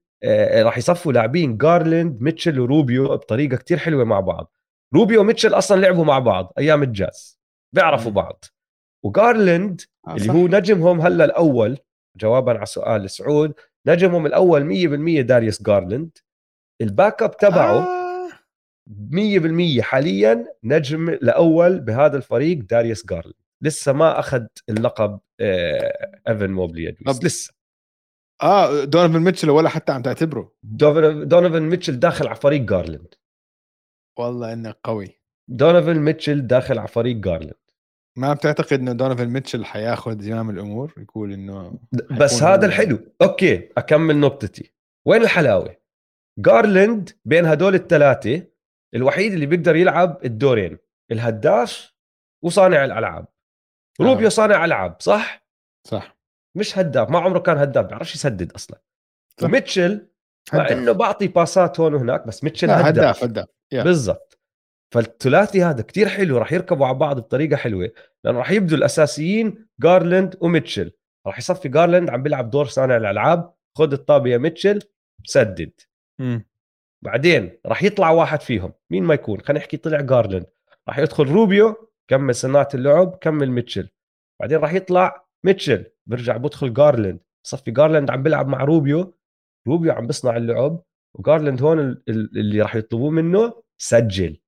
راح 0.62 0.78
يصفوا 0.78 1.12
لاعبين 1.12 1.56
جارلند 1.56 2.22
ميتشل 2.22 2.60
وروبيو 2.60 3.08
بطريقة 3.08 3.56
كتير 3.56 3.78
حلوة 3.78 4.04
مع 4.04 4.20
بعض. 4.20 4.52
روبيو 4.94 5.20
وميتشل 5.20 5.54
أصلا 5.54 5.80
لعبوا 5.80 6.04
مع 6.04 6.18
بعض 6.18 6.52
أيام 6.58 6.82
الجاز 6.82 7.40
بيعرفوا 7.74 8.10
مم. 8.10 8.14
بعض. 8.16 8.44
وجارلند 9.04 9.80
آه 10.08 10.14
اللي. 10.16 10.32
هو 10.32 10.48
نجمهم 10.48 11.00
هلأ 11.00 11.24
الأول 11.24 11.78
جوابا 12.16 12.52
على 12.52 12.66
سؤال 12.66 13.10
سعود 13.10 13.52
نجمهم 13.86 14.26
الأول 14.26 14.64
100% 15.20 15.20
داريوس 15.26 15.62
جارلند 15.62 16.18
ال 16.80 17.22
backup 17.22 17.36
تبعه 17.36 17.78
آه. 17.78 18.00
100% 19.10 19.80
حاليا 19.80 20.46
نجم 20.64 21.08
الأول 21.08 21.80
بهذا 21.80 22.16
الفريق 22.16 22.58
داريوس 22.58 23.06
جارلند 23.06 23.34
لسه 23.62 23.92
ما 23.92 24.18
أخذ 24.18 24.46
اللقب 24.68 25.20
آه، 25.40 26.20
إيفن 26.28 26.50
موبلي 26.50 26.96
لسه. 27.22 27.52
آه 28.42 28.84
دونيفن 28.84 29.18
ميتشل 29.20 29.50
ولا 29.50 29.68
حتى 29.68 29.92
عم 29.92 30.02
تعتبره. 30.02 30.52
دونيفن 30.62 31.62
ميتشل 31.62 31.98
داخل 31.98 32.26
على 32.26 32.36
فريق 32.36 32.60
جارلند 32.60 33.14
والله 34.18 34.52
إنه 34.52 34.74
قوي. 34.84 35.20
دونيفن 35.48 35.98
ميتشل 35.98 36.46
داخل 36.46 36.78
على 36.78 36.88
فريق 36.88 37.16
جارلند 37.16 37.54
ما 38.18 38.32
بتعتقد 38.32 38.80
إنه 38.80 38.92
دونيفن 38.92 39.28
ميتشل 39.28 39.64
حياخذ 39.64 40.20
زمام 40.20 40.50
الأمور؟ 40.50 40.94
يقول 40.98 41.32
إنه 41.32 41.78
بس 42.20 42.42
هذا 42.42 42.66
الحلو. 42.66 42.98
أوكي 43.22 43.68
أكمل 43.78 44.16
نقطتي. 44.16 44.72
وين 45.06 45.22
الحلاوة؟ 45.22 45.76
جارلند 46.38 47.10
بين 47.24 47.46
هدول 47.46 47.74
الثلاثة 47.74 48.46
الوحيد 48.94 49.32
اللي 49.32 49.46
بيقدر 49.46 49.76
يلعب 49.76 50.20
الدورين 50.24 50.78
الهداف 51.12 51.94
وصانع 52.44 52.84
الألعاب. 52.84 53.26
آه. 54.00 54.04
روبيو 54.04 54.28
صانع 54.28 54.64
ألعاب 54.64 54.96
صح؟ 55.00 55.46
صح. 55.86 56.19
مش 56.56 56.78
هداف 56.78 57.10
ما 57.10 57.18
عمره 57.18 57.38
كان 57.38 57.58
هداف 57.58 57.86
بيعرفش 57.86 58.14
يسدد 58.14 58.52
أصلا. 58.52 58.80
صح. 59.40 59.46
وميتشل 59.46 60.08
مع. 60.52 60.70
إنه 60.70 60.92
بعطي 60.92 61.28
باسات 61.28 61.80
هون 61.80 61.94
وهناك 61.94 62.26
بس 62.26 62.44
ميتشل 62.44 62.70
هداف, 62.70 62.86
هداف 62.86 63.24
هداف. 63.24 63.48
بالضبط. 63.72 64.40
فالثلاثي 64.94 65.62
هذا 65.62 65.82
كتير 65.82 66.08
حلو 66.08 66.38
راح 66.38 66.52
يركبوا 66.52 66.86
على 66.86 66.98
بعض 66.98 67.20
بطريقة 67.20 67.56
حلوة 67.56 67.90
لأنه 68.24 68.38
راح 68.38 68.50
يبدوا 68.50 68.78
الأساسيين 68.78 69.66
جارلند 69.80 70.36
وميتشل 70.40 70.92
راح 71.26 71.38
يصفي 71.38 71.68
جارلند 71.68 72.10
عم 72.10 72.22
بيلعب 72.22 72.50
دور 72.50 72.64
صانع 72.64 72.96
الألعاب 72.96 73.54
خذ 73.78 73.92
الطابة 73.92 74.30
يا 74.30 74.38
ميتشل 74.38 74.82
سدد. 75.24 75.72
مم. 76.20 76.46
بعدين 77.04 77.58
راح 77.66 77.82
يطلع 77.82 78.10
واحد 78.10 78.40
فيهم. 78.40 78.72
مين 78.90 79.02
ما 79.02 79.14
يكون؟ 79.14 79.40
خلينا 79.40 79.60
نحكي 79.60 79.76
طلع 79.76 80.00
جارلند 80.00 80.46
راح 80.88 80.98
يدخل 80.98 81.24
روبيو 81.24 81.90
كمل 82.10 82.34
صناعة 82.34 82.68
اللعب 82.74 83.18
كمل 83.20 83.50
ميتشل 83.50 83.88
بعدين 84.40 84.58
راح 84.58 84.72
يطلع 84.72 85.26
ميتشل 85.44 85.84
برجع 86.10 86.36
بدخل 86.36 86.74
جارلند 86.74 87.20
صفي 87.46 87.70
جارلند 87.70 88.10
عم 88.10 88.22
بيلعب 88.22 88.48
مع 88.48 88.64
روبيو 88.64 89.14
روبيو 89.68 89.92
عم 89.92 90.06
بيصنع 90.06 90.36
اللعب 90.36 90.82
وجارلند 91.18 91.62
هون 91.62 91.78
ال- 91.80 92.02
ال- 92.08 92.38
اللي 92.38 92.62
راح 92.62 92.76
يطلبوه 92.76 93.10
منه 93.10 93.62
سجل. 93.78 94.40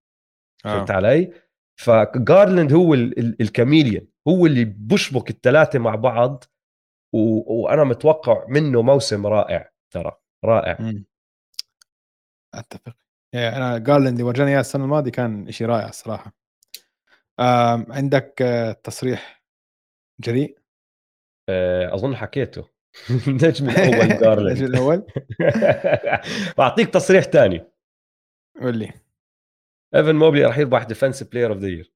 فهمت 0.65 0.91
آه. 0.91 0.95
علي؟ 0.95 1.33
فجارلند 1.81 2.73
هو 2.73 2.95
ال- 2.95 3.19
ال- 3.19 3.43
ال 3.43 3.49
chameleon 3.49 4.07
هو 4.29 4.47
اللي 4.47 4.65
بشبك 4.65 5.31
الثلاثه 5.31 5.79
مع 5.79 5.95
بعض 5.95 6.45
و... 7.15 7.19
وأنا 7.63 7.85
متوقع 7.85 8.45
منه 8.49 8.83
موسم 8.83 9.27
رائع 9.27 9.71
ترى 9.91 10.13
رائع. 10.45 10.77
مم. 10.81 11.05
أتفق. 12.55 12.97
يعني 13.33 13.57
أنا 13.57 13.79
جارلاند 13.79 14.13
اللي 14.13 14.23
ورجاني 14.23 14.51
إياه 14.51 14.61
السنة 14.61 14.85
الماضية 14.85 15.11
كان 15.11 15.51
شيء 15.51 15.67
رائع 15.67 15.89
الصراحة. 15.89 16.33
عندك 17.91 18.43
آه، 18.43 18.73
تصريح 18.73 19.43
جريء؟ 20.21 20.59
أظن 21.95 22.17
حكيته. 22.17 22.69
النجم 23.29 23.71
الأول 23.71 23.95
النجم 24.03 24.21
جارلند 24.21 24.63
الأول؟ 24.63 25.07
بعطيك 26.59 26.89
تصريح 26.91 27.25
تاني. 27.25 27.65
قول 28.61 28.77
لي. 28.79 28.93
إيفن 29.95 30.15
موبلي 30.15 30.45
راح 30.45 30.59
يربح 30.59 30.83
defense 30.85 31.23
player 31.23 31.53
of 31.53 31.59
the 31.59 31.69
year 31.69 31.93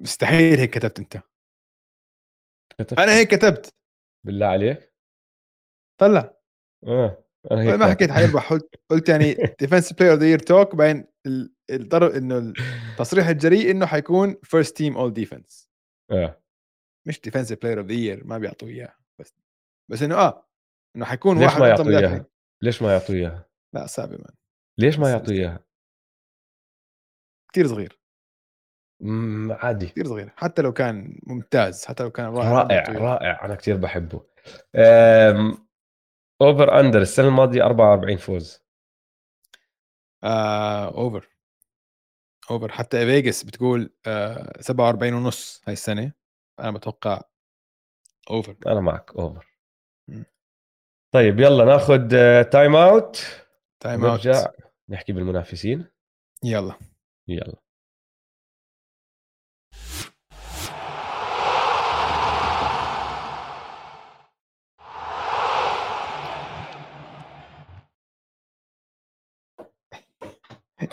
مستحيل 0.00 0.58
هيك 0.58 0.70
كتبت 0.70 0.98
أنت. 0.98 1.22
أنا 2.98 3.16
هيك 3.16 3.28
كتبت. 3.34 3.74
بالله 4.26 4.46
عليك. 4.46 4.92
طلع. 6.00 6.34
آه 6.86 7.24
أنا 7.50 7.62
هيك 7.62 7.74
ما 7.74 7.90
حكيت 7.90 8.10
حيربح. 8.10 8.50
قلت 8.52 8.74
قلت 8.90 9.08
يعني 9.08 9.34
defensive 9.60 9.92
player 9.92 10.12
of 10.12 10.20
the 10.20 10.26
year 10.26 10.38
talk 10.38 10.74
بعدين 10.74 11.06
ال- 11.26 11.54
الضرب 11.70 12.10
إنه 12.10 12.52
التصريح 12.92 13.28
الجريء 13.28 13.70
إنه 13.70 13.86
حيكون 13.86 14.36
first 14.42 14.76
team 14.76 14.96
all 14.96 15.12
defense 15.12 15.68
آه. 16.10 16.40
مش 17.08 17.20
defensive 17.20 17.52
player 17.52 17.78
of 17.78 17.86
the 17.86 17.92
year 17.92 18.24
ما 18.24 18.38
بيعطوه 18.38 18.68
اياه 18.68 18.94
بس 19.18 19.34
بس 19.88 20.02
إنه 20.02 20.14
آه 20.14 20.48
إنه 20.96 21.04
حيكون 21.04 21.38
ليش 21.38 21.46
واحد 21.46 21.60
ما 21.60 21.68
يعطوه. 21.68 21.98
إياها؟ 21.98 22.26
ليش 22.62 22.82
ما 22.82 22.92
يعطوه 22.92 23.16
إياها؟ 23.16 23.48
لا 23.72 23.86
صعبه 23.86 24.16
man. 24.16 24.34
ليش 24.78 24.98
ما 24.98 25.10
يعطوه 25.10 25.34
إياها؟ 25.34 25.64
كثير 27.52 27.66
صغير. 27.66 27.98
عادي. 29.50 29.86
كثير 29.86 30.06
صغير. 30.06 30.32
حتى 30.36 30.62
لو 30.62 30.72
كان 30.72 31.20
ممتاز 31.26 31.84
حتى 31.84 32.02
لو 32.02 32.10
كان 32.10 32.26
رائع. 32.26 32.88
رائع. 32.88 33.44
أنا 33.44 33.54
كثير 33.54 33.76
بحبه. 33.76 34.26
أم... 34.74 35.68
over 36.42 36.80
under 36.80 37.00
السنة 37.00 37.28
الماضية 37.28 37.64
44 37.64 38.16
فوز. 38.16 38.62
آه 40.24 40.88
over 40.88 41.28
over 42.50 42.72
حتى 42.72 43.06
فيجاس 43.06 43.44
بتقول 43.44 43.90
آه 44.06 44.60
47 44.60 45.14
ونص 45.14 45.62
هاي 45.66 45.72
السنة. 45.72 46.12
أنا 46.60 46.70
بتوقع 46.70 47.20
over 48.30 48.56
أنا 48.66 48.80
معك 48.80 49.10
over 49.16 49.46
طيب 51.12 51.40
يلا 51.40 51.64
ناخذ 51.64 52.08
time 52.42 52.76
out 52.76 53.26
time 53.80 54.04
out 54.04 54.28
نحكي 54.88 55.12
بالمنافسين. 55.12 55.86
يلا. 56.44 56.74
يلا. 57.28 57.56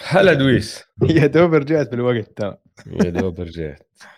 هلا 0.08 0.34
دويس. 0.34 0.84
يا 1.10 1.28
دوب 1.28 1.54
رجعت 1.54 1.90
بالوقت 1.90 2.38
ترى. 2.38 2.58
يا 2.88 3.10
دوب 3.10 3.40
رجعت. 3.40 3.82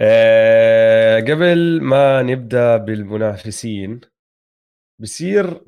أه 0.00 1.20
قبل 1.20 1.82
ما 1.82 2.22
نبدأ 2.22 2.76
بالمنافسين 2.76 4.00
بصير 5.00 5.64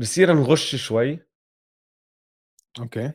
بصير 0.00 0.32
نغش 0.34 0.76
شوي. 0.76 1.18
أوكي. 2.80 3.12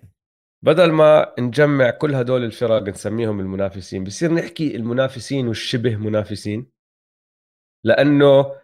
بدل 0.66 0.91
ما 0.91 1.34
نجمع 1.40 1.90
كل 1.90 2.16
هدول 2.16 2.44
الفرق 2.44 2.82
نسميهم 2.82 3.40
المنافسين 3.40 4.04
بصير 4.04 4.34
نحكي 4.34 4.76
المنافسين 4.76 5.48
والشبه 5.48 5.95
منافسين. 5.95 6.72
لأنه 7.84 8.56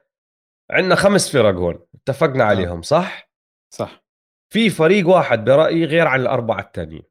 عندنا 0.72 0.95
خمس 0.95 1.31
فرق 1.31 1.56
هون 1.56 1.85
اتفقنا 1.95 2.44
آه. 2.44 2.48
عليهم 2.48 2.81
صح؟ 2.81 3.31
صح. 3.73 4.03
في 4.53 4.69
فريق 4.69 5.07
واحد 5.07 5.44
برأيي 5.45 5.85
غير 5.85 6.07
عن 6.07 6.22
الأربعة 6.22 6.60
الثانيين 6.61 7.03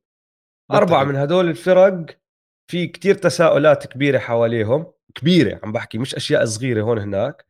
أربعة 0.70 1.04
من 1.04 1.16
هدول 1.16 1.48
الفرق 1.48 2.21
في 2.70 2.86
كتير 2.86 3.14
تساؤلات 3.14 3.86
كبيرة 3.86 4.18
حواليهم. 4.18 4.92
كبيرة 5.14 5.60
عم 5.62 5.72
بحكي 5.72 5.98
مش 5.98 6.14
أشياء 6.14 6.44
صغيرة 6.44 6.82
هون 6.82 6.98
هناك. 6.98 7.46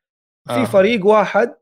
في 0.48 0.52
آه. 0.54 0.64
فريق 0.64 1.06
واحد 1.06 1.54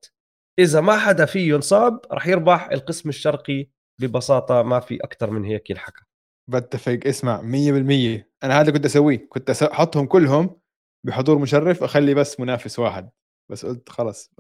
إذا 0.59 0.81
ما 0.81 0.99
حدا 0.99 1.25
فيه 1.25 1.55
ينصاب 1.55 2.01
رح 2.13 2.27
يربح 2.27 2.69
القسم 2.71 3.09
الشرقي 3.09 3.67
ببساطة 4.01 4.63
ما 4.63 4.81
في 4.81 4.97
أكثر 4.97 5.31
من 5.31 5.45
هيك 5.45 5.71
يلحقها. 5.71 6.07
بتفق. 6.51 7.01
اسمع 7.07 7.43
100% 7.43 8.29
أنا 8.45 8.61
هذا 8.61 8.73
كنت 8.73 8.85
أسويه. 8.85 9.29
كنت 9.29 9.51
أحطهم 9.51 10.07
كلهم 10.07 10.61
بحضور 11.07 11.39
مشرف 11.39 11.83
أخلي 11.83 12.15
بس 12.15 12.41
منافس 12.41 12.79
واحد. 12.79 13.11
بس 13.51 13.67
قلت 13.67 13.89
خلص 13.89 14.31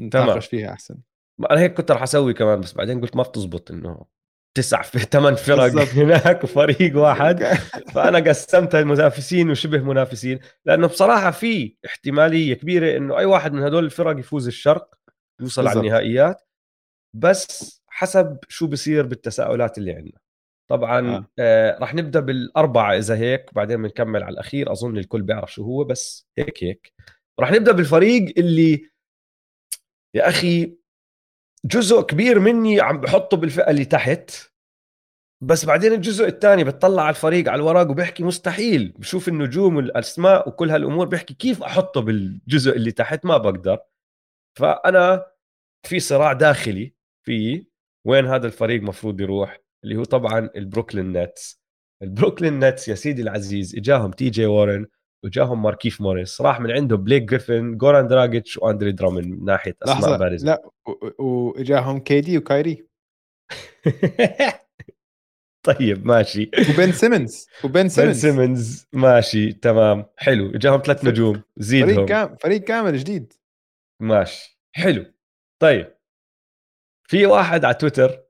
نتناقش 0.00 0.46
فيها 0.46 0.72
أحسن. 0.72 0.98
أنا 1.50 1.60
هيك 1.60 1.74
كنت 1.74 1.90
رح 1.90 2.02
أسوي 2.02 2.34
كمان 2.34 2.60
بس 2.60 2.72
بعدين 2.72 3.00
قلت 3.00 3.16
ما 3.16 3.22
بتزبط 3.22 3.70
إنه 3.70 4.04
تسع 4.54 4.82
في 4.82 4.98
ثمان 4.98 5.34
فرق 5.34 5.78
هناك 5.78 6.44
وفريق 6.44 6.96
واحد. 6.96 7.44
فأنا 7.94 8.18
قسمتها 8.18 8.80
المنافسين 8.80 9.50
وشبه 9.50 9.78
منافسين 9.78 10.38
لأنه 10.64 10.86
بصراحة 10.86 11.30
في 11.30 11.76
احتمالية 11.86 12.54
كبيرة 12.54 12.96
إنه 12.96 13.18
أي 13.18 13.24
واحد 13.24 13.52
من 13.52 13.62
هدول 13.62 13.84
الفرق 13.84 14.18
يفوز 14.18 14.46
الشرق 14.46 14.94
يوصل 15.40 15.66
على 15.66 15.80
النهائيات. 15.80 16.42
بس 17.14 17.82
حسب 17.88 18.38
شو 18.48 18.66
بصير 18.66 19.06
بالتساؤلات 19.06 19.78
اللي 19.78 19.92
عندنا. 19.92 20.18
طبعا 20.70 21.16
آه. 21.16 21.26
آه 21.38 21.78
رح 21.78 21.94
نبدأ 21.94 22.20
بالأربعة 22.20 22.96
إذا 22.96 23.16
هيك 23.16 23.54
بعدين 23.54 23.82
بنكمل 23.82 24.22
على 24.22 24.32
الأخير. 24.32 24.72
أظن 24.72 24.98
الكل 24.98 25.22
بيعرف 25.22 25.52
شو 25.52 25.62
هو 25.62 25.84
بس 25.84 26.28
هيك 26.38 26.64
هيك. 26.64 26.92
رح 27.40 27.52
نبدأ 27.52 27.72
بالفريق 27.72 28.34
اللي 28.38 28.90
يا 30.14 30.28
أخي 30.28 30.77
جزء 31.64 32.00
كبير 32.00 32.38
مني 32.38 32.80
عم 32.80 33.00
بحطه 33.00 33.36
بالفئة 33.36 33.70
اللي 33.70 33.84
تحت 33.84 34.30
بس 35.40 35.64
بعدين 35.64 35.92
الجزء 35.92 36.26
الثاني 36.26 36.64
بتطلع 36.64 37.02
على 37.02 37.10
الفريق 37.10 37.48
على 37.48 37.58
الورق 37.58 37.90
وبيحكي 37.90 38.24
مستحيل 38.24 38.88
بشوف 38.98 39.28
النجوم 39.28 39.76
والأسماء 39.76 40.48
وكل 40.48 40.70
هالأمور 40.70 41.06
بيحكي 41.06 41.34
كيف 41.34 41.62
أحطه 41.62 42.00
بالجزء 42.00 42.76
اللي 42.76 42.92
تحت؟ 42.92 43.24
ما 43.24 43.36
بقدر. 43.36 43.78
فأنا 44.58 45.26
في 45.86 46.00
صراع 46.00 46.32
داخلي 46.32 46.94
في 47.26 47.66
وين 48.06 48.26
هذا 48.26 48.46
الفريق 48.46 48.82
مفروض 48.82 49.20
يروح 49.20 49.60
اللي 49.84 49.96
هو 49.96 50.04
طبعا 50.04 50.50
البروكلين 50.56 51.12
نتس. 51.12 51.62
البروكلين 52.02 52.64
نتس 52.64 52.88
يا 52.88 52.94
سيدي 52.94 53.22
العزيز 53.22 53.76
إجاهم 53.76 54.10
تي 54.10 54.30
جي 54.30 54.46
وارن 54.46 54.86
وإجاهم 55.24 55.62
ماركيف 55.62 56.00
موريس. 56.00 56.40
راح 56.40 56.60
من 56.60 56.70
عنده 56.70 56.96
بليك 56.96 57.22
جريفن 57.22 57.76
جوران 57.76 58.06
دراجيتش 58.08 58.58
وأندري 58.58 58.92
دراموند 58.92 59.30
من 59.30 59.44
ناحية 59.44 59.76
أسماء 59.82 60.18
بارزه 60.18 60.46
لا 60.46 60.70
واجاهم 61.18 62.00
كيدي 62.00 62.38
وكايري. 62.38 62.86
طيب 65.66 66.06
ماشي. 66.06 66.50
وبن 66.70 66.92
سيمنز 66.92 67.48
وبن 67.64 67.88
سيمنز 67.88 68.26
بن 68.26 68.32
سيمنز. 68.32 68.86
ماشي 68.92 69.52
تمام 69.52 70.06
حلو. 70.16 70.50
اجاهم 70.54 70.82
ثلاث 70.86 71.04
نجوم 71.04 71.42
زيدهم. 71.56 71.94
فريق 71.94 72.08
كامل 72.08 72.38
فريق 72.38 72.60
كامل 72.60 72.96
جديد. 72.96 73.32
ماشي 74.00 74.60
حلو. 74.72 75.04
طيب 75.62 75.94
في 77.08 77.26
واحد 77.26 77.64
على 77.64 77.74
تويتر 77.74 78.27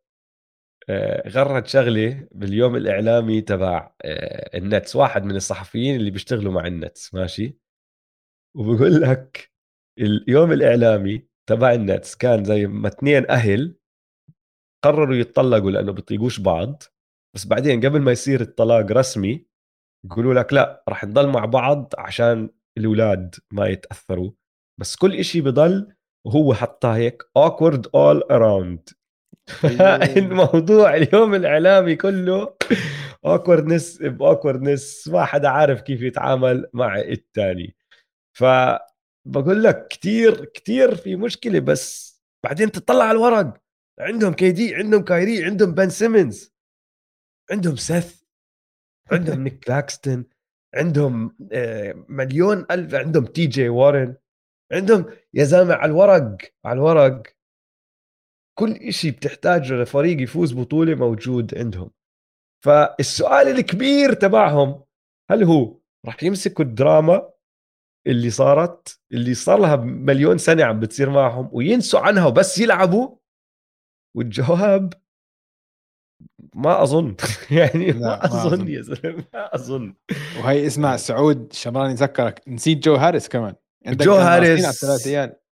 غرد 1.27 1.67
شغله 1.67 2.29
باليوم 2.33 2.77
الإعلامي 2.77 3.41
تبع 3.41 3.93
آه، 4.05 4.59
النتس 4.59 4.97
واحد 4.97 5.25
من 5.25 5.37
الصحفيين 5.37 5.97
اللي 5.97 6.11
بيشتغلوا 6.11 6.53
مع 6.53 6.67
النتس 6.67 7.15
ماشي؟ 7.15 7.59
وبقول 8.57 9.01
لك 9.01 9.53
اليوم 9.99 10.53
الإعلامي 10.53 11.29
تبع 11.49 11.73
النتس 11.73 12.17
كان 12.17 12.45
زي 12.45 12.67
ما 12.67 12.89
اثنين 12.89 13.31
أهل 13.31 13.79
قرروا 14.85 15.15
يتطلقوا 15.15 15.71
لأنه 15.71 15.93
بيطيقوش 15.93 16.41
بعض 16.41 16.83
بس 17.35 17.47
بعدين 17.47 17.87
قبل 17.87 18.01
ما 18.01 18.13
يصير 18.13 18.41
الطلاق 18.41 18.93
رسمي 18.93 19.47
يقولوا 20.07 20.35
لك 20.35 20.53
لا 20.53 20.85
راح 20.89 21.05
نضل 21.05 21.29
مع 21.29 21.45
بعض 21.45 21.93
عشان 21.99 22.51
الأولاد 22.79 23.35
ما 23.53 23.67
يتأثروا 23.67 24.33
بس 24.81 24.97
كل 24.97 25.15
إشي 25.15 25.41
بضل 25.41 25.95
وهو 26.27 26.55
حطها 26.55 26.97
هيك 26.97 27.23
awkward 27.23 27.83
all 27.83 28.23
around. 28.31 28.98
الموضوع 30.17 30.95
اليوم 30.95 31.35
الإعلامي 31.35 31.97
كله 31.97 32.55
awkwardness 33.25 34.03
ب 34.03 34.12
awkwardness 34.12 35.09
ما 35.09 35.25
حدا 35.25 35.49
عارف 35.49 35.81
كيف 35.81 36.03
يتعامل 36.03 36.67
مع 36.73 36.99
الثاني 36.99 37.77
فبقول 38.33 39.63
لك 39.65 39.89
كثير 39.89 40.45
كثير 40.45 40.95
في 40.95 41.17
مشكلة 41.17 41.61
بس 41.61 42.09
بعدين 42.45 42.73
تطلع 42.73 43.05
على 43.05 43.17
الورق. 43.19 43.55
عندهم 44.01 44.33
كي 44.33 44.53
دي 44.53 44.75
عندهم 44.75 45.03
كايري 45.05 45.45
عندهم 45.45 45.75
بن 45.75 45.89
سيمنز 45.89 46.55
عندهم 47.51 47.77
سيث 47.77 48.23
عندهم 49.13 49.45
نيك 49.45 49.65
كلاكستن 49.65 50.25
عندهم 50.75 51.37
آه، 51.53 52.05
مليون 52.09 52.67
ألف 52.71 52.95
عندهم 52.95 53.25
تي 53.27 53.47
جي 53.47 53.69
وارن 53.69 54.17
عندهم 54.73 55.07
يا 55.35 55.45
زلمة 55.45 55.75
على 55.75 55.91
الورق 55.91 56.37
على 56.65 56.77
الورق. 56.79 57.23
كل 58.59 58.93
شيء 58.93 59.11
بتحتاجه 59.11 59.75
لفريق 59.75 60.23
يفوز 60.23 60.53
بطولة 60.53 60.95
موجود 60.95 61.59
عندهم. 61.59 61.91
فالسؤال 62.65 63.49
الكبير 63.49 64.13
تبعهم 64.13 64.83
هل 65.31 65.45
هو 65.45 65.79
راح 66.07 66.23
يمسكوا 66.23 66.65
الدراما 66.65 67.31
اللي 68.07 68.31
صارت 68.31 69.01
اللي 69.13 69.35
صار 69.35 69.59
لها 69.59 69.77
مليون 69.77 70.39
سنة 70.39 70.65
عم 70.65 70.81
بتصير 70.81 71.11
معهم 71.11 71.51
وينسوا 71.53 72.01
عنها 72.01 72.27
وبس 72.27 72.59
يلعبوا؟ 72.59 73.17
والجواب 74.17 74.93
ما 76.55 76.83
أظن. 76.83 77.17
يعني 77.59 77.93
ما 77.93 78.25
أظن. 78.25 78.69
يا 78.69 78.83
زلمة 78.83 79.25
ما 79.35 79.55
أظن. 79.55 79.95
وهي 80.39 80.67
اسمع 80.67 80.97
سعود 80.97 81.53
شمران 81.53 81.91
يذكرك 81.91 82.49
نسيت 82.49 82.79
جو 82.79 82.95
هاريس 82.95 83.29
كمان. 83.29 83.55
جو 83.87 84.15
هاريس. 84.15 84.85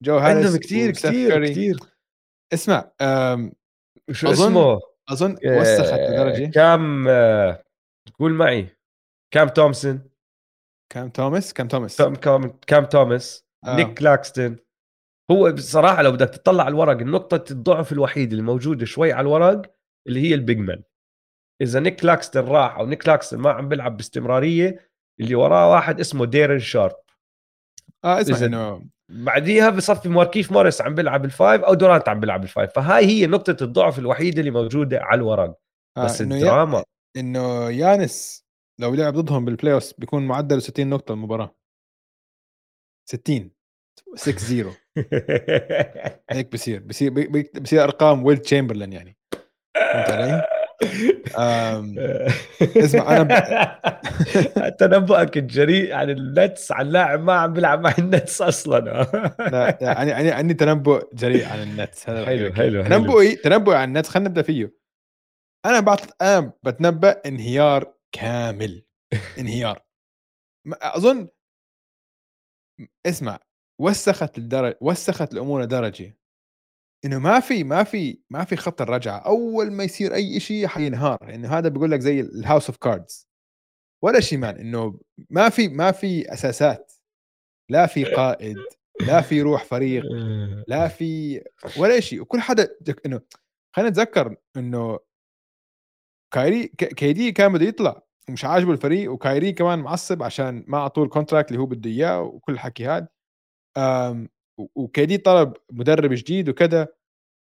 جو 0.02 0.18
هاريس 0.18 0.36
عندهم 0.36 0.56
كثير 0.56 0.90
كثير 0.90 1.46
كثير 1.46 1.95
اسمع 2.52 2.93
شو 4.10 4.28
أظن 4.28 4.47
اسمه؟ 4.47 4.81
أظن 5.09 5.32
وسخت 5.47 6.01
لدرجه 6.01 6.51
كام 6.51 7.09
آه، 7.09 7.64
قول 8.18 8.32
معي. 8.32 8.68
كام 9.31 9.48
تومسون؟ 9.48 10.10
كام 10.93 11.09
توماس؟ 11.09 11.52
كام 11.52 11.68
توماس؟ 11.68 11.97
كام 12.02 12.59
كام 12.66 12.85
توماس؟ 12.85 13.47
آه. 13.64 13.77
نيك 13.77 13.98
كلاكستن 13.98 14.56
هو 15.31 15.52
بصراحة 15.52 16.02
لو 16.02 16.12
بدك 16.12 16.28
تطلع 16.28 16.64
على 16.64 16.73
الورق 16.73 17.01
النقطة 17.01 17.52
الضعف 17.52 17.93
الوحيده 17.93 18.32
اللي 18.32 18.43
موجودة 18.43 18.86
شوي 18.86 19.12
على 19.12 19.20
الورق 19.20 19.62
اللي 20.06 20.20
هي 20.20 20.35
ال 20.34 20.40
big 20.40 20.58
man. 20.58 20.82
إذا 21.62 21.81
نيك 21.81 22.01
كلاكستن 22.01 22.44
راح 22.44 22.77
أو 22.77 22.86
نيك 22.86 23.02
كلاكستن 23.02 23.39
ما 23.39 23.51
عم 23.51 23.68
بيلعب 23.68 23.97
باستمرارية 23.97 24.90
اللي 25.20 25.35
وراه 25.35 25.70
واحد 25.70 26.01
اسمه 26.01 26.27
ديرون 26.26 26.58
شارب. 26.59 26.97
آه 28.05 28.20
اسمع 28.20 28.47
إنه 28.47 28.86
بعديها 29.08 29.70
بصفي 29.70 30.08
ماركيف 30.08 30.52
موريس 30.52 30.82
عم 30.82 30.94
بيلعب 30.94 31.24
ال 31.24 31.32
five 31.32 31.62
أو 31.62 31.74
دورانت 31.74 32.08
عم 32.08 32.20
بيلعب 32.20 32.42
ال 32.42 32.47
five. 32.47 32.72
فهاي 32.72 33.06
هي 33.06 33.26
نقطة 33.26 33.64
الضعف 33.64 33.98
الوحيدة 33.98 34.40
اللي 34.40 34.50
موجودة 34.50 34.98
على 35.02 35.18
الورق. 35.18 35.58
آه 35.96 36.04
بس 36.04 36.20
إنه 36.20 36.34
الدراما. 36.34 36.84
إنه 37.16 37.70
يانس 37.70 38.46
لو 38.80 38.94
لعب 38.94 39.14
ضدهم 39.14 39.44
بال 39.44 39.74
playoff 39.74 39.92
بيكون 39.98 40.26
معدله 40.26 40.58
60 40.58 40.90
نقطة 40.90 41.12
المباراة. 41.12 41.56
60 43.08 43.50
6 44.14 44.38
0 44.38 44.72
هيك 46.30 46.52
بصير. 46.52 46.82
بصير 46.82 47.10
بصير 47.60 47.84
أرقام 47.84 48.24
ويل 48.24 48.38
تشامبرلين 48.38 48.92
يعني. 48.92 49.16
فهمت 49.74 50.10
علي؟ 50.10 50.46
اسمع 52.76 53.16
أنا 53.16 53.80
تنبؤك 54.80 55.36
الجريء 55.36 55.94
عن 55.94 56.10
النتس 56.10 56.72
عن 56.72 56.86
لاعب 56.88 57.20
ما 57.20 57.32
عم 57.32 57.52
بيلعب 57.52 57.80
مع 57.80 57.94
النتس 57.98 58.42
أصلا. 58.42 58.80
لا 59.52 59.78
يعني 59.80 60.10
يعني 60.10 60.30
عندي 60.30 60.54
تنبؤ 60.54 61.14
جريء 61.14 61.48
عن 61.48 61.62
النتس 61.62 62.08
هذا 62.08 62.26
حلو 62.26 62.54
حلو 62.54 62.82
تنبؤي 62.82 63.36
تنبؤي 63.36 63.76
عن 63.76 63.88
النتس 63.88 64.08
خلينا 64.08 64.28
نبدأ 64.28 64.42
فيه. 64.42 64.76
أنا 65.66 65.80
بعط 65.80 66.22
أنا 66.22 66.52
بتنبأ 66.62 67.22
انهيار 67.26 67.94
كامل 68.12 68.84
انهيار. 69.38 69.82
أظن 70.66 71.28
اسمع 73.06 73.38
وسخت 73.80 74.38
الدرجه 74.38 74.78
وسخت 74.80 75.32
الأمور 75.32 75.62
لدرجه 75.62 76.16
إنه 77.06 77.18
ما 77.18 77.40
في 77.40 77.64
ما 77.64 77.84
في 77.84 78.18
ما 78.30 78.44
في 78.44 78.56
خط 78.56 78.82
الرجعة. 78.82 79.18
أول 79.18 79.72
ما 79.72 79.84
يصير 79.84 80.14
أي 80.14 80.40
شيء 80.40 80.66
حينهار 80.66 81.18
يعني 81.22 81.46
هذا 81.46 81.68
بيقول 81.68 81.90
لك 81.90 82.00
زي 82.00 82.20
ال 82.20 82.28
house 82.28 82.66
of 82.70 82.76
cards 82.76 83.28
ولا 84.04 84.20
شيء 84.20 84.38
man. 84.38 84.56
إنه 84.56 85.00
ما 85.30 85.48
في 85.48 85.68
ما 85.68 85.92
في 85.92 86.32
أساسات. 86.32 86.92
لا 87.70 87.86
في 87.86 88.04
قائد 88.04 88.56
لا 89.06 89.20
في 89.20 89.42
روح 89.42 89.64
فريق 89.64 90.04
لا 90.68 90.88
في 90.98 91.42
ولا 91.78 92.00
شيء. 92.00 92.20
وكل 92.22 92.40
حدا 92.40 92.76
إنه 93.06 93.20
خلينا 93.76 93.90
نتذكر 93.90 94.36
إنه 94.56 94.98
كايري 96.34 96.68
كيدي 96.68 97.32
كان 97.32 97.52
بده 97.52 97.66
يطلع 97.66 98.02
ومش 98.28 98.44
عاجبه 98.44 98.72
الفريق. 98.72 99.12
وكايري 99.12 99.52
كمان 99.52 99.78
معصب 99.78 100.22
عشان 100.22 100.64
ما 100.68 100.78
أعطوه 100.78 101.04
ال 101.04 101.09
contract 101.09 101.48
اللي 101.48 101.60
هو 101.60 101.66
بده 101.66 101.90
إياه 101.90 102.22
وكل 102.22 102.52
الحكي 102.52 102.86
هذا 102.86 103.08
وكيدي 104.76 105.18
طلب 105.18 105.54
مدرب 105.72 106.12
جديد 106.12 106.48
وكذا. 106.48 106.95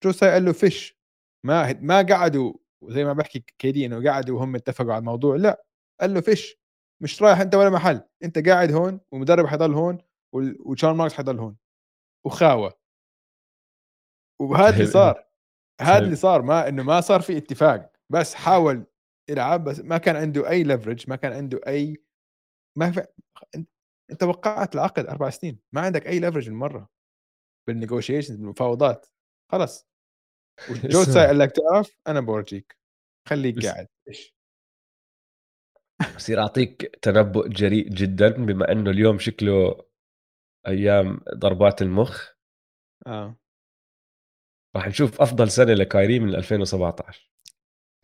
جو 0.04 0.15
تساي 0.15 0.30
قال 0.30 0.44
له 0.44 0.52
فيش. 0.52 1.00
ما 1.46 1.72
ما 1.72 2.02
قعدوا 2.02 2.52
زي 2.88 3.04
ما 3.04 3.12
بحكي 3.12 3.44
كيدي 3.58 3.86
إنه 3.86 4.10
قعدوا 4.10 4.38
وهم 4.38 4.54
اتفقوا 4.56 4.92
على 4.92 4.98
الموضوع 5.00 5.36
لا 5.36 5.64
قال 6.00 6.14
له 6.14 6.20
فيش. 6.20 6.60
مش 7.02 7.22
رايح 7.22 7.40
أنت 7.40 7.54
ولا 7.54 7.70
محل. 7.70 8.02
أنت 8.24 8.48
قاعد 8.48 8.72
هون 8.72 9.00
ومدرب 9.12 9.46
حيضل 9.46 9.74
هون 9.74 9.98
وشون 10.66 10.96
ماركس 10.96 11.14
حيضل 11.14 11.38
هون. 11.38 11.56
وخاوة. 12.26 12.72
وهذا 14.40 14.70
اللي 14.74 14.86
صار. 14.98 15.24
هذا 15.80 15.98
اللي 16.04 16.16
صار. 16.26 16.42
ما 16.42 16.68
إنه 16.68 16.82
ما 16.82 17.00
صار 17.00 17.20
في 17.20 17.36
اتفاق. 17.36 17.92
بس 18.12 18.34
حاول 18.34 18.86
يلعب 19.30 19.64
بس 19.64 19.80
ما 19.80 19.98
كان 19.98 20.16
عنده 20.16 20.50
أي 20.50 20.62
leverage 20.62 21.10
ما 21.10 21.16
كان 21.16 21.32
عنده 21.32 21.60
أي 21.66 21.96
ما 22.78 22.90
في 22.92 23.06
أنت 24.12 24.22
وقعت 24.22 24.74
العقد 24.74 25.06
أربع 25.06 25.30
سنين. 25.30 25.60
ما 25.74 25.80
عندك 25.80 26.06
أي 26.06 26.20
leverage 26.20 26.48
المره 26.48 26.88
بال 27.68 27.78
negotiations 27.78 28.36
بالمفاوضات. 28.36 29.06
خلص 29.52 29.88
وجو 30.70 30.98
تساي 30.98 31.26
قال 31.26 31.38
لك 31.38 31.52
تعرف 31.52 31.96
أنا 32.06 32.20
بورجيك. 32.20 32.76
خليك 33.28 33.66
قاعد. 33.66 33.86
بصير 36.16 36.40
أعطيك 36.40 36.96
تنبؤ 37.02 37.48
جريء 37.48 37.88
جدا 37.88 38.28
بما 38.28 38.72
إنه 38.72 38.90
اليوم 38.90 39.18
شكله 39.18 39.84
أيام 40.66 41.20
ضربات 41.34 41.82
المخ. 41.82 42.28
آه. 43.06 43.36
راح 44.76 44.88
نشوف 44.88 45.20
أفضل 45.20 45.50
سنة 45.50 45.72
لكايري 45.74 46.18
من 46.18 46.34
2017 46.34 47.30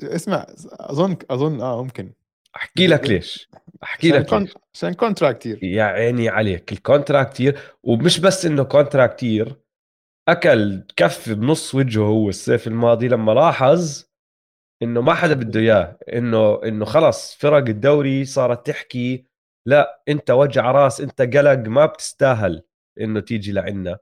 اسمع 0.03 0.47
أظن 0.73 1.17
أظن 1.31 1.61
آه 1.61 1.83
ممكن. 1.83 2.13
أحكي 2.57 2.87
لك 2.87 3.07
ليش. 3.07 3.49
أحكي 3.83 4.11
لك 4.11 4.27
عشان 4.27 4.49
عشان 4.75 4.95
contract 4.95 5.39
year 5.39 5.65
يا 5.65 5.85
عيني 5.85 6.29
عليك 6.29 6.73
ال 6.73 6.79
contract 6.79 7.33
year 7.33 7.61
ومش 7.83 8.21
بس 8.21 8.47
إنه 8.47 8.63
contract 8.65 9.17
year 9.17 9.57
أكل 10.29 10.83
كف 10.97 11.31
بنص 11.31 11.75
وجهه 11.75 12.03
هو 12.03 12.29
الصيف 12.29 12.67
الماضي 12.67 13.09
لما 13.09 13.33
لاحظ 13.33 14.05
إنه 14.83 15.01
ما 15.01 15.15
حدا 15.15 15.35
بده 15.35 15.61
إياه 15.61 15.99
إنه 16.13 16.63
إنه 16.65 16.85
خلص 16.85 17.35
فرق 17.35 17.69
الدوري 17.69 18.25
صارت 18.25 18.67
تحكي 18.67 19.27
لا 19.67 20.03
أنت 20.09 20.31
وجع 20.31 20.71
راس 20.71 21.01
أنت 21.01 21.23
قلق 21.23 21.69
ما 21.69 21.87
بتستاهل 21.87 22.63
إنه 23.01 23.21
تيجي 23.21 23.53
لعنا. 23.53 23.99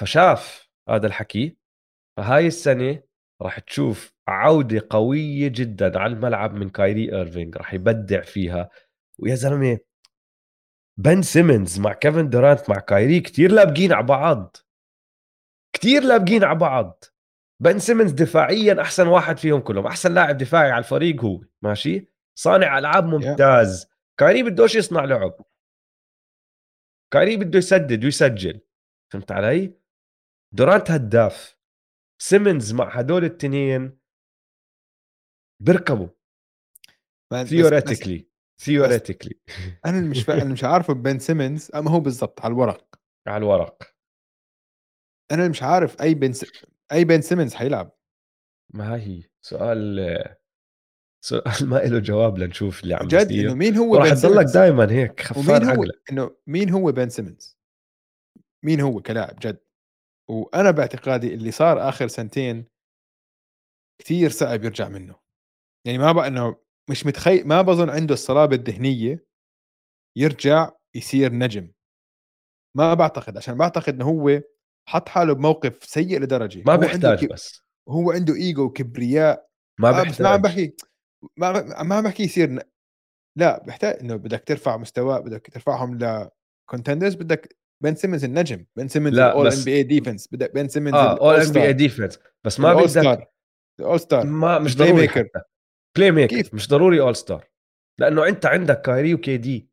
فشاف 0.00 0.70
هذا 0.88 1.06
الحكي 1.06 1.56
فهاي 2.16 2.46
السنة 2.46 3.02
راح 3.42 3.58
تشوف 3.58 4.14
عودة 4.28 4.86
قوية 4.90 5.48
جدا 5.48 5.98
على 5.98 6.12
الملعب 6.12 6.54
من 6.54 6.68
كايري 6.68 7.16
ايرفينج 7.16 7.56
راح 7.56 7.74
يبدع 7.74 8.20
فيها. 8.20 8.70
ويا 9.18 9.34
زلمة 9.34 9.78
بن 10.98 11.22
سيمنز 11.22 11.80
مع 11.80 11.92
كيفن 11.92 12.28
دورانت 12.30 12.70
مع 12.70 12.76
كايري 12.78 13.20
كتير 13.20 13.52
لابقين 13.52 13.92
على 13.92 14.06
بعض. 14.06 14.56
كتير 15.76 16.02
لابقين 16.02 16.44
على 16.44 16.58
بعض. 16.58 17.04
بن 17.62 17.78
سيمنز 17.78 18.12
دفاعيا 18.12 18.80
أحسن 18.80 19.06
واحد 19.06 19.38
فيهم 19.38 19.60
كلهم 19.60 19.86
أحسن 19.86 20.14
لاعب 20.14 20.36
دفاعي 20.36 20.70
على 20.70 20.84
الفريق 20.84 21.24
هو 21.24 21.44
ماشي؟ 21.62 22.08
صانع 22.38 22.78
ألعاب 22.78 23.04
ممتاز. 23.04 23.84
yeah. 23.84 23.88
كايري 24.20 24.42
بدوش 24.42 24.74
يصنع 24.74 25.04
لعب. 25.04 25.36
كايري 27.12 27.36
بده 27.36 27.58
يسدد 27.58 28.04
ويسجل. 28.04 28.60
فهمت 29.12 29.32
علي؟ 29.32 29.74
دورانت 30.54 30.90
هداف. 30.90 31.56
سيمنز 32.22 32.72
مع 32.72 32.98
هدول 32.98 33.24
التنين 33.24 33.98
بيركبوا. 35.62 36.08
theoretically 37.44 38.28
theoretically 38.60 39.40
أنا 39.86 40.00
مش. 40.00 40.30
أنا 40.30 40.44
مش 40.44 40.64
عارفه 40.64 40.94
بن 40.94 41.18
سيمنز 41.18 41.70
اما 41.74 41.90
هو 41.90 42.00
بالضبط 42.00 42.40
على 42.40 42.52
الورق. 42.52 43.00
على 43.26 43.36
الورق. 43.36 43.95
أنا 45.32 45.48
مش 45.48 45.62
عارف 45.62 46.02
أي 46.02 46.14
بن 46.14 46.32
س... 46.32 46.44
أي 46.92 47.04
بن 47.04 47.20
سيمنز 47.20 47.54
حيلعب 47.54 47.92
ما 48.74 48.96
هي؟ 48.96 49.22
سؤال 49.40 50.36
سؤال 51.24 51.68
ما 51.68 51.76
له 51.76 51.98
جواب 51.98 52.38
لنشوف 52.38 52.82
اللي 52.82 52.94
عم 52.94 53.08
جد 53.08 53.32
إنه 53.32 53.54
مين 53.54 53.76
هو 53.76 53.98
بن 53.98 54.14
تضلك 54.14 54.46
دائما 54.54 54.92
هيك 54.92 55.20
خفان 55.20 55.64
هو 55.68 55.84
إنه 56.12 56.36
مين 56.46 56.70
هو 56.70 56.92
بن 56.92 57.08
سيمنز؟ 57.08 57.58
مين 58.64 58.80
هو 58.80 59.02
كلاعب؟ 59.02 59.36
جد. 59.38 59.58
وأنا 60.28 60.70
باعتقادي 60.70 61.34
اللي 61.34 61.50
صار 61.50 61.88
آخر 61.88 62.08
سنتين 62.08 62.66
كثير 64.00 64.30
صعب 64.30 64.64
يرجع 64.64 64.88
منه. 64.88 65.16
يعني 65.86 65.98
ما 65.98 66.12
بقى 66.12 66.26
إنه 66.26 66.56
مش 66.90 67.06
متخيل 67.06 67.48
ما 67.48 67.62
بظن 67.62 67.90
عنده 67.90 68.14
الصلابة 68.14 68.56
الذهنية 68.56 69.26
يرجع 70.16 70.70
يصير 70.94 71.32
نجم. 71.32 71.72
ما 72.76 72.94
بعتقد 72.94 73.36
عشان 73.36 73.56
بعتقد 73.56 73.94
إنه 73.94 74.04
هو 74.04 74.42
حط 74.88 75.08
حاله 75.08 75.32
بموقف 75.32 75.84
سيء 75.84 76.20
لدرجة. 76.20 76.62
ما 76.66 76.76
بيحتاج 76.76 77.26
بس. 77.26 77.62
هو 77.88 78.12
عنده 78.12 78.34
إيجو 78.34 78.64
وكبرياء. 78.64 79.48
ما 79.80 80.02
بيحتاج 80.02 80.26
آه، 80.26 80.28
ما 80.28 80.34
عم 80.34 80.42
بحكي 80.42 80.76
ما 81.36 81.82
ما 81.82 81.94
عم 81.94 82.04
بحكي 82.04 82.22
يصير. 82.22 82.62
لا 83.38 83.64
بحتاج 83.66 83.98
إنه 84.00 84.16
بدك 84.16 84.44
ترفع 84.46 84.76
مستوى 84.76 85.22
بدك 85.22 85.50
ترفعهم 85.52 85.98
ل 85.98 86.09
contenders 86.09 87.14
بدك 87.14 87.56
بن 87.82 87.94
سيمنز 87.94 88.24
النجم. 88.24 88.64
بن 88.76 88.88
سيمنز 88.88 89.18
All-NBA 89.18 89.76
defense 89.76 90.28
بدك 90.32 90.54
بن 90.54 90.68
سيمنز 90.68 90.94
آه 90.94 91.18
All-NBA 91.18 91.62
defense 91.62 92.18
بس 92.44 92.60
ما 92.60 92.74
بدك 92.74 93.30
all-star 93.80 94.26
ما 94.26 94.58
مش 94.58 94.76
ضروري 94.76 94.92
maker 94.92 95.28
playmaker 95.96 96.36
كيف؟ 96.36 96.54
مش 96.54 96.68
ضروري 96.68 97.00
all-star 97.00 97.48
لأنه 98.00 98.28
أنت 98.28 98.46
عندك 98.46 98.80
كايري 98.80 99.14
و 99.14 99.36
KD 99.36 99.70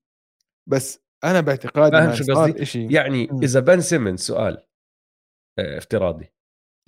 بس 0.69 0.99
أنا 1.23 1.41
باعتقادي 1.41 1.97
فاهم 1.97 2.13
شو 2.13 2.23
قصدي؟ 2.33 2.93
يعني. 2.93 3.29
إذا 3.43 3.59
بن 3.59 3.81
سيمنز 3.81 4.19
سؤال. 4.19 4.65
افتراضي. 5.59 6.33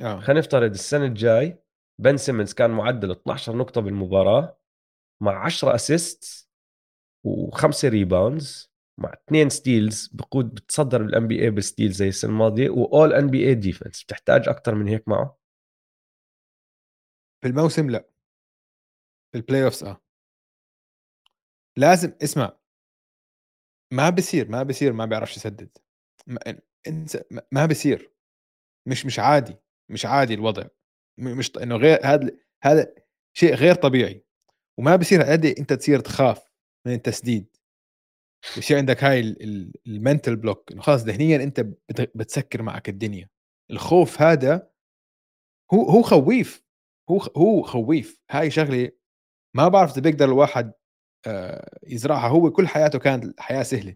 آه. 0.01 0.19
خلينا 0.19 0.39
نفترض 0.39 0.71
السنة 0.71 1.05
الجاي 1.05 1.63
بن 2.01 2.17
سيمنز 2.17 2.53
كان 2.53 2.71
معدل 2.71 3.11
12 3.11 3.57
نقطة 3.57 3.81
بالمباراة 3.81 4.57
مع 5.21 5.45
10 5.45 5.75
assist 5.75 6.49
وخمسة 7.25 7.89
rebounds 7.89 8.71
مع 8.99 9.13
اثنين 9.13 9.49
steals 9.49 10.07
بقود 10.07 10.55
بتصدر 10.55 11.03
بال 11.03 11.27
NBA 11.27 11.41
بال 11.43 11.49
steal 11.49 11.91
زي 11.91 12.07
السنة 12.07 12.31
الماضية 12.31 12.69
و 12.69 13.13
All-NBA 13.13 13.47
defense 13.47 14.03
بتحتاج 14.03 14.49
أكثر 14.49 14.75
من 14.75 14.87
هيك 14.87 15.07
معه؟ 15.07 15.37
في 17.41 17.47
الموسم 17.47 17.89
لا. 17.89 18.09
في 19.31 19.37
ال 19.37 19.63
playoffs 19.63 19.83
آه. 19.83 20.01
لازم 21.77 22.13
اسمع. 22.23 22.57
ما 23.93 24.09
بصير 24.09 24.49
ما 24.49 24.63
بصير 24.63 24.93
ما 24.93 25.05
بيعرفش 25.05 25.37
يسدد. 25.37 25.77
ما, 26.27 26.39
ما 27.51 27.65
بصير 27.65 28.14
مش 28.87 29.05
مش 29.05 29.19
عادي 29.19 29.55
مش 29.91 30.05
عادي 30.05 30.33
الوضع. 30.33 30.67
مش 31.19 31.51
إنه 31.57 31.75
غير 31.75 31.99
هذا 32.03 32.31
هذا 32.63 32.95
شيء 33.37 33.53
غير 33.55 33.75
طبيعي. 33.75 34.25
وما 34.79 34.95
بصير 34.95 35.21
قد 35.21 35.45
أنت 35.45 35.73
تصير 35.73 35.99
تخاف 35.99 36.51
من 36.87 36.93
التسديد. 36.93 37.57
ويصير 38.55 38.77
عندك 38.77 39.03
هاي 39.03 39.19
ال 39.87 39.94
mental 39.94 40.35
block 40.35 40.71
إنه 40.71 40.81
خلاص 40.81 41.03
ذهنيا 41.03 41.43
أنت 41.43 41.59
بتسكر 42.15 42.61
معك 42.61 42.89
الدنيا. 42.89 43.29
الخوف 43.71 44.21
هذا 44.21 44.69
هو 45.73 45.89
هو 45.89 46.01
خويف. 46.01 46.65
هو 47.09 47.19
هو 47.37 47.61
خويف. 47.63 48.21
هاي 48.31 48.51
شغلة 48.51 48.91
ما 49.55 49.67
بعرف 49.67 49.91
إذا 49.91 50.01
بيقدر 50.01 50.25
الواحد 50.25 50.73
آه، 51.27 51.79
يزرعها. 51.83 52.27
هو 52.27 52.51
كل 52.51 52.67
حياته 52.67 52.99
كانت 52.99 53.25
الحياة 53.25 53.63
سهلة. 53.63 53.95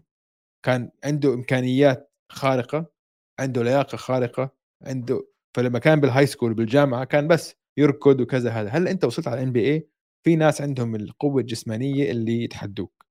كان 0.64 0.90
عنده 1.04 1.34
إمكانيات 1.34 2.12
خارقة 2.32 2.92
عنده 3.40 3.62
لياقة 3.62 3.96
خارقة. 3.96 4.59
عنده. 4.82 5.26
فلما 5.56 5.78
كان 5.78 6.00
بال 6.00 6.26
high 6.26 6.37
school 6.37 6.54
بالجامعة 6.54 7.04
كان 7.04 7.28
بس 7.28 7.54
يركض 7.76 8.20
وكذا 8.20 8.50
هذا. 8.50 8.68
هلأ 8.68 8.88
أنت 8.88 9.04
وصلت 9.04 9.28
على 9.28 9.40
ال 9.40 9.52
NBA 9.52 9.88
في 10.24 10.36
ناس 10.36 10.62
عندهم 10.62 10.94
القوة 10.94 11.40
الجسمانية 11.40 12.10
اللي 12.10 12.44
يتحدوك. 12.44 13.06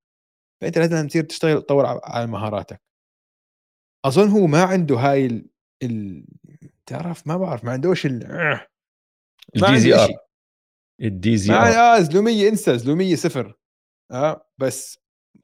فأنت 0.61 0.77
لازم 0.77 1.07
تصير 1.07 1.23
تشتغل 1.23 1.55
وتطور 1.55 1.85
على 1.85 2.27
مهاراتك. 2.27 2.81
أظن 4.05 4.29
هو 4.29 4.47
ما 4.47 4.63
عنده 4.63 4.95
هاي 4.95 5.25
ال... 5.25 5.49
ال... 5.83 6.25
تعرف 6.85 7.27
ما 7.27 7.37
بعرف 7.37 7.65
ما 7.65 7.71
عندوش 7.71 8.05
ال 8.05 8.23
الدي 9.55 9.79
زي 9.79 9.93
ار 9.93 10.09
الدي 11.01 11.37
زي 11.37 11.53
ار 11.53 11.59
آه 11.59 11.99
زلومية 11.99 12.49
انسى 12.49 12.77
زلومية 12.77 13.15
صفر. 13.15 13.57
آه 14.11 14.49
بس 14.57 14.99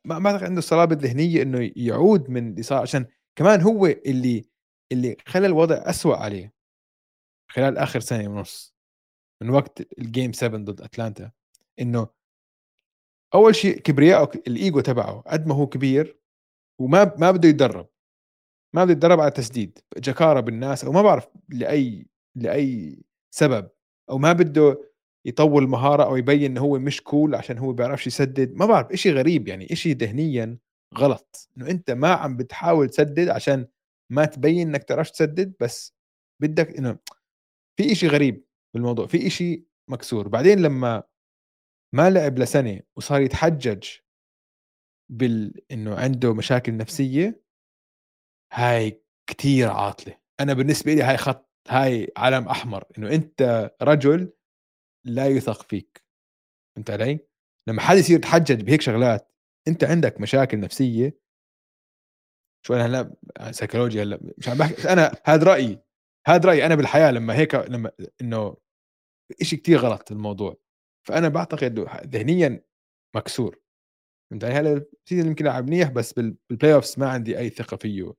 ما 0.05 0.19
ما 0.19 0.29
عنده 0.29 0.59
الصلابه 0.59 0.95
الذهنيه 0.95 1.41
إنه 1.41 1.71
يعود 1.75 2.29
من 2.29 2.49
اللي 2.49 2.63
صار 2.63 2.81
عشان 2.81 3.05
كمان 3.35 3.61
هو 3.61 3.85
اللي 3.85 4.45
اللي 4.91 5.17
خلى 5.27 5.47
الوضع 5.47 5.75
أسوأ 5.75 6.15
عليه. 6.15 6.53
خلال 7.51 7.77
آخر 7.77 7.99
سنة 7.99 8.29
ونص 8.29 8.75
من 9.43 9.49
وقت 9.49 9.99
ال 9.99 10.06
game 10.06 10.33
7 10.33 10.59
ضد 10.61 10.81
اتلانتا 10.81 11.31
إنه 11.79 12.07
أول 13.33 13.55
شيء 13.55 13.79
كبرياء 13.79 14.35
الإيجو 14.47 14.79
تبعه 14.79 15.21
قد 15.27 15.47
ما 15.47 15.55
هو 15.55 15.67
كبير 15.67 16.19
وما 16.81 17.15
ما 17.17 17.31
بده 17.31 17.49
يتدرب. 17.49 17.87
ما 18.75 18.83
بده 18.83 18.91
يتدرب 18.93 19.19
على 19.19 19.31
تسديد. 19.31 19.79
جكاره 19.97 20.39
بالناس 20.39 20.85
أو 20.85 20.91
ما 20.91 21.01
بعرف 21.01 21.27
لأي 21.49 22.07
لأي 22.35 22.99
سبب 23.35 23.69
أو 24.09 24.17
ما 24.17 24.33
بده 24.33 24.91
يطول 25.25 25.67
مهارة 25.67 26.03
أو 26.03 26.15
يبين 26.17 26.43
إنه 26.51 26.61
هو 26.61 26.79
مش 26.79 27.03
كول 27.03 27.35
عشان 27.35 27.57
هو 27.57 27.73
بيعرفش 27.73 28.07
يسدد. 28.07 28.53
ما 28.55 28.65
بعرف 28.65 28.91
إشي 28.91 29.11
غريب 29.11 29.47
يعني 29.47 29.73
إشي 29.73 29.93
ذهنيا 29.93 30.57
غلط. 30.97 31.49
إنه 31.57 31.69
أنت 31.69 31.91
ما 31.91 32.09
عم 32.13 32.37
بتحاول 32.37 32.89
تسدد 32.89 33.29
عشان 33.29 33.67
ما 34.11 34.25
تبين 34.25 34.67
إنك 34.67 34.83
تعرفش 34.83 35.11
تسدد 35.11 35.55
بس 35.59 35.95
بدك 36.41 36.77
إنه 36.77 36.99
في 37.79 37.91
إشي 37.91 38.07
غريب 38.07 38.45
بالموضوع 38.73 39.07
في 39.07 39.27
إشي 39.27 39.65
مكسور. 39.89 40.27
بعدين 40.27 40.59
لما 40.61 41.03
ما 41.95 42.09
لعب 42.09 42.39
لسنة 42.39 42.81
وصار 42.97 43.21
يتحجج 43.21 43.87
بال 45.11 45.61
إنه 45.71 45.95
عنده 45.95 46.33
مشاكل 46.33 46.77
نفسية 46.77 47.43
هاي 48.53 49.03
كتير 49.29 49.69
عاطلة. 49.69 50.17
أنا 50.39 50.53
بالنسبة 50.53 50.93
لي 50.93 51.01
هاي 51.03 51.17
خط 51.17 51.51
هاي 51.67 52.11
علم 52.17 52.47
أحمر 52.47 52.83
إنه 52.97 53.15
أنت 53.15 53.71
رجل 53.81 54.33
لا 55.05 55.27
يثق 55.27 55.61
فيك. 55.63 56.05
فهمت 56.75 56.89
علي؟ 56.89 57.19
لما 57.69 57.81
حد 57.81 57.97
يصير 57.97 58.15
يتحجج 58.17 58.61
بهيك 58.61 58.81
شغلات 58.81 59.33
أنت 59.67 59.83
عندك 59.83 60.21
مشاكل 60.21 60.59
نفسية 60.59 61.19
شو 62.65 62.73
أنا 62.73 62.85
هلا 62.85 63.15
سيكولوجيا 63.51 64.03
هلا 64.03 64.19
مش 64.37 64.49
عم 64.49 64.57
بحكي 64.57 64.93
أنا 64.93 65.11
هذا 65.25 65.43
رأيي 65.43 65.79
هذا 66.27 66.49
رأيي 66.49 66.65
أنا 66.65 66.75
بالحياة 66.75 67.11
لما 67.11 67.35
هيك 67.35 67.55
لما 67.55 67.91
إنه 68.21 68.57
شيء 69.41 69.59
كتير 69.59 69.77
غلط 69.79 70.11
الموضوع 70.11 70.57
فأنا 71.07 71.29
بعتقد 71.29 71.79
ذهنيا 72.05 72.63
مكسور 73.15 73.59
فهمت 74.31 74.43
علي؟ 74.43 74.53
هلا 74.53 74.85
ال 75.03 75.07
season 75.07 75.27
يمكن 75.27 75.45
لعب 75.45 75.67
منيح 75.67 75.89
بس 75.89 76.13
بال 76.13 76.73
playoffs 76.73 76.99
ما 76.99 77.09
عندي 77.09 77.37
أي 77.39 77.49
ثقة 77.49 77.77
فيه 77.77 78.13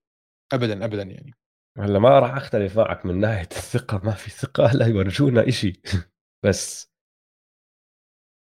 ابدا 0.53 0.85
ابدا 0.85 1.03
يعني 1.03 1.35
هلا 1.79 1.99
ما 1.99 2.19
راح 2.19 2.37
أختلف 2.37 2.79
معك 2.79 3.07
من 3.07 3.21
ناحية 3.21 3.49
الثقة 3.53 4.01
ما 4.05 4.13
في 4.13 4.31
ثقة 4.31 4.67
هلا 4.67 4.87
يورجونا 4.87 5.49
إشي 5.49 5.81
بس 6.45 6.93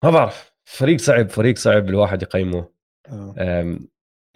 ما 0.05 0.11
بعرف 0.11 0.53
فريق 0.65 1.01
صعب 1.01 1.29
فريق 1.29 1.57
صعب 1.57 1.89
الواحد 1.89 2.23
يقيمه 2.23 2.73
آه. 3.09 3.35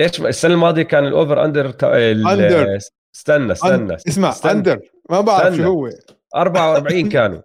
إيش 0.00 0.20
السنة 0.20 0.54
الماضية 0.54 0.82
كان 0.82 1.06
ال 1.06 1.14
over 1.14 1.44
under 1.44 1.66
under 1.66 2.78
استنى 3.14 3.52
استنى 3.52 3.94
اسمع 3.94 4.28
استنى. 4.28 4.52
under 4.52 4.80
ما 5.10 5.20
بعرف 5.20 5.54
شو 5.54 5.62
هو. 5.62 5.90
44 6.36 7.08
كانوا. 7.14 7.42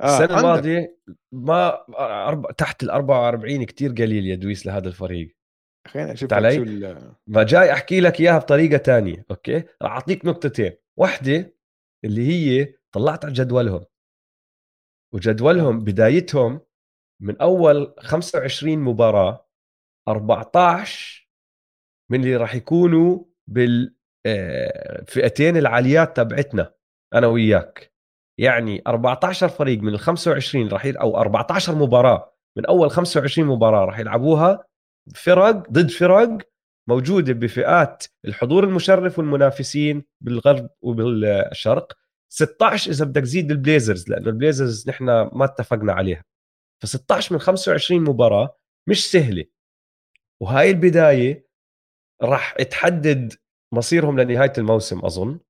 آه. 0.00 0.04
السنة 0.22 0.38
الماضية 0.38 0.96
ما 1.32 1.84
أرب... 2.28 2.46
تحت 2.56 2.82
ال 2.82 2.90
44 2.90 3.64
كثير 3.64 3.90
قليل 3.90 4.26
يا 4.26 4.34
دويس 4.34 4.66
لهذا 4.66 4.88
الفريق. 4.88 5.36
خلينا 5.88 6.12
أشوف 6.12 6.32
علي؟ 6.32 6.56
شو 6.56 6.62
ال... 6.62 7.12
ما 7.26 7.42
جاي 7.42 7.72
أحكي 7.72 8.00
لك 8.00 8.20
إياها 8.20 8.38
بطريقة 8.38 8.76
تانية 8.76 9.24
okay؟ 9.30 9.62
راح 9.82 9.92
أعطيك 9.92 10.24
نقطتين. 10.24 10.72
واحدة 10.96 11.54
اللي 12.04 12.28
هي 12.28 12.74
طلعت 12.92 13.24
على 13.24 13.34
جدولهم. 13.34 13.84
وجدولهم 15.14 15.78
بدايتهم 15.78 16.60
من 17.22 17.36
أول 17.40 17.94
25 17.98 18.78
مباراة 18.78 19.47
14 20.08 21.28
من 22.10 22.20
اللي 22.20 22.36
راح 22.36 22.54
يكونوا 22.54 23.24
بالفئتين 23.46 25.56
آه، 25.56 25.60
العاليات 25.60 26.16
تبعتنا 26.16 26.74
أنا 27.14 27.26
وياك. 27.26 27.92
يعني 28.38 28.82
14 28.86 29.48
فريق 29.48 29.82
من 29.82 29.94
ال 29.94 29.98
25 29.98 30.68
راح 30.68 30.86
أو 30.86 31.20
14 31.20 31.74
مباراة 31.74 32.34
من 32.56 32.66
أول 32.66 32.90
25 32.90 33.48
مباراة 33.48 33.84
راح 33.84 33.98
يلعبوها 33.98 34.64
فرق 35.14 35.50
ضد 35.50 35.90
فرق 35.90 36.38
موجودة 36.88 37.32
بفئات 37.32 38.04
الحضور 38.24 38.64
المشرف 38.64 39.18
والمنافسين 39.18 40.04
بالغرب 40.20 40.70
وبالشرق. 40.82 41.92
16 42.32 42.90
إذا 42.90 43.04
بدك 43.04 43.22
تزيد 43.22 43.50
ال 43.50 43.57
Blazers 43.57 44.10
لأنه 44.10 44.26
ال 44.26 44.34
Blazers 44.34 44.88
نحن 44.88 45.04
ما 45.32 45.44
اتفقنا 45.44 45.92
عليها. 45.92 46.24
ف 46.82 46.86
16 46.86 47.34
من 47.34 47.40
25 47.40 48.04
مباراة 48.04 48.56
مش 48.88 49.10
سهلة. 49.10 49.44
وهاي 50.42 50.70
البداية 50.70 51.48
راح 52.22 52.52
تحدد 52.52 53.34
مصيرهم 53.74 54.20
لنهاية 54.20 54.52
الموسم 54.58 55.04
أظن. 55.04 55.40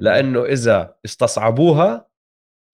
لأنه 0.00 0.44
إذا 0.44 0.98
استصعبوها 1.04 2.10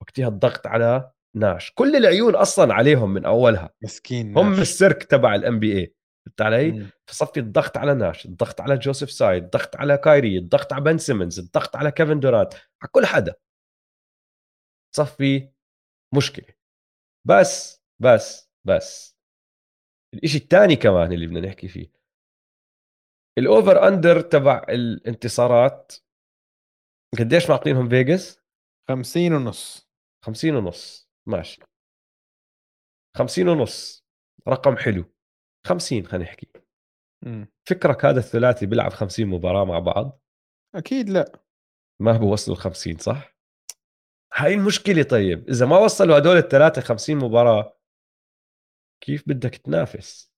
وقتها 0.01 0.27
الضغط 0.27 0.67
على 0.67 1.11
ناش. 1.35 1.71
كل 1.71 1.95
العيون 1.95 2.35
أصلا 2.35 2.73
عليهم 2.73 3.13
من 3.13 3.25
أولها. 3.25 3.73
مسكين 3.83 4.37
هم 4.37 4.53
السيرك 4.53 5.03
تبع 5.03 5.35
ال 5.35 5.59
NBA 5.59 5.95
فهمت 6.25 6.41
علي؟ 6.41 6.87
فصفي 7.09 7.39
الضغط 7.39 7.77
على 7.77 7.93
ناش 7.93 8.25
الضغط 8.25 8.61
على 8.61 8.77
جوزيف 8.77 9.11
تساي 9.11 9.43
الضغط 9.43 9.75
على 9.75 9.97
كايري 9.97 10.37
الضغط 10.37 10.73
على 10.73 10.83
بن 10.83 10.97
سيمنز 10.97 11.39
الضغط 11.39 11.75
على 11.75 11.91
كيفن 11.91 12.19
دورانت 12.19 12.53
على 12.53 12.89
كل 12.91 13.05
حدا. 13.05 13.35
صفي 14.95 15.49
مشكلة. 16.15 16.55
بس 17.27 17.81
بس 18.01 18.49
بس. 18.67 19.14
الإشي 20.15 20.37
الثاني 20.37 20.75
كمان 20.75 21.13
اللي 21.13 21.27
بدنا 21.27 21.39
نحكي 21.39 21.67
فيه. 21.67 21.91
ال 23.37 23.47
over 23.47 23.87
under 23.87 24.21
تبع 24.21 24.65
الانتصارات 24.69 25.93
قديش 27.19 27.49
معطينهم 27.49 27.89
فيغاس 27.89 28.41
50 28.89 29.33
ونص. 29.33 29.89
50 30.25 30.55
ونص 30.55 31.09
ماشي. 31.27 31.61
50 33.17 33.47
ونص 33.47 34.05
رقم 34.47 34.77
حلو. 34.77 35.05
50 35.67 36.05
خلينا 36.05 36.25
نحكي. 36.25 36.47
فكرك 37.69 38.05
هذا 38.05 38.19
الثلاثي 38.19 38.65
بيلعب 38.65 38.93
50 38.93 39.25
مباراة 39.25 39.65
مع 39.65 39.79
بعض؟ 39.79 40.21
أكيد 40.75 41.09
لا. 41.09 41.39
ما 42.01 42.11
بوصلوا 42.17 42.57
ال 42.57 42.61
50 42.61 42.97
صح؟ 42.97 43.35
هاي 44.33 44.53
المشكلة 44.53 45.03
طيب. 45.03 45.49
إذا 45.49 45.65
ما 45.65 45.77
وصلوا 45.77 46.17
هدول 46.17 46.37
الثلاثة 46.37 46.81
50 46.81 47.15
مباراة 47.15 47.74
كيف 49.05 49.23
بدك 49.27 49.55
تنافس؟ 49.55 50.33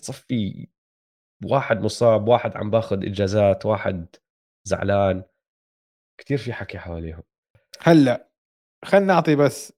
تصفي 0.00 0.68
واحد 1.44 1.80
مصاب 1.80 2.28
واحد 2.28 2.56
عم 2.56 2.70
باخذ 2.70 3.06
إجازات 3.06 3.66
واحد 3.66 4.06
زعلان. 4.64 5.24
كثير 6.20 6.38
في 6.38 6.52
حكي 6.52 6.78
حواليهم. 6.78 7.22
هلأ 7.82 8.30
خلينا 8.84 9.06
نعطي 9.06 9.36
بس 9.36 9.72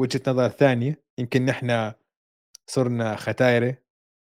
وجهة 0.00 0.20
نظر 0.26 0.48
ثانية. 0.48 1.04
يمكن 1.18 1.44
نحن 1.44 1.92
صرنا 2.70 3.16
ختايرة 3.16 3.78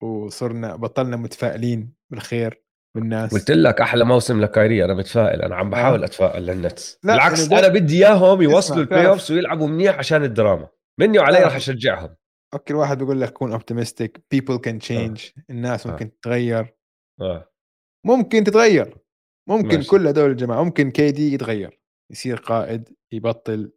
وصرنا 0.03 0.75
بطلنا 0.75 1.17
متفائلين 1.17 1.93
بالخير 2.11 2.63
بالناس 2.95 3.33
قلت 3.33 3.51
لك 3.51 3.81
أحلى 3.81 4.05
موسم 4.05 4.41
لكايري 4.41 4.85
أنا 4.85 4.93
متفائل. 4.93 5.41
أنا 5.41 5.55
عم 5.55 5.69
بحاول 5.69 6.01
آه. 6.01 6.05
أتفائل 6.05 6.45
للنتس. 6.45 6.99
بالعكس 7.03 7.51
أنا 7.51 7.67
بدي 7.67 8.05
إياهم 8.05 8.41
يوصلوا 8.41 8.81
ال 8.81 8.88
play 8.88 9.17
ويلعبوا 9.29 9.67
منيح 9.67 9.97
عشان 9.97 10.23
الدراما. 10.23 10.69
مني 10.99 11.19
وعلي 11.19 11.39
راح 11.39 11.55
أشجعهم. 11.55 12.15
أوكي 12.55 12.73
الواحد 12.73 12.97
بيقول 12.97 13.21
لك 13.21 13.33
كون 13.33 13.51
optimistic 13.51 14.25
people 14.31 14.57
can 14.57 14.79
change 14.79 15.29
الناس 15.49 15.87
آه. 15.87 15.91
ممكن 15.91 16.05
آه. 16.05 16.09
تتغير. 16.09 16.75
آه. 17.21 17.51
ممكن 18.05 18.43
تتغير. 18.43 18.97
ممكن 19.49 19.77
ماشي. 19.77 19.89
كل 19.89 20.07
هدول 20.07 20.31
الجماعة 20.31 20.63
ممكن 20.63 20.91
KD 20.91 21.33
يتغير. 21.33 21.81
يصير 22.11 22.37
قائد 22.37 22.89
يبطل 23.13 23.71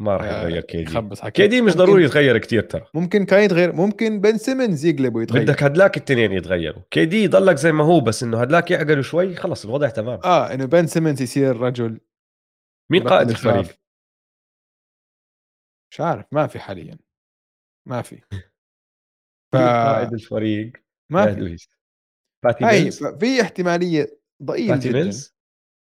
ما 0.00 0.16
راح 0.16 0.26
يتغير 0.26 0.62
KD. 0.62 1.30
KD 1.30 1.62
مش 1.62 1.76
ضروري 1.76 2.04
يتغير 2.04 2.38
كثير 2.38 2.62
ترى. 2.62 2.86
ممكن 2.94 3.24
كان 3.24 3.44
يتغير. 3.44 3.72
ممكن 3.72 4.20
بن 4.20 4.38
سيمونز 4.38 4.84
يقلب 4.84 5.14
ويتغير 5.14 5.42
بدك 5.42 5.62
هدلاك 5.62 5.96
التنين 5.96 6.32
يتغيروا. 6.32 6.82
KD 6.90 7.24
يضلك 7.24 7.56
زي 7.56 7.72
ما 7.72 7.84
هو 7.84 8.00
بس 8.00 8.22
إنه 8.22 8.40
هدلاك 8.40 8.70
يعقلوا 8.70 9.02
شوي 9.02 9.34
خلص 9.34 9.64
الوضع 9.64 9.88
تمام. 9.88 10.20
آه 10.24 10.54
إنه 10.54 10.64
بن 10.64 10.86
سيمونز 10.86 11.22
يصير 11.22 11.56
رجل 11.56 12.00
مين 12.90 13.08
قائد 13.08 13.30
الفريق؟ 13.30 13.78
مش 15.90 16.00
عارف 16.00 16.26
ما 16.32 16.46
في 16.46 16.58
حاليا. 16.58 16.98
ما 17.86 18.02
في. 18.02 18.20
ف... 19.52 19.56
قائد 19.56 20.12
الفريق 20.12 20.72
ما 21.10 21.34
في. 21.34 21.56
باتي 22.44 22.64
ميلز؟ 22.64 23.04
في 23.04 23.42
احتمالية 23.42 24.18
ضئيلة 24.42 24.74
باتي 24.74 24.92
ميلز؟ 24.92 25.34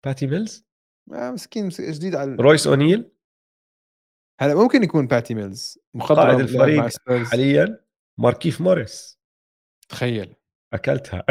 باتي 0.05 0.27
ميلز؟ 0.27 0.67
آه 1.13 1.31
مسكين 1.31 1.69
جديد 1.69 2.15
على 2.15 2.35
رويس 2.35 2.67
أونيل؟ 2.67 3.11
هلا 4.41 4.55
ممكن 4.55 4.83
يكون 4.83 5.07
باتي 5.07 5.33
ميلز 5.33 5.79
قائد 5.99 6.39
الفريق 6.39 6.89
حاليا 7.25 7.85
ماركيف 8.19 8.61
موريس. 8.61 9.19
تخيل. 9.89 10.35
أكلتها. 10.73 11.25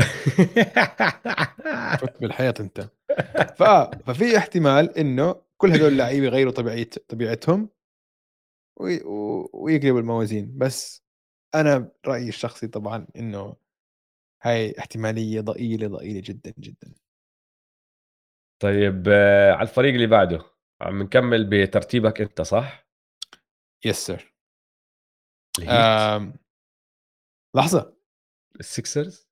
فت 1.96 2.18
بالحيط 2.20 2.60
أنت. 2.60 2.90
ف... 3.56 3.62
ففي 4.06 4.36
احتمال 4.36 4.98
إنه 4.98 5.42
كل 5.56 5.72
هدول 5.72 5.92
اللعيبة 5.92 6.26
يغيروا 6.26 6.52
طبيعه 6.52 6.86
طبيعتهم. 7.08 7.68
وي... 8.76 9.00
ويقلبوا 9.52 10.00
الموازين. 10.00 10.58
بس 10.58 11.04
أنا 11.54 11.92
رأيي 12.06 12.28
الشخصي 12.28 12.68
طبعا 12.68 13.06
إنه 13.16 13.56
هاي 14.42 14.78
احتمالية 14.78 15.40
ضئيلة 15.40 15.88
ضئيلة 15.88 16.20
جدا 16.24 16.54
جدا. 16.58 16.94
طيب 18.62 19.08
آه، 19.08 19.52
على 19.52 19.68
الفريق 19.68 19.94
اللي 19.94 20.06
بعده 20.06 20.44
عم 20.80 21.02
نكمل 21.02 21.50
بترتيبك 21.50 22.20
أنت 22.20 22.40
صح؟ 22.42 22.86
yes 23.84 23.96
sir 24.06 24.34
الهيت؟ 25.58 26.32
لحظة. 27.56 27.96
السكسرز 28.60 29.28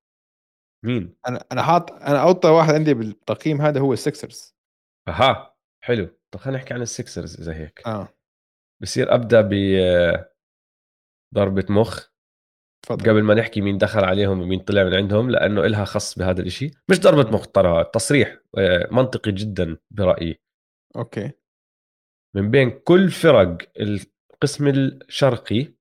مين؟ 0.84 1.16
أنا 1.28 1.44
أنا 1.52 1.62
حاط 1.62 1.92
أنا 1.92 2.22
أوطى 2.22 2.48
واحد 2.48 2.74
عندي 2.74 2.94
بالتقييم 2.94 3.60
هذا 3.60 3.80
هو 3.80 3.92
السكسرز 3.92 4.56
أها 5.08 5.56
حلو. 5.84 6.18
طب 6.30 6.40
خلينا 6.40 6.58
نحكي 6.58 6.74
عن 6.74 6.82
السكسرز 6.82 7.40
إذا 7.40 7.54
هيك. 7.54 7.86
آه. 7.86 8.08
بصير 8.82 9.14
أبدأ 9.14 9.40
ب 9.40 9.54
ضربة 11.34 11.64
مخ. 11.70 12.08
تفضل. 12.82 13.10
قبل 13.10 13.22
ما 13.22 13.34
نحكي 13.34 13.60
مين 13.60 13.78
دخل 13.78 14.04
عليهم 14.04 14.40
ومين 14.40 14.60
طلع 14.60 14.84
من 14.84 14.94
عندهم 14.94 15.30
لأنه 15.30 15.64
إلها 15.66 15.84
خص 15.84 16.18
بهذا 16.18 16.40
الإشي. 16.40 16.70
مش 16.90 17.00
ضربة 17.00 17.30
مخ 17.30 17.46
ترى 17.46 17.84
تصريح 17.94 18.38
آه، 18.58 18.88
منطقي 18.92 19.32
جدا 19.32 19.76
برأيي. 19.90 20.40
أوكي. 20.96 21.32
من 22.36 22.50
بين 22.50 22.70
كل 22.70 23.10
فرق 23.10 23.58
القسم 23.80 24.68
الشرقي 24.68 25.74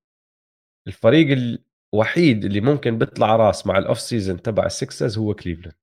الفريق 0.88 1.58
الوحيد 1.94 2.46
اللي 2.46 2.62
ممكن 2.62 2.98
بيطلع 2.98 3.36
راس 3.36 3.68
مع 3.68 3.78
ال 3.78 3.83
off 3.83 4.00
season 4.00 4.42
تبع 4.42 4.66
السكسرز 4.66 5.18
هو 5.18 5.34
كليفلاند 5.34 5.83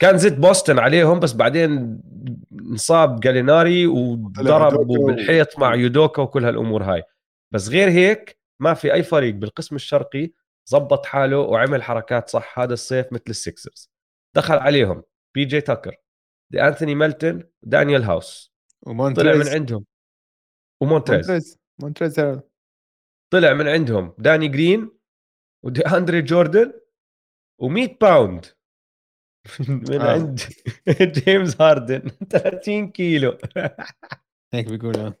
كان 0.00 0.18
زيت 0.18 0.32
بوسطن 0.32 0.78
عليهم 0.78 1.20
بس 1.20 1.32
بعدين 1.32 2.00
انصاب 2.52 3.20
جاليناري 3.20 3.86
وضربوا 3.86 5.06
بالحيط 5.06 5.58
مع 5.58 5.74
يودوكا 5.74 6.22
وكل 6.22 6.44
هالأمور 6.44 6.82
هاي. 6.82 7.02
بس 7.54 7.68
غير 7.68 7.88
هيك 7.88 8.38
ما 8.60 8.74
في 8.74 8.92
أي 8.92 9.02
فريق 9.02 9.34
بالقسم 9.34 9.76
الشرقي 9.76 10.30
زبط 10.66 11.06
حاله 11.06 11.38
وعمل 11.38 11.82
حركات 11.82 12.28
صح 12.28 12.58
هذا 12.58 12.72
الصيف 12.74 13.12
مثل 13.12 13.24
السكسرز 13.28 13.90
دخل 14.36 14.54
عليهم 14.54 15.02
بي 15.34 15.44
جي 15.44 15.60
تاكر 15.60 15.96
دي 16.50 16.62
أنثوني 16.62 16.94
ميلتون 16.94 17.42
دانيال 17.62 18.02
هاوس. 18.02 18.52
ومونتريز. 18.82 19.36
طلع 19.36 19.44
من 19.44 19.54
عندهم. 19.54 19.84
ومونتريز. 20.80 21.30
مونتريز. 21.30 21.58
مونتريز 21.82 22.40
طلع 23.30 23.52
من 23.52 23.68
عندهم 23.68 24.14
داني 24.18 24.48
جرين 24.48 24.90
ودي 25.64 25.80
أندري 25.80 26.22
جوردن 26.22 26.72
و100 27.62 27.88
باوند. 28.00 28.46
من 29.68 30.00
آه. 30.00 30.12
عند 30.12 30.40
جيمس 31.26 31.60
هاردن 31.60 32.02
30 32.30 32.88
كيلو. 32.90 33.38
هيك 34.54 34.68
بيقولوا. 34.68 35.10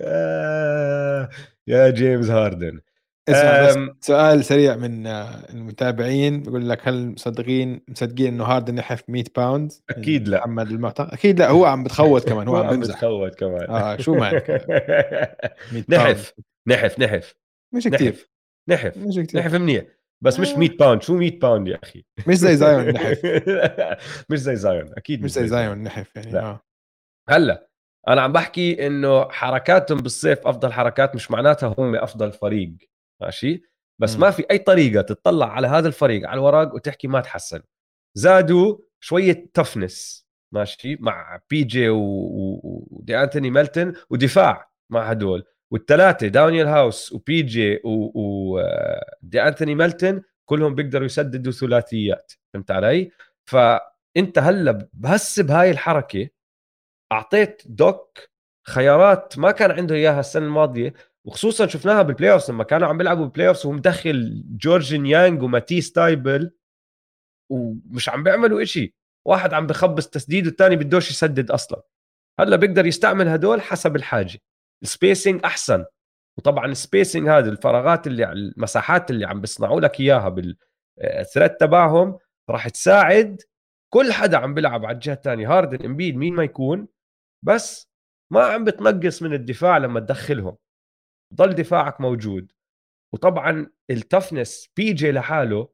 آه، 0.00 1.28
يا 1.66 1.90
جيمس 1.90 2.30
هاردن. 2.30 2.80
اسمع 3.28 3.66
بس 3.68 4.06
سؤال 4.06 4.44
سريع 4.44 4.76
من 4.76 5.06
آه، 5.06 5.50
المتابعين. 5.50 6.42
بيقول 6.42 6.68
لك 6.68 6.88
هل 6.88 7.08
مصدقين 7.12 7.80
مصدقين 7.88 8.26
إنه 8.34 8.44
هاردن 8.44 8.74
نحف 8.74 9.02
100 9.08 9.24
باوند 9.36 9.72
أكيد 9.90 10.28
لا. 10.28 10.38
محمد 10.38 10.70
المعتقد 10.70 11.12
أكيد 11.12 11.38
لا 11.38 11.50
هو 11.50 11.64
عم 11.64 11.84
بتخوت 11.84 12.28
كمان 12.28 12.48
هو 12.48 12.56
عم 12.56 12.80
بتخوت 12.80 13.34
كمان. 13.34 13.70
آه 13.70 13.96
شو 13.96 14.14
100 14.14 14.42
نحف 15.88 16.32
نحف 16.66 16.98
نحف. 16.98 17.34
مش 17.74 17.88
كثير 17.88 18.28
نحف 18.68 18.96
مش 18.98 19.18
كثير 19.18 19.40
نحف 19.40 19.54
منيح. 19.54 19.84
بس 20.22 20.40
مش 20.40 20.48
آه. 20.48 20.56
100 20.58 20.76
باوند. 20.76 21.02
شو 21.02 21.16
100 21.16 21.38
باوند 21.40 21.68
يا 21.68 21.78
أخي؟ 21.82 22.04
مش 22.28 22.36
زي 22.36 22.56
زايون 22.56 22.88
نحف 22.88 23.20
مش 24.30 24.38
زي 24.38 24.56
زايون 24.56 24.92
أكيد 24.96 25.22
مش 25.24 25.30
زي 25.32 25.46
زايون. 25.48 25.78
نحف 25.82 26.16
يعني 26.16 26.30
لا. 26.32 26.42
آه. 26.42 26.60
هلأ 27.28 27.68
أنا 28.08 28.20
عم 28.22 28.32
بحكي 28.32 28.86
إنه 28.86 29.28
حركاتهم 29.30 29.98
بالصيف 29.98 30.46
أفضل 30.46 30.72
حركات 30.72 31.14
مش 31.14 31.30
معناتها 31.30 31.74
هم 31.78 31.96
أفضل 31.96 32.32
فريق 32.32 32.72
ماشي؟ 33.22 33.62
بس 34.00 34.14
مم. 34.14 34.20
ما 34.20 34.30
في 34.30 34.44
أي 34.50 34.58
طريقة 34.58 35.02
تطلع 35.02 35.52
على 35.52 35.66
هذا 35.66 35.88
الفريق 35.88 36.28
على 36.28 36.38
الورق 36.38 36.74
وتحكي 36.74 37.08
ما 37.08 37.20
تحسن. 37.20 37.62
زادوا 38.14 38.78
شوية 39.00 39.50
toughness 39.54 40.26
ماشي؟ 40.54 40.96
مع 41.00 41.40
بي 41.50 41.64
جي 41.64 41.88
ودي 41.88 43.18
انتوني 43.22 43.50
ميلتون 43.50 43.92
ودفاع 44.10 44.70
مع 44.90 45.10
هدول. 45.10 45.44
والثلاثه 45.72 46.28
دانيال 46.28 46.66
هاوس 46.66 47.12
وبي 47.12 47.42
جي 47.42 47.80
ودي 47.84 49.42
أنتوني 49.42 49.74
ميلتون 49.74 50.22
كلهم 50.44 50.74
بيقدروا 50.74 51.06
يسددوا 51.06 51.52
ثلاثيات 51.52 52.32
فهمت 52.54 52.70
علي؟ 52.70 53.10
فأنت 53.44 54.38
هلا 54.38 54.88
بس 54.92 55.40
بهاي 55.40 55.70
الحركة 55.70 56.28
أعطيت 57.12 57.62
دوك 57.66 58.18
خيارات 58.68 59.38
ما 59.38 59.50
كان 59.50 59.70
عنده 59.70 59.94
إياها 59.94 60.20
السنة 60.20 60.46
الماضية 60.46 60.94
وخصوصا 61.24 61.66
شفناها 61.66 62.02
بال 62.02 62.32
playoff 62.32 62.50
لما 62.50 62.64
كانوا 62.64 62.88
عم 62.88 62.98
بيلعبوا 62.98 63.24
بال 63.24 63.48
playoff 63.48 63.66
وهو 63.66 63.74
مدخل 63.74 64.44
جورج 64.46 65.06
نيانج 65.06 65.42
وماتيس 65.42 65.92
تايبل 65.92 66.50
ومش 67.50 68.08
عم 68.08 68.22
بيعملوا 68.22 68.62
إشي 68.62 68.94
واحد 69.24 69.54
عم 69.54 69.66
بخبص 69.66 70.08
تسديد 70.08 70.46
والثاني 70.46 70.76
بدوش 70.76 71.10
يسدد 71.10 71.50
أصلا. 71.50 71.82
هلا 72.40 72.56
بيقدر 72.56 72.86
يستعمل 72.86 73.28
هدول 73.28 73.60
حسب 73.62 73.96
الحاجة. 73.96 74.38
ال 74.82 74.89
spacing 74.89 75.40
أحسن. 75.44 75.84
وطبعا 76.38 76.66
ال 76.66 76.74
spacing 76.74 77.28
هذا 77.28 77.50
الفراغات 77.50 78.06
اللي 78.06 78.32
المساحات 78.32 79.10
اللي 79.10 79.26
عم 79.26 79.40
بيصنعوا 79.40 79.80
لك 79.80 80.00
إياها 80.00 80.28
بال 80.28 80.61
threat 80.61 81.60
تبعهم 81.60 82.18
راح 82.50 82.68
تساعد 82.68 83.42
كل 83.92 84.12
حدا 84.12 84.36
عم 84.38 84.54
بيلعب 84.54 84.84
على 84.84 84.94
الجهة 84.94 85.12
الثانية 85.14 85.58
هاردن 85.58 85.84
امبيد 85.84 86.16
مين 86.16 86.34
ما 86.34 86.44
يكون 86.44 86.88
بس 87.44 87.90
ما 88.32 88.44
عم 88.44 88.64
بتنقص 88.64 89.22
من 89.22 89.34
الدفاع 89.34 89.78
لما 89.78 90.00
تدخلهم. 90.00 90.56
ضل 91.34 91.54
دفاعك 91.54 92.00
موجود. 92.00 92.52
وطبعا 93.14 93.70
ال 93.90 93.98
toughness 93.98 94.68
بي 94.76 94.92
جي 94.92 95.12
لحاله 95.12 95.68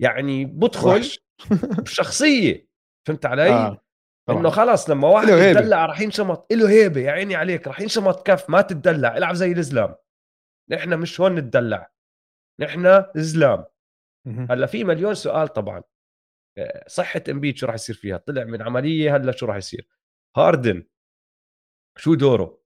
يعني 0.00 0.44
بدخل 0.44 1.08
بشخصية. 1.84 2.68
فهمت 3.06 3.26
علي؟ 3.26 3.50
آه. 3.50 3.84
طبعاً. 4.32 4.40
إنه 4.40 4.50
خلص 4.50 4.90
لما 4.90 5.08
واحد. 5.08 5.28
يتدلع 5.28 5.86
راح 5.86 6.00
ينشمط 6.00 6.52
له 6.52 6.70
هيبة 6.70 7.00
يا 7.00 7.10
عيني 7.10 7.34
عليك 7.34 7.66
راح 7.66 7.80
ينشمط 7.80 8.26
كف 8.26 8.50
ما 8.50 8.60
تتدلع 8.60 9.16
العب 9.16 9.34
زي 9.34 9.52
الزلام 9.52 9.94
نحن 10.70 10.98
مش 10.98 11.20
هون 11.20 11.34
نتدلع 11.34 11.92
نحن 12.60 13.04
زلام. 13.14 13.64
هلأ 14.26 14.66
في 14.66 14.84
مليون 14.84 15.14
سؤال 15.14 15.48
طبعا. 15.48 15.82
آه، 16.58 16.84
صحة 16.88 17.22
امبيد 17.30 17.56
شو 17.56 17.66
راح 17.66 17.74
يصير 17.74 17.96
فيها؟ 17.96 18.16
طلع 18.16 18.44
من 18.44 18.62
عملية 18.62 19.16
هلأ 19.16 19.32
شو 19.32 19.46
راح 19.46 19.56
يصير؟ 19.56 19.88
هاردن 20.36 20.84
شو 21.98 22.14
دوره؟ 22.14 22.62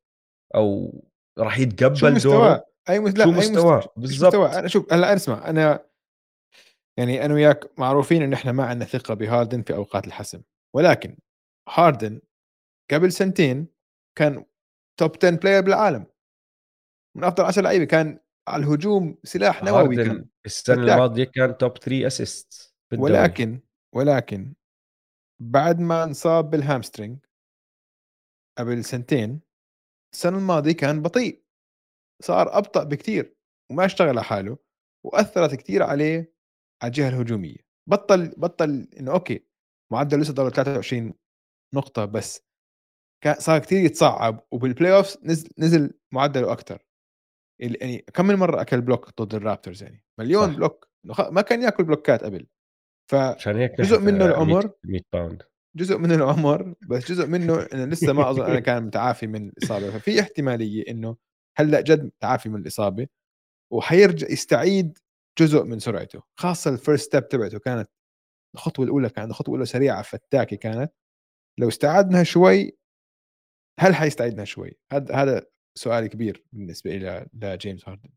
أو 0.55 0.93
راح 1.39 1.57
شو 1.57 1.63
يتقبل 1.63 2.19
دوره؟ 2.19 2.65
أي 2.91 2.99
مس... 3.01 3.15
لا 3.15 3.25
شو 3.25 3.31
أي 3.31 3.37
مست- 3.37 3.51
مستواه؟ 3.51 3.81
شو 3.81 3.89
بالضبط. 3.97 4.35
أنا 4.35 4.69
شوف 4.69 4.93
هلأ 4.93 5.15
اسمع 5.15 5.49
أنا 5.51 5.87
يعني 6.99 7.25
أنا 7.25 7.35
وياك 7.35 7.79
معروفين 7.79 8.23
إن 8.23 8.33
إحنا 8.33 8.53
ما 8.53 8.65
عندنا 8.65 8.85
ثقة 8.89 9.15
بهاردن 9.15 9.63
في 9.63 9.75
أوقات 9.75 10.07
الحسم 10.07 10.43
ولكن 10.75 11.19
هاردن 11.69 12.21
قبل 12.91 13.13
سنتين 13.13 13.69
كان 14.19 14.45
top 15.01 15.17
10 15.17 15.31
player 15.31 15.63
بالعالم. 15.63 16.07
من 17.17 17.25
أفضل 17.25 17.45
10 17.45 17.63
لعيبة. 17.63 17.85
كان 17.85 18.21
على 18.49 18.65
الهجوم 18.65 19.19
سلاح 19.25 19.63
نووي 19.63 19.97
كان 19.97 20.29
السنة. 20.47 20.95
الماضية 20.95 21.25
كان 21.25 21.57
top 21.57 21.79
3 21.79 22.07
assist 22.07 22.75
ولكن 22.99 23.61
ولكن 23.95 24.55
بعد 25.43 25.81
ما 25.81 26.05
انصاب 26.05 26.51
بال 26.51 26.63
hamstring 26.63 27.19
قبل 28.59 28.85
سنتين 28.85 29.41
السنة 30.15 30.39
الماضية 30.39 30.73
كان 30.73 31.03
بطيء. 31.03 31.45
صار 32.23 32.59
أبطأ 32.59 32.85
بكثير 32.85 33.37
وما 33.71 33.85
اشتغل 33.85 34.09
على 34.09 34.23
حاله 34.23 34.59
وأثرت 35.05 35.55
كثير 35.55 35.83
عليه 35.83 36.35
على 36.83 36.91
الجهة 36.91 37.09
الهجومية. 37.09 37.67
بطل 37.89 38.29
بطل 38.29 38.89
إنه 39.01 39.13
okay 39.13 39.47
معدل 39.93 40.21
لسه 40.21 40.33
ضل 40.33 40.53
23 40.53 41.15
نقطة 41.75 42.05
بس. 42.05 42.47
صار 43.39 43.59
كثير 43.59 43.85
يتصعب 43.85 44.47
وبال 44.53 44.97
playoff 44.97 45.17
نزل 45.23 45.49
نزل 45.59 45.95
معدله 46.13 46.53
أكثر 46.53 46.83
يعني 47.61 47.99
كم 47.99 48.27
من 48.27 48.35
مرة 48.35 48.61
أكل 48.61 48.81
block 48.81 49.23
ضد 49.23 49.35
الرابترز 49.35 49.83
يعني؟ 49.83 50.05
مليون 50.19 50.51
صح. 50.51 50.57
block 50.57 50.89
ما 51.31 51.43
كان 51.43 51.63
ياكل 51.63 51.85
بلوكات 51.85 52.25
قبل. 52.25 52.47
ف 53.11 53.15
عشان 53.15 53.57
هيك 53.57 53.81
جزء 53.81 54.01
منه 54.01 54.25
العمر. 54.25 54.71
100 54.85 55.01
باوند 55.13 55.43
جزء 55.77 55.99
من 55.99 56.13
العمر 56.13 56.75
بس 56.89 57.13
جزء 57.13 57.27
منه 57.27 57.63
إنه 57.63 57.85
لسه 57.85 58.13
ما 58.13 58.31
أظن 58.31 58.43
أنا 58.43 58.61
كان 58.61 58.83
متعافي 58.83 59.27
من 59.27 59.49
الإصابة. 59.49 59.91
ففي 59.91 60.21
احتمالية 60.21 60.85
إنه 60.89 61.17
هلأ 61.57 61.81
جد 61.81 62.11
تعافي 62.21 62.49
من 62.49 62.61
الإصابة 62.61 63.07
وحيرجع 63.73 64.27
يستعيد 64.31 64.99
جزء 65.39 65.65
من 65.65 65.79
سرعته. 65.79 66.23
خاصة 66.41 66.71
ال 66.71 66.76
first 66.76 67.05
step 67.05 67.29
تبعته 67.29 67.59
كانت 67.59 67.91
الخطوة 68.55 68.85
الأولى 68.85 69.09
كانت 69.09 69.31
الخطوة 69.31 69.55
الأولى 69.55 69.67
سريعة 69.67 70.03
فتاكة 70.03 70.57
كانت. 70.57 70.93
لو 71.59 71.69
استعدنا 71.69 72.23
شوي 72.23 72.79
هل 73.81 73.95
حيستعيد 73.95 74.45
شوي؟ 74.45 74.79
هذا 74.93 75.15
هذا 75.15 75.47
سؤال 75.79 76.07
كبير 76.07 76.45
بالنسبة 76.53 76.91
لي 76.97 77.29
لجيمس 77.33 77.89
هاردن. 77.89 78.11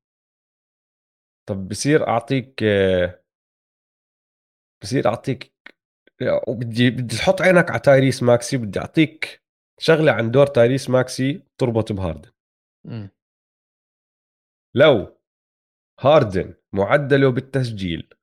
طب 1.50 1.68
بصير 1.68 2.08
أعطيك 2.08 2.64
بصير 4.84 5.08
أعطيك 5.08 5.54
وبدي 6.48 6.90
بدي 6.90 7.18
تحط 7.18 7.42
عينك 7.42 7.72
على 7.72 7.80
تايريس 7.80 8.24
ماكسي 8.24 8.58
بدي 8.58 8.80
أعطيك 8.80 9.44
شغلة 9.80 10.12
عن 10.12 10.32
دور 10.32 10.48
تايريس 10.48 10.90
ماكسي 10.90 11.44
تربط 11.58 11.92
بهاردن. 11.92 12.32
لو 14.76 15.20
هاردن 16.00 16.56
معدله 16.74 17.32
بالتسجيل 17.32 18.14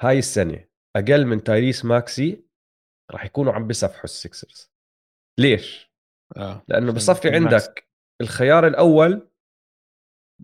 هاي 0.00 0.18
السنة 0.18 0.68
أقل 0.96 1.26
من 1.26 1.44
تايريس 1.44 1.84
ماكسي 1.84 2.44
راح 3.10 3.24
يكونوا 3.24 3.52
عم 3.52 3.66
بصفوا 3.66 4.04
السكسرز 4.04 4.70
ليش؟ 5.38 5.90
آه 6.36 6.64
لأنه 6.68 6.92
بصفي 6.92 7.34
عندك 7.34 7.88
الخيار 8.20 8.66
الأول 8.66 9.28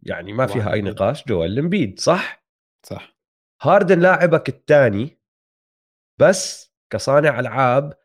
يعني 0.03 0.33
ما 0.33 0.47
فيها 0.47 0.73
أي 0.73 0.83
نقاش 0.83 1.27
جويل 1.27 1.59
امبيد 1.59 2.01
صح؟ 2.01 2.47
صح. 2.87 3.17
هاردن 3.63 4.01
لاعبك 4.01 4.49
الثاني 4.49 5.19
بس 6.21 6.73
كصانع 6.93 7.41
ألعاب 7.41 7.99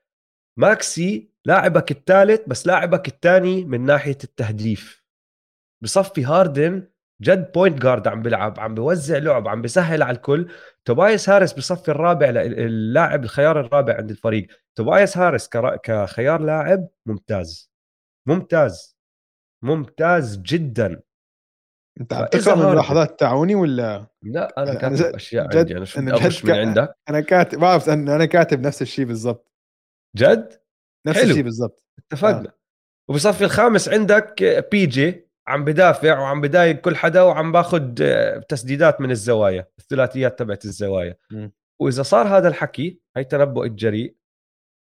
ماكسي 0.60 1.32
لاعبك 1.46 1.92
الثالث 1.92 2.50
بس 2.50 2.68
لاعبك 2.68 3.08
الثاني 3.08 3.66
من 3.66 3.86
ناحية 3.86 4.18
التهديف. 4.24 5.06
بصفي 5.84 6.26
هاردن 6.26 6.88
جد 7.22 7.52
point 7.52 7.82
guard 7.82 8.08
عم 8.08 8.22
بيلعب 8.22 8.60
عم 8.60 8.76
بوزع 8.76 9.18
لعب 9.18 9.48
عم 9.48 9.62
بيسهل 9.62 10.04
على 10.04 10.16
الكل. 10.16 10.52
توبايس 10.86 11.30
هاريس 11.30 11.54
بصفي 11.54 11.92
الرابع 11.92 12.30
اللاعب 12.30 13.24
الخيار 13.24 13.60
الرابع 13.60 13.98
عند 13.98 14.10
الفريق. 14.10 14.48
توبايس 14.76 15.18
هاريس 15.18 15.50
كخيار 15.84 16.42
لاعب 16.42 16.88
ممتاز. 17.06 17.72
ممتاز. 18.28 18.98
ممتاز 19.64 20.38
جدا. 20.38 21.02
أنت 22.02 22.14
عم 22.14 22.26
تقرأ 22.26 22.56
من 22.56 22.66
ملاحظات 22.66 23.20
تاعوني 23.20 23.56
ولا؟ 23.56 24.08
لا 24.24 24.54
أنا 24.58 24.74
كاتب 24.74 25.06
أنا 25.06 25.16
أشياء 25.16 25.48
جد 25.48 25.58
عندي 25.58 25.78
أنا 25.78 26.16
بدي 26.16 26.26
أغش 26.26 26.46
من 26.46 26.52
عندك؟ 26.52 26.96
أنا 27.10 27.22
كاتب 27.22 27.60
بعرف 27.60 27.90
أنا 27.90 28.26
كاتب 28.26 28.68
نفس 28.68 28.82
الشيء 28.82 29.06
بالضبط. 29.06 29.52
جد؟ 30.16 30.62
نفس 31.08 31.20
الشيء 31.20 31.44
بالضبط. 31.44 31.86
اتفقنا. 32.00 32.50
آه. 32.50 32.58
وبصفي 33.10 33.44
الخامس 33.44 33.90
عندك 33.90 34.44
بي 34.72 34.86
جي 34.86 35.31
عم 35.48 35.66
بدافع 35.66 36.20
وعم 36.20 36.42
بدايق 36.42 36.82
كل 36.82 36.96
حدا 36.96 37.22
وعم 37.22 37.52
باخذ 37.52 37.94
تسديدات 38.50 39.02
من 39.02 39.12
الزوايا 39.12 39.68
الثلاثيات 39.80 40.40
تبعت 40.40 40.66
الزوايا 40.66 41.18
م. 41.32 41.50
وإذا 41.82 42.04
صار 42.04 42.28
هذا 42.28 42.48
الحكي 42.48 43.00
هي 43.18 43.24
تنبؤ 43.24 43.64
الجريء 43.64 44.16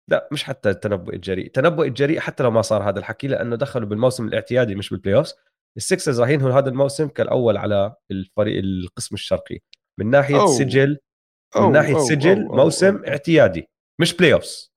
لا 0.10 0.30
مش 0.32 0.44
حتى 0.44 0.70
التنبؤ 0.70 1.14
الجريء 1.14 1.52
تنبؤ 1.52 1.84
الجريء 1.84 2.20
حتى 2.20 2.44
لو 2.44 2.52
ما 2.52 2.62
صار 2.62 2.90
هذا 2.90 3.00
الحكي 3.00 3.28
لأنه 3.28 3.56
دخلوا 3.56 3.88
بالموسم 3.88 4.28
الاعتيادي 4.28 4.76
مش 4.76 4.90
بال 4.90 5.16
playoff 5.16 5.34
السكسرز 5.78 6.22
راح 6.22 6.30
ينهوا 6.30 6.52
هذا 6.52 6.70
الموسم 6.70 7.08
كالأول 7.08 7.58
على 7.58 7.96
الفريق 8.12 8.60
القسم 8.64 9.16
الشرقي 9.16 9.60
من 10.00 10.10
ناحية 10.10 10.40
أوه. 10.40 10.48
سجل 10.48 10.90
من 11.56 11.62
أوه. 11.62 11.72
ناحية 11.72 11.94
أوه. 11.94 12.04
سجل 12.04 12.44
أوه. 12.44 12.56
موسم 12.56 12.96
أوه. 12.96 13.08
اعتيادي 13.08 13.70
مش 14.02 14.18
playoff 14.18 14.70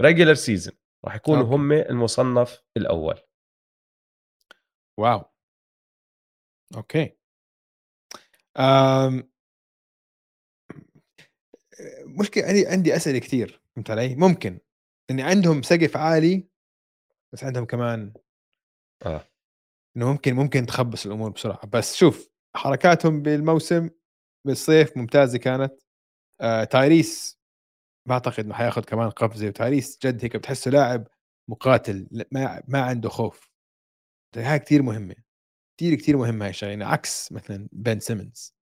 regular 0.00 0.34
season 0.34 0.74
راح 1.04 1.16
يكونوا. 1.16 1.44
هم 1.44 1.72
المصنف 1.72 2.62
الأول 2.76 3.20
wow. 4.96 5.24
Okay. 6.76 7.16
أم... 8.56 9.30
مشكلة 12.04 12.44
عندي 12.44 12.66
عندي 12.66 12.96
أسئلة 12.96 13.18
كثير 13.18 13.62
فهمت 13.74 13.90
علي؟ 13.90 14.14
ممكن. 14.14 14.58
اني 15.10 15.22
عندهم 15.22 15.62
سقف 15.62 15.96
عالي 15.96 16.48
بس 17.32 17.44
عندهم 17.44 17.64
كمان 17.64 18.12
آه. 19.06 19.28
إنه 19.96 20.12
ممكن 20.12 20.34
ممكن 20.34 20.66
تخبص 20.66 21.06
الأمور 21.06 21.30
بسرعة. 21.30 21.66
بس 21.66 21.96
شوف 21.96 22.28
حركاتهم 22.56 23.22
بالموسم 23.22 23.90
بالصيف 24.46 24.96
ممتازة 24.96 25.38
كانت. 25.38 25.74
آه 26.40 26.64
تايريس 26.64 27.38
بعتقد 28.08 28.44
إنه 28.44 28.54
حياخذ 28.54 28.82
كمان 28.84 29.10
قفزة 29.10 29.46
وتايريس 29.46 29.98
جد 30.02 30.24
هيك 30.24 30.36
بتحسه 30.36 30.70
لاعب 30.70 31.08
مقاتل 31.48 32.08
ما 32.32 32.62
ما 32.68 32.80
عنده 32.82 33.08
خوف. 33.08 33.55
هاي 34.36 34.58
كثير 34.58 34.82
مهمة 34.82 35.14
كثير 35.80 35.94
كثير 35.94 36.16
مهمة 36.16 36.44
هاي 36.44 36.50
الشغلة 36.50 36.70
يعني 36.72 36.84
عكس 36.84 37.32
مثلا 37.32 37.68
بن 37.72 38.00
سيمنز 38.00 38.54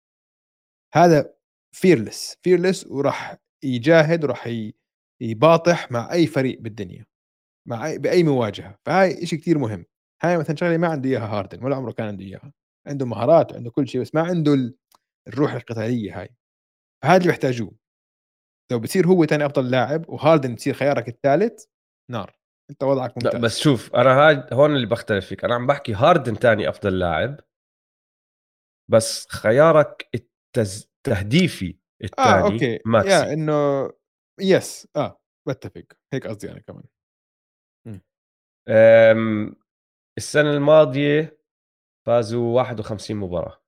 هذا 0.93 1.33
fearless 1.75 2.37
fearless 2.43 2.87
وراح 2.87 3.37
يجاهد 3.63 4.23
وراح 4.23 4.49
يباطح 5.21 5.91
مع 5.91 6.13
أي 6.13 6.27
فريق 6.27 6.61
بالدنيا 6.61 7.05
مع 7.67 7.87
أي 7.87 7.97
بأي 7.99 8.23
مواجهة. 8.23 8.79
فهاي 8.85 9.25
شيء 9.25 9.39
كثير 9.39 9.57
مهم. 9.57 9.85
هاي 10.23 10.37
مثلا 10.37 10.55
شغلة 10.55 10.77
ما 10.77 10.87
عنده 10.87 11.09
إياها 11.09 11.27
هاردن 11.27 11.63
ولا 11.65 11.75
عمره 11.75 11.91
كان 11.91 12.07
عنده 12.07 12.25
إياها. 12.25 12.53
عنده 12.87 13.05
مهارات 13.05 13.53
عنده 13.53 13.71
كل 13.71 13.87
شيء 13.87 14.01
بس 14.01 14.15
ما 14.15 14.21
عنده 14.21 14.73
الروح 15.27 15.53
القتالية 15.53 16.21
هاي. 16.21 16.29
فهذا 17.03 17.17
اللي 17.17 17.27
بيحتاجوه. 17.27 17.75
لو 18.71 18.79
بصير 18.79 19.07
هو 19.07 19.25
ثاني 19.25 19.45
أفضل 19.45 19.71
لاعب 19.71 20.09
وهاردن 20.09 20.53
يصير 20.53 20.73
خيارك 20.73 21.07
الثالث 21.09 21.65
نار. 22.11 22.35
انت 22.69 22.83
وضعك 22.83 23.17
ممتاز. 23.17 23.33
لا 23.33 23.39
بس 23.39 23.59
شوف 23.59 23.95
أنا 23.95 24.09
هاي 24.09 24.45
هون 24.53 24.75
اللي 24.75 24.87
بختلف 24.87 25.25
فيك. 25.25 25.43
أنا 25.45 25.55
عم 25.55 25.67
بحكي 25.67 25.93
هاردن 25.93 26.35
ثاني 26.35 26.69
أفضل 26.69 26.99
لاعب 26.99 27.39
بس 28.91 29.27
خيارك 29.31 30.09
التهديفي 30.57 31.77
الثاني 32.03 32.29
آه 32.29 32.51
okay. 32.51 32.79
ماكسي. 32.85 33.09
يا 33.09 33.33
إنه 33.33 33.89
yes 34.41 34.87
آه 34.95 35.21
بتفق. 35.47 35.85
هيك 36.13 36.27
قصدي 36.27 36.51
أنا 36.51 36.59
كمان. 36.59 36.83
السنة 40.17 40.51
الماضية 40.51 41.39
فازوا 42.05 42.55
51 42.55 43.17
مباراة. 43.17 43.63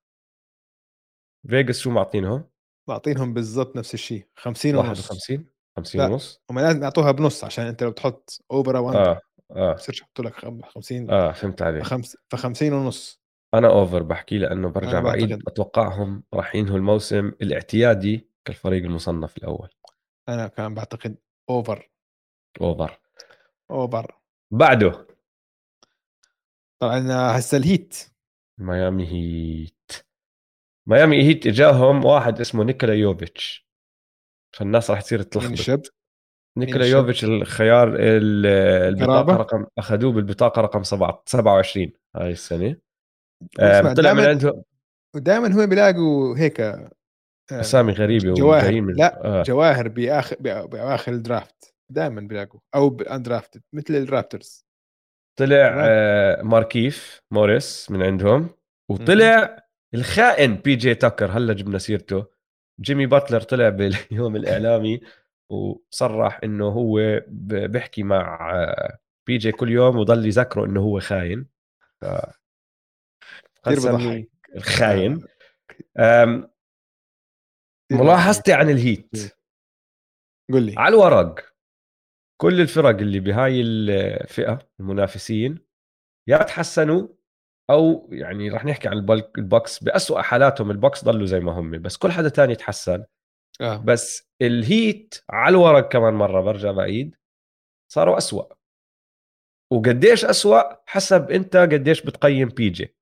فيغاس 1.49 1.79
شو 1.79 1.91
معطينهم؟ 1.91 2.49
معطينهم 2.89 3.33
بالضبط 3.33 3.75
نفس 3.75 3.93
الشيء 3.93 4.27
50 4.35 4.75
ونص. 4.75 5.11
51 5.11 5.54
50 5.77 6.01
ونص؟ 6.11 6.41
هم 6.51 6.59
لازم 6.59 6.83
يعطوها 6.83 7.11
بنص 7.11 7.43
عشان 7.43 7.65
انت 7.65 7.83
لو 7.83 7.91
بتحط 7.91 8.39
over 8.51 8.79
وانت 8.79 8.97
آه 8.97 9.21
آه. 9.51 9.73
بصيرش 9.73 10.01
يحطوا 10.01 10.25
لك 10.25 10.33
50 10.65 11.11
آه 11.11 11.31
فهمت 11.31 11.61
عليك. 11.61 11.83
فخمس 11.83 12.17
ف 12.29 12.35
50 12.35 12.73
ونص. 12.73 13.21
أنا 13.53 13.67
over 13.67 14.03
بحكي 14.03 14.37
لأنه 14.37 14.69
برجع 14.69 14.99
بعيد. 14.99 15.31
أتوقعهم 15.47 16.23
راح 16.33 16.55
ينهوا 16.55 16.77
الموسم 16.77 17.27
الاعتيادي 17.27 18.29
كالفريق 18.45 18.83
المصنف 18.83 19.37
الأول. 19.37 19.69
أنا 20.29 20.47
كان 20.47 20.73
بعتقد 20.73 21.17
over 21.49 21.89
over 22.61 22.99
over 23.71 24.19
بعده. 24.51 25.07
طبعا 26.79 27.11
هسه 27.37 27.57
الهيت. 27.57 27.97
ميامي 28.57 29.07
هيت 29.07 29.91
ميامي 30.87 31.23
هيت 31.23 31.47
إجاهم 31.47 32.05
واحد 32.05 32.39
اسمه 32.39 32.63
نيكولا 32.63 32.93
يوفيتش 32.93 33.64
فالناس 34.55 34.91
راح 34.91 35.01
تصير 35.01 35.21
تلخبط. 35.21 35.93
نيكولا 36.57 36.85
يوفيتش 36.85 37.23
الخيار 37.23 37.95
البطاقة 37.99 39.35
رقم 39.35 39.65
أخذوه 39.77 40.11
بالبطاقة 40.11 40.61
رقم 40.61 40.83
27 40.83 41.91
هاي 42.15 42.31
السنة. 42.31 42.75
طلع 43.93 44.13
من 44.13 44.25
عندهم 44.25 44.63
ودائما 45.15 45.53
هو 45.53 45.67
بيلاقوا 45.67 46.37
هيك 46.37 46.61
آه، 46.61 46.89
أسامي 47.51 47.93
غريبة 47.93 48.33
جواهر. 48.33 48.73
لا 48.73 49.25
آه. 49.25 49.43
جواهر 49.43 49.87
باخر 49.87 50.35
بأواخر 50.39 51.11
ال 51.11 51.20
draft. 51.20 51.73
دائما 51.91 52.21
بيلاقوا. 52.21 52.59
أو 52.75 52.89
بال 52.89 53.02
undrafted 53.02 53.61
مثل 53.73 53.95
الرابترز 53.95 54.65
طلع 55.39 55.75
آه 55.85 56.41
ماركيف 56.41 57.21
موريس 57.31 57.91
من 57.91 58.03
عندهم. 58.03 58.49
وطلع 58.91 59.65
الخائن 59.93 60.55
بي 60.55 60.75
جي 60.75 60.95
تاكر 60.95 61.31
هلا 61.31 61.53
جبنا 61.53 61.77
سيرته. 61.77 62.34
جيمي 62.79 63.05
باتلر 63.05 63.41
طلع 63.41 63.69
باليوم 63.69 64.35
الإعلامي 64.35 65.01
وصرح 65.49 66.39
إنه 66.43 66.67
هو 66.67 67.21
بيحكي 67.27 68.03
مع 68.03 68.51
بي 69.27 69.37
جي 69.37 69.51
كل 69.51 69.71
يوم 69.71 69.97
وضل 69.97 70.25
يذكره 70.25 70.65
إنه 70.65 70.81
هو 70.81 70.99
خاين. 70.99 71.47
ف... 72.01 72.05
كثير 73.65 74.25
الخاين. 74.55 75.23
آه. 75.97 76.51
ملاحظتي 77.91 78.53
عن 78.53 78.69
الheat. 78.69 79.35
قل 80.53 80.63
لي. 80.65 80.75
على 80.77 80.95
الورق 80.95 81.55
كل 82.41 82.61
الفرق 82.61 82.99
اللي 82.99 83.19
بهاي 83.19 83.61
الفئة 83.61 84.67
المنافسين 84.79 85.59
يا 86.27 86.37
تحسنوا 86.37 87.07
أو 87.69 88.09
يعني 88.11 88.49
رح 88.49 88.65
نحكي 88.65 88.87
عن 88.87 88.97
البوكس. 89.37 89.83
بأسوأ 89.83 90.21
حالاتهم 90.21 90.71
البوكس 90.71 91.03
ضلوا 91.03 91.25
زي 91.25 91.39
ما 91.39 91.51
هم 91.51 91.81
بس 91.81 91.97
كل 91.97 92.11
حدا 92.11 92.29
تاني 92.29 92.55
تحسن. 92.55 93.03
آه. 93.61 93.77
بس 93.77 94.29
الheat 94.41 95.15
على 95.29 95.55
الورق 95.55 95.89
كمان 95.89 96.13
مرة 96.13 96.41
برجع 96.41 96.71
بعيد 96.71 97.15
صاروا 97.91 98.17
أسوأ. 98.17 98.53
وقديش 99.73 100.25
أسوأ؟ 100.25 100.61
حسب 100.85 101.31
أنت 101.31 101.57
قديش 101.57 102.01
بتقيم 102.01 102.49
بي 102.49 102.69
جي 102.69 102.95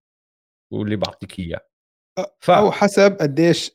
واللي 0.74 0.96
بعطيك 0.96 1.40
إياه. 1.40 1.68
ف... 2.40 2.52
أو 2.52 2.72
حسب 2.72 3.18
قديش 3.22 3.72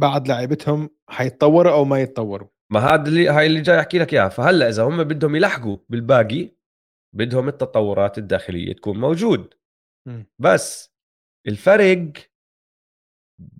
بعض 0.00 0.28
لاعبتهم 0.28 0.90
حيتطوروا 1.08 1.72
أو 1.72 1.84
ما 1.84 2.00
يتطوروا. 2.00 2.48
ما 2.72 2.80
هذا 2.80 3.08
اللي 3.08 3.28
هاي 3.28 3.46
اللي 3.46 3.60
جاي 3.60 3.80
أحكي 3.80 3.98
لك 3.98 4.14
إياها. 4.14 4.28
فهلأ 4.28 4.68
إذا 4.68 4.82
هم 4.82 5.04
بدهم 5.04 5.36
يلحقوا 5.36 5.76
بالباقي 5.88 6.56
بدهم 7.16 7.48
التطورات 7.48 8.18
الداخلية 8.18 8.72
تكون 8.72 9.00
موجود. 9.00 9.54
بس 10.38 10.92
الفرق 11.48 12.12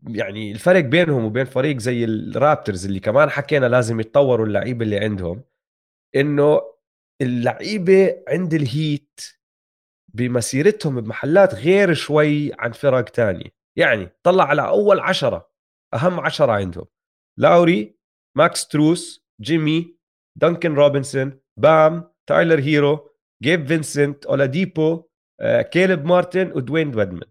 يعني 0.08 0.52
الفرق 0.52 0.80
بينهم 0.80 1.24
وبين 1.24 1.44
فريق 1.44 1.78
زي 1.78 2.04
الرابترز 2.04 2.86
اللي 2.86 3.00
كمان 3.00 3.30
حكينا 3.30 3.66
لازم 3.66 4.00
يتطوروا 4.00 4.46
اللعيبة 4.46 4.84
اللي 4.84 4.98
عندهم 4.98 5.44
إنه 6.16 6.60
اللعيبة 7.22 8.22
عند 8.28 8.54
الهيت 8.54 9.20
بمسيرتهم 10.14 11.00
بمحلات 11.00 11.54
غير 11.54 11.94
شوي 11.94 12.52
عن 12.58 12.72
فرق 12.72 13.04
تانية. 13.04 13.54
يعني 13.78 14.08
طلع 14.22 14.44
على 14.44 14.68
أول 14.68 15.00
عشرة 15.00 15.50
أهم 15.94 16.20
عشرة 16.20 16.52
عندهم. 16.52 16.86
لاوري 17.38 17.98
ماكس 18.36 18.68
ستروس 18.68 19.26
جيمي 19.40 19.96
دانكن 20.38 20.74
روبنسون 20.74 21.40
بام 21.56 22.12
تايلر 22.28 22.60
هيرو 22.60 23.10
جيب 23.42 23.66
فينسنت 23.66 24.26
أولاديبو 24.26 25.08
كيلب 25.44 26.04
مارتن 26.04 26.52
ودوين 26.52 26.96
ديدمون. 26.96 27.30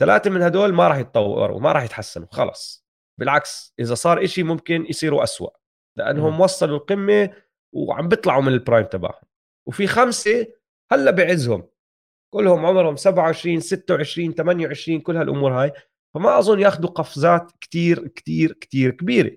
ثلاثة 0.00 0.30
من 0.30 0.42
هدول 0.42 0.72
ما 0.72 0.88
راح 0.88 0.96
يتطوروا 0.96 1.60
ما 1.60 1.72
راح 1.72 1.82
يتحسنوا 1.82 2.26
خلص 2.30 2.86
بالعكس 3.20 3.74
إذا 3.80 3.94
صار 3.94 4.24
إشي 4.24 4.42
ممكن 4.42 4.86
يصيروا 4.88 5.22
أسوأ 5.22 5.50
لأنهم 5.96 6.36
م. 6.36 6.40
وصلوا 6.40 6.76
القمة 6.76 7.30
وعم 7.72 8.08
بيطلعوا 8.08 8.42
من 8.42 8.52
ال 8.52 8.58
prime 8.58 8.86
تبعهم. 8.86 9.22
وفي 9.68 9.86
خمسة 9.86 10.46
هلأ 10.92 11.10
بعزهم. 11.10 11.68
كلهم 12.34 12.66
عمرهم 12.66 12.96
27 12.96 13.60
26 13.60 14.34
28 14.34 15.00
كل 15.00 15.16
هالأمور 15.16 15.52
هاي. 15.52 15.72
فما 16.14 16.38
أظن 16.38 16.60
ياخذوا 16.60 16.90
قفزات 16.90 17.52
كتير 17.60 18.08
كتير 18.08 18.52
كتير 18.52 18.90
كبيرة. 18.90 19.36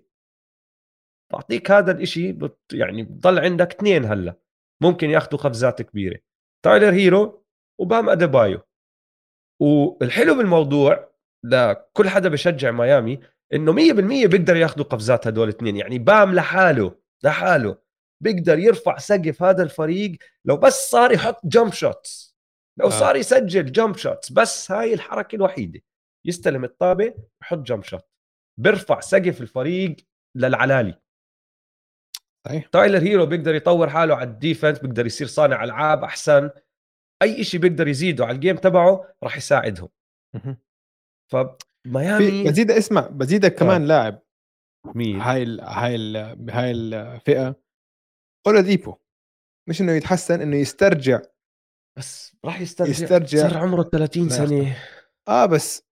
بعطيك 1.33 1.71
هذا 1.71 1.91
الإشي 1.91 2.31
بت 2.31 2.59
يعني 2.73 3.03
بضل 3.03 3.39
عندك 3.39 3.73
اثنين 3.73 4.05
هلأ. 4.05 4.35
ممكن 4.81 5.09
ياخذوا 5.09 5.39
قفزات 5.39 5.81
كبيرة. 5.81 6.19
تايلر 6.65 6.93
هيرو 6.93 7.42
وبام 7.79 8.09
أديبايو. 8.09 8.61
والحلو 9.59 10.35
بالموضوع 10.35 11.09
لكل 11.43 12.09
حدا 12.09 12.29
بشجع 12.29 12.71
ميامي 12.71 13.19
إنه 13.53 13.71
100% 13.73 14.27
بيقدر 14.27 14.55
ياخذوا 14.55 14.85
قفزات 14.85 15.27
هدول 15.27 15.49
الاثنين 15.49 15.75
يعني 15.75 15.99
بام 15.99 16.35
لحاله 16.35 16.95
لحاله. 17.23 17.77
بيقدر 18.23 18.59
يرفع 18.59 18.97
سقف 18.97 19.43
هذا 19.43 19.63
الفريق 19.63 20.17
لو 20.45 20.57
بس 20.57 20.89
صار 20.89 21.11
يحط 21.11 21.45
jump 21.45 21.73
shots 21.73 22.38
لو 22.79 22.85
آه. 22.85 22.89
صار 22.89 23.15
يسجل 23.15 23.71
jump 23.71 23.97
shots 23.97 24.31
بس 24.31 24.71
هاي 24.71 24.93
الحركة 24.93 25.35
الوحيدة. 25.35 25.81
يستلم 26.25 26.63
الطابة 26.63 27.13
يحط 27.41 27.57
jump 27.57 27.84
shot 27.84 28.05
بيرفع 28.59 28.99
سقف 28.99 29.41
الفريق 29.41 29.95
للعلالي. 30.35 30.99
صحيح. 32.47 32.67
تايلر 32.67 32.97
هيرو 32.97 33.25
بيقدر 33.25 33.55
يطور 33.55 33.89
حاله 33.89 34.15
على 34.15 34.29
ال 34.30 34.36
defense 34.36 34.80
بيقدر 34.79 35.05
يصير 35.05 35.27
صانع 35.27 35.63
ألعاب 35.63 36.03
أحسن. 36.03 36.49
أي 37.23 37.43
شيء 37.43 37.59
بيقدر 37.59 37.87
يزيده 37.87 38.25
على 38.25 38.35
ال 38.35 38.39
game 38.39 38.55
تبعه 38.55 39.15
راح 39.23 39.37
يساعدهم. 39.37 39.89
فميامي 41.31 42.43
بزيد 42.43 42.71
اسمع 42.71 43.07
بزيدك 43.07 43.55
كمان. 43.55 43.85
لاعب 43.85 44.23
مين؟ 44.95 45.21
هاي 45.21 45.43
ال 45.43 45.61
هاي 45.61 45.95
ال 45.95 46.49
هاي 46.49 46.71
الفئه 46.71 47.55
أولاديبو. 48.47 48.95
مش 49.69 49.81
إنه 49.81 49.91
يتحسن 49.91 50.41
إنه 50.41 50.55
يسترجع 50.55 51.21
بس 51.97 52.35
راح 52.45 52.61
يسترجع 52.61 52.91
يسترجع 52.91 53.49
صار 53.49 53.57
عمره 53.57 53.83
30 53.83 54.29
سنة. 54.29 54.77
آه 55.27 55.45
بس 55.45 55.83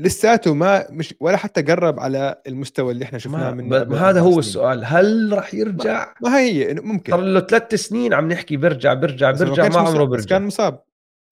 لساته 0.00 0.54
ما 0.54 0.86
مش 0.90 1.14
ولا 1.20 1.36
حتى 1.36 1.62
قرب 1.62 2.00
على 2.00 2.42
المستوى 2.46 2.92
اللي 2.92 3.04
إحنا 3.04 3.18
شفناه 3.18 3.50
من 3.50 3.68
ما 3.68 4.10
هذا 4.10 4.20
هو 4.20 4.38
السؤال. 4.38 4.84
هل 4.84 5.32
راح 5.32 5.54
يرجع؟ 5.54 6.14
ما, 6.20 6.30
ما 6.30 6.38
هي 6.38 6.74
ممكن. 6.74 7.12
صار 7.12 7.20
له 7.20 7.40
ثلاث 7.40 7.74
سنين 7.74 8.14
عم 8.14 8.28
نحكي 8.32 8.56
بيرجع 8.56 8.94
بيرجع 8.94 9.30
بيرجع 9.30 9.68
ما, 9.68 9.78
عمره 9.78 10.04
بيرجع. 10.04 10.28
كان 10.28 10.46
مصاب. 10.46 10.82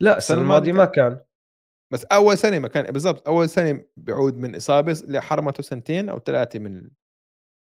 لا 0.01 0.19
السنة 0.19 0.41
الماضية 0.41 0.73
ما 0.73 0.85
كان. 0.85 1.21
بس 1.93 2.05
أول 2.05 2.39
سنة 2.39 2.59
ما 2.59 2.69
كان 2.69 2.93
بالضبط. 2.93 3.29
أول 3.29 3.49
سنة 3.49 3.85
بيعود 3.97 4.37
من 4.37 4.57
إصابة 4.57 4.99
اللي 5.05 5.23
حرمته 5.23 5.63
سنتين 5.63 6.09
أو 6.09 6.19
ثلاثة 6.19 6.59
من 6.59 6.91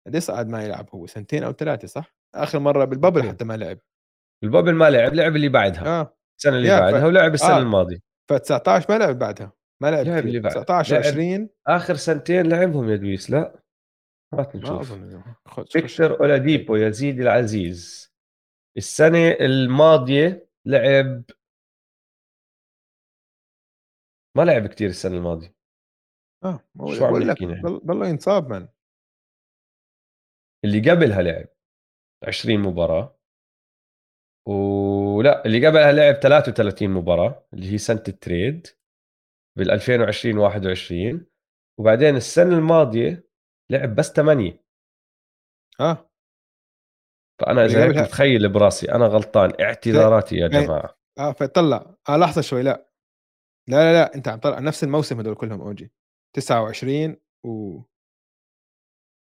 قد 0.07 0.17
صعد 0.17 0.47
ما 0.47 0.63
يلعب 0.63 0.89
هو؟ 0.93 1.07
سنتين 1.07 1.43
أو 1.43 1.51
ثلاثة 1.51 1.87
صح؟ 1.87 2.15
آخر 2.35 2.59
مرة 2.59 2.85
بالبابل 2.85 3.29
حتى 3.29 3.45
ما 3.45 3.57
لعب. 3.57 3.77
البابل 4.43 4.73
ما 4.73 4.89
لعب 4.89 5.13
لعب 5.13 5.35
اللي 5.35 5.49
بعدها. 5.49 5.87
آه. 5.87 6.17
السنة 6.37 6.57
اللي 6.57 6.79
بعدها 6.79 7.01
ف... 7.01 7.03
ولعب 7.03 7.33
السنة 7.33 7.55
آه. 7.55 7.59
الماضية. 7.59 7.99
ف 8.29 8.33
19 8.33 8.85
ما 8.89 8.97
لعب 8.97 9.19
بعدها. 9.19 9.58
ما 9.81 9.91
لعب, 9.91 10.05
لعب 10.05 10.25
اللي 10.25 10.39
بعد 10.39 10.51
19 10.51 10.97
20 10.97 11.49
آخر 11.67 11.95
سنتين 11.95 12.49
لعبهم 12.49 12.89
يا 12.89 12.95
دويس. 12.95 13.29
لا 13.29 13.63
ما 14.33 14.51
نشوف 14.55 14.93
فيكتور 15.71 16.19
اولاديبو 16.19 16.75
يزيد 16.75 17.19
العزيز. 17.19 18.13
السنة 18.77 19.31
الماضية 19.39 20.49
لعب 20.65 21.23
ما 24.37 24.43
لعب 24.43 24.67
كتير 24.67 24.89
السنة 24.89 25.17
الماضية. 25.17 25.55
آه 26.43 26.59
شو 26.97 27.05
عم 27.05 27.17
لك 27.17 27.43
ضل 27.85 28.05
ينصاب 28.05 28.53
من. 28.53 28.67
اللي 30.65 30.91
قبلها 30.91 31.21
لعب 31.21 31.47
20 32.27 32.59
مباراة. 32.59 33.19
ولا 34.47 35.45
اللي 35.45 35.67
قبلها 35.67 35.91
لعب 35.91 36.19
33 36.19 36.89
مباراة 36.89 37.47
اللي 37.53 37.71
هي 37.73 37.77
سنة 37.77 38.03
التريد. 38.07 38.67
بال 39.57 39.71
2020 39.71 40.37
21 40.37 41.25
وبعدين 41.79 42.15
السنة 42.15 42.57
الماضية 42.57 43.29
لعب 43.69 43.95
بس 43.95 44.11
8 44.11 44.63
آه. 45.79 46.09
فأنا 47.41 47.65
إذا 47.65 47.83
هيك 47.85 47.97
متخيل 47.97 48.49
براسي 48.49 48.91
أنا 48.91 49.05
غلطان 49.05 49.53
اعتذاراتي 49.61 50.35
يا 50.35 50.47
جماعة. 50.47 50.97
آه 51.19 51.31
فطلع. 51.31 51.95
آه 52.09 52.17
لحظة 52.17 52.41
شوي 52.41 52.63
لا. 52.63 52.89
لا 53.69 53.75
لا 53.77 53.93
لا 53.93 54.15
أنت 54.15 54.27
عم 54.27 54.39
طلع. 54.39 54.59
نفس 54.59 54.83
الموسم 54.83 55.19
هدول 55.19 55.35
كلهم 55.35 55.61
أوجي. 55.61 55.91
29 56.35 57.17
و 57.45 57.81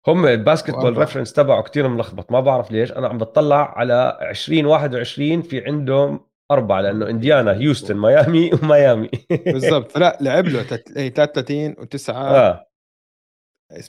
هم 0.09 0.27
الباسكتبول 0.27 0.99
ريفرنس 0.99 1.33
تبعه 1.33 1.63
كتير 1.63 1.89
ملخبط. 1.89 2.33
ما 2.33 2.41
بعرف 2.41 2.71
ليش. 2.71 2.93
أنا 2.93 3.09
عم 3.09 3.19
بطلع 3.19 3.79
على 3.79 4.19
2021 4.31 5.43
في 5.43 5.67
عندهم 5.67 6.27
أربعة 6.51 6.81
لأنه 6.81 7.11
إنديانا 7.11 7.53
هيوستن 7.53 7.97
ميامي 7.97 8.51
وميامي. 8.63 9.11
بالضبط. 9.47 9.99
لا 9.99 10.19
لعب 10.21 10.45
له 10.45 10.63
33 10.63 11.75
و9 11.75 12.11
آه. 12.11 12.67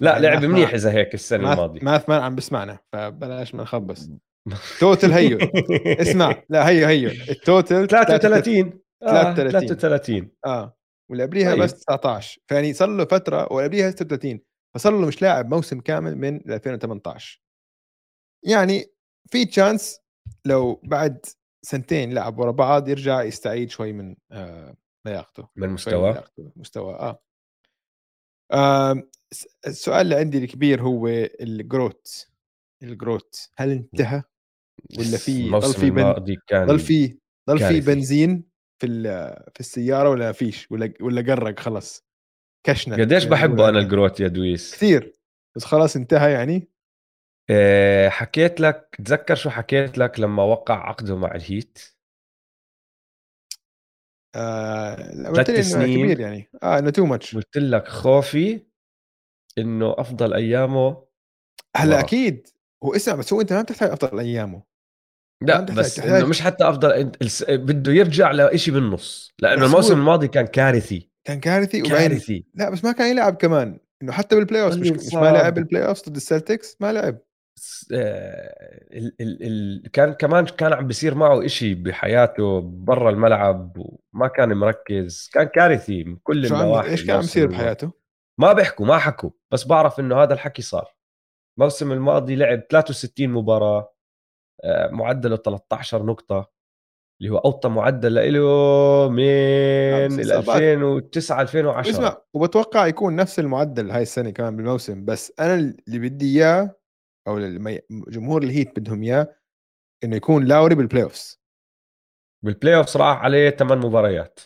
لا 0.01 0.19
لعب 0.19 0.45
منيح 0.45 0.73
إذا 0.73 0.91
هيك 0.91 1.13
السنة 1.13 1.53
الماضية. 1.53 1.81
ماث 1.81 2.09
مان 2.09 2.21
عم 2.21 2.35
بسمعنا 2.35 2.79
فبلاش 2.93 3.55
ما 3.55 3.63
نخبص. 3.63 4.09
توتل 4.79 5.11
هيو. 5.11 5.37
اسمع. 5.85 6.35
لا 6.49 6.69
هيو 6.69 6.87
هيو. 6.87 7.09
التوتل 7.09 7.87
33 7.87 8.79
33 9.01 9.67
33 9.67 10.29
آه 10.45 10.77
واللي 11.09 11.23
قبليها 11.23 11.55
بس 11.55 11.73
19 11.73 12.39
فيعني 12.47 12.73
صار 12.73 12.89
له 12.89 13.05
فترة 13.05 13.53
وقبليها 13.53 13.91
36 13.91 14.39
فصار 14.75 14.93
له 14.99 15.07
مش 15.07 15.21
لاعب 15.21 15.53
موسم 15.53 15.79
كامل 15.79 16.17
من 16.17 16.51
2018 16.51 17.41
يعني 18.45 18.85
في 19.31 19.45
تشانس 19.45 19.99
لو 20.45 20.81
بعد 20.83 21.25
سنتين 21.65 22.13
لعب 22.13 22.39
ورا 22.39 22.51
بعض 22.51 22.89
يرجع 22.89 23.23
يستعيد 23.23 23.69
شوي 23.69 23.93
من 23.93 24.15
آه 24.31 24.75
لياقته 25.05 25.47
من 25.55 25.69
مستوى 25.69 26.23
مستوى 26.55 26.93
آه. 26.93 27.23
آه 28.51 29.03
السؤال 29.67 30.01
اللي 30.01 30.15
عندي 30.15 30.37
الكبير 30.37 30.81
هو 30.81 31.07
الجروت 31.41 32.27
الجروت 32.83 33.49
هل 33.57 33.71
انتهى 33.71 34.23
ولا 34.99 35.17
في 35.17 35.49
ضل 35.59 35.73
في 35.73 35.89
بن... 35.89 36.11
ضل 36.53 36.79
في 36.79 37.17
ضل 37.49 37.59
في 37.59 37.81
بنزين 37.81 38.43
في 38.81 38.87
في 39.53 39.59
السيارة 39.59 40.09
ولا 40.09 40.31
فيش؟ 40.31 40.71
ولا 40.71 40.93
ولا 41.01 41.21
قرق 41.21 41.59
خلص 41.59 42.05
كشنا 42.67 42.95
قديش 42.95 43.25
بحبه 43.25 43.69
أنا 43.69 43.79
الجروت 43.79 44.19
يا 44.19 44.27
دويس؟ 44.27 44.75
كثير 44.75 45.13
بس 45.55 45.65
خلاص 45.65 45.95
انتهى 45.95 46.31
يعني؟ 46.31 46.69
إيه 47.49 48.09
حكيت 48.09 48.59
لك 48.59 48.95
تذكر 49.05 49.35
شو 49.35 49.49
حكيت 49.49 49.97
لك 49.97 50.19
لما 50.19 50.43
وقع 50.43 50.89
عقده 50.89 51.15
مع 51.15 51.35
الهيت؟ 51.35 51.79
آه 54.35 54.95
قلت 55.27 55.49
لي 55.49 55.63
سنين 55.63 56.03
كبير 56.03 56.19
يعني. 56.19 56.49
آه 56.63 56.79
إنه 56.79 56.89
too 56.89 57.05
much 57.05 57.35
قلت 57.35 57.57
لك 57.57 57.87
خوفي 57.87 58.61
إنه 59.57 59.95
أفضل 59.97 60.33
أيامه 60.33 61.05
هلأ 61.75 61.99
أكيد. 61.99 62.47
هو 62.83 62.95
اسمع 62.95 63.15
بس 63.15 63.33
هو 63.33 63.41
أنت 63.41 63.53
ما 63.53 63.61
بتحتاج 63.61 63.89
أفضل 63.89 64.19
أيامه. 64.19 64.63
لأ 65.41 65.61
بس 65.61 65.99
إنه 65.99 66.27
مش 66.27 66.41
حتى 66.41 66.69
أفضل 66.69 67.11
بده 67.49 67.91
يرجع 67.91 68.31
لشيء 68.31 68.73
بالنص. 68.73 69.33
لأنه 69.39 69.65
الموسم 69.65 69.93
الماضي 69.93 70.27
كان 70.27 70.47
كارثي. 70.47 71.09
كان 71.23 71.39
كارثي 71.39 71.81
كارثي. 71.81 72.45
لأ 72.53 72.69
بس 72.69 72.83
ما 72.83 72.91
كان 72.91 73.11
يلعب 73.11 73.35
كمان. 73.35 73.79
إنه 74.01 74.11
حتى 74.11 74.35
بال 74.35 74.63
playoff 74.63 74.73
مش, 74.73 74.89
مش 74.89 75.13
ما 75.13 75.31
لعب 75.31 75.53
بال 75.53 75.87
playoff 75.87 76.09
ضد 76.09 76.15
السلتكس 76.15 76.77
ما 76.79 76.93
لعب. 76.93 77.15
آه، 77.15 77.25
ال 77.91 79.15
ال 79.21 79.43
ال 79.43 79.91
كان 79.91 80.13
كمان 80.13 80.45
كان 80.45 80.73
عم 80.73 80.87
بيصير 80.87 81.15
معه 81.15 81.45
إشي 81.45 81.75
بحياته 81.75 82.61
برا 82.61 83.09
الملعب 83.09 83.77
وما 83.77 84.27
كان 84.27 84.53
مركز 84.53 85.29
كان 85.33 85.43
كارثي 85.43 86.03
من 86.03 86.15
كل 86.15 86.45
النواحي 86.45 86.89
إيش 86.89 87.05
كان 87.05 87.15
عم 87.15 87.21
بيصير 87.21 87.47
بحياته؟ 87.47 87.91
ما 88.39 88.53
بيحكوا 88.53 88.85
ما 88.85 88.97
حكوا 88.97 89.29
بس 89.51 89.67
بعرف 89.67 89.99
إنه 89.99 90.23
هذا 90.23 90.33
الحكي 90.33 90.61
صار. 90.61 90.95
الموسم 91.57 91.91
الماضي 91.91 92.35
لعب 92.35 92.59
63 92.71 93.29
مباراة 93.29 93.95
آه، 94.63 94.87
معدله 94.87 95.35
13 95.35 96.05
نقطة 96.05 96.51
اللي 97.21 97.31
هو 97.33 97.37
أوطى 97.37 97.69
معدل 97.69 98.33
له 98.33 99.09
من 99.09 99.23
2009 100.19 101.41
2010 101.41 101.91
اسمع 101.91 102.17
وبتوقع 102.33 102.87
يكون 102.87 103.15
نفس 103.15 103.39
المعدل 103.39 103.91
هاي 103.91 104.01
السنة 104.01 104.29
كمان 104.29 104.55
بالموسم 104.55 105.05
بس 105.05 105.33
أنا 105.39 105.55
اللي 105.55 105.99
بدي 105.99 106.35
إياه 106.35 106.75
أو 107.27 107.39
جمهور 107.89 108.43
الهيت 108.43 108.79
بدهم 108.79 109.03
إياه 109.03 109.35
إنه 110.03 110.15
يكون 110.15 110.45
لاوري 110.45 110.75
بال 110.75 111.03
playoffs 111.03 111.41
بال 112.43 112.75
playoffs 112.75 112.97
راح 112.97 113.17
عليه 113.17 113.49
ثمان 113.49 113.77
مباريات. 113.77 114.39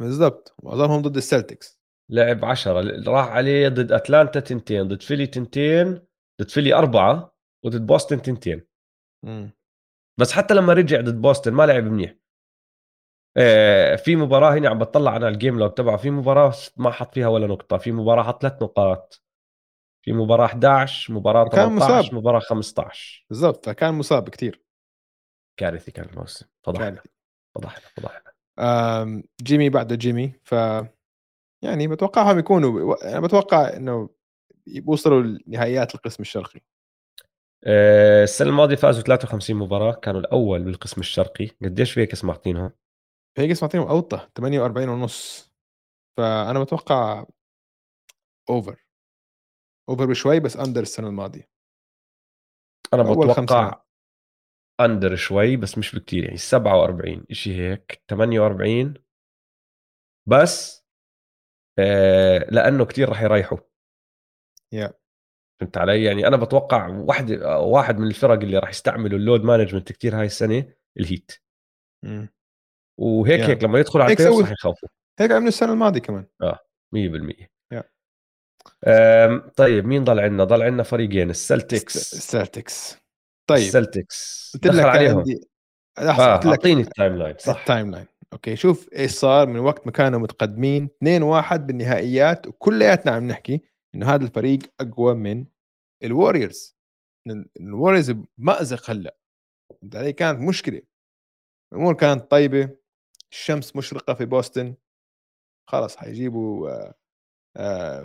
بالضبط. 0.00 0.54
معظمهم 0.62 1.02
ضد 1.02 1.16
السلتكس 1.16 1.80
لعب 2.10 2.44
10 2.44 3.08
راح 3.08 3.28
عليه 3.28 3.68
ضد 3.68 3.92
أتلانتا 3.92 4.40
تنتين 4.40 4.88
ضد 4.88 5.02
فيلي 5.02 5.26
تنتين 5.26 6.06
ضد 6.40 6.50
فيلي 6.50 6.74
أربعة 6.74 7.36
وضد 7.64 7.86
بوسطن 7.86 8.22
تنتين. 8.22 8.66
بس 10.20 10.32
حتى 10.32 10.54
لما 10.54 10.72
رجع 10.72 11.00
ضد 11.00 11.20
بوسطن 11.22 11.52
ما 11.52 11.66
لعب 11.66 11.84
منيح. 11.84 12.14
آه، 13.36 13.96
في 13.96 14.16
مباراة 14.16 14.54
هنا 14.54 14.68
عم 14.68 14.78
بطلع 14.78 15.16
أنا 15.16 15.28
ال 15.28 15.34
game 15.34 15.58
log 15.58 15.74
تبعه. 15.74 15.96
في 15.96 16.10
مباراة 16.10 16.54
ما 16.76 16.90
حط 16.90 17.14
فيها 17.14 17.28
ولا 17.28 17.46
نقطة. 17.46 17.78
في 17.78 17.92
مباراة 17.92 18.22
حط 18.22 18.42
ثلاث 18.42 18.62
نقاط. 18.62 19.22
في 20.06 20.12
مباراة 20.12 20.46
11 20.46 21.14
مباراة 21.14 21.48
18 21.48 21.98
مصاب. 21.98 22.14
مباراة 22.14 22.40
15 22.40 23.26
بالضبط 23.30 23.66
فكان 23.66 23.94
مصاب 23.94 24.28
كثير 24.28 24.62
كارثي 25.56 25.90
كان 25.90 26.08
الموسم. 26.08 26.46
فضحنا 26.62 27.02
فضحنا 27.54 27.88
فضحنا. 27.96 29.22
جيمي 29.42 29.70
بعده 29.70 29.96
جيمي 29.96 30.32
ف 30.44 30.52
يعني 31.64 31.88
بتوقعهم 31.88 32.38
يكونوا 32.38 32.94
أنا 33.10 33.20
بتوقع 33.20 33.76
إنه 33.76 34.10
بيوصلوا 34.66 35.22
لنهائيات 35.22 35.94
القسم 35.94 36.22
الشرقي. 36.22 36.60
آه، 37.64 38.24
السنة 38.24 38.48
الماضية 38.48 38.76
فازوا 38.76 39.02
53 39.02 39.56
مباراة 39.56 39.92
كانوا 39.92 40.20
الأول 40.20 40.62
بالقسم 40.62 41.00
الشرقي. 41.00 41.46
قديش 41.62 41.92
فيجاس 41.92 42.24
معطينهم؟ 42.24 42.70
فيجاس 43.36 43.62
معطيهم 43.62 43.88
أوطى 43.88 44.28
48 44.34 44.88
ونص. 44.88 45.52
فأنا 46.16 46.62
بتوقع 46.62 47.24
over 48.50 48.85
over 49.88 50.06
بشوي 50.06 50.40
بس 50.40 50.56
under 50.56 50.80
السنة 50.80 51.08
الماضية. 51.08 51.48
أنا 52.94 53.02
بتوقع 53.02 53.82
under 54.80 55.16
شوي 55.16 55.56
بس 55.56 55.78
مش 55.78 55.94
بكتير 55.94 56.24
يعني 56.24 56.36
47 56.36 57.24
شيء 57.32 57.54
هيك 57.54 58.02
48 58.10 58.94
بس 60.28 60.86
آه 61.78 62.38
لأنه 62.38 62.84
كتير 62.84 63.08
راح 63.08 63.22
يريحوا. 63.22 63.58
يا 64.72 64.88
yeah. 64.88 64.92
فهمت 65.60 65.76
علي؟ 65.78 66.04
يعني 66.04 66.26
أنا 66.26 66.36
بتوقع 66.36 66.88
واحد 66.88 67.30
واحد 67.42 67.98
من 67.98 68.06
الفرق 68.06 68.40
اللي 68.40 68.58
راح 68.58 68.70
يستعملوا 68.70 69.18
ال 69.18 69.23
load 69.23 69.44
management 69.44 69.92
كتير 69.92 70.20
هاي 70.20 70.26
السنة 70.26 70.72
الهيت 71.00 71.32
mm. 72.06 72.28
وهيك 73.00 73.40
yeah. 73.40 73.48
هيك 73.48 73.64
لما 73.64 73.78
يدخلوا 73.78 74.04
على 74.04 74.12
ال 74.12 74.18
play 74.18 74.40
راح 74.40 74.50
يخافوا 74.50 74.88
هيك 75.20 75.30
عملوا 75.30 75.48
السنة 75.48 75.72
الماضية 75.72 76.00
كمان. 76.00 76.26
آه 76.42 76.58
100% 76.96 77.55
طيب 79.56 79.84
مين 79.86 80.04
ضل 80.04 80.20
عندنا؟ 80.20 80.44
ضل 80.44 80.62
عندنا 80.62 80.82
فريقين 80.82 81.30
السلتكس. 81.30 81.96
السلتكس. 81.96 82.96
طيب. 83.46 83.58
السلتكس. 83.58 84.50
قلت 84.54 84.66
لك 84.66 84.84
عليهم. 84.84 85.24
آه 85.98 86.46
أعطيني 86.46 86.80
ال 86.80 87.16
timeline 87.16 87.34
صح. 87.38 87.58
ال 87.58 87.90
timeline 87.90 88.06
okay 88.32 88.56
شوف 88.56 88.88
إيش 88.92 89.10
صار 89.10 89.46
من 89.48 89.58
وقت 89.58 89.86
ما 89.86 89.92
كانوا 89.92 90.20
متقدمين 90.20 90.88
2-1 91.04 91.54
بالنهائيات 91.56 92.46
وكلياتنا 92.46 93.12
عم 93.12 93.28
نحكي 93.28 93.60
إنه 93.94 94.14
هذا 94.14 94.24
الفريق 94.24 94.58
أقوى 94.80 95.14
من 95.14 95.46
الوريورز 96.04 96.76
الوريورز 97.60 98.10
بمأزق 98.10 98.90
هلأ. 98.90 99.16
علي؟ 99.94 100.12
كانت 100.12 100.40
مشكلة. 100.40 100.82
الأمور 101.72 101.94
كانت 101.94 102.30
طيبة. 102.30 102.70
الشمس 103.32 103.76
مشرقة 103.76 104.14
في 104.14 104.24
بوسطن. 104.24 104.74
خلص 105.70 105.96
حيجيبوا 105.96 106.70
آه، 106.70 106.94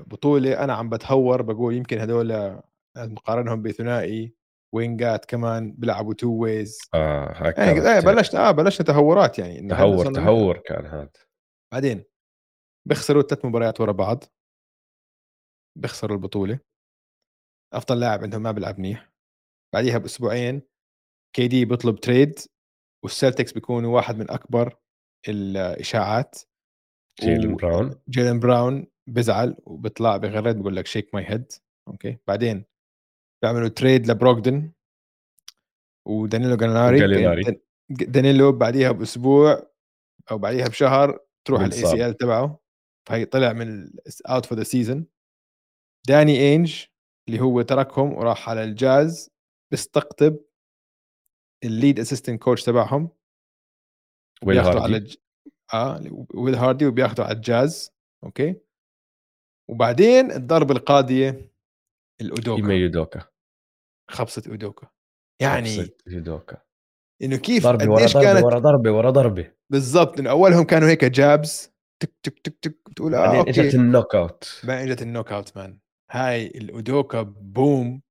بطولة 0.07 0.63
أنا 0.63 0.73
عم 0.73 0.89
بتهور 0.89 1.41
بقول 1.41 1.73
يمكن 1.73 1.97
هذول 1.97 2.59
مقارنهم 2.97 3.61
بثنائي 3.61 4.33
wings 4.75 5.17
ات 5.17 5.25
كمان 5.25 5.71
بيلعبوا 5.71 6.13
two 6.13 6.27
ways 6.27 6.79
آه 6.93 7.53
يعني 7.57 8.01
بلشت 8.01 8.35
آه 8.35 8.51
بلشنا 8.51 8.87
تهورات 8.87 9.39
يعني 9.39 9.59
إنه 9.59 9.75
تهور 9.75 10.13
تهور 10.13 10.57
كان 10.57 10.85
هذا 10.85 11.09
بعدين 11.73 12.03
بيخسروا 12.87 13.21
ثلاث 13.21 13.45
مباريات 13.45 13.81
ورا 13.81 13.91
بعض. 13.91 14.23
بيخسروا 15.77 16.17
البطولة. 16.17 16.59
أفضل 17.73 17.99
لاعب 17.99 18.23
عندهم 18.23 18.43
ما 18.43 18.51
بيلعب 18.51 18.79
منيح. 18.79 19.11
بعديها 19.73 19.97
بأسبوعين 19.97 20.61
KD 21.35 21.65
بيطلب 21.65 21.99
trade 21.99 22.39
والسلتكس 23.03 23.51
بيكونوا 23.51 23.95
واحد 23.95 24.15
من 24.15 24.31
أكبر 24.31 24.77
الإشاعات. 25.27 26.39
جيلن. 27.19 27.55
براون 27.55 27.95
جيلن 28.09 28.39
براون 28.39 28.87
بزعل 29.07 29.55
وبيطلع 29.65 30.17
بغرد 30.17 30.61
بقول 30.61 30.75
لك 30.75 30.87
shake 30.87 31.15
my 31.15 31.25
head 31.27 31.51
okay؟ 31.87 32.17
بعدين 32.27 32.65
بيعملوا 33.43 33.67
trade 33.67 34.11
لبروغدن 34.11 34.71
ودانيلو 36.07 36.55
جاليناري 36.55 37.61
دانيلو 37.89 38.51
بعديها 38.51 38.91
بأسبوع 38.91 39.71
أو 40.31 40.37
بعديها 40.37 40.67
بشهر 40.67 41.19
تروح 41.47 41.61
ال 41.61 41.85
ACL 41.85 42.17
تبعه 42.17 42.59
فهي 43.07 43.25
طلع 43.25 43.53
man 43.53 43.93
out 44.29 44.45
for 44.45 44.57
the 44.57 44.63
season 44.63 45.07
داني 46.07 46.39
إينج 46.39 46.85
اللي 47.27 47.39
هو 47.39 47.61
تركهم 47.61 48.13
وراح 48.13 48.49
على 48.49 48.63
الجاز 48.63 49.29
بيستقطب 49.71 50.37
ال 51.63 51.70
lead 51.70 51.99
assistant 51.99 52.41
coach 52.41 52.63
تبعهم 52.63 53.09
وبياخذوا 54.43 54.81
على 54.81 54.97
الج... 54.97 55.15
آه 55.73 56.25
ويل 56.33 56.55
هاردي 56.55 56.85
وبياخذوا 56.85 57.25
على 57.25 57.35
الجاز 57.35 57.91
okay؟ 58.23 58.55
وبعدين 59.69 60.31
الضربة 60.31 60.73
القاضية 60.73 61.51
الأودوكا. 62.21 62.61
ايمي 62.61 62.73
يودوكا. 62.73 63.27
خبصة 64.11 64.43
أودوكا. 64.47 64.87
يعني 65.41 65.77
خبصة 65.77 65.93
يودوكا. 66.07 66.61
إنه 67.21 67.35
كيف 67.35 67.63
ضربة 67.63 67.91
ورا 67.91 68.05
ضربة 68.05 68.21
كانت 68.21 68.43
ورا 68.43 68.59
ضربة 68.59 68.91
ورا 68.91 69.09
ضربة. 69.09 69.53
بالضبط 69.69 70.19
إنه 70.19 70.29
أولهم 70.29 70.63
كانوا 70.63 70.87
هيك 70.89 71.05
jabs 71.05 71.71
تك 72.01 72.13
تك 72.23 72.39
تك 72.39 72.57
تك 72.61 72.77
تقول 72.95 73.15
آه 73.15 73.27
بعدين 73.27 73.65
إجت 73.65 73.75
ال 73.75 74.15
knockout. 74.15 74.61
بعدين 74.63 74.91
إجت 74.91 75.01
ال 75.01 75.31
knockout 75.31 75.57
man. 75.57 75.79
هاي 76.11 76.47
الأودوكا 76.47 77.21
بوم. 77.21 78.01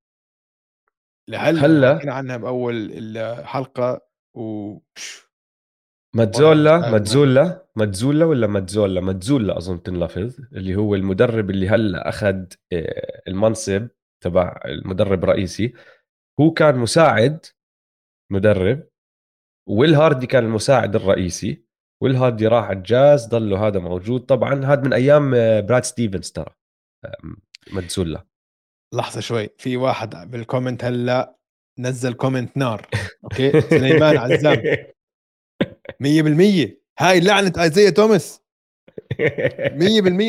لهلأ 1.29 1.67
هلأ 1.67 2.15
عنها 2.15 2.37
بأول 2.37 2.93
الحلقة 2.93 4.01
و 4.35 4.79
ماتزولا 6.15 6.91
ماتزولا 6.91 7.67
ماتزولا 7.77 8.25
ولا 8.25 8.47
ماتزولا؟ 8.47 9.01
ماتزولا 9.01 9.57
أظن 9.57 9.83
تنلفظ 9.83 10.41
اللي 10.53 10.77
هو 10.77 10.95
المدرب 10.95 11.51
اللي 11.51 11.69
هلا 11.69 12.09
أخذ 12.09 12.45
آه، 12.73 13.23
المنصب 13.29 13.89
تبع 14.25 14.61
المدرب 14.65 15.25
الرئيسي. 15.25 15.73
هو 16.41 16.51
كان 16.51 16.79
مساعد 16.79 17.47
مدرب 18.33 18.89
ويل 19.69 19.95
هاردي 19.95 20.27
كان 20.27 20.45
المساعد 20.45 20.97
الرئيسي. 20.97 21.65
ويل 22.03 22.17
هاردي 22.17 22.47
راح 22.47 22.71
الجاز 22.71 23.27
ضله 23.27 23.67
هذا 23.67 23.79
موجود. 23.81 24.21
طبعا 24.21 24.65
هذا 24.65 24.81
من 24.81 24.93
أيام 24.93 25.35
آه، 25.35 25.61
براد 25.61 25.85
ستيفنز 25.85 26.31
ترى 26.31 26.55
ماتزولا. 27.73 28.27
لحظة 28.95 29.21
شوي 29.21 29.49
في 29.59 29.77
واحد 29.77 30.31
بال 30.31 30.43
comment 30.43 30.85
هلا 30.85 31.37
نزل 31.79 32.13
comment 32.13 32.57
نار 32.57 32.89
okay؟ 33.25 33.61
سليمان 33.61 34.17
عزام. 34.17 34.63
100% 36.03 36.69
هاي 36.99 37.21
لعنه 37.21 37.53
ايزيا 37.63 37.91
توماس. 37.91 38.41
100% 39.21 39.23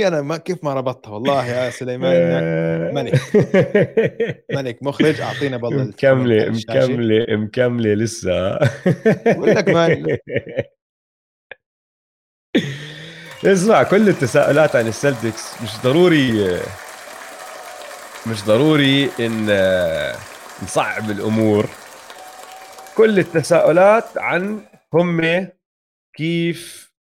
أنا 0.08 0.22
ما 0.22 0.38
كيف 0.38 0.64
ما 0.64 0.74
ربطتها؟ 0.74 1.12
والله 1.12 1.46
يا 1.46 1.70
سليمان 1.70 2.94
ملك. 2.96 3.22
ملك 4.52 4.84
مخرج. 4.84 5.22
أعطينا 5.22 5.58
بالله 5.58 5.84
مكملة 5.88 6.50
مكملة 6.50 7.26
مكملة 7.36 7.94
لسه. 7.94 8.58
بقول 9.26 9.50
لك 9.50 9.70
man 9.70 10.18
اسمع 13.46 13.84
كل 13.84 14.10
التساؤلات 14.10 14.76
عن 14.76 14.88
السلتكس 14.88 15.62
مش 15.64 15.70
ضروري 15.84 16.60
مش 18.28 18.44
ضروري 18.46 19.10
إن 19.20 19.46
نصعب 20.64 21.10
الأمور. 21.12 21.66
كل 22.98 23.20
التساؤلات 23.20 24.18
عن 24.18 24.60
هم 24.94 25.22
كيف؟ 26.22 26.94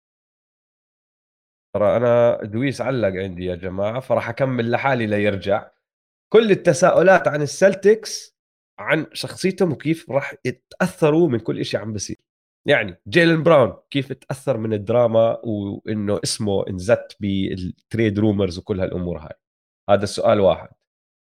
ترى 1.74 1.96
أنا 1.96 2.44
دويس 2.44 2.80
علق 2.80 3.08
عندي 3.08 3.44
يا 3.44 3.54
جماعة 3.54 4.00
فراح 4.00 4.28
أكمل 4.28 4.70
لحالي 4.70 5.06
ليرجع 5.06 5.70
كل 6.32 6.50
التساؤلات 6.50 7.28
عن 7.28 7.42
السلتكس 7.42 8.38
عن 8.78 9.06
شخصيتهم 9.12 9.72
وكيف 9.72 10.10
راح 10.10 10.34
يتأثروا 10.44 11.28
من 11.28 11.38
كل 11.38 11.64
شيء 11.64 11.80
عم 11.80 11.92
بصير 11.92 12.16
يعني 12.68 13.00
جيلن 13.08 13.42
براون 13.42 13.76
كيف 13.90 14.12
تأثر 14.12 14.56
من 14.56 14.72
الدراما 14.72 15.40
وإنه 15.44 16.20
اسمه 16.24 16.68
انزت 16.68 17.16
بال 17.20 17.48
trade 17.48 18.18
rumors 18.18 18.58
وكل 18.58 18.80
هالأمور 18.80 19.18
هاي؟ 19.18 19.34
هذا 19.90 20.04
السؤال 20.04 20.40
واحد. 20.40 20.68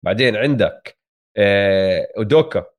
بعدين 0.05 0.37
عندك 0.37 0.99
آه، 1.37 2.09
أودوكا. 2.19 2.76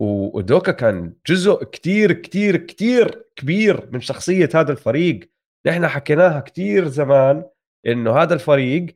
ودوكا 0.00 0.72
كان 0.72 1.14
جزء 1.26 1.64
كتير 1.64 2.12
كتير 2.12 2.56
كتير 2.56 3.24
كبير 3.36 3.88
من 3.92 4.00
شخصية 4.00 4.48
هذا 4.54 4.72
الفريق. 4.72 5.30
نحن 5.66 5.86
حكيناها 5.88 6.40
كتير 6.40 6.88
زمان 6.88 7.44
إنه 7.86 8.18
هذا 8.18 8.34
الفريق 8.34 8.86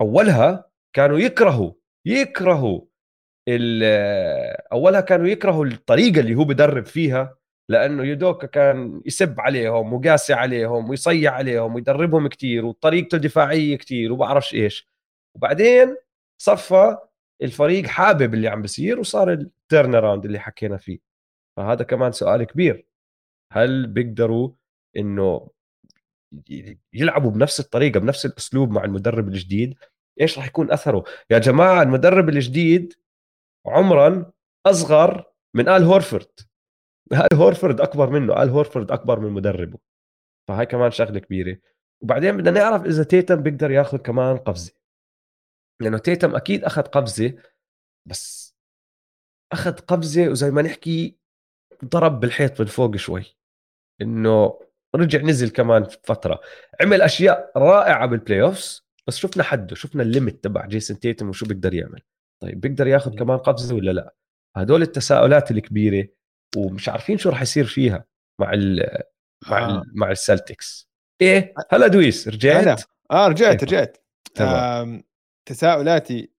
أولها 0.00 0.70
كانوا 0.92 1.18
يكرهوا 1.18 1.72
يكرهوا 2.06 2.80
أولها 4.72 5.00
كانوا 5.00 5.26
يكرهوا 5.26 5.66
الطريقة 5.66 6.20
اللي 6.20 6.34
هو 6.34 6.44
بدرب 6.44 6.86
فيها 6.86 7.38
لأنه 7.70 8.04
يودوكا 8.04 8.46
كان 8.46 9.02
يسب 9.06 9.40
عليهم 9.40 9.92
وقاسي 9.92 10.32
عليهم 10.32 10.90
ويصيح 10.90 11.32
عليهم 11.32 11.74
ويدربهم 11.74 12.28
كتير 12.28 12.66
وطريقته 12.66 13.18
دفاعية 13.18 13.76
كتير 13.76 14.12
وبعرفش 14.12 14.54
إيش. 14.54 14.88
وبعدين 15.36 15.96
صفى 16.42 16.96
الفريق 17.42 17.86
حابب 17.86 18.34
اللي 18.34 18.48
عم 18.48 18.62
بيصير 18.62 19.00
وصار 19.00 19.32
ال 19.32 19.94
turnaround 19.94 20.24
اللي 20.24 20.38
حكينا 20.38 20.76
فيه. 20.76 20.98
فهذا 21.56 21.84
كمان 21.84 22.12
سؤال 22.12 22.44
كبير. 22.44 22.86
هل 23.52 23.86
بيقدروا 23.86 24.50
إنه 24.96 25.50
يلعبوا 26.92 27.30
بنفس 27.30 27.60
الطريقة 27.60 28.00
بنفس 28.00 28.26
الأسلوب 28.26 28.70
مع 28.70 28.84
المدرب 28.84 29.28
الجديد؟ 29.28 29.74
إيش 30.20 30.38
راح 30.38 30.46
يكون 30.46 30.72
أثره؟ 30.72 31.04
يا 31.30 31.38
جماعة 31.38 31.82
المدرب 31.82 32.28
الجديد 32.28 32.94
عمرا 33.66 34.32
أصغر 34.66 35.32
من 35.54 35.68
آل 35.68 35.82
هورفورد. 35.82 36.28
آل 37.32 37.36
هورفورد 37.36 37.80
أكبر 37.80 38.10
منه 38.10 38.42
آل 38.42 38.48
هورفورد 38.48 38.90
أكبر 38.90 39.20
من 39.20 39.30
مدربه. 39.30 39.78
فهاي 40.48 40.66
كمان 40.66 40.90
شغلة 40.90 41.18
كبيرة. 41.18 41.58
وبعدين 42.02 42.36
بدنا 42.36 42.50
نعرف 42.50 42.84
إذا 42.86 43.04
تيتم 43.04 43.36
بيقدر 43.42 43.70
ياخذ 43.70 43.98
كمان 43.98 44.36
قفزة. 44.36 44.77
لأنه 45.80 45.98
تيتم 45.98 46.36
أكيد 46.36 46.64
أخذ 46.64 46.82
قفزة 46.82 47.34
بس 48.08 48.54
أخذ 49.52 49.72
قفزة 49.72 50.28
وزي 50.28 50.50
ما 50.50 50.62
نحكي 50.62 51.18
ضرب 51.84 52.20
بالحيط 52.20 52.60
من 52.60 52.66
فوق 52.66 52.96
شوي 52.96 53.36
إنه 54.00 54.60
رجع 54.94 55.18
نزل 55.22 55.50
كمان 55.50 55.84
فترة. 55.84 56.40
عمل 56.80 57.02
أشياء 57.02 57.52
رائعة 57.56 58.06
بال 58.06 58.42
playoffs 58.42 58.88
بس 59.06 59.16
شفنا 59.16 59.42
حده 59.42 59.74
شفنا 59.74 60.02
ال 60.02 60.09
limit 60.09 60.44
تبع 60.44 60.66
جيسون 60.66 60.98
تيتم 60.98 61.28
وشو 61.28 61.46
بيقدر 61.46 61.74
يعمل. 61.74 62.02
طيب 62.42 62.60
بيقدر 62.60 62.86
ياخذ 62.86 63.18
كمان 63.18 63.38
قفزة 63.38 63.74
ولا 63.74 63.90
لا؟ 63.90 64.14
هدول 64.56 64.82
التساؤلات 64.82 65.50
الكبيرة 65.50 66.08
ومش 66.56 66.88
عارفين 66.88 67.18
شو 67.18 67.30
راح 67.30 67.42
يصير 67.42 67.64
فيها 67.64 68.04
مع 68.40 68.52
ال 68.52 68.98
مع 69.50 69.58
آه. 69.58 69.82
ال 69.82 69.92
مع 69.94 70.10
السلتكس 70.10 70.90
إيه 71.20 71.54
هلا 71.70 71.86
دويس 71.86 72.28
رجعت؟ 72.28 72.62
هلا. 72.62 72.76
آه 73.10 73.28
رجعت 73.28 73.64
رجعت. 73.64 73.96
تمام. 74.34 75.04
تساؤلاتي 75.48 76.32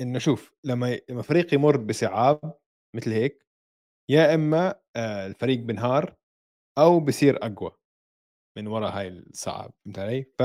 إنه 0.00 0.18
شوف 0.18 0.54
لما 0.64 1.00
لما 1.10 1.22
فريق 1.22 1.54
يمر 1.54 1.76
بصعاب 1.76 2.58
مثل 2.96 3.12
هيك 3.12 3.46
يا 4.10 4.34
إما 4.34 4.80
آه، 4.96 5.26
الفريق 5.26 5.58
بنهار 5.58 6.16
أو 6.78 7.00
بصير 7.00 7.36
أقوى 7.46 7.70
من 8.58 8.66
وراء 8.66 8.92
هاي 8.92 9.08
الصعاب 9.08 9.72
فهمت 9.84 9.98
علي؟ 9.98 10.24
ف 10.38 10.42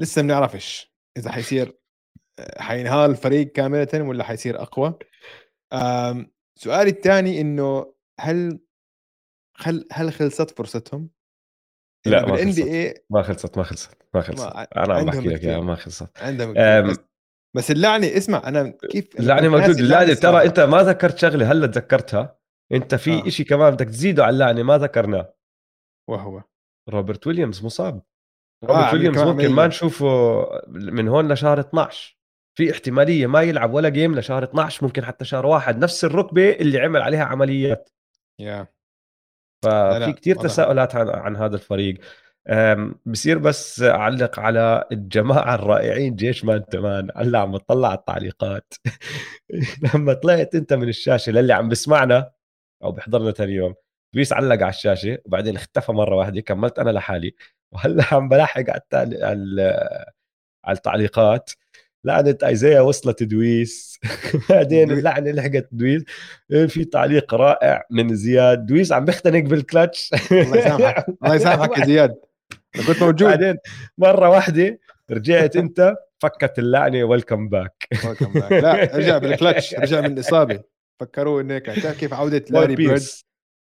لسه 0.00 0.22
ما 0.22 0.28
بنعرفش 0.28 0.94
إذا 1.16 1.32
حيصير 1.32 1.78
آه، 2.38 2.62
حينهار 2.62 3.10
الفريق 3.10 3.52
كاملة 3.52 3.88
ولا 3.94 4.24
حيصير 4.24 4.62
أقوى 4.62 4.98
سؤالي 6.58 6.90
الثاني 6.90 7.40
إنه 7.40 7.94
هل 8.20 8.60
هل 9.56 9.88
هل 9.92 10.12
خلصت 10.12 10.50
فرصتهم؟ 10.50 11.10
لا 12.06 12.26
ما 12.26 12.36
خلصت. 12.36 12.58
اي 12.58 13.04
ما 13.10 13.22
خلصت 13.22 13.58
ما 13.58 13.64
خلصت. 13.64 14.02
ما 14.14 14.20
خلصت 14.20 14.52
أنا 14.76 14.94
عم 14.94 15.06
بحكي 15.06 15.28
لك 15.28 15.44
ما 15.44 15.74
خلصت. 15.74 16.18
عندهم 16.18 16.54
بس, 17.56 17.70
اللعنة 17.70 18.06
اسمع 18.16 18.42
أنا 18.48 18.68
كيف 18.90 19.20
اللعنة 19.20 19.48
موجود 19.48 19.78
اللعنة 19.78 20.14
ترى 20.14 20.44
أنت 20.44 20.60
ما 20.60 20.82
ذكرت 20.82 21.18
شغلة 21.18 21.52
هلأ 21.52 21.66
تذكرتها. 21.66 22.38
أنت 22.72 22.94
في 22.94 23.26
آه. 23.26 23.28
شيء 23.28 23.46
كمان 23.46 23.74
بدك 23.74 23.86
تزيده 23.86 24.24
على 24.24 24.32
اللعنة 24.34 24.62
ما 24.62 24.78
ذكرناه. 24.78 25.34
وهو. 26.10 26.42
روبرت 26.88 27.26
ويليامز 27.26 27.64
مصاب. 27.64 28.02
روبرت 28.64 28.84
آه 28.84 28.92
ويليامز 28.92 29.18
ممكن 29.18 29.48
ما 29.48 29.66
نشوفه 29.66 30.44
من 30.68 31.08
هون 31.08 31.32
لشهر 31.32 31.60
12 31.60 32.18
في 32.58 32.72
احتمالية 32.72 33.26
ما 33.26 33.42
يلعب 33.42 33.74
ولا 33.74 33.88
جيم 33.88 34.18
لشهر 34.18 34.44
12 34.44 34.84
ممكن 34.86 35.04
حتى 35.04 35.24
شهر 35.24 35.46
واحد. 35.46 35.78
نفس 35.78 36.04
الركبة 36.04 36.50
اللي 36.50 36.80
عمل 36.80 37.02
عليها 37.02 37.24
عمليات. 37.24 37.90
يا. 38.40 38.66
ففي 39.62 40.12
كثير 40.12 40.36
تساؤلات 40.36 40.96
عن, 40.96 41.08
عن 41.08 41.36
هذا 41.36 41.56
الفريق. 41.56 41.98
بصير 43.06 43.38
بس 43.38 43.82
أعلق 43.82 44.40
على 44.40 44.84
الجماعة 44.92 45.54
الرائعين 45.54 46.16
جيش 46.16 46.44
مان 46.44 46.64
تمان. 46.66 47.08
هلا 47.16 47.38
عم 47.38 47.52
بطلع 47.52 47.88
على 47.88 47.98
التعليقات 47.98 48.74
لما 49.94 50.12
طلعت 50.12 50.54
أنت 50.54 50.72
من 50.72 50.88
الشاشة 50.88 51.32
للي 51.32 51.52
عم 51.52 51.68
بسمعنا 51.68 52.30
أو 52.82 52.92
بيحضرنا 52.92 53.30
ثاني 53.30 53.52
يوم 53.52 53.74
دويس 54.14 54.32
علق 54.32 54.62
على 54.62 54.68
الشاشة 54.68 55.18
وبعدين 55.24 55.56
اختفى 55.56 55.92
مرة 55.92 56.16
واحدة 56.16 56.40
كملت 56.40 56.78
أنا 56.78 56.90
لحالي. 56.90 57.34
وهلأ 57.72 58.04
عم 58.14 58.28
بلاحق 58.28 58.64
على 58.92 59.90
على 60.64 60.76
التعليقات. 60.76 61.50
لعنة 62.04 62.38
أيزيا 62.44 62.80
وصلت 62.80 63.22
دويس. 63.22 64.00
بعدين 64.50 64.90
اللعنة 64.90 65.30
لحقت 65.30 65.68
دويس. 65.72 66.02
في 66.48 66.84
تعليق 66.84 67.34
رائع 67.34 67.84
من 67.90 68.14
زياد. 68.14 68.66
دويس 68.66 68.92
عم 68.92 69.04
بيختنق 69.04 69.48
بالكلتش. 69.48 70.10
الله 70.32 70.56
يسامحك. 70.56 71.06
الله 71.24 71.34
يسامحك 71.34 71.78
يا 71.78 71.84
زياد. 71.84 72.14
كنت 72.86 73.02
موجود. 73.02 73.28
بعدين 73.28 73.56
مرة 73.98 74.28
واحدة 74.28 74.78
رجعت 75.10 75.56
أنت 75.56 75.94
فكت 76.18 76.58
اللعنة. 76.58 77.04
welcome 77.04 77.48
back 77.48 77.88
welcome 78.04 78.32
back 78.32 78.52
لا 78.52 78.96
رجع 78.96 79.18
بالكلتش 79.18 79.74
رجع 79.84 80.00
من 80.00 80.12
الاصابة 80.12 80.60
فكروه 81.00 81.40
انه 81.40 81.58
كيف 81.58 82.14
عودة 82.14 82.44
لاري 82.50 82.76
بيرد؟ 82.76 83.02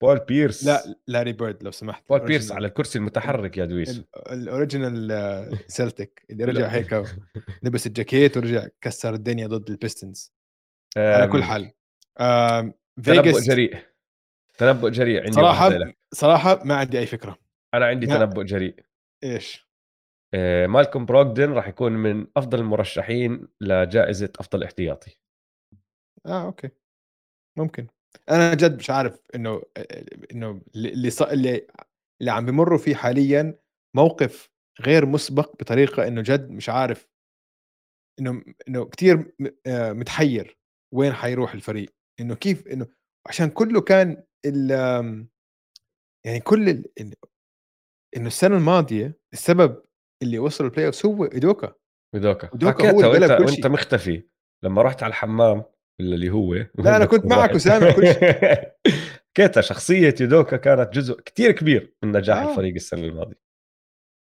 بول 0.03 0.19
بيرس. 0.19 0.65
لا 0.65 0.95
لاري 1.07 1.33
بيرد 1.33 1.63
لو 1.63 1.71
سمحت. 1.71 2.09
بول 2.09 2.19
بيرس 2.19 2.51
على 2.51 2.67
الكرسي 2.67 2.99
المتحرك 2.99 3.57
يا 3.57 3.65
دويس. 3.65 4.03
ال 4.31 4.45
original 4.45 5.59
Celtic 5.67 6.25
اللي 6.29 6.45
رجع 6.45 6.67
هيك 6.67 6.93
لبس 7.63 7.87
الجاكيت 7.87 8.37
ورجع 8.37 8.67
كسر 8.81 9.13
الدنيا 9.13 9.47
ضد 9.47 9.69
البيستونز 9.69 10.33
على 10.97 11.27
كل 11.27 11.43
حال. 11.43 11.71
تنبؤ 13.03 13.39
جريء. 13.39 13.77
تنبؤ 14.57 14.89
جريء 14.89 15.19
عندي 15.19 15.31
صراحة 15.31 15.69
صراحة 16.13 16.63
ما 16.63 16.75
عندي 16.75 16.99
أي 16.99 17.05
فكرة. 17.05 17.37
أنا 17.73 17.85
عندي 17.85 18.07
ما... 18.07 18.17
تنبؤ 18.17 18.43
جريء. 18.43 18.75
إيش؟ 19.23 19.69
آه 20.33 20.67
مالكوم 20.67 21.05
بروغدن 21.05 21.51
راح 21.51 21.67
يكون 21.67 21.91
من 21.91 22.27
أفضل 22.37 22.59
المرشحين 22.59 23.47
لجائزة 23.61 24.29
أفضل 24.39 24.63
احتياطي. 24.63 25.19
آه 26.25 26.45
okay. 26.45 26.69
ممكن. 27.57 27.87
أنا 28.29 28.53
جد 28.53 28.77
مش 28.77 28.89
عارف 28.89 29.19
إنه 29.35 29.61
إنه 30.31 30.61
اللي 30.75 31.09
ص... 31.09 31.21
اللي 31.21 31.67
اللي 32.21 32.31
عم 32.31 32.45
بمروا 32.45 32.77
فيه 32.77 32.95
حاليا 32.95 33.59
موقف 33.95 34.51
غير 34.81 35.05
مسبق 35.05 35.55
بطريقة 35.59 36.07
إنه 36.07 36.21
جد 36.21 36.49
مش 36.49 36.69
عارف 36.69 37.07
إنه 38.19 38.43
إنه 38.67 38.85
كثير 38.85 39.33
آه، 39.67 39.91
متحير 39.91 40.57
وين 40.93 41.13
حيروح 41.13 41.53
الفريق. 41.53 41.93
إنه 42.19 42.35
كيف 42.35 42.67
إنه 42.67 42.87
عشان 43.27 43.49
كله 43.49 43.81
كان 43.81 44.23
ال 44.45 44.71
يعني 46.25 46.39
كل 46.39 46.69
ال... 46.69 46.85
إنه 48.17 48.27
السنة 48.27 48.57
الماضية 48.57 49.19
السبب 49.33 49.83
اللي 50.23 50.39
وصل 50.39 50.65
ال 50.65 50.85
playoff 50.85 51.05
هو 51.05 51.25
ايدوكا 51.25 51.75
يودوكا 52.15 52.49
يودوكا 52.53 52.91
هو 52.91 53.11
وأنت, 53.11 53.31
وأنت 53.31 53.67
مختفي. 53.67 54.23
لما 54.63 54.81
رحت 54.81 55.03
على 55.03 55.09
الحمام 55.11 55.63
اللي 56.13 56.29
هو. 56.29 56.53
لا 56.53 56.95
أنا 56.95 57.05
كنت 57.05 57.25
معك 57.35 57.55
وسامع 57.55 57.91
كل 57.91 58.07
شيء. 58.07 58.71
كيتا 59.35 59.61
شخصية 59.61 60.15
يودوكا 60.21 60.57
كانت 60.57 60.93
جزء 60.93 61.21
كتير 61.21 61.51
كبير 61.51 61.93
من 62.03 62.11
نجاح 62.11 62.37
آه. 62.37 62.51
الفريق 62.51 62.73
السنة 62.73 63.03
الماضية. 63.03 63.39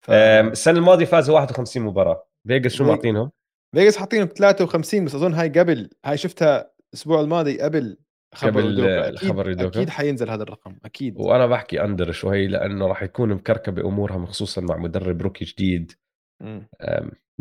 ف... 0.05 0.11
السنة 0.11 0.77
الماضية 0.79 1.05
فازوا 1.05 1.35
51 1.35 1.83
مباراة. 1.83 2.27
فيجاس 2.47 2.73
شو 2.73 2.83
معطينهم؟ 2.83 3.31
فيجاس 3.75 3.97
حاطينهم 3.97 4.27
53 4.27 5.05
بس 5.05 5.15
أظن 5.15 5.33
هاي 5.33 5.49
قبل 5.49 5.89
هاي 6.05 6.17
شفتها 6.17 6.71
الأسبوع 6.89 7.21
الماضي 7.21 7.61
قبل 7.61 7.97
خبر 8.35 8.61
قبل 8.61 8.85
أكيد 8.85 9.29
خبر 9.29 9.49
يودوكا. 9.49 9.79
أكيد 9.79 9.89
حينزل 9.89 10.29
هذا 10.29 10.43
الرقم 10.43 10.75
أكيد. 10.85 11.15
وأنا 11.17 11.47
بحكي 11.47 11.83
under 11.83 12.11
شوي 12.11 12.47
لأنه 12.47 12.87
راح 12.87 13.03
يكون 13.03 13.29
مكركبة 13.33 13.81
امورها 13.81 14.25
خصوصا 14.25 14.61
مع 14.61 14.77
مدرب 14.77 15.21
rookie 15.21 15.45
جديد. 15.45 15.91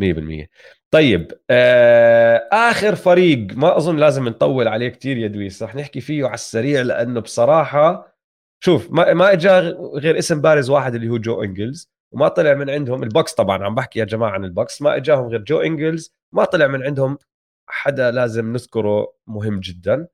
100% 0.01 0.47
طيب 0.93 1.31
آه 1.49 2.49
آخر 2.51 2.95
فريق 2.95 3.47
ما 3.57 3.77
أظن 3.77 3.97
لازم 3.97 4.29
نطول 4.29 4.67
عليه 4.67 4.89
كثير 4.89 5.17
يا 5.17 5.27
دويس 5.27 5.63
رح 5.63 5.75
نحكي 5.75 6.01
فيه 6.01 6.25
على 6.25 6.33
السريع 6.33 6.81
لأنه 6.81 7.19
بصراحة 7.19 8.13
شوف 8.63 8.91
ما 8.91 9.13
ما 9.13 9.31
اجى 9.31 9.49
غير 9.95 10.17
اسم 10.19 10.41
بارز 10.41 10.69
واحد 10.69 10.95
اللي 10.95 11.09
هو 11.09 11.17
جو 11.17 11.43
إنجلز 11.43 11.91
وما 12.13 12.27
طلع 12.27 12.53
من 12.53 12.69
عندهم 12.69 13.03
البكس 13.03 13.33
طبعا 13.33 13.63
عم 13.63 13.75
بحكي 13.75 13.99
يا 13.99 14.05
جماعة 14.05 14.29
عن 14.31 14.45
البكس 14.45 14.81
ما 14.81 14.95
إجاهم 14.95 15.27
غير 15.27 15.41
جو 15.41 15.59
إنجلز 15.59 16.13
ما 16.33 16.45
طلع 16.45 16.67
من 16.67 16.83
عندهم 16.83 17.17
حدا 17.69 18.11
لازم 18.11 18.53
نذكره 18.53 19.13
مهم 19.27 19.59
جدا 19.59 20.07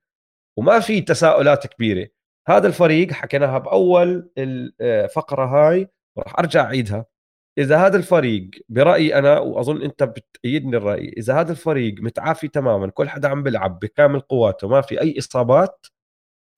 وما 0.57 0.79
في 0.79 1.01
تساؤلات 1.01 1.67
كبيرة. 1.67 2.07
هذا 2.47 2.67
الفريق 2.67 3.11
حكيناها 3.11 3.57
بأول 3.57 4.31
الفقره 4.37 5.45
هاي 5.45 5.87
وراح 6.17 6.39
أرجع 6.39 6.63
أعيدها. 6.63 7.05
إذا 7.59 7.77
هذا 7.77 7.97
الفريق 7.97 8.49
برأيي 8.69 9.15
أنا 9.15 9.39
وأظن 9.39 9.81
أنت 9.81 10.03
بتأيدني 10.03 10.77
الرأي 10.77 11.13
إذا 11.17 11.39
هذا 11.39 11.51
الفريق 11.51 11.95
متعافي 12.01 12.47
تماما 12.47 12.89
كل 12.91 13.09
حدا 13.09 13.27
عم 13.27 13.43
بيلعب 13.43 13.79
بكامل 13.79 14.19
قواته 14.19 14.67
ما 14.67 14.81
في 14.81 15.01
أي 15.01 15.15
إصابات 15.19 15.85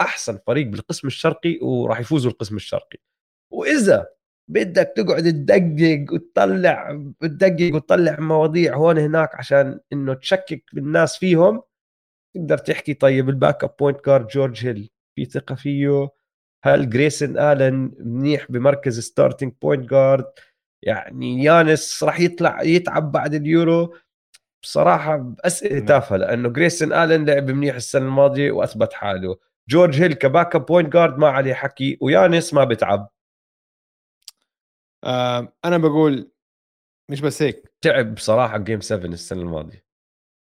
أحسن 0.01 0.39
فريق 0.47 0.67
بالقسم 0.67 1.07
الشرقي 1.07 1.59
وراح 1.61 1.99
يفوزوا 1.99 2.31
القسم 2.31 2.55
الشرقي. 2.55 2.97
وإذا 3.51 4.07
بدك 4.47 4.93
تقعد 4.95 5.23
تدقق 5.23 6.13
وتطلع 6.13 7.03
تدقق 7.21 7.75
وتطلع 7.75 8.19
مواضيع 8.19 8.75
هون 8.75 8.97
هناك 8.97 9.35
عشان 9.35 9.79
إنه 9.93 10.13
تشكك 10.13 10.63
بالناس 10.73 11.17
فيهم 11.17 11.61
تقدر 12.35 12.57
تحكي 12.57 12.93
طيب 12.93 13.29
ال 13.29 13.63
backup 13.63 13.75
point 13.79 14.05
guard 14.05 14.27
جورج 14.27 14.65
هيل 14.67 14.89
في 15.15 15.25
ثقة 15.25 15.55
فيه 15.55 16.09
هل 16.63 16.89
جريسن 16.89 17.37
آلن 17.37 17.91
منيح 17.99 18.51
بمركز 18.51 18.99
starting 18.99 19.53
point 19.61 19.89
guard 19.89 20.25
يعني 20.83 21.43
يانس 21.43 22.03
راح 22.03 22.19
يطلع 22.19 22.61
يتعب 22.63 23.11
بعد 23.11 23.33
اليورو. 23.33 23.95
بصراحة 24.63 25.33
اسئله 25.39 25.77
نعم. 25.77 25.85
تافهة 25.85 26.17
لأنه 26.17 26.49
جريسون 26.49 26.93
آلن 26.93 27.25
لعب 27.25 27.51
منيح 27.51 27.75
السنة 27.75 28.05
الماضية 28.05 28.51
وأثبت 28.51 28.93
حاله. 28.93 29.37
جورج 29.69 30.01
هيل 30.01 30.13
ك 30.13 30.55
backup 30.55 30.65
point 30.65 30.93
guard 30.93 31.17
ما 31.17 31.27
عليه 31.29 31.53
حكي 31.53 31.97
ويانس 32.01 32.53
ما 32.53 32.63
بتعب. 32.63 33.09
آه 35.03 35.53
أنا 35.65 35.77
بقول 35.77 36.31
مش 37.11 37.21
بس 37.21 37.41
هيك. 37.41 37.73
تعب 37.81 38.15
بصراحة 38.15 38.57
game 38.57 38.81
7 38.81 39.05
السنة 39.05 39.41
الماضية. 39.41 39.85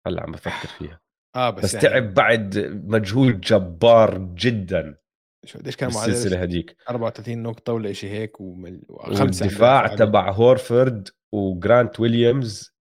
هلأ 0.06 0.22
عم 0.22 0.32
بفكر 0.32 0.68
فيها. 0.78 1.00
آه 1.36 1.50
بس, 1.50 1.64
بس 1.64 1.74
يعني 1.74 1.88
تعب 1.88 2.14
بعد 2.14 2.58
مجهود 2.86 3.40
جبار 3.40 4.18
جدا. 4.18 4.98
قديش 5.54 5.76
كان 5.76 5.94
معدل؟ 5.94 6.12
بالسلسلة 6.12 6.42
هذيك 6.42 6.76
34 6.88 7.42
نقطة 7.42 7.72
ولا 7.72 7.92
شيء 7.92 8.10
هيك. 8.10 8.40
وخمسة 8.40 9.44
والدفاع 9.46 9.86
تبع 9.86 10.30
هورفورد 10.30 11.08
وجرانت 11.32 12.00
ويليامز 12.00 12.74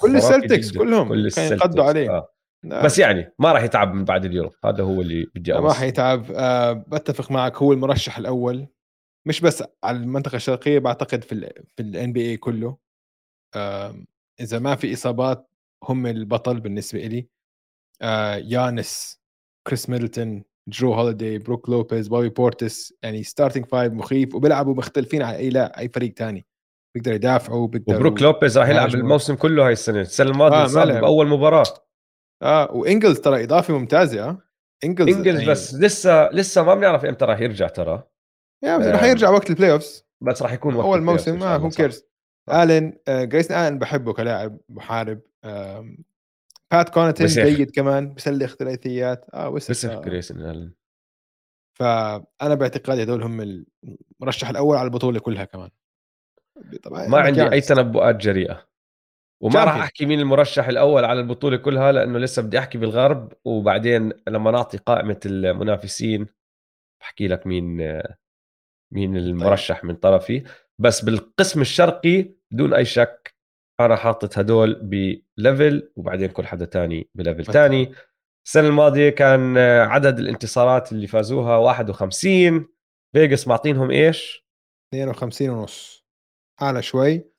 كل 0.00 0.16
السلتكس. 0.16 0.72
كلهم 0.72 1.08
كل 1.08 1.30
كانوا 1.30 1.52
السلتكس 1.52 1.78
عليه. 1.78 2.10
آه. 2.10 2.32
لا. 2.64 2.84
بس 2.84 2.98
يعني 2.98 3.32
ما 3.38 3.52
راح 3.52 3.62
يتعب 3.62 3.94
من 3.94 4.04
بعد 4.04 4.24
اليورو. 4.24 4.50
هذا 4.64 4.82
هو 4.84 5.00
اللي 5.00 5.26
بدي 5.34 5.52
ما 5.52 5.58
اوصل 5.58 5.74
حيتعب 5.74 6.30
آه 6.30 6.72
بتفق 6.72 7.30
معك 7.30 7.56
هو 7.56 7.72
المرشح 7.72 8.18
الأول. 8.18 8.66
مش 9.26 9.40
بس 9.40 9.64
على 9.84 9.96
المنطقة 9.96 10.36
الشرقية 10.36 10.78
بعتقد 10.78 11.24
في 11.24 11.32
ال 11.32 11.52
في 11.76 11.82
ال 11.82 12.12
NBA 12.12 12.36
كله. 12.36 12.76
آه 13.54 13.94
إذا 14.40 14.58
ما 14.58 14.76
في 14.76 14.92
إصابات 14.92 15.50
هم 15.84 16.06
البطل 16.06 16.60
بالنسبة 16.60 17.00
لي 17.06 17.28
آه 18.02 18.34
يانس 18.34 19.20
كريس 19.66 19.88
ميدلتون 19.90 20.44
جو 20.70 20.94
هوليدي 20.94 21.38
بروك 21.38 21.68
لوبيز 21.68 22.08
بوبي 22.08 22.28
بورتس 22.28 22.94
يعني 23.02 23.22
starting 23.22 23.66
five 23.66 23.92
مخيف 23.92 24.34
وبيلعبوا 24.34 24.74
مختلفين 24.74 25.22
عن 25.22 25.34
أي 25.34 25.50
لا 25.50 25.80
أي 25.80 25.88
فريق 25.88 26.14
تاني 26.14 26.46
بيقدروا 26.94 27.16
يدافعوا 27.16 27.68
بيقدروا 27.68 27.96
وبروك 27.96 28.22
لوبيز 28.22 28.58
راح 28.58 28.68
يلعب. 28.68 28.94
الموسم 28.94 29.34
كله 29.34 29.66
هاي 29.66 29.72
السنة 29.72 30.00
السنة 30.00 30.30
الماضية 30.30 30.82
آه،. 30.82 31.00
بأول 31.00 31.28
مباراة 31.28 31.66
آه 32.42 32.72
وإنجلز 32.72 33.20
ترى 33.20 33.44
إضافة 33.44 33.78
ممتازة 33.78 34.28
آه 34.28 34.38
إنجلز 34.84 35.16
إنجلز 35.16 35.38
يعني 35.38 35.50
بس 35.50 35.74
لسه 35.74 36.30
لسه 36.30 36.62
ما 36.62 36.74
بنعرف 36.74 37.04
إمتى 37.04 37.24
راح 37.24 37.40
يرجع 37.40 37.68
ترى 37.68 38.02
يعني 38.64 38.86
رح 38.86 39.02
آه، 39.02 39.06
يرجع 39.06 39.30
وقت 39.30 39.50
ال 39.50 39.72
playoffs 39.72 40.06
بس 40.20 40.42
راح 40.42 40.52
يكون 40.52 40.74
وقت 40.74 40.86
أول 40.86 41.02
موسم 41.02 41.34
الله، 41.34 41.56
who 41.56 41.68
cares. 41.68 42.04
آلن 42.50 42.92
آه، 43.08 43.24
جريسون 43.24 43.56
آلن 43.56 43.78
بحبه 43.78 44.12
كلاعب 44.12 44.58
محارب 44.68 45.20
بات 46.72 46.88
كوناتن. 46.88 47.26
جيد 47.26 47.70
كمان 47.70 48.14
بسلخ 48.14 48.54
ثلاثيات 48.54 49.26
آه 49.34 49.48
وسخ 49.48 49.70
بس 49.70 49.84
آه. 49.84 50.02
آلن 50.30 50.72
فأنا 51.78 52.54
باعتقادي 52.54 53.02
هدول 53.02 53.22
هم 53.22 53.64
المرشح 54.20 54.48
الأول 54.48 54.76
على 54.76 54.86
البطولة 54.86 55.20
كلها 55.20 55.44
كمان 55.44 55.70
طبعا 56.82 57.06
ما 57.08 57.18
عندي 57.18 57.52
أي. 57.52 57.60
تنبؤات 57.60 58.16
جريئة 58.16 58.66
وما 59.42 59.64
راح. 59.64 59.76
أحكي 59.76 60.06
مين 60.06 60.20
المرشح 60.20 60.68
الأول 60.68 61.04
على 61.04 61.20
البطولة 61.20 61.56
كلها 61.56 61.92
لأنه 61.92 62.18
لسه 62.18 62.42
بدي 62.42 62.58
أحكي 62.58 62.78
بالغرب 62.78 63.32
وبعدين 63.44 64.12
لما 64.28 64.50
نعطي 64.50 64.78
قائمة 64.78 65.20
المنافسين 65.26 66.26
بحكي 67.00 67.28
لك 67.28 67.46
مين 67.46 67.76
مين 68.92 69.16
المرشح 69.16 69.84
من 69.84 69.94
طرفي 69.94 70.44
بس 70.78 71.04
بالقسم 71.04 71.60
الشرقي 71.60 72.34
بدون 72.50 72.74
أي 72.74 72.84
شك 72.84 73.34
أنا 73.84 73.96
حاطط 73.96 74.38
هدول 74.38 74.74
ب 74.74 74.94
level 74.94 75.92
وبعدين 75.96 76.28
كل 76.28 76.46
حدا 76.46 76.64
تاني 76.64 77.10
ب 77.14 77.18
level. 77.18 77.44
تاني. 77.44 77.94
السنة 78.46 78.68
الماضية 78.68 79.10
كان 79.10 79.58
عدد 79.58 80.18
الانتصارات 80.18 80.92
اللي 80.92 81.06
فازوها 81.06 81.56
51 81.56 82.68
فيجاس 83.12 83.48
معطينهم 83.48 83.90
إيش؟ 83.90 84.46
52 84.94 85.50
ونص. 85.50 86.06
أعلى 86.62 86.82
شوي. 86.82 87.30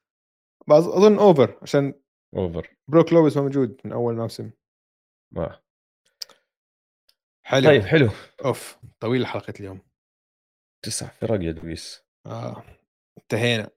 بس 0.68 0.84
أظن 0.84 1.20
over 1.20 1.60
عشان 1.62 1.94
over 2.36 2.76
بروك 2.88 3.14
لوبيز 3.14 3.38
موجود 3.38 3.82
من 3.86 3.92
أول 3.92 4.16
موسم. 4.16 4.52
ما. 5.32 5.60
حلو. 7.46 7.66
طيب 7.68 7.82
حلو. 7.82 8.10
أوف 8.46 8.78
طويل 9.00 9.26
حلقة 9.26 9.54
اليوم. 9.60 9.82
تسع 10.86 11.08
فرق 11.08 11.42
يا 11.44 11.52
دويس. 11.52 12.04
آه. 12.26 12.64
انتهينا. 13.18 13.70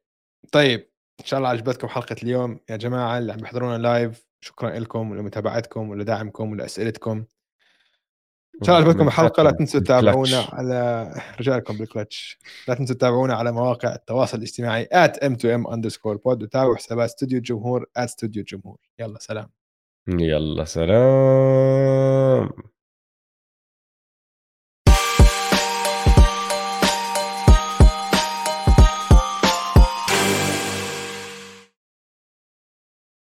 طيب 0.53 0.94
إن 1.21 1.25
شاء 1.25 1.39
الله 1.39 1.51
عجبتكم 1.51 1.89
حلقة 1.89 2.17
اليوم. 2.23 2.61
يا 2.71 2.77
جماعة 2.77 3.19
اللي 3.19 3.33
عم 3.33 3.39
يحضرونا 3.39 3.79
live 3.79 4.27
شكرا 4.41 4.71
لكم 4.71 5.11
ولمتابعتكم 5.11 5.91
ولدعمكم 5.91 6.53
ولأسئلتكم. 6.53 7.25
إن 8.61 8.67
شاء 8.67 8.77
الله 8.79 8.89
عجبتكم 8.89 9.09
الحلقة. 9.09 9.43
لا 9.43 9.51
تنسوا 9.51 9.81
تتابعونا 9.81 10.45
على 10.53 11.11
رجالكم 11.41 11.77
بالكلتش. 11.77 12.39
لا 12.69 12.75
تنسوا 12.75 12.95
تتابعونا 12.95 13.35
على 13.35 13.53
مواقع 13.53 13.95
التواصل 13.95 14.39
الاجتماعي 14.39 14.85
at 14.85 15.13
m2m 15.25 15.67
underscore 15.71 16.17
pod. 16.17 16.43
وتابعوا 16.43 16.77
حسابات 16.77 17.09
استوديو 17.09 17.39
الجمهور 17.39 17.87
استوديو 17.97 18.41
الجمهور 18.41 18.79
يلا 18.99 19.19
سلام. 19.19 19.51
يلا 20.09 20.65
سلام. 20.65 22.51